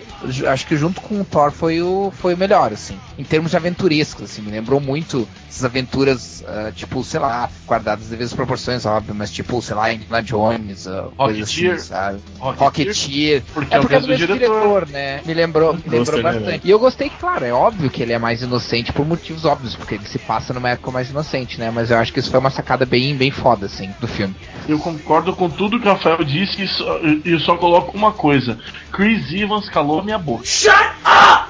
acho 0.51 0.65
que 0.67 0.76
junto 0.78 1.01
com 1.01 1.21
o 1.21 1.26
Thor 1.26 1.51
foi 1.51 1.82
o, 1.82 2.11
foi 2.19 2.34
o 2.34 2.38
melhor, 2.38 2.71
assim. 2.74 2.97
Em 3.17 3.24
termos 3.24 3.51
de 3.51 3.57
aventurescos, 3.57 4.24
assim, 4.24 4.41
me 4.41 4.51
lembrou 4.51 4.80
muito 4.80 5.28
essas 5.49 5.65
aventuras, 5.65 6.43
ah, 6.47 6.71
tipo, 6.74 7.03
sei 7.03 7.19
lá, 7.19 7.49
guardadas 7.67 8.07
devidas 8.07 8.34
proporções, 8.34 8.86
óbvio, 8.86 9.13
mas 9.15 9.32
tipo, 9.32 9.61
sei 9.61 9.76
lá, 9.76 9.93
Indiana 9.93 10.21
Jones, 10.24 10.88
ah, 10.88 11.09
coisa 11.17 11.43
assim, 11.43 11.67
Rocketeer. 11.67 11.82
sabe? 11.82 12.19
Rocketeer. 12.39 12.95
Rocketeer. 12.95 13.43
Porque 13.53 13.74
é 13.74 13.78
é 13.78 13.80
o 13.80 13.82
porque 13.82 13.95
é 13.95 13.99
do 13.99 14.07
mesmo 14.07 14.28
diretor. 14.28 14.39
diretor, 14.39 14.89
né? 14.89 15.21
Me 15.26 15.34
lembrou, 15.34 15.74
me 15.74 15.89
lembrou 15.89 15.99
Gostei, 15.99 16.24
né, 16.24 16.34
bastante. 16.34 16.45
velho? 16.45 16.61
E 16.63 16.69
eu 16.69 16.80
gostei 16.80 17.09
que, 17.09 17.17
claro, 17.17 17.45
é 17.45 17.53
óbvio 17.53 17.89
que 17.89 18.01
ele 18.01 18.13
é 18.13 18.19
mais 18.19 18.41
inocente 18.41 18.91
por 18.93 19.05
motivos 19.05 19.45
óbvios, 19.45 19.76
porque 19.76 19.95
ele 19.95 20.07
se 20.07 20.19
passa 20.19 20.53
numa 20.53 20.69
época 20.69 20.91
mais 20.91 21.09
inocente, 21.09 21.59
né? 21.59 21.71
Mas 21.71 21.91
eu 21.91 21.97
acho 21.97 22.11
que 22.13 22.19
isso 22.19 22.32
foi 22.32 22.39
uma 22.39 22.49
sacada 22.49 22.86
bem, 22.86 23.15
bem 23.15 23.32
foda, 23.32 23.65
assim, 23.67 23.89
do 23.99 24.07
filme. 24.07 24.36
Eu 24.68 24.80
concordo 24.80 25.34
com 25.36 25.49
tudo 25.49 25.80
que 25.80 25.88
o 25.88 25.91
Rafael 25.91 26.24
disse 26.24 26.64
e 26.64 26.68
só, 26.68 26.99
e 27.26 27.39
só 27.39 27.55
coloco 27.57 27.97
uma 27.97 28.11
coisa. 28.11 28.57
Chris 28.91 29.32
Evans 29.34 29.70
calou 29.70 30.03
minha 30.03 30.18
boca. 30.18 30.43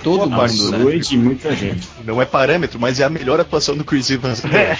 Todo 0.03 0.23
A 0.23 0.25
mundo, 0.47 0.71
né? 0.71 0.77
noite 0.79 1.15
e 1.15 1.17
muita 1.17 1.55
gente. 1.55 1.87
Não 2.03 2.21
é 2.21 2.25
parâmetro, 2.25 2.79
mas 2.79 2.99
é 2.99 3.03
a 3.05 3.09
melhor 3.09 3.39
atuação 3.39 3.75
do 3.77 3.83
Chris 3.85 4.09
Evans. 4.09 4.43
É, 4.45 4.75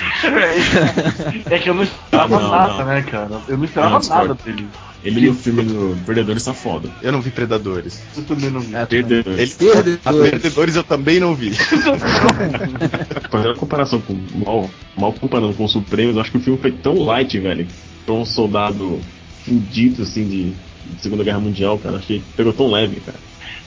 é 1.56 1.60
que 1.60 1.70
eu 1.70 1.74
não 1.74 1.84
esperava 1.84 2.40
Não, 2.40 2.50
nada, 2.52 2.74
não. 2.80 2.86
né, 2.86 3.02
cara? 3.04 3.42
Eu 3.48 3.58
não 3.58 3.66
esperava 3.66 4.00
Não, 4.00 4.10
nada 4.10 4.34
dele. 4.36 4.68
Ele 5.04 5.28
no 5.28 5.36
filme 5.36 5.64
do 5.64 5.98
Perdedores 6.06 6.44
tá 6.44 6.54
foda. 6.54 6.90
Eu 7.02 7.12
não 7.12 7.22
vi 7.22 7.30
Predadores. 7.30 8.02
Eu 8.16 8.24
também 8.24 8.50
não 8.50 8.62
vi. 8.62 8.74
É, 8.74 8.86
Perdedores. 8.86 9.40
Ele, 9.40 9.72
Perdedores. 9.72 10.76
a 10.76 10.80
eu 10.80 10.84
também 10.84 11.20
não 11.20 11.36
vi. 11.36 11.52
Fazendo 13.30 13.52
a 13.52 13.56
comparação 13.56 14.00
com. 14.00 14.18
Mal, 14.46 14.70
mal 14.98 15.12
comparando 15.14 15.54
com 15.54 15.66
os 15.66 15.72
Supremos, 15.72 16.16
eu 16.16 16.22
acho 16.22 16.32
que 16.32 16.38
o 16.38 16.42
filme 16.42 16.60
foi 16.60 16.72
tão 16.72 16.98
light, 17.04 17.38
velho. 17.38 17.68
Pra 18.06 18.16
um 18.16 18.26
soldado 18.26 19.00
fudido, 19.46 20.04
assim, 20.04 20.28
de, 20.28 20.44
de 20.52 21.02
Segunda 21.02 21.24
Guerra 21.24 21.40
Mundial, 21.40 21.78
cara. 21.78 21.98
Achei 21.98 22.20
que 22.20 22.26
pegou 22.38 22.54
tão 22.54 22.72
leve, 22.72 23.02
cara. 23.02 23.18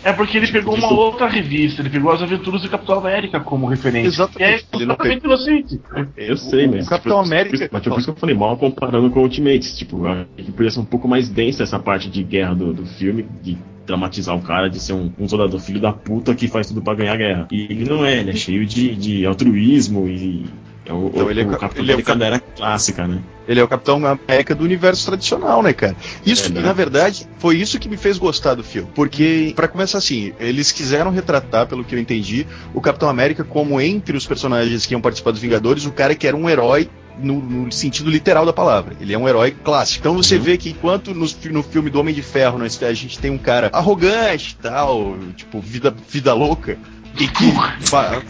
É 0.06 0.12
porque 0.12 0.36
ele 0.36 0.46
pegou 0.46 0.76
uma 0.76 0.92
outra 0.92 1.26
revista, 1.26 1.82
ele 1.82 1.90
pegou 1.90 2.12
as 2.12 2.22
aventuras 2.22 2.62
do 2.62 2.68
Capitão 2.68 2.96
América 2.96 3.40
como 3.40 3.66
referência. 3.66 4.06
Exatamente, 4.06 4.64
E 4.72 4.82
é 4.84 5.14
inocente. 5.16 5.80
Eu 6.16 6.36
sei, 6.36 6.68
mas. 6.68 6.86
O 6.86 6.90
Capitão 6.90 7.22
tipo, 7.24 7.34
América- 7.34 7.68
Mas 7.72 7.82
tipo, 7.82 7.94
por 7.94 8.00
isso 8.00 8.12
que 8.12 8.16
eu 8.16 8.20
falei 8.20 8.36
mal 8.36 8.56
comparando 8.56 9.10
com 9.10 9.20
Ultimates. 9.20 9.76
Tipo, 9.76 10.06
eu 10.06 10.24
que 10.36 10.52
podia 10.52 10.70
ser 10.70 10.78
um 10.78 10.84
pouco 10.84 11.08
mais 11.08 11.28
densa 11.28 11.64
essa 11.64 11.80
parte 11.80 12.08
de 12.08 12.22
guerra 12.22 12.54
do, 12.54 12.72
do 12.72 12.86
filme, 12.86 13.26
de 13.42 13.58
dramatizar 13.84 14.36
o 14.36 14.42
cara, 14.42 14.70
de 14.70 14.78
ser 14.78 14.92
um, 14.92 15.10
um 15.18 15.28
soldado 15.28 15.58
filho 15.58 15.80
da 15.80 15.92
puta 15.92 16.36
que 16.36 16.46
faz 16.46 16.68
tudo 16.68 16.82
pra 16.82 16.94
ganhar 16.94 17.14
a 17.14 17.16
guerra. 17.16 17.48
E 17.50 17.62
ele 17.64 17.84
não 17.84 18.04
é, 18.06 18.18
ele 18.20 18.30
é 18.30 18.34
cheio 18.36 18.64
de, 18.64 18.94
de 18.94 19.26
altruísmo 19.26 20.06
e. 20.06 20.46
É 20.86 20.92
o, 20.92 21.08
Então, 21.08 21.26
o, 21.26 21.30
ele 21.30 21.40
é 21.40 21.44
o 21.44 21.48
ca- 21.50 21.58
Capitão 21.58 21.82
ele 21.84 21.92
é 21.92 21.96
o 21.96 22.02
cap- 22.02 22.22
era 22.22 22.38
clássica, 22.40 23.06
né? 23.08 23.18
Ele 23.48 23.60
é 23.60 23.64
o 23.64 23.68
Capitão 23.68 24.04
América 24.06 24.54
do 24.54 24.64
universo 24.64 25.06
tradicional, 25.06 25.62
né, 25.62 25.72
cara? 25.72 25.96
Isso, 26.24 26.46
É, 26.46 26.48
né? 26.50 26.60
na 26.60 26.72
verdade, 26.72 27.26
foi 27.38 27.56
isso 27.56 27.78
que 27.78 27.88
me 27.88 27.96
fez 27.96 28.18
gostar 28.18 28.54
do 28.54 28.62
filme. 28.64 28.88
Porque, 28.94 29.52
pra 29.56 29.68
começar 29.68 29.98
assim, 29.98 30.32
eles 30.40 30.70
quiseram 30.72 31.10
retratar, 31.10 31.66
pelo 31.66 31.84
que 31.84 31.94
eu 31.94 31.98
entendi, 31.98 32.46
o 32.74 32.80
Capitão 32.80 33.08
América 33.08 33.44
como 33.44 33.80
entre 33.80 34.16
os 34.16 34.26
personagens 34.26 34.84
que 34.86 34.94
iam 34.94 35.00
participar 35.00 35.30
dos 35.32 35.40
Vingadores, 35.40 35.86
o 35.86 35.92
cara 35.92 36.14
que 36.14 36.26
era 36.26 36.36
um 36.36 36.48
herói 36.48 36.88
no, 37.18 37.40
no 37.40 37.72
sentido 37.72 38.10
literal 38.10 38.44
da 38.44 38.52
palavra. 38.52 38.94
Ele 39.00 39.14
é 39.14 39.18
um 39.18 39.26
herói 39.28 39.52
clássico. 39.64 40.00
Então 40.00 40.14
você 40.16 40.38
vê 40.38 40.58
que 40.58 40.70
enquanto 40.70 41.14
no, 41.14 41.26
no 41.50 41.62
filme 41.62 41.88
do 41.88 41.98
Homem 41.98 42.14
de 42.14 42.22
Ferro 42.22 42.58
nós- 42.58 42.82
a 42.82 42.92
gente 42.92 43.18
tem 43.18 43.30
um 43.30 43.38
cara 43.38 43.70
arrogante 43.72 44.56
e 44.58 44.62
tal, 44.62 45.16
tipo, 45.36 45.60
vida, 45.60 45.94
vida 46.10 46.34
louca. 46.34 46.76
E 47.18 47.26
que. 47.28 47.44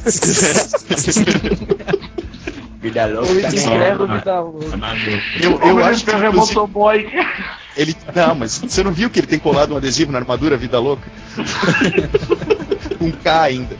Vida 2.86 3.06
louca, 3.06 3.32
né? 3.34 3.48
descreve 3.50 4.02
o 4.02 4.06
Ah, 4.08 4.16
vida 4.18 4.40
louca. 4.40 4.76
Nada. 4.76 4.98
eu, 5.40 5.60
eu 5.60 5.84
acho 5.84 6.04
que. 6.04 6.10
é 6.10 6.14
inclusive, 6.28 6.36
motoboy. 6.36 7.06
Ele, 7.76 7.94
não, 8.14 8.34
mas 8.34 8.58
você 8.58 8.82
não 8.82 8.92
viu 8.92 9.10
que 9.10 9.20
ele 9.20 9.26
tem 9.26 9.38
colado 9.38 9.74
um 9.74 9.76
adesivo 9.76 10.12
na 10.12 10.18
armadura 10.18 10.56
Vida 10.56 10.78
Louca? 10.78 11.10
com 12.98 13.12
K 13.12 13.42
ainda. 13.42 13.76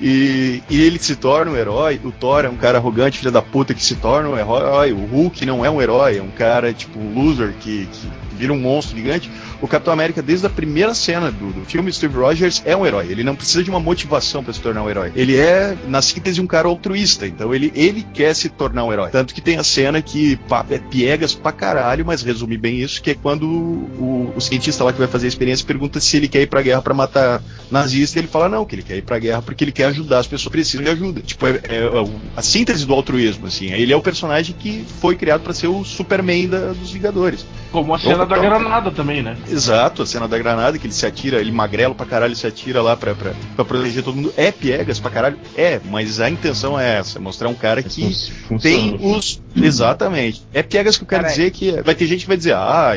E, 0.00 0.62
e, 0.68 0.80
ele 0.80 0.98
se 0.98 1.16
torna 1.16 1.52
um 1.52 1.56
herói. 1.56 2.00
O 2.02 2.10
Thor 2.10 2.44
é 2.44 2.48
um 2.48 2.56
cara 2.56 2.78
arrogante, 2.78 3.18
filho 3.18 3.30
da 3.30 3.42
puta, 3.42 3.74
que 3.74 3.84
se 3.84 3.96
torna 3.96 4.28
um 4.28 4.38
herói. 4.38 4.92
O 4.92 5.04
Hulk 5.04 5.44
não 5.46 5.64
é 5.64 5.70
um 5.70 5.80
herói, 5.80 6.18
é 6.18 6.22
um 6.22 6.30
cara, 6.30 6.72
tipo, 6.72 6.98
um 6.98 7.14
loser 7.14 7.54
que, 7.60 7.86
que 7.86 8.08
vira 8.40 8.52
um 8.52 8.58
monstro 8.58 8.96
gigante. 8.96 9.30
O 9.60 9.68
Capitão 9.68 9.92
América, 9.92 10.22
desde 10.22 10.46
a 10.46 10.50
primeira 10.50 10.94
cena 10.94 11.30
do, 11.30 11.52
do 11.52 11.66
filme, 11.66 11.92
Steve 11.92 12.16
Rogers 12.16 12.62
é 12.64 12.74
um 12.74 12.86
herói. 12.86 13.08
Ele 13.10 13.22
não 13.22 13.36
precisa 13.36 13.62
de 13.62 13.68
uma 13.68 13.78
motivação 13.78 14.42
para 14.42 14.54
se 14.54 14.60
tornar 14.60 14.82
um 14.82 14.88
herói. 14.88 15.12
Ele 15.14 15.36
é, 15.36 15.76
na 15.86 16.00
síntese, 16.00 16.40
um 16.40 16.46
cara 16.46 16.66
altruísta. 16.66 17.26
Então 17.26 17.54
ele, 17.54 17.70
ele 17.74 18.06
quer 18.14 18.34
se 18.34 18.48
tornar 18.48 18.84
um 18.84 18.92
herói. 18.92 19.10
Tanto 19.10 19.34
que 19.34 19.42
tem 19.42 19.58
a 19.58 19.62
cena 19.62 20.00
que 20.00 20.36
pá, 20.48 20.64
é 20.70 20.78
piegas 20.78 21.34
pra 21.34 21.52
caralho, 21.52 22.06
mas 22.06 22.22
resume 22.22 22.56
bem 22.56 22.80
isso, 22.80 23.02
que 23.02 23.09
é 23.10 23.14
quando 23.14 23.44
o, 23.44 24.32
o, 24.36 24.40
cientista 24.40 24.84
lá 24.84 24.92
que 24.92 24.98
vai 24.98 25.08
fazer 25.08 25.26
a 25.26 25.28
experiência 25.28 25.66
pergunta 25.66 26.00
se 26.00 26.16
ele 26.16 26.28
quer 26.28 26.42
ir 26.42 26.46
pra 26.46 26.62
guerra 26.62 26.82
para 26.82 26.94
matar 26.94 27.42
nazistas. 27.70 28.16
E 28.16 28.18
ele 28.20 28.28
fala 28.28 28.48
não, 28.48 28.64
que 28.64 28.74
ele 28.74 28.82
quer 28.82 28.96
ir 28.96 29.02
pra 29.02 29.18
guerra 29.18 29.42
porque 29.42 29.64
ele 29.64 29.72
quer 29.72 29.86
ajudar 29.86 30.18
as 30.18 30.26
pessoas 30.26 30.44
que 30.44 30.50
precisam 30.50 30.84
de 30.84 30.90
ajuda. 30.90 31.20
Tipo, 31.20 31.46
é, 31.46 31.60
é, 31.68 31.76
é 31.76 32.08
a 32.36 32.42
síntese 32.42 32.86
do 32.86 32.94
altruísmo, 32.94 33.46
assim. 33.46 33.72
Ele 33.72 33.92
é 33.92 33.96
o 33.96 34.02
personagem 34.02 34.54
que 34.58 34.84
foi 35.00 35.16
criado 35.16 35.42
para 35.42 35.52
ser 35.52 35.68
o 35.68 35.84
Superman 35.84 36.48
da, 36.48 36.72
dos 36.72 36.90
Vingadores. 36.90 37.44
Como 37.70 37.94
a 37.94 37.98
cena 37.98 38.26
da 38.26 38.36
granada 38.36 38.90
também, 38.90 39.22
né? 39.22 39.36
Exato, 39.48 40.02
a 40.02 40.06
cena 40.06 40.26
da 40.26 40.36
granada, 40.36 40.76
que 40.78 40.86
ele 40.86 40.94
se 40.94 41.06
atira, 41.06 41.40
ele 41.40 41.52
magrelo 41.52 41.94
pra 41.94 42.04
caralho, 42.04 42.34
se 42.34 42.46
atira 42.46 42.82
lá 42.82 42.96
pra, 42.96 43.14
pra, 43.14 43.32
pra 43.54 43.64
proteger 43.64 44.02
todo 44.02 44.16
mundo. 44.16 44.34
É 44.36 44.50
piegas 44.50 44.98
pra 44.98 45.10
caralho? 45.10 45.38
É, 45.56 45.80
mas 45.84 46.20
a 46.20 46.28
intenção 46.28 46.78
é 46.78 46.98
essa, 46.98 47.18
é 47.18 47.20
mostrar 47.20 47.48
um 47.48 47.54
cara 47.54 47.82
que 47.82 48.02
Funciona. 48.48 48.60
tem 48.60 48.98
os. 49.00 49.40
Exatamente. 49.54 50.42
É 50.52 50.62
piegas 50.62 50.96
que 50.96 51.04
eu 51.04 51.08
quero 51.08 51.26
dizer 51.26 51.50
que 51.50 51.72
vai 51.82 51.94
ter 51.94 52.06
gente 52.06 52.22
que 52.22 52.28
vai 52.28 52.36
dizer, 52.36 52.54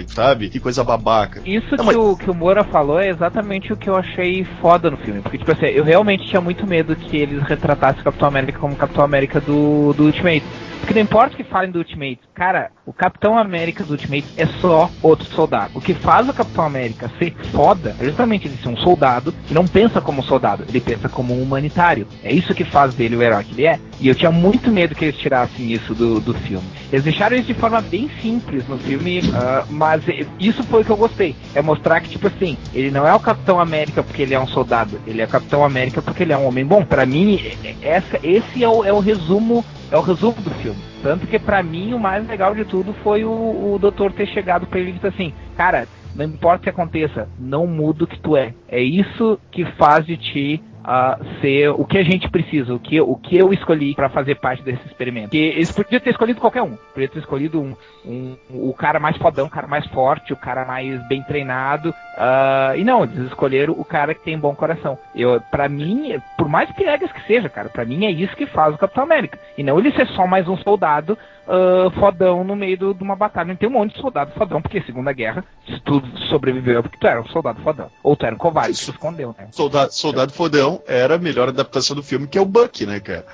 sabe, 0.08 0.50
que 0.50 0.60
coisa 0.60 0.84
babaca. 0.84 1.42
Isso 1.46 1.76
Não, 1.76 1.78
que, 1.78 1.86
mas... 1.86 1.96
o, 1.96 2.18
que 2.18 2.30
o 2.30 2.34
Moura 2.34 2.64
falou 2.64 3.00
é 3.00 3.10
exatamente 3.10 3.72
o 3.72 3.78
que 3.78 3.90
eu 3.90 3.96
achei 3.96 4.46
foda 4.62 4.90
no 4.90 4.98
filme. 4.98 5.22
Porque, 5.22 5.38
tipo 5.38 5.52
assim, 5.52 5.66
eu 5.66 5.84
realmente 5.84 6.28
tinha 6.28 6.42
muito 6.42 6.66
medo 6.66 6.96
que 6.96 7.18
eles 7.18 7.42
retratassem 7.44 8.02
o 8.02 8.04
Capitão 8.04 8.28
América 8.28 8.60
como 8.60 8.76
Capitão 8.76 9.04
América 9.04 9.40
do, 9.40 9.94
do 9.94 10.06
Ultimate. 10.06 10.44
Porque 10.84 10.96
não 10.96 11.02
importa 11.02 11.34
o 11.34 11.38
que 11.38 11.46
falem 11.46 11.72
do 11.72 11.80
Ultimate, 11.80 12.20
cara, 12.34 12.70
o 12.86 12.92
Capitão 12.92 13.38
América 13.38 13.86
do 13.86 13.92
Ultimate 13.92 14.26
é 14.36 14.46
só 14.46 14.92
outro 15.02 15.26
soldado. 15.34 15.72
O 15.74 15.80
que 15.80 15.94
faz 15.94 16.28
o 16.28 16.34
Capitão 16.34 16.66
América 16.66 17.10
ser 17.18 17.34
foda 17.54 17.96
é 18.02 18.04
justamente 18.04 18.50
ele 18.50 18.58
ser 18.58 18.68
um 18.68 18.76
soldado 18.76 19.34
que 19.48 19.54
não 19.54 19.66
pensa 19.66 20.02
como 20.02 20.22
soldado, 20.22 20.66
ele 20.68 20.82
pensa 20.82 21.08
como 21.08 21.34
um 21.34 21.42
humanitário. 21.42 22.06
É 22.22 22.34
isso 22.34 22.54
que 22.54 22.66
faz 22.66 22.94
dele 22.94 23.16
o 23.16 23.24
herói 23.24 23.46
que 23.46 23.54
ele 23.54 23.66
é. 23.66 23.80
E 23.98 24.10
eu 24.10 24.14
tinha 24.14 24.30
muito 24.30 24.70
medo 24.70 24.94
que 24.94 25.06
eles 25.06 25.18
tirassem 25.18 25.72
isso 25.72 25.96
do, 25.96 26.20
do 26.20 26.34
filme. 26.34 26.68
Eles 26.92 27.06
deixaram 27.06 27.38
isso 27.38 27.48
de 27.48 27.54
forma 27.54 27.80
bem 27.80 28.12
simples 28.22 28.68
no 28.68 28.78
filme, 28.78 29.20
uh, 29.20 29.66
mas 29.70 30.04
isso 30.38 30.64
foi 30.64 30.82
o 30.82 30.86
que 30.86 30.92
eu 30.92 30.98
gostei. 30.98 31.34
É 31.56 31.62
mostrar 31.62 32.02
que, 32.02 32.10
tipo 32.10 32.28
assim, 32.28 32.58
ele 32.74 32.92
não 32.92 33.08
é 33.08 33.14
o 33.14 33.22
Capitão 33.22 33.58
América 33.58 34.04
porque 34.04 34.22
ele 34.22 34.34
é 34.34 34.40
um 34.40 34.48
soldado, 34.48 35.00
ele 35.08 35.22
é 35.22 35.26
o 35.26 35.30
Capitão 35.30 35.64
América 35.64 36.02
porque 36.02 36.24
ele 36.24 36.34
é 36.34 36.38
um 36.38 36.46
homem 36.46 36.66
bom. 36.66 36.84
Para 36.84 37.06
mim, 37.06 37.40
essa, 37.82 38.20
esse 38.22 38.62
é 38.62 38.68
o, 38.68 38.84
é 38.84 38.92
o 38.92 39.00
resumo 39.00 39.64
é 39.94 39.98
o 39.98 40.02
resumo 40.02 40.42
do 40.42 40.50
filme. 40.56 40.82
Tanto 41.04 41.28
que 41.28 41.38
para 41.38 41.62
mim 41.62 41.94
o 41.94 42.00
mais 42.00 42.28
legal 42.28 42.56
de 42.56 42.66
tudo 42.66 42.94
foi 43.04 43.24
o, 43.24 43.74
o 43.74 43.78
doutor 43.80 44.12
ter 44.12 44.26
chegado 44.26 44.66
para 44.66 44.80
ele 44.80 44.90
e 44.90 44.94
dito 44.94 45.06
assim, 45.06 45.32
cara, 45.56 45.88
não 46.16 46.26
importa 46.26 46.58
o 46.58 46.64
que 46.64 46.70
aconteça, 46.70 47.30
não 47.40 47.68
muda 47.68 48.04
o 48.04 48.08
que 48.08 48.20
tu 48.20 48.36
é. 48.36 48.56
É 48.68 48.82
isso 48.82 49.40
que 49.52 49.64
faz 49.74 50.04
de 50.04 50.18
ti 50.18 50.64
a 50.84 51.18
ser 51.40 51.70
o 51.70 51.86
que 51.86 51.98
a 51.98 52.04
gente 52.04 52.30
precisa, 52.30 52.74
o 52.74 52.80
que, 52.80 53.00
o 53.00 53.16
que 53.16 53.38
eu 53.38 53.54
escolhi 53.54 53.96
para 53.96 54.10
fazer 54.10 54.36
parte 54.36 54.62
desse 54.64 54.86
experimento. 54.86 55.30
Que 55.30 55.38
eles 55.38 55.72
podiam 55.72 56.00
ter 56.00 56.10
escolhido 56.10 56.42
qualquer 56.42 56.62
um. 56.62 56.76
Podiam 56.94 57.10
ter 57.10 57.20
escolhido 57.20 57.62
um, 57.62 57.76
um, 58.06 58.38
o 58.50 58.74
cara 58.74 59.00
mais 59.00 59.16
fodão, 59.18 59.48
o 59.48 59.50
cara 59.50 59.68
mais 59.68 59.86
forte, 59.88 60.34
o 60.34 60.38
cara 60.38 60.66
mais 60.66 61.06
bem 61.08 61.24
treinado. 61.24 61.90
Uh, 61.90 62.78
e 62.78 62.84
não, 62.84 63.04
eles 63.04 63.28
escolheram 63.28 63.74
o 63.74 63.86
cara 63.86 64.14
que 64.14 64.24
tem 64.24 64.38
bom 64.38 64.54
coração. 64.54 64.98
Eu, 65.16 65.40
para 65.52 65.70
mim, 65.70 66.20
por 66.38 66.50
mais 66.50 66.72
piegas 66.72 67.12
que 67.12 67.26
seja, 67.26 67.50
cara, 67.50 67.70
para 67.70 67.86
mim 67.86 68.06
é 68.06 68.12
isso 68.12 68.36
que 68.36 68.46
faz 68.46 68.76
o 68.76 68.78
Capitão 68.78 69.04
América. 69.04 69.40
E 69.58 69.64
não 69.64 69.80
ele 69.80 69.92
ser 69.92 70.08
só 70.08 70.28
mais 70.28 70.48
um 70.48 70.58
soldado 70.58 71.18
uh, 71.48 71.92
fodão 72.00 72.44
no 72.44 72.56
meio 72.56 72.78
do, 72.78 72.94
de 72.94 73.04
uma 73.04 73.16
batalha. 73.16 73.56
Tem 73.56 73.70
um 73.70 73.74
monte 73.74 73.96
de 73.96 74.02
soldado 74.02 74.32
fodão, 74.34 74.62
porque 74.62 74.82
Segunda 74.82 75.12
Guerra, 75.12 75.44
se 75.66 75.80
tu 75.82 76.02
sobreviveu 76.30 76.80
é 76.80 76.82
porque 76.82 76.98
tu 76.98 77.08
era 77.08 77.22
um 77.22 77.28
soldado 77.28 77.62
fodão. 77.62 77.90
Ou 78.02 78.16
tu 78.16 78.26
era 78.26 78.36
um 78.36 78.38
covarde, 78.38 78.78
tu 78.86 78.92
escondeu, 78.92 79.36
né? 79.38 79.48
Soldado, 79.52 79.94
soldado 79.94 80.34
fodão 80.34 80.82
era 80.88 81.16
a 81.16 81.20
melhor 81.20 81.50
adaptação 81.50 81.96
do 81.96 82.04
filme, 82.04 82.28
que 82.28 82.38
é 82.38 82.42
o 82.42 82.46
Buck, 82.46 82.86
né, 82.86 83.00
cara? 83.00 83.26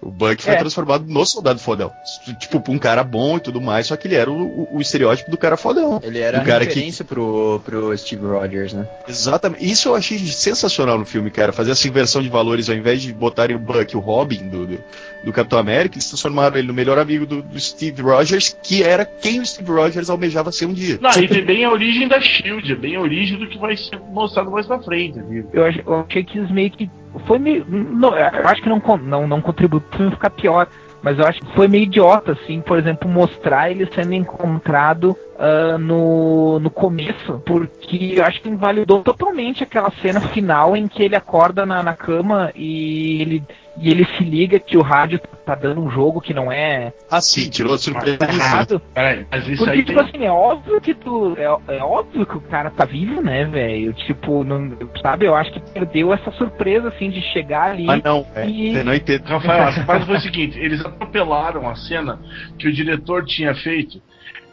O 0.00 0.10
Buck 0.10 0.42
foi 0.42 0.54
é. 0.54 0.56
transformado 0.56 1.04
no 1.06 1.26
soldado 1.26 1.58
fodão. 1.58 1.92
Tipo, 2.38 2.62
um 2.70 2.78
cara 2.78 3.02
bom 3.02 3.36
e 3.36 3.40
tudo 3.40 3.60
mais, 3.60 3.88
só 3.88 3.96
que 3.96 4.06
ele 4.06 4.14
era 4.14 4.30
o, 4.30 4.36
o, 4.36 4.76
o 4.76 4.80
estereótipo 4.80 5.28
do 5.30 5.36
cara 5.36 5.56
fodão. 5.56 6.00
Ele 6.02 6.20
era 6.20 6.38
a 6.38 6.44
cara 6.44 6.64
referência 6.64 7.04
que... 7.04 7.12
pro, 7.12 7.60
pro 7.64 7.96
Steve 7.98 8.24
Rogers, 8.24 8.72
né? 8.72 8.86
Exatamente. 9.08 9.68
Isso 9.68 9.88
eu 9.88 9.96
achei 9.96 10.18
sensacional 10.18 10.98
no 10.98 11.04
filme, 11.04 11.30
cara. 11.30 11.52
Fazer 11.52 11.72
essa 11.72 11.88
inversão 11.88 12.22
de 12.22 12.28
valores, 12.28 12.70
ao 12.70 12.76
invés 12.76 13.02
de 13.02 13.12
botarem 13.12 13.56
o 13.56 13.58
Buck, 13.58 13.96
o 13.96 14.00
Robin 14.00 14.48
do, 14.48 14.66
do, 14.66 14.78
do 15.24 15.32
Capitão 15.32 15.58
América, 15.58 15.96
eles 15.96 16.06
transformaram 16.06 16.56
ele 16.56 16.68
no 16.68 16.74
melhor 16.74 16.98
amigo 16.98 17.26
do, 17.26 17.42
do, 17.42 17.58
Steve 17.58 18.00
Rogers, 18.00 18.56
que 18.62 18.84
era 18.84 19.04
quem 19.04 19.40
o 19.40 19.46
Steve 19.46 19.70
Rogers 19.70 20.08
almejava 20.08 20.52
ser 20.52 20.66
um 20.66 20.72
dia. 20.72 20.98
Não, 21.00 21.10
e 21.10 21.26
tem 21.26 21.44
bem 21.44 21.64
a 21.64 21.72
origem 21.72 22.06
da 22.06 22.20
SHIELD, 22.20 22.76
bem 22.76 22.94
a 22.94 23.00
origem 23.00 23.36
do 23.36 23.48
que 23.48 23.58
vai 23.58 23.76
ser 23.76 23.98
mostrado 23.98 24.50
mais 24.50 24.66
pra 24.66 24.80
frente. 24.80 25.18
Eu, 25.52 25.64
eu 25.84 26.00
achei 26.00 26.22
que 26.22 26.38
eles 26.38 26.50
meio 26.52 26.70
que 26.70 26.88
foi 27.26 27.38
meio. 27.38 27.64
Não, 27.68 28.16
eu 28.16 28.48
acho 28.48 28.62
que 28.62 28.68
não, 28.68 28.82
não, 29.02 29.26
não 29.26 29.40
contribuiu 29.40 29.80
para 29.80 30.10
ficar 30.10 30.30
pior. 30.30 30.68
Mas 31.00 31.18
eu 31.18 31.24
acho 31.24 31.40
que 31.40 31.54
foi 31.54 31.68
meio 31.68 31.84
idiota, 31.84 32.32
assim, 32.32 32.60
por 32.60 32.76
exemplo, 32.76 33.08
mostrar 33.08 33.70
ele 33.70 33.88
sendo 33.94 34.14
encontrado 34.14 35.16
uh, 35.36 35.78
no, 35.78 36.58
no 36.58 36.70
começo, 36.70 37.40
porque 37.46 38.14
eu 38.16 38.24
acho 38.24 38.42
que 38.42 38.48
invalidou 38.48 39.02
totalmente 39.02 39.62
aquela 39.62 39.92
cena 40.02 40.20
final 40.20 40.76
em 40.76 40.88
que 40.88 41.02
ele 41.02 41.14
acorda 41.14 41.64
na, 41.64 41.84
na 41.84 41.94
cama 41.94 42.50
e 42.54 43.22
ele 43.22 43.44
e 43.80 43.90
ele 43.90 44.04
se 44.16 44.24
liga 44.24 44.58
que 44.58 44.76
o 44.76 44.82
rádio 44.82 45.20
tá 45.44 45.54
dando 45.54 45.80
um 45.80 45.90
jogo 45.90 46.20
que 46.20 46.34
não 46.34 46.50
é. 46.50 46.92
Ah, 47.10 47.20
sim, 47.20 47.48
tirou 47.48 47.74
a 47.74 47.78
surpresa. 47.78 48.18
Errado. 48.22 48.82
Peraí, 48.92 49.26
mas 49.30 49.48
isso 49.48 49.64
Porque, 49.64 49.70
aí 49.70 49.84
tipo 49.84 49.98
tem... 49.98 50.08
assim, 50.08 50.24
é 50.24 50.30
óbvio 50.30 50.80
que 50.80 50.94
tu. 50.94 51.36
É, 51.38 51.76
é 51.76 51.82
óbvio 51.82 52.26
que 52.26 52.36
o 52.36 52.40
cara 52.40 52.70
tá 52.70 52.84
vivo, 52.84 53.22
né, 53.22 53.44
velho? 53.44 53.92
Tipo, 53.94 54.44
não, 54.44 54.76
sabe, 55.00 55.26
eu 55.26 55.34
acho 55.34 55.52
que 55.52 55.60
perdeu 55.60 56.12
essa 56.12 56.30
surpresa, 56.32 56.88
assim, 56.88 57.10
de 57.10 57.20
chegar 57.32 57.70
ali. 57.70 57.86
Ah, 57.88 58.00
não, 58.04 58.26
é. 58.34 58.46
E... 58.48 58.72
Você 58.72 58.84
não 58.84 58.94
entende. 58.94 59.24
Rafael, 59.24 59.84
mas 59.86 60.04
foi 60.04 60.16
o 60.16 60.20
seguinte: 60.20 60.58
eles 60.58 60.84
atropelaram 60.84 61.68
a 61.68 61.76
cena 61.76 62.18
que 62.58 62.68
o 62.68 62.72
diretor 62.72 63.24
tinha 63.24 63.54
feito 63.54 64.02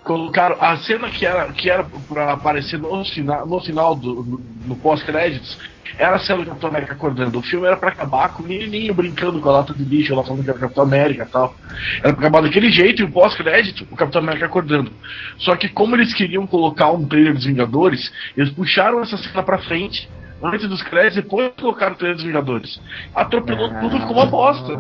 colocaram 0.04 0.56
a 0.62 0.78
cena 0.78 1.10
que 1.10 1.26
era 1.26 1.52
que 1.52 1.68
era 1.68 1.84
para 1.84 2.34
aparecer 2.34 2.78
no 2.78 3.04
final 3.04 3.48
no 3.48 3.60
final 3.60 3.96
do 3.96 4.14
no, 4.24 4.42
no 4.68 4.76
pós-créditos 4.76 5.58
era 5.98 6.16
a 6.16 6.20
cena 6.20 6.40
do 6.40 6.48
Capitão 6.48 6.70
América 6.70 6.94
acordando. 6.94 7.40
O 7.40 7.42
filme 7.42 7.68
era 7.68 7.78
para 7.78 7.90
acabar 7.90 8.30
com 8.34 8.44
o 8.44 8.48
menininho 8.48 8.94
brincando 8.94 9.40
com 9.40 9.50
a 9.50 9.54
lata 9.54 9.74
de 9.74 9.84
lixo, 9.84 10.14
ela 10.14 10.24
falando 10.24 10.44
que 10.44 10.50
era 10.50 10.58
o 10.58 10.62
Capitão 10.62 10.84
América 10.84 11.24
e 11.24 11.32
tal. 11.32 11.56
Era 12.04 12.14
pra 12.14 12.28
acabar 12.28 12.42
daquele 12.42 12.72
jeito 12.72 13.02
e 13.02 13.06
o 13.06 13.12
pós-crédito, 13.12 13.88
o 13.92 13.96
Capitão 13.96 14.22
América 14.22 14.46
acordando. 14.46 14.92
Só 15.38 15.56
que 15.56 15.70
como 15.70 15.96
eles 15.96 16.14
queriam 16.14 16.46
colocar 16.48 16.92
um 16.92 17.06
trailer 17.08 17.34
dos 17.34 17.46
Vingadores, 17.46 18.12
eles 18.36 18.52
puxaram 18.52 19.02
essa 19.02 19.18
cena 19.18 19.44
pra 19.44 19.58
frente 19.58 20.10
antes 20.44 20.68
dos 20.68 20.82
créditos, 20.82 21.24
depois 21.24 21.52
colocaram 21.60 21.94
o 21.94 21.96
trailer 21.96 22.16
dos 22.16 22.26
Vingadores. 22.26 22.80
Atropelou 23.14 23.70
ah, 23.72 23.80
tudo, 23.80 24.00
ficou 24.00 24.14
uma 24.14 24.26
bosta. 24.26 24.74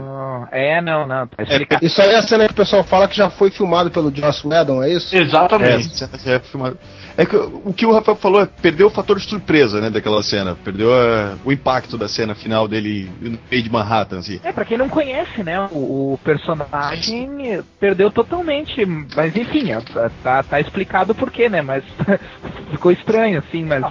É, 0.51 0.81
não, 0.81 1.07
não. 1.07 1.27
Tá 1.27 1.43
é, 1.43 1.85
isso 1.85 2.01
aí 2.01 2.11
é 2.11 2.17
a 2.17 2.21
cena 2.21 2.45
que 2.45 2.53
o 2.53 2.55
pessoal 2.55 2.83
fala 2.83 3.07
que 3.07 3.15
já 3.15 3.29
foi 3.29 3.49
filmado 3.49 3.89
pelo 3.91 4.13
Joss 4.13 4.45
Whedon, 4.45 4.83
é 4.83 4.91
isso? 4.91 5.15
Exatamente. 5.15 6.03
É, 6.03 6.09
já 6.17 6.31
é 6.33 6.39
filmado. 6.39 6.77
É 7.17 7.25
que 7.25 7.35
o 7.35 7.73
que 7.73 7.85
o 7.85 7.93
Rafael 7.93 8.17
falou 8.17 8.41
é 8.41 8.45
perdeu 8.45 8.87
o 8.87 8.89
fator 8.89 9.17
de 9.17 9.23
surpresa, 9.23 9.79
né, 9.79 9.89
daquela 9.89 10.21
cena. 10.21 10.55
Perdeu 10.63 10.93
a, 10.93 11.35
o 11.45 11.51
impacto 11.51 11.97
da 11.97 12.07
cena 12.07 12.35
final 12.35 12.67
dele 12.67 13.09
no 13.21 13.39
meio 13.49 13.63
de 13.63 13.71
Manhattan, 13.71 14.19
assim. 14.19 14.39
É, 14.43 14.51
pra 14.51 14.65
quem 14.65 14.77
não 14.77 14.89
conhece, 14.89 15.41
né, 15.41 15.67
o, 15.71 16.13
o 16.13 16.19
personagem 16.23 17.63
perdeu 17.79 18.11
totalmente. 18.11 18.85
Mas 19.15 19.35
enfim, 19.35 19.71
é, 19.71 19.81
tá, 20.21 20.43
tá 20.43 20.59
explicado 20.59 21.15
por 21.15 21.31
quê, 21.31 21.47
né, 21.47 21.61
mas 21.61 21.83
ficou 22.71 22.91
estranho, 22.91 23.39
assim, 23.39 23.63
mas... 23.63 23.85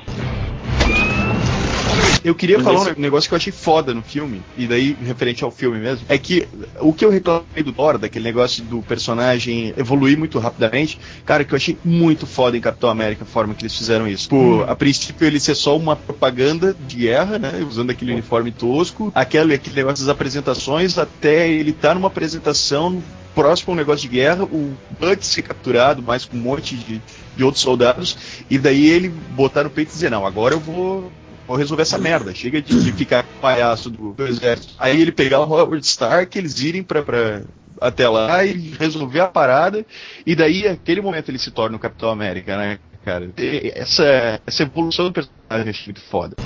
Eu 2.25 2.35
queria 2.35 2.59
falar 2.61 2.97
um 2.97 3.01
negócio 3.01 3.29
que 3.29 3.35
eu 3.35 3.37
achei 3.37 3.53
foda 3.53 3.93
no 3.93 4.03
filme, 4.03 4.43
e 4.57 4.67
daí 4.67 4.97
referente 5.05 5.45
ao 5.45 5.51
filme 5.51 5.79
mesmo, 5.79 6.07
é 6.09 6.17
que 6.17 6.49
o 6.81 6.93
que 6.93 7.05
eu 7.05 7.11
reclamei 7.11 7.63
do 7.63 7.73
Thor, 7.73 7.99
daquele 7.99 8.25
negócio 8.25 8.65
do 8.65 8.81
personagem 8.83 9.75
evoluir 9.77 10.19
muito 10.19 10.39
rapidamente, 10.39 10.99
cara, 11.25 11.45
que 11.45 11.53
eu 11.53 11.57
achei 11.57 11.77
muito 11.85 12.27
foda 12.27 12.57
em 12.57 12.61
Capitão 12.61 12.89
América 12.89 13.25
a 13.25 13.27
forma 13.27 13.55
que 13.55 13.63
eles 13.63 13.77
fizeram 13.77 14.09
isso. 14.09 14.29
Pô, 14.29 14.37
hum. 14.37 14.63
a 14.63 14.75
princípio 14.75 15.27
ele 15.27 15.39
ser 15.39 15.55
só 15.55 15.77
uma 15.77 15.97
propaganda 15.97 16.75
de 16.87 16.97
guerra, 16.97 17.39
né, 17.39 17.65
usando 17.69 17.91
aquele 17.91 18.13
uniforme 18.13 18.51
tosco, 18.51 19.13
aquele, 19.15 19.55
aquele 19.55 19.77
negócio 19.77 20.05
das 20.05 20.13
apresentações, 20.13 20.97
até 20.97 21.49
ele 21.49 21.71
estar 21.71 21.89
tá 21.89 21.95
numa 21.95 22.09
apresentação 22.09 23.03
próximo 23.35 23.73
a 23.73 23.75
um 23.75 23.77
negócio 23.77 24.09
de 24.09 24.17
guerra, 24.17 24.45
o 24.45 24.73
Buck 24.99 25.27
ser 25.27 25.43
capturado, 25.43 26.03
mais 26.03 26.25
com 26.25 26.37
um 26.37 26.41
monte 26.41 26.77
de, 26.77 27.03
de 27.37 27.45
outros 27.45 27.63
soldados, 27.63 28.17
e 28.49 28.59
daí 28.59 28.87
ele 28.87 29.09
botar 29.09 29.65
no 29.65 29.71
peito 29.71 29.89
e 29.89 29.93
dizer, 29.93 30.11
não, 30.11 30.25
agora 30.25 30.55
eu 30.55 30.61
vou 30.61 31.11
vou 31.47 31.57
resolver 31.57 31.83
essa 31.83 31.99
merda. 31.99 32.35
Chega 32.35 32.61
de, 32.61 32.83
de 32.83 32.93
ficar 32.93 33.25
palhaço 33.41 33.91
do, 33.91 34.13
do, 34.13 34.27
exército. 34.27 34.75
Aí 34.79 35.01
ele 35.01 35.13
pegar 35.13 35.41
o 35.41 35.45
Howard 35.53 35.85
Stark, 35.85 36.37
eles 36.37 36.61
irem 36.61 36.83
pra, 36.83 37.03
pra, 37.03 37.43
até 37.81 38.09
lá 38.09 38.45
e 38.45 38.53
resolver 38.79 39.21
a 39.21 39.27
parada. 39.29 39.85
E 40.27 40.35
daí, 40.35 40.67
aquele 40.67 41.01
momento, 41.01 41.29
ele 41.31 41.39
se 41.39 41.51
torna 41.51 41.77
o 41.77 41.81
Capitão 41.81 42.11
América, 42.11 42.57
né? 42.57 42.79
cara. 43.05 43.31
E 43.37 43.71
Essa, 43.75 44.41
essa 44.47 44.63
evolução 44.63 45.05
do 45.07 45.13
personagem 45.13 45.71
achei 45.71 45.87
muito 45.87 46.01
foda. 46.09 46.37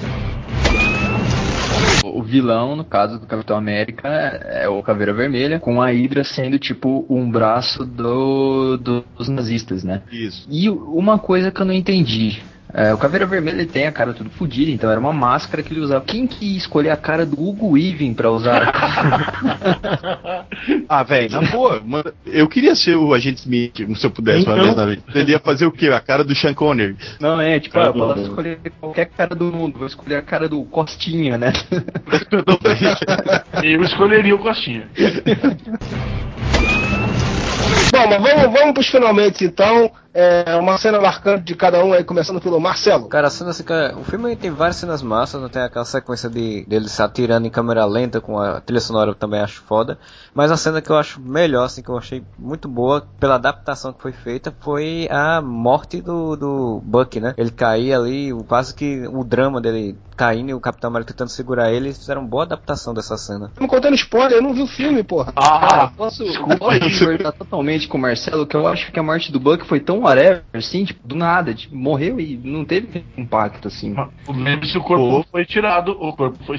O 2.05 2.23
vilão, 2.23 2.75
no 2.75 2.85
caso 2.85 3.19
do 3.19 3.27
Capitão 3.27 3.57
América, 3.57 4.09
é 4.09 4.69
o 4.69 4.83
Caveira 4.83 5.13
Vermelha, 5.13 5.61
com 5.61 5.81
a 5.81 5.91
Hydra 5.91 6.25
sendo 6.25 6.59
tipo 6.59 7.07
um 7.09 7.31
braço 7.31 7.85
do, 7.85 8.77
do- 8.77 9.05
dos 9.17 9.29
nazistas, 9.29 9.85
né? 9.85 10.03
Isso. 10.11 10.47
E 10.51 10.69
uma 10.69 11.19
coisa 11.19 11.51
que 11.51 11.61
eu 11.61 11.67
não 11.67 11.73
entendi. 11.75 12.43
É, 12.75 12.93
o 12.93 12.99
Caveira 12.99 13.25
Vermelha 13.27 13.57
ele 13.57 13.67
tem 13.67 13.87
a 13.87 13.93
cara 13.93 14.13
tudo 14.13 14.29
fodida, 14.31 14.71
então 14.71 14.91
era 14.91 15.01
uma 15.01 15.13
máscara 15.13 15.63
que 15.63 15.73
ele 15.73 15.81
usava. 15.81 16.05
Quem 16.05 16.27
que 16.27 16.45
ia 16.53 16.59
escolher 16.59 16.91
a 16.91 16.97
cara 16.97 17.25
do 17.25 17.41
Hugo 17.41 17.71
Weaving 17.73 18.15
pra 18.15 18.31
usar? 18.31 18.73
Ah, 20.89 21.03
velho, 21.03 21.31
na 21.31 21.43
boa, 21.51 21.81
mano, 21.85 22.13
eu 22.27 22.49
queria 22.49 22.75
ser 22.75 22.97
o 22.97 23.13
agente 23.15 23.41
Smith, 23.41 23.77
se 23.97 24.07
eu 24.07 24.11
pudesse 24.11 24.45
uma 24.45 24.53
Então- 24.55 24.65
vez 24.65 24.77
na 24.77 24.87
vida. 24.87 25.03
Ele 25.15 25.33
ia 25.33 25.39
fazer 25.39 25.67
o 25.67 25.71
quê? 25.73 25.89
A 25.89 26.01
cara 26.01 26.25
do 26.25 26.35
Sean 26.35 26.55
Connery. 26.55 26.97
Não, 27.21 27.41
é, 27.41 27.61
tipo, 27.61 27.75
Cara 27.75 27.87
ah, 27.87 27.89
eu 27.89 27.93
do- 27.93 27.99
posso 28.15 28.21
escolher 28.23 28.59
qualquer 28.81 29.07
cara 29.07 29.35
do 29.35 29.45
mundo, 29.53 29.79
vou 29.79 29.87
escolher 29.87 30.17
a 30.17 30.23
cara 30.23 30.49
do 30.49 30.63
Costinha, 30.65 31.37
né? 31.39 31.53
Eu 33.63 33.83
escolheria 33.83 34.35
o 34.35 34.39
Costinha. 34.39 34.89
Bom, 37.91 38.07
mas 38.09 38.21
vamos, 38.23 38.59
vamos 38.59 38.73
pros 38.75 38.89
finalmente 38.89 39.45
então. 39.45 39.91
É, 40.15 40.57
uma 40.57 40.77
cena 40.79 41.01
marcante 41.01 41.45
de 41.45 41.55
cada 41.55 41.85
um 41.85 41.93
aí, 41.93 42.03
começando 42.03 42.41
pelo 42.41 42.59
Marcelo. 42.59 43.09
Cara, 43.09 43.29
a 43.29 43.31
cena 43.31 43.51
assim, 43.51 43.63
cara, 43.63 43.95
o 43.97 44.03
filme 44.05 44.35
tem 44.37 44.51
várias 44.51 44.77
cenas 44.77 45.03
massas, 45.03 45.41
não 45.41 45.49
tem 45.49 45.63
aquela 45.63 45.85
sequência 45.85 46.29
de 46.31 46.65
dele 46.67 46.89
se 46.89 47.01
atirando 47.03 47.47
em 47.47 47.51
câmera 47.51 47.85
lenta 47.85 48.21
com 48.21 48.39
a 48.39 48.61
trilha 48.61 48.81
sonora 48.81 49.11
eu 49.11 49.15
também 49.15 49.41
acho 49.41 49.61
foda. 49.63 49.99
Mas 50.35 50.51
a 50.51 50.57
cena 50.57 50.81
que 50.81 50.91
eu 50.91 50.97
acho 50.97 51.21
melhor, 51.21 51.65
assim, 51.67 51.83
que 51.83 51.89
eu 51.91 51.97
achei 51.99 52.25
muito 52.39 52.69
boa 52.69 53.07
pela 53.21 53.35
adaptação 53.37 53.93
que 53.93 54.01
foi 54.03 54.13
feita, 54.13 54.53
foi 54.61 55.07
a 55.11 55.41
morte 55.43 56.01
do, 56.01 56.37
do 56.37 56.81
Buck, 56.85 57.21
né? 57.21 57.35
Ele 57.37 57.51
cair 57.51 57.93
ali, 57.93 58.33
o- 58.33 58.43
quase 58.45 58.75
que 58.75 59.07
o 59.09 59.23
drama 59.23 59.61
dele 59.61 59.97
caindo 60.17 60.51
e 60.51 60.55
o 60.55 60.59
Capitão 60.61 60.89
América 60.89 61.13
tentando 61.13 61.29
segurar 61.29 61.71
ele, 61.71 61.87
eles 61.89 61.99
fizeram 61.99 62.27
boa 62.27 62.43
adaptação 62.43 62.93
dessa 62.93 63.17
cena. 63.17 63.53
Tô 63.55 63.63
me 63.63 63.69
contando 63.69 63.95
spoiler, 63.95 64.33
eu 64.39 64.43
não 64.43 64.53
vi 64.53 64.63
o 64.63 64.67
filme, 64.67 65.05
porra. 65.05 65.33
Cara, 65.33 65.93
posso, 65.97 66.25
posso 66.59 66.81
discordar 66.81 67.33
totalmente 67.35 67.87
com 67.87 67.99
o 67.99 68.01
Marcelo 68.01 68.45
que 68.45 68.57
eu 68.57 68.67
acho 68.67 68.91
que 68.91 68.99
a 68.99 69.03
morte 69.03 69.31
do 69.31 69.39
Buck 69.39 69.65
foi 69.65 69.79
tão 69.99 70.03
whatever, 70.03 70.45
assim, 70.53 70.85
tipo, 70.85 71.07
do 71.07 71.17
nada, 71.17 71.53
tipo, 71.53 71.75
morreu 71.75 72.21
e 72.21 72.37
não 72.37 72.65
teve 72.65 73.05
impacto, 73.17 73.69
assim. 73.69 73.95
Lembre-se, 74.29 74.79
o 74.79 74.83
corpo 74.83 75.27
foi 75.31 75.45
tirado, 75.45 75.93
o 75.93 76.13
corpo 76.15 76.39
foi 76.45 76.57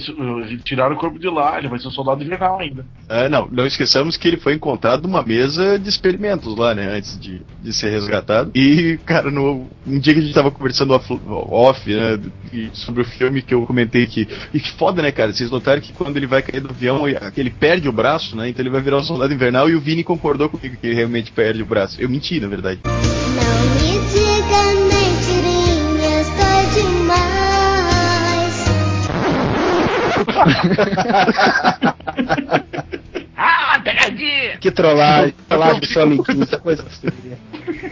tiraram 0.63 0.95
o 0.95 0.99
corpo 0.99 1.17
de 1.17 1.29
lá, 1.29 1.57
ele 1.57 1.69
vai 1.69 1.79
ser 1.79 1.87
um 1.87 1.91
soldado 1.91 2.23
invernal 2.23 2.59
ainda. 2.59 2.85
É, 3.09 3.27
não, 3.27 3.47
não 3.51 3.65
esqueçamos 3.65 4.15
que 4.15 4.27
ele 4.27 4.37
foi 4.37 4.53
encontrado 4.53 5.01
numa 5.01 5.23
mesa 5.23 5.79
de 5.79 5.89
experimentos 5.89 6.55
lá, 6.55 6.75
né, 6.75 6.95
antes 6.95 7.19
de, 7.19 7.41
de 7.59 7.73
ser 7.73 7.89
resgatado. 7.89 8.51
E, 8.53 8.99
cara, 9.03 9.31
no, 9.31 9.67
um 9.87 9.97
dia 9.97 10.13
que 10.13 10.19
a 10.19 10.23
gente 10.23 10.33
tava 10.33 10.51
conversando 10.51 10.93
off, 10.93 11.19
off, 11.27 11.91
né, 11.91 12.19
e 12.53 12.69
sobre 12.71 13.01
o 13.01 13.05
filme 13.05 13.41
que 13.41 13.53
eu 13.53 13.65
comentei 13.65 14.05
que. 14.05 14.27
E 14.53 14.59
que 14.59 14.71
foda, 14.73 15.01
né, 15.01 15.11
cara? 15.11 15.33
Vocês 15.33 15.49
notaram 15.49 15.81
que 15.81 15.91
quando 15.91 16.17
ele 16.17 16.27
vai 16.27 16.43
cair 16.43 16.61
do 16.61 16.69
avião, 16.69 17.05
ele 17.07 17.49
perde 17.49 17.89
o 17.89 17.91
braço, 17.91 18.35
né? 18.35 18.49
Então 18.49 18.61
ele 18.61 18.69
vai 18.69 18.81
virar 18.81 18.97
um 18.97 19.03
soldado 19.03 19.33
invernal 19.33 19.67
e 19.69 19.75
o 19.75 19.81
Vini 19.81 20.03
concordou 20.03 20.47
comigo 20.47 20.77
que 20.79 20.85
ele 20.85 20.95
realmente 20.95 21.31
perde 21.31 21.63
o 21.63 21.65
braço. 21.65 21.99
Eu 21.99 22.09
menti, 22.09 22.39
na 22.39 22.47
verdade. 22.47 22.79
Me 22.85 23.99
diga 24.11 24.75
mentirinhas, 24.85 26.27
tô 26.29 26.59
demais. 26.75 27.29
Pegadinha! 34.19 34.57
Que 34.59 34.71
trollagem, 34.71 35.33
trollagem 35.47 35.79
do 35.79 35.85
seu 35.87 36.03
amiguinho, 36.03 36.43
essa 36.43 36.57
coisa. 36.59 36.85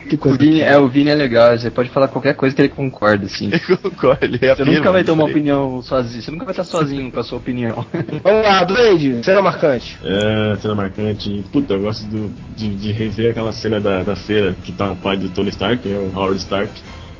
Que 0.09 0.15
O 0.21 0.33
Vini, 0.33 0.61
é, 0.61 0.77
o 0.77 0.87
Vini 0.87 1.09
é 1.09 1.15
legal, 1.15 1.57
você 1.57 1.69
pode 1.71 1.89
falar 1.89 2.07
qualquer 2.07 2.33
coisa 2.35 2.55
que 2.55 2.61
ele 2.61 2.69
concorda, 2.69 3.25
assim. 3.25 3.47
Ele 3.67 3.77
concorda, 3.77 4.25
ele 4.25 4.39
é 4.41 4.55
Você 4.55 4.65
nunca 4.65 4.91
vai 4.91 5.03
ter 5.03 5.11
uma 5.11 5.25
opinião 5.25 5.81
sozinho, 5.81 6.21
você 6.21 6.31
nunca 6.31 6.45
vai 6.45 6.51
estar 6.51 6.63
sozinho 6.63 7.11
com 7.11 7.19
a 7.19 7.23
sua 7.23 7.37
opinião. 7.37 7.85
Vamos 8.23 8.43
lá, 8.43 8.63
Duende, 8.63 9.23
cena 9.23 9.41
marcante. 9.41 9.97
É, 10.03 10.55
cena 10.57 10.75
marcante. 10.75 11.43
Puta, 11.51 11.73
eu 11.73 11.81
gosto 11.81 12.05
do- 12.07 12.31
de, 12.55 12.69
de 12.75 12.91
rever 12.91 13.31
aquela 13.31 13.51
cena 13.51 13.79
da, 13.79 14.03
da 14.03 14.15
feira 14.15 14.55
que 14.63 14.71
tá 14.71 14.91
o 14.91 14.95
pai 14.95 15.17
do 15.17 15.29
Tony 15.29 15.49
Stark, 15.49 15.87
né, 15.87 15.97
o 15.97 16.17
Howard 16.17 16.37
Stark. 16.37 16.71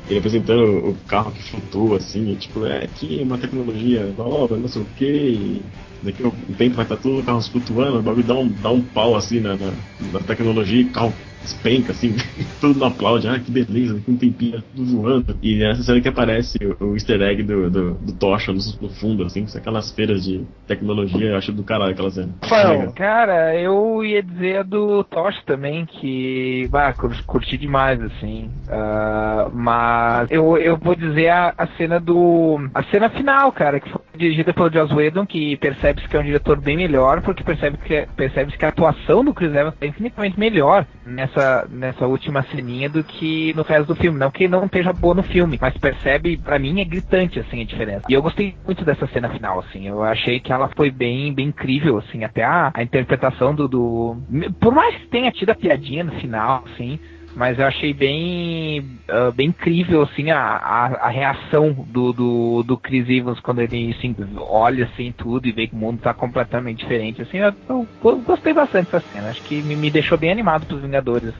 Ele 0.08 0.18
apresentando 0.18 0.88
o 0.88 0.96
carro 1.06 1.32
que 1.32 1.42
flutua, 1.42 1.98
assim, 1.98 2.32
e, 2.32 2.36
tipo, 2.36 2.64
é 2.64 2.84
aqui 2.84 3.20
uma 3.22 3.36
tecnologia 3.36 4.06
nova, 4.16 4.56
não 4.56 4.68
sei 4.68 4.82
o 4.82 4.86
que, 4.96 5.62
daqui 6.02 6.22
a 6.22 6.28
um 6.28 6.54
tempo 6.54 6.76
vai 6.76 6.84
estar 6.84 6.96
tudo 6.96 7.22
carros 7.22 7.48
flutuando, 7.48 7.98
o 7.98 8.02
bagulho 8.02 8.26
dá 8.26 8.34
um, 8.34 8.48
dá 8.48 8.70
um 8.70 8.82
pau 8.82 9.16
assim 9.16 9.40
na, 9.40 9.56
na, 9.56 9.72
na 10.12 10.20
tecnologia, 10.20 10.80
e 10.80 10.84
carro 10.86 11.12
despenca, 11.48 11.92
assim, 11.92 12.14
todo 12.60 12.74
mundo 12.74 12.84
aplaude, 12.84 13.28
ah, 13.28 13.38
que 13.38 13.50
beleza, 13.50 13.94
a 13.94 14.10
um 14.10 14.16
tempinho 14.16 14.62
tudo 14.74 14.96
voando. 15.02 15.36
E 15.42 15.56
nessa 15.56 15.82
cena 15.82 16.00
que 16.00 16.08
aparece 16.08 16.58
o, 16.80 16.84
o 16.84 16.94
easter 16.94 17.20
egg 17.22 17.42
do, 17.42 17.70
do, 17.70 17.94
do 17.94 18.12
Tocha 18.12 18.52
no, 18.52 18.60
no 18.80 18.88
fundo, 18.88 19.24
assim, 19.24 19.46
são 19.46 19.60
aquelas 19.60 19.90
feiras 19.90 20.24
de 20.24 20.44
tecnologia, 20.66 21.30
eu 21.30 21.36
acho 21.36 21.52
do 21.52 21.62
caralho 21.62 21.92
aquela 21.92 22.10
cena. 22.10 22.32
Legal. 22.42 22.92
Cara, 22.92 23.54
eu 23.56 24.04
ia 24.04 24.22
dizer 24.22 24.58
a 24.58 24.62
do 24.62 25.04
Tosh 25.04 25.42
também, 25.44 25.86
que, 25.86 26.68
bah, 26.70 26.92
cur- 26.92 27.24
curti 27.26 27.56
demais, 27.56 28.00
assim. 28.02 28.50
Ah, 28.68 29.48
mas 29.52 30.30
eu, 30.30 30.56
eu 30.58 30.76
vou 30.76 30.94
dizer 30.94 31.28
a, 31.28 31.54
a 31.56 31.66
cena 31.76 31.98
do. 31.98 32.58
A 32.74 32.82
cena 32.84 33.08
final, 33.10 33.50
cara, 33.52 33.80
que 33.80 33.88
foi 33.90 34.00
dirigida 34.16 34.52
pelo 34.52 34.72
Joss 34.72 34.92
Whedon, 34.92 35.24
que 35.26 35.56
percebe-se 35.56 36.08
que 36.08 36.16
é 36.16 36.20
um 36.20 36.24
diretor 36.24 36.60
bem 36.60 36.76
melhor, 36.76 37.22
porque 37.22 37.44
percebe 37.44 37.78
que, 37.78 38.06
percebe 38.16 38.56
que 38.56 38.64
a 38.64 38.68
atuação 38.68 39.24
do 39.24 39.32
Chris 39.32 39.54
Evans 39.54 39.74
é 39.80 39.86
infinitamente 39.86 40.38
melhor 40.38 40.86
nessa, 41.06 41.37
nessa 41.68 42.06
última 42.06 42.42
ceninha 42.44 42.88
do 42.88 43.02
que 43.02 43.52
no 43.54 43.62
resto 43.62 43.88
do 43.88 43.96
filme. 43.96 44.18
Não 44.18 44.30
que 44.30 44.48
não 44.48 44.64
esteja 44.64 44.92
boa 44.92 45.14
no 45.14 45.22
filme, 45.22 45.58
mas 45.60 45.76
percebe, 45.76 46.36
pra 46.36 46.58
mim, 46.58 46.80
é 46.80 46.84
gritante, 46.84 47.38
assim, 47.38 47.60
a 47.62 47.64
diferença. 47.64 48.04
E 48.08 48.14
eu 48.14 48.22
gostei 48.22 48.54
muito 48.64 48.84
dessa 48.84 49.06
cena 49.08 49.28
final, 49.30 49.60
assim. 49.60 49.86
Eu 49.86 50.02
achei 50.02 50.40
que 50.40 50.52
ela 50.52 50.70
foi 50.76 50.90
bem, 50.90 51.32
bem 51.32 51.48
incrível, 51.48 51.98
assim, 51.98 52.24
até 52.24 52.44
a, 52.44 52.70
a 52.74 52.82
interpretação 52.82 53.54
do, 53.54 53.68
do. 53.68 54.16
Por 54.60 54.74
mais 54.74 54.94
que 54.96 55.06
tenha 55.08 55.30
tido 55.30 55.50
a 55.50 55.54
piadinha 55.54 56.04
no 56.04 56.12
final, 56.12 56.64
assim. 56.72 56.98
Mas 57.36 57.58
eu 57.58 57.66
achei 57.66 57.92
bem, 57.94 58.98
ah, 59.08 59.30
bem 59.30 59.48
incrível 59.48 60.02
assim 60.02 60.30
a, 60.30 60.38
a, 60.40 60.86
a 61.06 61.08
reação 61.08 61.72
do, 61.88 62.12
do, 62.12 62.62
do 62.62 62.76
Chris 62.76 63.08
Evans 63.08 63.38
quando 63.40 63.60
ele 63.60 63.94
assim, 63.96 64.14
olha 64.38 64.86
assim 64.86 65.12
tudo 65.16 65.46
e 65.46 65.52
vê 65.52 65.66
que 65.66 65.74
o 65.74 65.78
mundo 65.78 66.00
tá 66.00 66.12
completamente 66.12 66.78
diferente. 66.78 67.22
Assim, 67.22 67.38
eu, 67.38 67.52
eu- 67.68 67.86
eu 68.04 68.16
gostei 68.20 68.52
bastante 68.52 68.90
dessa 68.90 69.04
cena. 69.12 69.28
Acho 69.30 69.42
que 69.42 69.62
me, 69.62 69.76
me 69.76 69.90
deixou 69.90 70.18
bem 70.18 70.30
animado 70.32 70.66
pros 70.66 70.82
Vingadores 70.82 71.32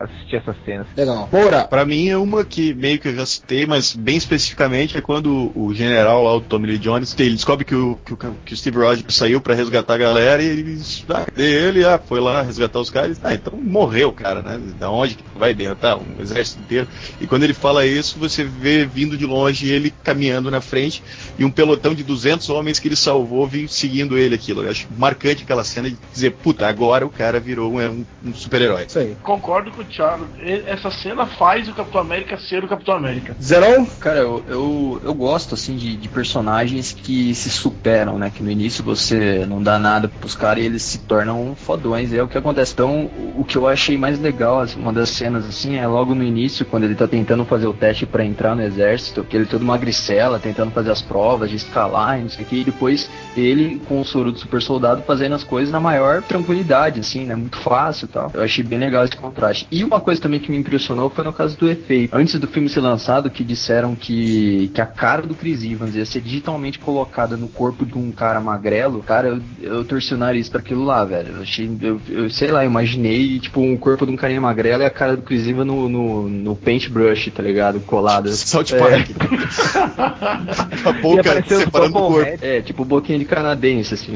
assistir 0.00 0.36
essas 0.36 0.56
cenas. 0.64 0.86
Legal. 0.96 1.28
Moura. 1.32 1.64
Pra 1.64 1.84
mim 1.84 2.08
é 2.08 2.16
uma 2.18 2.44
que 2.44 2.74
meio 2.74 2.98
que 2.98 3.08
eu 3.08 3.14
já 3.14 3.24
citei, 3.26 3.66
mas 3.66 3.94
bem 3.94 4.16
especificamente 4.16 4.96
é 4.96 5.00
quando 5.00 5.52
o 5.54 5.72
general 5.74 6.22
lá, 6.22 6.34
o 6.34 6.40
Tommy 6.40 6.66
Lee 6.66 6.78
Jones, 6.78 7.14
ele 7.18 7.30
descobre 7.34 7.64
que 7.64 7.74
o, 7.74 7.98
que 8.04 8.12
o, 8.12 8.16
que 8.16 8.52
o 8.52 8.56
Steve 8.56 8.78
Rogers 8.78 9.14
saiu 9.14 9.40
pra 9.40 9.54
resgatar 9.54 9.94
a 9.94 9.98
galera 9.98 10.42
e 10.42 10.46
ele 10.46 10.80
ah, 11.08 11.26
ele? 11.36 11.84
Ah, 11.84 11.98
foi 11.98 12.20
lá 12.20 12.42
resgatar 12.42 12.78
os 12.80 12.90
caras. 12.90 13.20
Ah, 13.24 13.34
então 13.34 13.58
morreu, 13.58 14.12
cara, 14.12 14.42
né? 14.42 14.60
Da 14.78 14.90
onde 14.90 15.14
que 15.14 15.24
vai 15.36 15.54
derrotar? 15.54 15.98
Um 15.98 16.20
exército 16.20 16.60
inteiro. 16.60 16.88
E 17.20 17.26
quando 17.26 17.42
ele 17.42 17.54
fala 17.54 17.86
isso, 17.86 18.18
você 18.18 18.44
vê 18.44 18.84
vindo 18.84 19.16
de 19.16 19.26
longe 19.26 19.70
ele 19.70 19.92
caminhando 20.02 20.50
na 20.50 20.60
frente 20.60 21.02
e 21.38 21.44
um 21.44 21.50
pelotão 21.50 21.94
de 21.94 22.02
200 22.02 22.48
homens 22.50 22.78
que 22.78 22.88
ele 22.88 22.96
salvou 22.96 23.46
vindo 23.46 23.68
seguindo 23.68 24.16
ele 24.18 24.34
aquilo. 24.34 24.62
Eu 24.62 24.70
acho 24.70 24.86
marcante 24.96 25.42
aquela 25.42 25.64
cena 25.64 25.90
de 25.90 25.96
dizer, 26.12 26.32
puta, 26.32 26.66
agora 26.66 27.06
o 27.06 27.10
cara 27.10 27.38
virou 27.38 27.72
um, 27.72 28.04
um 28.24 28.34
super-herói. 28.34 28.84
Isso 28.86 28.98
aí. 28.98 29.16
Concordo 29.22 29.70
com 29.70 29.82
o 29.82 29.84
Thiago. 29.84 30.26
Essa 30.66 30.90
cena 30.90 31.26
faz 31.26 31.68
o 31.68 31.74
Capitão 31.74 32.00
América 32.00 32.38
ser 32.38 32.64
o 32.64 32.68
Capitão 32.68 32.94
América. 32.94 33.36
Zerão? 33.40 33.86
Cara, 34.00 34.20
eu, 34.20 34.44
eu, 34.48 35.00
eu 35.04 35.14
gosto 35.14 35.54
assim 35.54 35.76
de, 35.76 35.96
de 35.96 36.08
personagens 36.08 36.92
que 36.92 37.34
se 37.34 37.50
superam, 37.50 38.18
né? 38.18 38.30
Que 38.34 38.42
no 38.42 38.50
início 38.50 38.82
você 38.82 39.44
não 39.46 39.62
dá 39.62 39.78
nada 39.78 40.08
pros 40.08 40.34
caras 40.34 40.62
e 40.62 40.66
eles 40.66 40.82
se 40.82 40.98
tornam 40.98 41.54
fodões. 41.56 42.12
É 42.12 42.22
o 42.22 42.28
que 42.28 42.38
acontece. 42.38 42.72
Então, 42.72 43.10
o 43.36 43.44
que 43.44 43.56
eu 43.56 43.66
achei 43.66 43.96
mais 43.96 44.18
legal, 44.18 44.60
assim, 44.60 44.80
uma 44.80 44.92
das 44.92 45.10
cenas 45.10 45.25
assim, 45.34 45.76
é 45.76 45.86
logo 45.86 46.14
no 46.14 46.22
início, 46.22 46.64
quando 46.64 46.84
ele 46.84 46.94
tá 46.94 47.06
tentando 47.08 47.44
fazer 47.44 47.66
o 47.66 47.72
teste 47.72 48.06
pra 48.06 48.24
entrar 48.24 48.54
no 48.54 48.62
exército, 48.62 49.24
que 49.24 49.36
ele 49.36 49.46
todo 49.46 49.64
magricela, 49.64 50.38
tentando 50.38 50.70
fazer 50.70 50.90
as 50.90 51.02
provas 51.02 51.50
de 51.50 51.56
escalar 51.56 52.18
e 52.18 52.22
não 52.22 52.28
sei 52.28 52.44
o 52.44 52.48
que, 52.48 52.60
e 52.60 52.64
depois 52.64 53.10
ele 53.36 53.80
com 53.86 54.00
o 54.00 54.04
soro 54.04 54.32
do 54.32 54.38
super 54.38 54.62
soldado 54.62 55.02
fazendo 55.02 55.34
as 55.34 55.44
coisas 55.44 55.72
na 55.72 55.80
maior 55.80 56.22
tranquilidade, 56.22 57.00
assim, 57.00 57.24
né? 57.24 57.34
Muito 57.34 57.58
fácil 57.58 58.06
e 58.06 58.08
tal. 58.08 58.30
Eu 58.34 58.42
achei 58.42 58.64
bem 58.64 58.78
legal 58.78 59.04
esse 59.04 59.16
contraste. 59.16 59.66
E 59.70 59.84
uma 59.84 60.00
coisa 60.00 60.20
também 60.20 60.40
que 60.40 60.50
me 60.50 60.56
impressionou 60.56 61.10
foi 61.10 61.24
no 61.24 61.32
caso 61.32 61.56
do 61.56 61.68
efeito. 61.68 62.14
Antes 62.16 62.38
do 62.38 62.46
filme 62.46 62.68
ser 62.68 62.80
lançado, 62.80 63.30
que 63.30 63.44
disseram 63.44 63.94
que, 63.94 64.70
que 64.74 64.80
a 64.80 64.86
cara 64.86 65.22
do 65.22 65.34
Chris 65.34 65.62
Evans 65.64 65.94
ia 65.94 66.04
ser 66.04 66.20
digitalmente 66.20 66.78
colocada 66.78 67.36
no 67.36 67.48
corpo 67.48 67.84
de 67.84 67.96
um 67.96 68.10
cara 68.10 68.40
magrelo, 68.40 69.02
cara, 69.02 69.28
eu, 69.28 69.40
eu 69.60 69.84
torci 69.84 70.14
o 70.14 70.18
nariz 70.18 70.48
pra 70.48 70.60
aquilo 70.60 70.84
lá, 70.84 71.04
velho. 71.04 71.36
Eu 71.36 71.42
achei, 71.42 71.70
eu, 71.80 72.00
eu 72.08 72.30
sei 72.30 72.50
lá, 72.50 72.64
imaginei, 72.64 73.38
tipo, 73.38 73.60
um 73.60 73.76
corpo 73.76 74.06
de 74.06 74.12
um 74.12 74.16
carinha 74.16 74.40
magrelo 74.40 74.82
e 74.82 74.86
a 74.86 74.90
cara 74.90 75.15
do 75.16 75.64
no, 75.64 75.88
no, 75.88 76.28
no 76.28 76.56
paintbrush, 76.56 77.30
tá 77.30 77.42
ligado? 77.42 77.80
Colado. 77.80 78.30
South 78.30 78.64
É. 78.72 78.78
Park. 78.78 79.08
A 80.86 80.92
boca 80.92 81.42
separando 81.46 81.98
o 81.98 82.08
corpo. 82.08 82.38
É, 82.40 82.60
tipo 82.60 82.84
boquinha 82.84 83.18
de 83.18 83.24
canadense, 83.24 83.94
assim. 83.94 84.12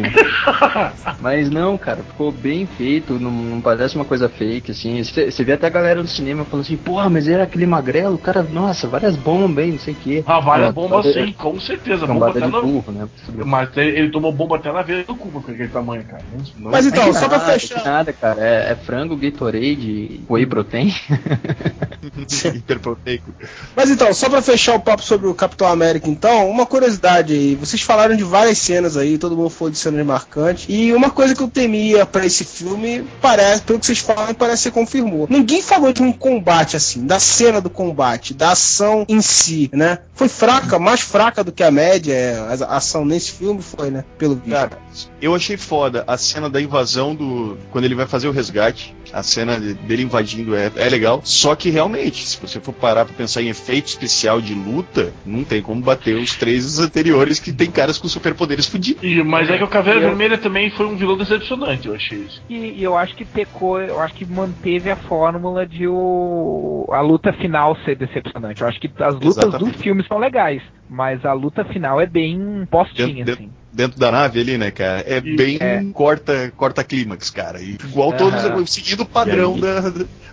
Mas 1.21 1.51
não, 1.51 1.77
cara, 1.77 1.99
ficou 2.03 2.31
bem 2.33 2.67
feito, 2.67 3.19
não, 3.19 3.31
não 3.31 3.61
parece 3.61 3.97
uma 3.97 4.05
coisa 4.05 4.29
fake, 4.29 4.71
assim. 4.71 5.03
Você 5.03 5.45
vê 5.45 5.53
até 5.53 5.67
a 5.67 5.71
galera 5.71 6.03
do 6.03 6.09
cinema 6.09 6.45
falando 6.45 6.65
assim, 6.65 6.77
porra, 6.77 7.09
mas 7.11 7.29
era 7.29 7.43
aquele 7.45 7.67
magrelo, 7.67 8.17
cara, 8.19 8.43
nossa, 8.43 8.87
várias 8.87 9.17
bombas, 9.17 9.65
hein, 9.65 9.73
não 9.73 9.79
sei 9.79 9.95
o 9.95 9.97
quê. 9.97 10.25
Ah, 10.27 10.41
várias 10.41 10.69
Ah, 10.69 10.73
bombas 10.73 11.07
sim, 11.13 11.33
com 11.33 11.59
certeza. 11.61 12.07
Bomba 12.07 12.31
até 12.31 12.41
de 12.41 12.47
na... 12.51 12.61
burro, 12.61 12.93
né? 12.93 13.09
Mas 13.45 13.77
ele, 13.77 14.11
tomou 14.11 14.33
bomba 14.33 14.57
até 14.57 14.73
na 14.73 14.83
veia 14.83 15.05
do 15.05 15.15
cu 15.15 15.29
com 15.31 15.39
aquele 15.39 15.69
tamanho, 15.69 16.05
cara. 16.05 16.23
Não- 16.59 16.71
Mas 16.71 16.87
então, 16.87 17.05
é 17.05 17.13
só 17.13 17.29
pra 17.29 17.39
nada, 17.39 17.53
fechar. 17.53 17.85
Nada, 17.85 18.13
cara. 18.13 18.41
É, 18.41 18.73
é 18.73 18.75
frango, 18.75 19.17
Gatorade, 19.17 20.21
whey 20.29 20.47
protein. 20.47 20.90
Hiperproteico. 22.55 23.33
Mas 23.77 23.91
então, 23.91 24.13
só 24.15 24.29
pra 24.29 24.43
fechar 24.43 24.75
o 24.75 24.81
papo 24.81 25.03
sobre 25.03 25.27
o 25.27 25.35
Capitão 25.35 25.67
América, 25.69 26.09
então, 26.09 26.49
uma 26.49 26.67
curiosidade 26.67 27.33
aí. 27.33 27.55
Vocês 27.55 27.83
falaram 27.83 28.17
de 28.17 28.25
várias 28.25 28.59
cenas 28.59 28.97
aí, 28.97 29.19
todo 29.19 29.37
mundo 29.37 29.51
falou 29.51 29.71
de 29.71 29.79
cenas 29.79 30.05
marcantes. 30.05 30.67
E 30.69 30.93
uma 30.93 31.11
coisa 31.11 31.35
que 31.35 31.43
eu 31.43 31.49
temia 31.49 32.07
pra 32.07 32.25
esse 32.25 32.45
filme, 32.45 33.05
parece, 33.21 33.63
pelo 33.63 33.79
que 33.79 33.87
vocês 33.87 33.99
falam, 33.99 34.35
parece 34.35 34.65
que 34.65 34.75
confirmou. 34.75 35.27
Ninguém 35.29 35.63
falou 35.63 35.93
de 35.93 36.03
um 36.03 36.13
combate 36.13 36.77
assim, 36.77 37.07
da 37.07 37.19
cena 37.19 37.61
do 37.61 37.71
combate, 37.71 38.35
da 38.35 38.53
ação 38.53 39.05
em 39.09 39.21
si, 39.21 39.71
né? 39.73 39.99
Foi 40.15 40.29
fraca, 40.29 40.79
mais 40.79 41.01
fraca 41.01 41.43
do 41.43 41.53
que 41.53 41.63
a 41.63 41.71
média. 41.71 42.13
é, 42.13 42.39
A 42.65 42.77
ação 42.77 43.05
nesse 43.05 43.33
filme 43.33 43.63
foi, 43.63 43.91
né? 43.91 44.05
Pelo 44.19 44.35
visto. 44.35 44.51
Cara, 44.51 44.79
eu 45.21 45.35
achei 45.35 45.57
foda 45.57 46.05
a 46.07 46.17
cena 46.17 46.49
da 46.49 46.61
invasão 46.61 47.15
do. 47.15 47.57
Quando 47.71 47.85
ele 47.85 47.95
vai 47.95 48.07
fazer 48.07 48.29
o 48.29 48.33
resgate. 48.33 48.95
A 49.13 49.23
cena 49.23 49.59
de- 49.59 49.75
dele 49.75 50.03
invadindo 50.03 50.55
é, 50.55 50.71
é 50.77 50.89
legal. 50.89 51.21
Só 51.25 51.55
que 51.55 51.71
realmente, 51.71 52.27
se 52.27 52.41
você 52.41 52.61
for 52.61 52.73
parar 52.73 53.05
pra 53.05 53.15
pensar 53.15 53.43
em 53.43 53.49
efeito 53.49 53.87
especial 53.89 54.41
de 54.41 54.55
luta, 54.55 55.13
não 55.27 55.45
tem 55.45 55.61
como 55.63 55.81
bater 55.83 56.17
os 56.17 56.35
três 56.37 56.79
anteriores 56.79 57.39
que 57.41 57.53
tem 57.53 57.71
caras 57.71 57.99
com 57.99 58.09
superpoderes 58.09 58.67
fudidos. 58.67 59.03
E, 59.03 59.23
mas 59.23 59.51
é 59.51 59.59
que 59.59 59.65
o 59.65 59.69
Caveira 59.69 60.01
Eu- 60.01 60.09
Vermelha 60.09 60.39
também 60.39 60.71
foi 60.71 60.87
um 60.87 60.97
vilão 60.97 61.17
decepcionante, 61.17 61.89
eu 61.89 61.95
achei 61.95 62.19
isso. 62.19 62.43
E, 62.49 62.55
e 62.79 62.83
eu 62.83 62.97
acho 62.97 63.15
que 63.17 63.25
pecou, 63.25 63.81
eu 63.81 64.01
acho 64.01 64.15
que 64.15 64.25
manteve 64.25 64.91
a 64.91 64.97
fórmula 64.97 65.67
de 65.67 65.87
o, 65.89 66.87
a 66.91 67.01
luta 67.01 67.33
final 67.33 67.77
ser 67.85 67.97
decepcionante. 67.97 68.61
Eu 68.63 68.69
acho 68.69 68.81
que 68.81 68.91
as 68.99 69.15
lutas 69.15 69.37
Exatamente. 69.39 69.77
do 69.77 69.83
filme 69.83 70.05
são 70.07 70.19
legais, 70.19 70.63
mas 70.89 71.25
a 71.25 71.33
luta 71.33 71.65
final 71.65 72.01
é 72.01 72.07
bem 72.07 72.67
postinha, 72.71 73.25
Dentro- 73.25 73.35
assim. 73.45 73.51
Dentro 73.81 73.99
da 73.99 74.13
nave 74.13 74.39
ali, 74.41 74.59
né, 74.59 74.71
cara? 74.71 75.03
É 75.07 75.23
bem 75.23 75.57
É. 75.59 75.83
corta, 75.95 76.53
corta 76.55 76.85
clímax, 76.85 77.31
cara. 77.31 77.63
E 77.63 77.79
igual 77.83 78.13
todos, 78.13 78.45
Aham. 78.45 78.67
seguindo 78.67 79.05
o 79.05 79.07
padrão 79.07 79.57
E 79.57 79.61
da, 79.63 79.81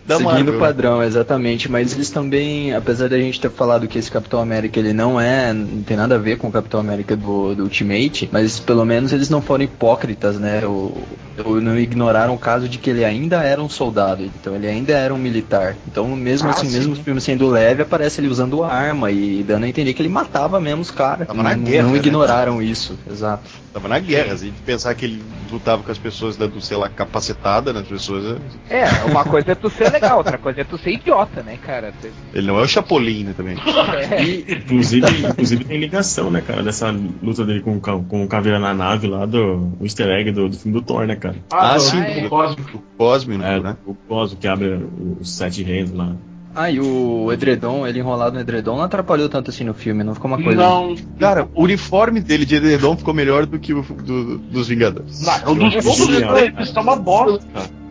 da 0.08 0.16
Seguindo 0.16 0.54
Marvel. 0.54 0.56
o 0.56 0.60
padrão, 0.60 1.04
exatamente. 1.04 1.70
Mas 1.70 1.94
eles 1.94 2.10
também, 2.10 2.74
apesar 2.74 3.10
da 3.10 3.18
gente 3.20 3.40
ter 3.42 3.50
falado 3.52 3.88
que 3.88 4.00
esse 4.00 4.10
Capitão 4.10 4.40
América 4.40 4.80
ele 4.80 4.94
não 4.94 5.20
é, 5.20 5.52
não 5.54 5.84
tem 5.84 5.98
nada 5.98 6.16
a 6.16 6.18
ver 6.18 6.38
com 6.38 6.48
o 6.48 6.52
Capitão 6.52 6.80
América 6.80 7.16
do, 7.16 7.54
do 7.54 7.64
Ultimate, 7.64 8.30
mas 8.32 8.60
pelo 8.60 8.86
menos 8.86 9.12
eles 9.12 9.30
não 9.30 9.42
foram 9.42 9.64
hipócritas, 9.66 10.38
né? 10.40 10.66
Ou, 10.66 10.98
ou 11.46 11.62
não 11.62 11.78
ignoraram 11.78 12.34
o 12.34 12.38
caso 12.40 12.68
de 12.70 12.78
que 12.78 12.90
ele 12.90 13.04
ainda 13.04 13.44
era 13.44 13.62
um 13.62 13.70
soldado, 13.70 14.24
então 14.24 14.56
ele 14.56 14.68
ainda 14.68 14.94
era 14.94 15.14
um 15.14 15.18
militar. 15.18 15.76
Então, 15.88 16.08
mesmo 16.16 16.48
Ah, 16.48 16.52
assim, 16.52 16.68
sim. 16.68 16.78
mesmo 16.78 16.94
o 16.94 16.96
filme 16.96 17.20
sendo 17.22 17.48
leve, 17.50 17.82
aparece 17.84 18.22
ele 18.22 18.28
usando 18.28 18.64
arma 18.64 19.12
e 19.12 19.44
dando 19.44 19.66
a 19.66 19.68
entender 19.68 19.94
que 19.94 20.02
ele 20.02 20.10
matava 20.10 20.60
mesmo 20.60 20.82
os 20.82 20.90
caras. 20.92 21.28
Tava 21.28 21.44
na 21.44 21.56
Não, 21.56 21.64
guerra, 21.64 21.84
não 21.84 21.92
né? 21.92 21.98
ignoraram 21.98 22.62
isso, 22.62 22.98
exato. 23.12 23.50
Tava 23.74 23.88
na 23.88 24.00
guerra, 24.00 24.34
assim, 24.34 24.48
de 24.48 24.62
pensar 24.62 24.96
que 24.96 25.06
ele 25.06 25.22
lutava 25.52 25.84
com 25.84 25.92
as 25.92 25.98
pessoas 25.98 26.36
dando, 26.36 26.60
sei 26.62 26.76
lá, 26.78 26.90
capacetada 26.90 27.72
nas 27.72 27.88
pessoas. 27.88 28.38
É, 28.70 28.86
uma 29.10 29.24
coisa 29.24 29.52
é 29.52 29.56
tu 29.56 29.70
ser 29.70 29.92
legal, 30.02 30.18
outra 30.18 30.38
coisa 30.38 30.62
é 30.62 30.64
tu 30.64 30.78
ser 30.78 30.92
idiota, 30.92 31.42
né, 31.44 31.58
cara? 31.62 31.94
Ele 32.34 32.48
não 32.48 32.60
é 32.60 32.64
o 32.64 32.68
Chapolin, 32.68 33.24
né, 33.26 33.34
também. 33.36 33.58
É. 33.58 34.54
Inclusive, 34.58 35.06
inclusive 35.30 35.64
tem 35.66 35.80
ligação, 35.80 36.30
né, 36.32 36.42
cara, 36.46 36.64
dessa 36.64 36.94
luta 37.22 37.46
dele 37.46 37.62
com, 37.62 37.78
o 37.78 37.82
com 37.82 38.24
o 38.24 38.28
Caveira 38.28 38.60
na 38.60 38.74
nave 38.74 39.08
lá 39.08 39.26
do 39.26 39.72
o 39.80 39.84
easter 39.84 40.08
egg 40.10 40.32
do, 40.32 40.50
do 40.50 40.58
filme 40.58 40.78
do 40.80 40.84
Thor, 40.86 41.06
né, 41.06 41.16
cara? 41.16 41.36
Ah, 41.52 41.76
do- 41.76 41.80
sim, 41.80 42.02
do 42.02 42.22
do- 42.22 42.30
Cósmico. 42.30 42.84
Cósmico, 42.98 43.44
É, 43.44 43.60
né? 43.60 43.78
o 43.86 43.94
Cosmo 43.94 44.38
que 44.38 44.48
abre 44.48 44.80
os 45.20 45.30
sete 45.36 45.64
reinos 45.64 45.92
lá. 45.94 46.14
Ah, 46.60 46.72
e 46.72 46.80
o 46.80 47.32
edredom, 47.32 47.86
ele 47.86 48.00
enrolado 48.00 48.34
no 48.34 48.42
edredom, 48.42 48.78
não 48.78 48.84
atrapalhou 48.84 49.30
tanto 49.30 49.52
assim 49.52 49.64
no 49.64 49.76
filme, 49.76 50.04
não 50.04 50.16
ficou 50.16 50.28
uma 50.32 50.42
coisa. 50.42 50.60
Não, 50.60 50.96
Cara, 51.20 51.48
o 51.54 51.64
uniforme 51.64 52.20
dele 52.20 52.46
de 52.48 52.56
edredom 52.56 52.98
ficou 52.98 53.14
melhor 53.14 53.46
do 53.46 53.60
que 53.60 53.76
o 53.76 53.84
do- 53.84 54.40
dos 54.40 54.68
Vingadores. 54.68 55.22
não, 55.22 55.52
o 55.52 55.56
dos 55.56 55.76
Eu 55.76 55.82
todos 55.84 56.02
achei 56.02 56.06
os 56.06 56.12
genial, 56.14 56.34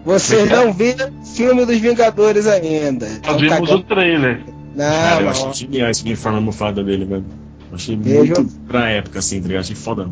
tá 0.06 0.12
bosta. 0.12 0.36
Vocês 0.36 0.50
não 0.50 0.72
viram 0.72 1.08
o 1.20 1.24
filme 1.26 1.66
dos 1.66 1.78
Vingadores 1.78 2.46
ainda. 2.46 3.06
Nós 3.08 3.18
Tão 3.20 3.38
vimos 3.38 3.58
cagando. 3.58 3.74
o 3.76 3.82
trailer. 3.82 4.44
Não, 4.74 4.84
Cara, 4.84 5.22
eu 5.22 5.28
achei 5.30 5.52
genial 5.54 5.90
esse 5.90 6.02
uniforme 6.04 6.38
almofada 6.38 6.84
dele, 6.84 7.04
velho. 7.04 7.24
Achei 7.72 7.96
Beijo. 7.96 8.34
muito 8.34 8.54
pra 8.68 8.88
época, 8.90 9.18
assim, 9.18 9.40
tá 9.40 9.48
ligado? 9.48 9.62
Achei 9.62 9.76
foda. 9.76 10.08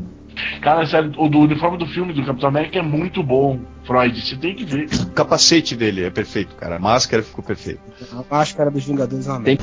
Cara, 0.60 0.84
sério, 0.86 1.12
o 1.16 1.28
do 1.28 1.38
uniforme 1.38 1.78
do 1.78 1.86
filme 1.86 2.12
do 2.12 2.24
Capitão 2.26 2.48
América 2.48 2.78
é 2.78 2.82
muito 2.82 3.22
bom, 3.22 3.60
Freud. 3.86 4.20
Você 4.20 4.36
tem 4.36 4.54
que 4.56 4.64
ver. 4.64 4.88
O 5.02 5.06
capacete 5.10 5.76
dele 5.76 6.04
é 6.04 6.10
perfeito, 6.10 6.56
cara. 6.56 6.76
A 6.76 6.78
máscara 6.80 7.22
ficou 7.22 7.44
perfeita. 7.44 7.80
A 8.12 8.34
máscara 8.34 8.70
dos 8.70 8.84
Vingadores 8.84 9.28
é 9.28 9.30
uma 9.30 9.40
Tem-. 9.42 9.58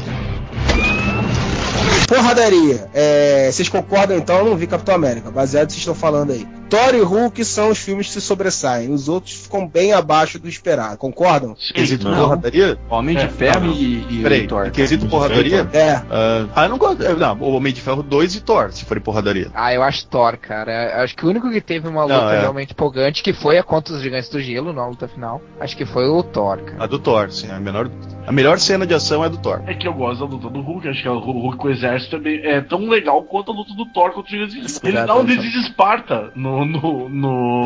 Porradaria. 2.08 2.88
É, 2.94 3.50
vocês 3.52 3.68
concordam 3.70 4.18
então? 4.18 4.38
Eu 4.38 4.46
não 4.46 4.56
vi 4.56 4.68
Capitão 4.68 4.96
América, 4.96 5.30
baseado 5.32 5.64
no 5.64 5.68
que 5.68 5.74
vocês 5.74 5.82
estão 5.82 5.96
falando 5.96 6.32
aí. 6.32 6.46
Thor 6.72 6.96
e 6.96 7.02
Hulk 7.02 7.44
são 7.44 7.70
os 7.70 7.78
filmes 7.80 8.08
que 8.08 8.14
se 8.14 8.22
sobressaem. 8.22 8.94
Os 8.94 9.10
outros 9.10 9.44
ficam 9.44 9.68
bem 9.68 9.92
abaixo 9.92 10.40
do 10.40 10.48
esperado. 10.48 10.98
Concordam? 10.98 11.54
Quesito 11.74 12.08
Não. 12.10 12.18
porradaria? 12.18 12.78
Homem 12.90 13.16
de 13.18 13.26
É, 13.26 13.28
Ferro 13.28 13.66
não. 13.68 13.74
e, 13.74 14.06
e 14.10 14.24
Peraí, 14.24 14.48
Thor. 14.48 14.72
quesito 14.72 15.06
porradaria? 15.08 15.68
É. 15.74 15.92
Ah, 16.10 16.46
ah, 16.56 16.64
eu 16.64 16.70
não 16.70 16.78
gosto. 16.78 17.04
Não, 17.18 17.38
o 17.42 17.52
Homem 17.56 17.74
de 17.74 17.82
Ferro 17.82 18.02
2 18.02 18.36
e 18.36 18.42
Thor, 18.42 18.72
se 18.72 18.86
for 18.86 18.96
em 18.98 19.02
porradaria. 19.02 19.50
Ah, 19.54 19.74
eu 19.74 19.84
acho 19.84 20.08
Thor, 20.08 20.38
cara. 20.38 21.04
Acho 21.04 21.14
que 21.16 21.26
o 21.26 21.30
único 21.30 21.52
que 21.52 21.60
teve 21.60 21.90
uma 21.90 22.04
luta 22.04 22.18
Não, 22.22 22.30
é. 22.32 22.40
realmente 22.40 22.72
empolgante, 22.72 23.22
que 23.22 23.34
foi 23.34 23.58
a 23.58 23.64
contra 23.64 23.94
os 23.94 24.02
Gigantes 24.02 24.30
do 24.30 24.40
Gelo, 24.42 24.72
na 24.72 24.88
luta 24.88 25.10
final, 25.10 25.42
acho 25.60 25.76
que 25.76 25.86
foi 25.86 26.08
o 26.08 26.24
Thor, 26.24 26.58
cara. 26.60 26.84
A 26.84 26.88
do 26.88 26.98
Thor, 27.00 27.30
sim. 27.32 27.52
A, 27.52 27.60
menor, 27.60 27.92
a 28.26 28.32
melhor 28.32 28.58
cena 28.60 28.88
de 28.88 28.94
ação 28.94 29.22
é 29.24 29.26
a 29.26 29.30
do 29.30 29.38
Thor. 29.38 29.62
É 29.68 29.74
que 29.74 29.86
eu 29.88 29.94
gosto 29.94 30.26
da 30.26 30.34
luta 30.34 30.50
do 30.50 30.62
Hulk, 30.62 30.88
acho 30.88 31.02
que 31.04 31.10
o 31.10 31.20
Hulk 31.20 31.58
com 31.58 31.68
o 31.68 31.72
exército 31.72 32.16
também 32.18 32.40
é 32.46 32.62
tão 32.62 32.88
legal 32.88 33.22
quanto 33.24 33.52
a 33.52 33.56
luta 33.56 33.74
do 33.74 33.86
Thor 33.88 34.12
contra 34.12 34.30
o 34.36 34.40
Gigantes. 34.48 34.80
Ele 34.84 35.02
dá 35.04 35.16
um 35.16 35.26
Disease 35.26 35.60
Esparta 35.60 36.32
no, 36.36 36.61
no, 36.66 37.10
no 37.10 37.64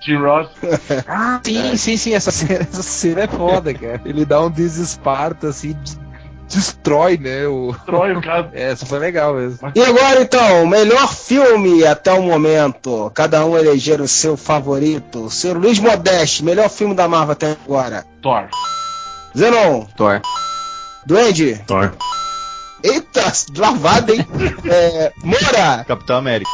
Jim 0.00 0.16
Ross. 0.18 0.48
Ah, 1.06 1.40
sim, 1.44 1.76
sim, 1.76 1.96
sim, 1.96 2.14
essa 2.14 2.30
cena, 2.30 2.60
essa 2.70 2.82
cena 2.82 3.22
é 3.22 3.26
foda, 3.26 3.72
cara. 3.74 4.00
Ele 4.04 4.24
dá 4.24 4.40
um 4.40 4.50
desesparta, 4.50 5.48
assim, 5.48 5.72
de- 5.82 5.98
destrói, 6.48 7.16
né, 7.16 7.46
o... 7.46 7.72
Destrói 7.72 8.12
o 8.14 8.20
cara. 8.22 8.50
É, 8.52 8.70
essa 8.72 8.84
foi 8.86 8.98
legal 8.98 9.34
mesmo. 9.34 9.72
E 9.74 9.82
agora 9.82 10.20
então, 10.22 10.66
melhor 10.66 11.12
filme 11.12 11.84
até 11.86 12.12
o 12.12 12.22
momento. 12.22 13.10
Cada 13.14 13.44
um 13.44 13.56
eleger 13.56 14.00
o 14.00 14.06
seu 14.08 14.36
favorito. 14.36 15.30
Senhor 15.30 15.56
Luiz 15.56 15.78
Modeste, 15.78 16.44
melhor 16.44 16.68
filme 16.68 16.94
da 16.94 17.08
Marvel 17.08 17.32
até 17.32 17.56
agora. 17.64 18.04
Thor. 18.22 18.48
Zenon, 19.36 19.84
Thor. 19.96 20.20
Duende. 21.06 21.60
Thor. 21.66 21.92
Eita, 22.82 23.32
lavada, 23.56 24.12
hein? 24.14 24.26
É, 24.70 25.12
Moura, 25.24 25.84
Capitão 25.88 26.16
América. 26.18 26.50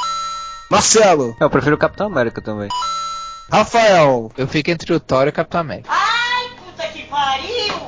Marcelo, 0.71 1.37
Eu 1.41 1.51
prefiro 1.51 1.75
o 1.75 1.79
Capitão 1.79 2.07
América 2.07 2.41
também. 2.41 2.69
Rafael. 3.51 4.31
Eu 4.39 4.47
fico 4.47 4.71
entre 4.71 4.93
o 4.93 5.01
Thor 5.01 5.27
e 5.27 5.31
o 5.31 5.33
Capitão 5.33 5.61
América. 5.61 5.91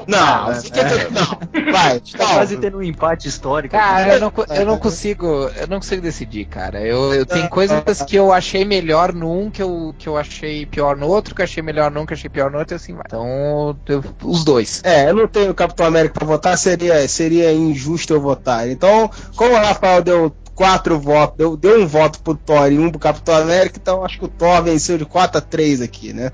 Não, 0.06 0.48
Não, 0.48 0.54
fica 0.60 0.80
é. 0.80 1.08
não. 1.10 1.72
Vai, 1.72 2.00
Tá 2.18 2.26
quase 2.34 2.56
tendo 2.56 2.78
um 2.78 2.82
empate 2.82 3.28
histórico. 3.28 3.72
Cara, 3.76 4.14
eu 4.14 4.20
não, 4.20 4.32
eu 4.50 4.66
não 4.66 4.76
consigo, 4.76 5.26
eu 5.56 5.66
não 5.68 5.78
consigo 5.78 6.02
decidir, 6.02 6.44
cara. 6.46 6.80
Eu, 6.80 7.14
eu 7.14 7.24
tenho 7.24 7.48
coisas 7.48 8.02
que 8.02 8.16
eu 8.16 8.32
achei 8.32 8.64
melhor 8.64 9.12
num, 9.12 9.48
que 9.48 9.62
eu, 9.62 9.94
que 9.96 10.08
eu 10.08 10.16
achei 10.18 10.66
pior 10.66 10.96
no 10.96 11.06
outro, 11.06 11.36
que 11.36 11.40
eu 11.40 11.44
achei 11.44 11.62
melhor 11.62 11.88
num, 11.90 12.04
que 12.04 12.12
eu 12.12 12.16
achei 12.16 12.28
pior 12.28 12.50
no 12.50 12.58
outro, 12.58 12.74
e 12.74 12.76
assim 12.76 12.94
vai. 12.94 13.04
Então, 13.06 13.78
eu- 13.86 14.04
os 14.24 14.44
dois. 14.44 14.82
É, 14.84 15.08
eu 15.08 15.14
não 15.14 15.28
tenho 15.28 15.54
Capitão 15.54 15.86
América 15.86 16.14
pra 16.14 16.26
votar, 16.26 16.58
seria, 16.58 17.06
seria 17.08 17.52
injusto 17.52 18.12
eu 18.12 18.20
votar. 18.20 18.68
Então, 18.68 19.08
como 19.36 19.52
o 19.54 19.56
Rafael 19.56 20.02
deu 20.02 20.34
quatro 20.62 20.96
votos, 20.96 21.36
deu, 21.36 21.56
deu 21.56 21.82
um 21.82 21.86
voto 21.88 22.20
pro 22.20 22.36
Thor 22.36 22.70
e 22.70 22.78
um 22.78 22.88
pro 22.88 23.00
Capitão 23.00 23.34
América, 23.34 23.80
então 23.82 24.04
acho 24.04 24.16
que 24.16 24.24
o 24.24 24.28
Thor 24.28 24.62
venceu 24.62 24.96
de 24.96 25.04
4 25.04 25.38
a 25.38 25.40
3 25.40 25.80
aqui, 25.80 26.12
né? 26.12 26.30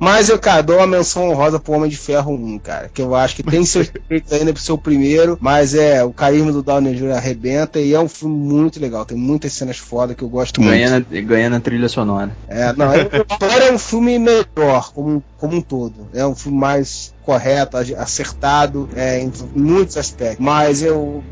Mas 0.00 0.28
eu, 0.28 0.38
cara, 0.38 0.62
dou 0.62 0.76
uma 0.76 0.86
menção 0.86 1.30
honrosa 1.30 1.60
pro 1.60 1.72
Homem 1.72 1.88
de 1.88 1.96
Ferro 1.96 2.34
1, 2.34 2.58
cara. 2.58 2.90
Que 2.92 3.00
eu 3.00 3.14
acho 3.14 3.36
que 3.36 3.42
tem 3.42 3.64
seus 3.64 3.88
defeitos 3.88 4.32
ainda 4.32 4.52
pro 4.52 4.60
seu 4.60 4.76
primeiro, 4.76 5.38
mas 5.40 5.74
é, 5.74 6.04
o 6.04 6.12
carisma 6.12 6.52
do 6.52 6.62
Downey 6.62 6.94
Jr. 6.94 7.12
arrebenta 7.12 7.78
e 7.78 7.94
é 7.94 8.00
um 8.00 8.08
filme 8.08 8.36
muito 8.36 8.78
legal. 8.78 9.06
Tem 9.06 9.16
muitas 9.16 9.52
cenas 9.54 9.78
foda 9.78 10.14
que 10.14 10.22
eu 10.22 10.28
gosto 10.28 10.60
muito. 10.60 10.72
Ganha 10.72 10.90
na, 10.90 10.98
ganha 11.22 11.48
na 11.48 11.60
trilha 11.60 11.88
sonora. 11.88 12.36
É, 12.48 12.74
não, 12.74 12.92
é, 12.92 13.04
Thor 13.38 13.62
é 13.62 13.72
um 13.72 13.78
filme 13.78 14.18
melhor, 14.18 14.92
como, 14.92 15.24
como 15.38 15.56
um 15.56 15.62
todo. 15.62 16.08
É 16.12 16.26
um 16.26 16.34
filme 16.34 16.58
mais 16.58 17.14
correto, 17.24 17.76
acertado, 17.76 18.88
é, 18.94 19.20
em 19.20 19.32
muitos 19.54 19.96
aspectos. 19.96 20.44
Mas 20.44 20.82
eu, 20.82 21.24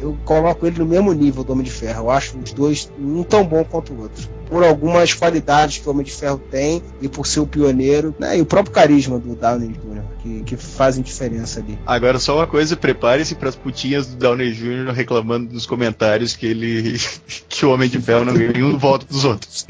eu 0.00 0.16
coloco 0.24 0.66
ele 0.66 0.78
no 0.78 0.86
mesmo 0.86 1.12
nível 1.12 1.44
do 1.44 1.52
Homem 1.52 1.64
de 1.64 1.70
Ferro. 1.70 2.04
Eu 2.04 2.10
acho 2.10 2.38
os 2.38 2.52
dois 2.52 2.90
um 2.98 3.22
tão 3.22 3.44
bom 3.44 3.64
quanto 3.64 3.92
o 3.92 4.02
outro. 4.02 4.28
Por 4.48 4.64
algumas 4.64 5.12
qualidades 5.12 5.78
que 5.78 5.88
o 5.88 5.90
Homem 5.90 6.04
de 6.04 6.12
Ferro 6.12 6.40
tem 6.50 6.82
e 7.00 7.08
por 7.08 7.26
ser 7.26 7.40
o 7.40 7.46
pioneiro, 7.46 8.14
né, 8.18 8.38
e 8.38 8.40
o 8.40 8.46
próprio 8.46 8.74
carisma 8.74 9.18
do 9.18 9.34
Downey 9.34 9.68
Jr. 9.68 10.02
que, 10.22 10.42
que 10.44 10.56
fazem 10.56 11.02
diferença 11.02 11.60
ali. 11.60 11.78
Agora 11.86 12.18
só 12.18 12.36
uma 12.36 12.46
coisa, 12.46 12.76
prepare-se 12.76 13.34
para 13.34 13.48
as 13.48 13.56
putinhas 13.56 14.06
do 14.06 14.16
Downey 14.16 14.52
Jr. 14.52 14.92
reclamando 14.92 15.52
nos 15.54 15.66
comentários 15.66 16.34
que 16.34 16.46
ele 16.46 16.98
que 17.48 17.64
o 17.64 17.72
Homem 17.72 17.88
de 17.88 18.00
Ferro 18.00 18.24
não 18.24 18.34
ganhou 18.34 18.52
nenhum 18.52 18.78
voto 18.78 19.06
dos 19.06 19.24
outros. 19.24 19.66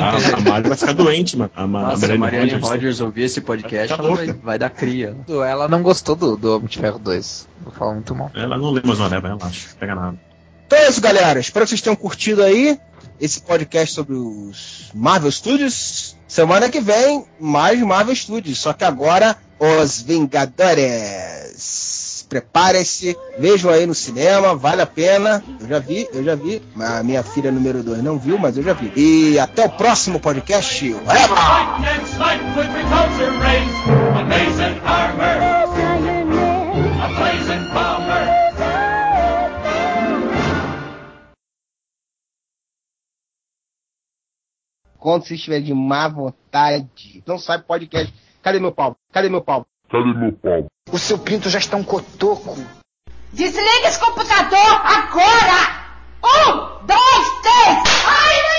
A, 0.00 0.36
a 0.36 0.40
Mari 0.40 0.68
vai 0.68 0.76
ficar 0.76 0.92
doente, 0.92 1.36
mano. 1.36 1.50
A, 1.54 1.66
Ma- 1.66 1.82
Nossa, 1.82 2.06
se 2.06 2.12
a 2.12 2.18
Marianne 2.18 2.52
Rodgers. 2.52 2.68
Rodgers 2.70 3.00
ouvir 3.00 3.22
esse 3.22 3.40
podcast, 3.40 3.92
ela 3.92 4.14
vai, 4.14 4.32
vai 4.32 4.58
dar 4.58 4.70
cria. 4.70 5.16
Ela 5.28 5.68
não 5.68 5.82
gostou 5.82 6.14
do, 6.16 6.36
do 6.36 6.56
Homem 6.56 6.68
de 6.68 6.78
Ferro 6.78 6.98
2. 6.98 7.48
Vou 7.64 7.72
falar 7.72 7.94
muito 7.94 8.14
mal. 8.14 8.30
Ela 8.34 8.58
não 8.58 8.70
lê 8.70 8.82
mais 8.84 8.98
uma 8.98 9.08
leva, 9.08 9.28
relaxa. 9.28 9.68
Pega 9.78 9.94
nada. 9.94 10.18
Então 10.66 10.78
é 10.78 10.88
isso, 10.88 11.00
galera. 11.00 11.38
Espero 11.38 11.64
que 11.64 11.70
vocês 11.70 11.80
tenham 11.80 11.94
curtido 11.96 12.42
aí 12.42 12.78
esse 13.20 13.40
podcast 13.42 13.94
sobre 13.94 14.14
os 14.14 14.90
Marvel 14.94 15.30
Studios. 15.30 16.16
Semana 16.26 16.68
que 16.70 16.80
vem, 16.80 17.24
mais 17.38 17.78
Marvel 17.80 18.16
Studios. 18.16 18.58
Só 18.58 18.72
que 18.72 18.84
agora, 18.84 19.36
os 19.62 20.02
Vingadores. 20.02 21.52
Preparem-se, 22.28 23.16
vejam 23.38 23.70
aí 23.70 23.86
no 23.86 23.94
cinema, 23.94 24.56
vale 24.56 24.82
a 24.82 24.86
pena. 24.86 25.44
Eu 25.60 25.68
já 25.68 25.78
vi, 25.78 26.08
eu 26.12 26.24
já 26.24 26.34
vi. 26.34 26.60
A 26.80 27.02
minha 27.02 27.22
filha 27.22 27.52
número 27.52 27.82
2 27.82 28.02
não 28.02 28.18
viu, 28.18 28.38
mas 28.38 28.56
eu 28.56 28.62
já 28.64 28.72
vi. 28.72 28.90
E 28.96 29.38
até 29.38 29.64
o 29.66 29.70
próximo 29.70 30.18
podcast. 30.18 30.92
Whatever! 30.94 31.36
Quando 44.98 45.26
você 45.26 45.34
estiver 45.34 45.60
de 45.60 45.74
má 45.74 46.08
vontade, 46.08 47.22
não 47.26 47.36
sai 47.38 47.60
podcast. 47.60 48.21
Cadê 48.42 48.58
meu 48.58 48.72
pau? 48.72 48.96
Cadê 49.12 49.28
meu 49.28 49.40
pau? 49.40 49.64
Cadê 49.88 50.12
meu 50.12 50.32
pau? 50.32 50.66
O 50.90 50.98
seu 50.98 51.16
pinto 51.18 51.48
já 51.48 51.58
está 51.58 51.76
um 51.76 51.84
cotoco. 51.84 52.56
Desliga 53.32 53.86
esse 53.88 54.00
computador 54.00 54.80
agora! 54.84 55.82
Um, 56.24 56.86
dois, 56.86 57.28
três! 57.42 58.04
Ai, 58.06 58.51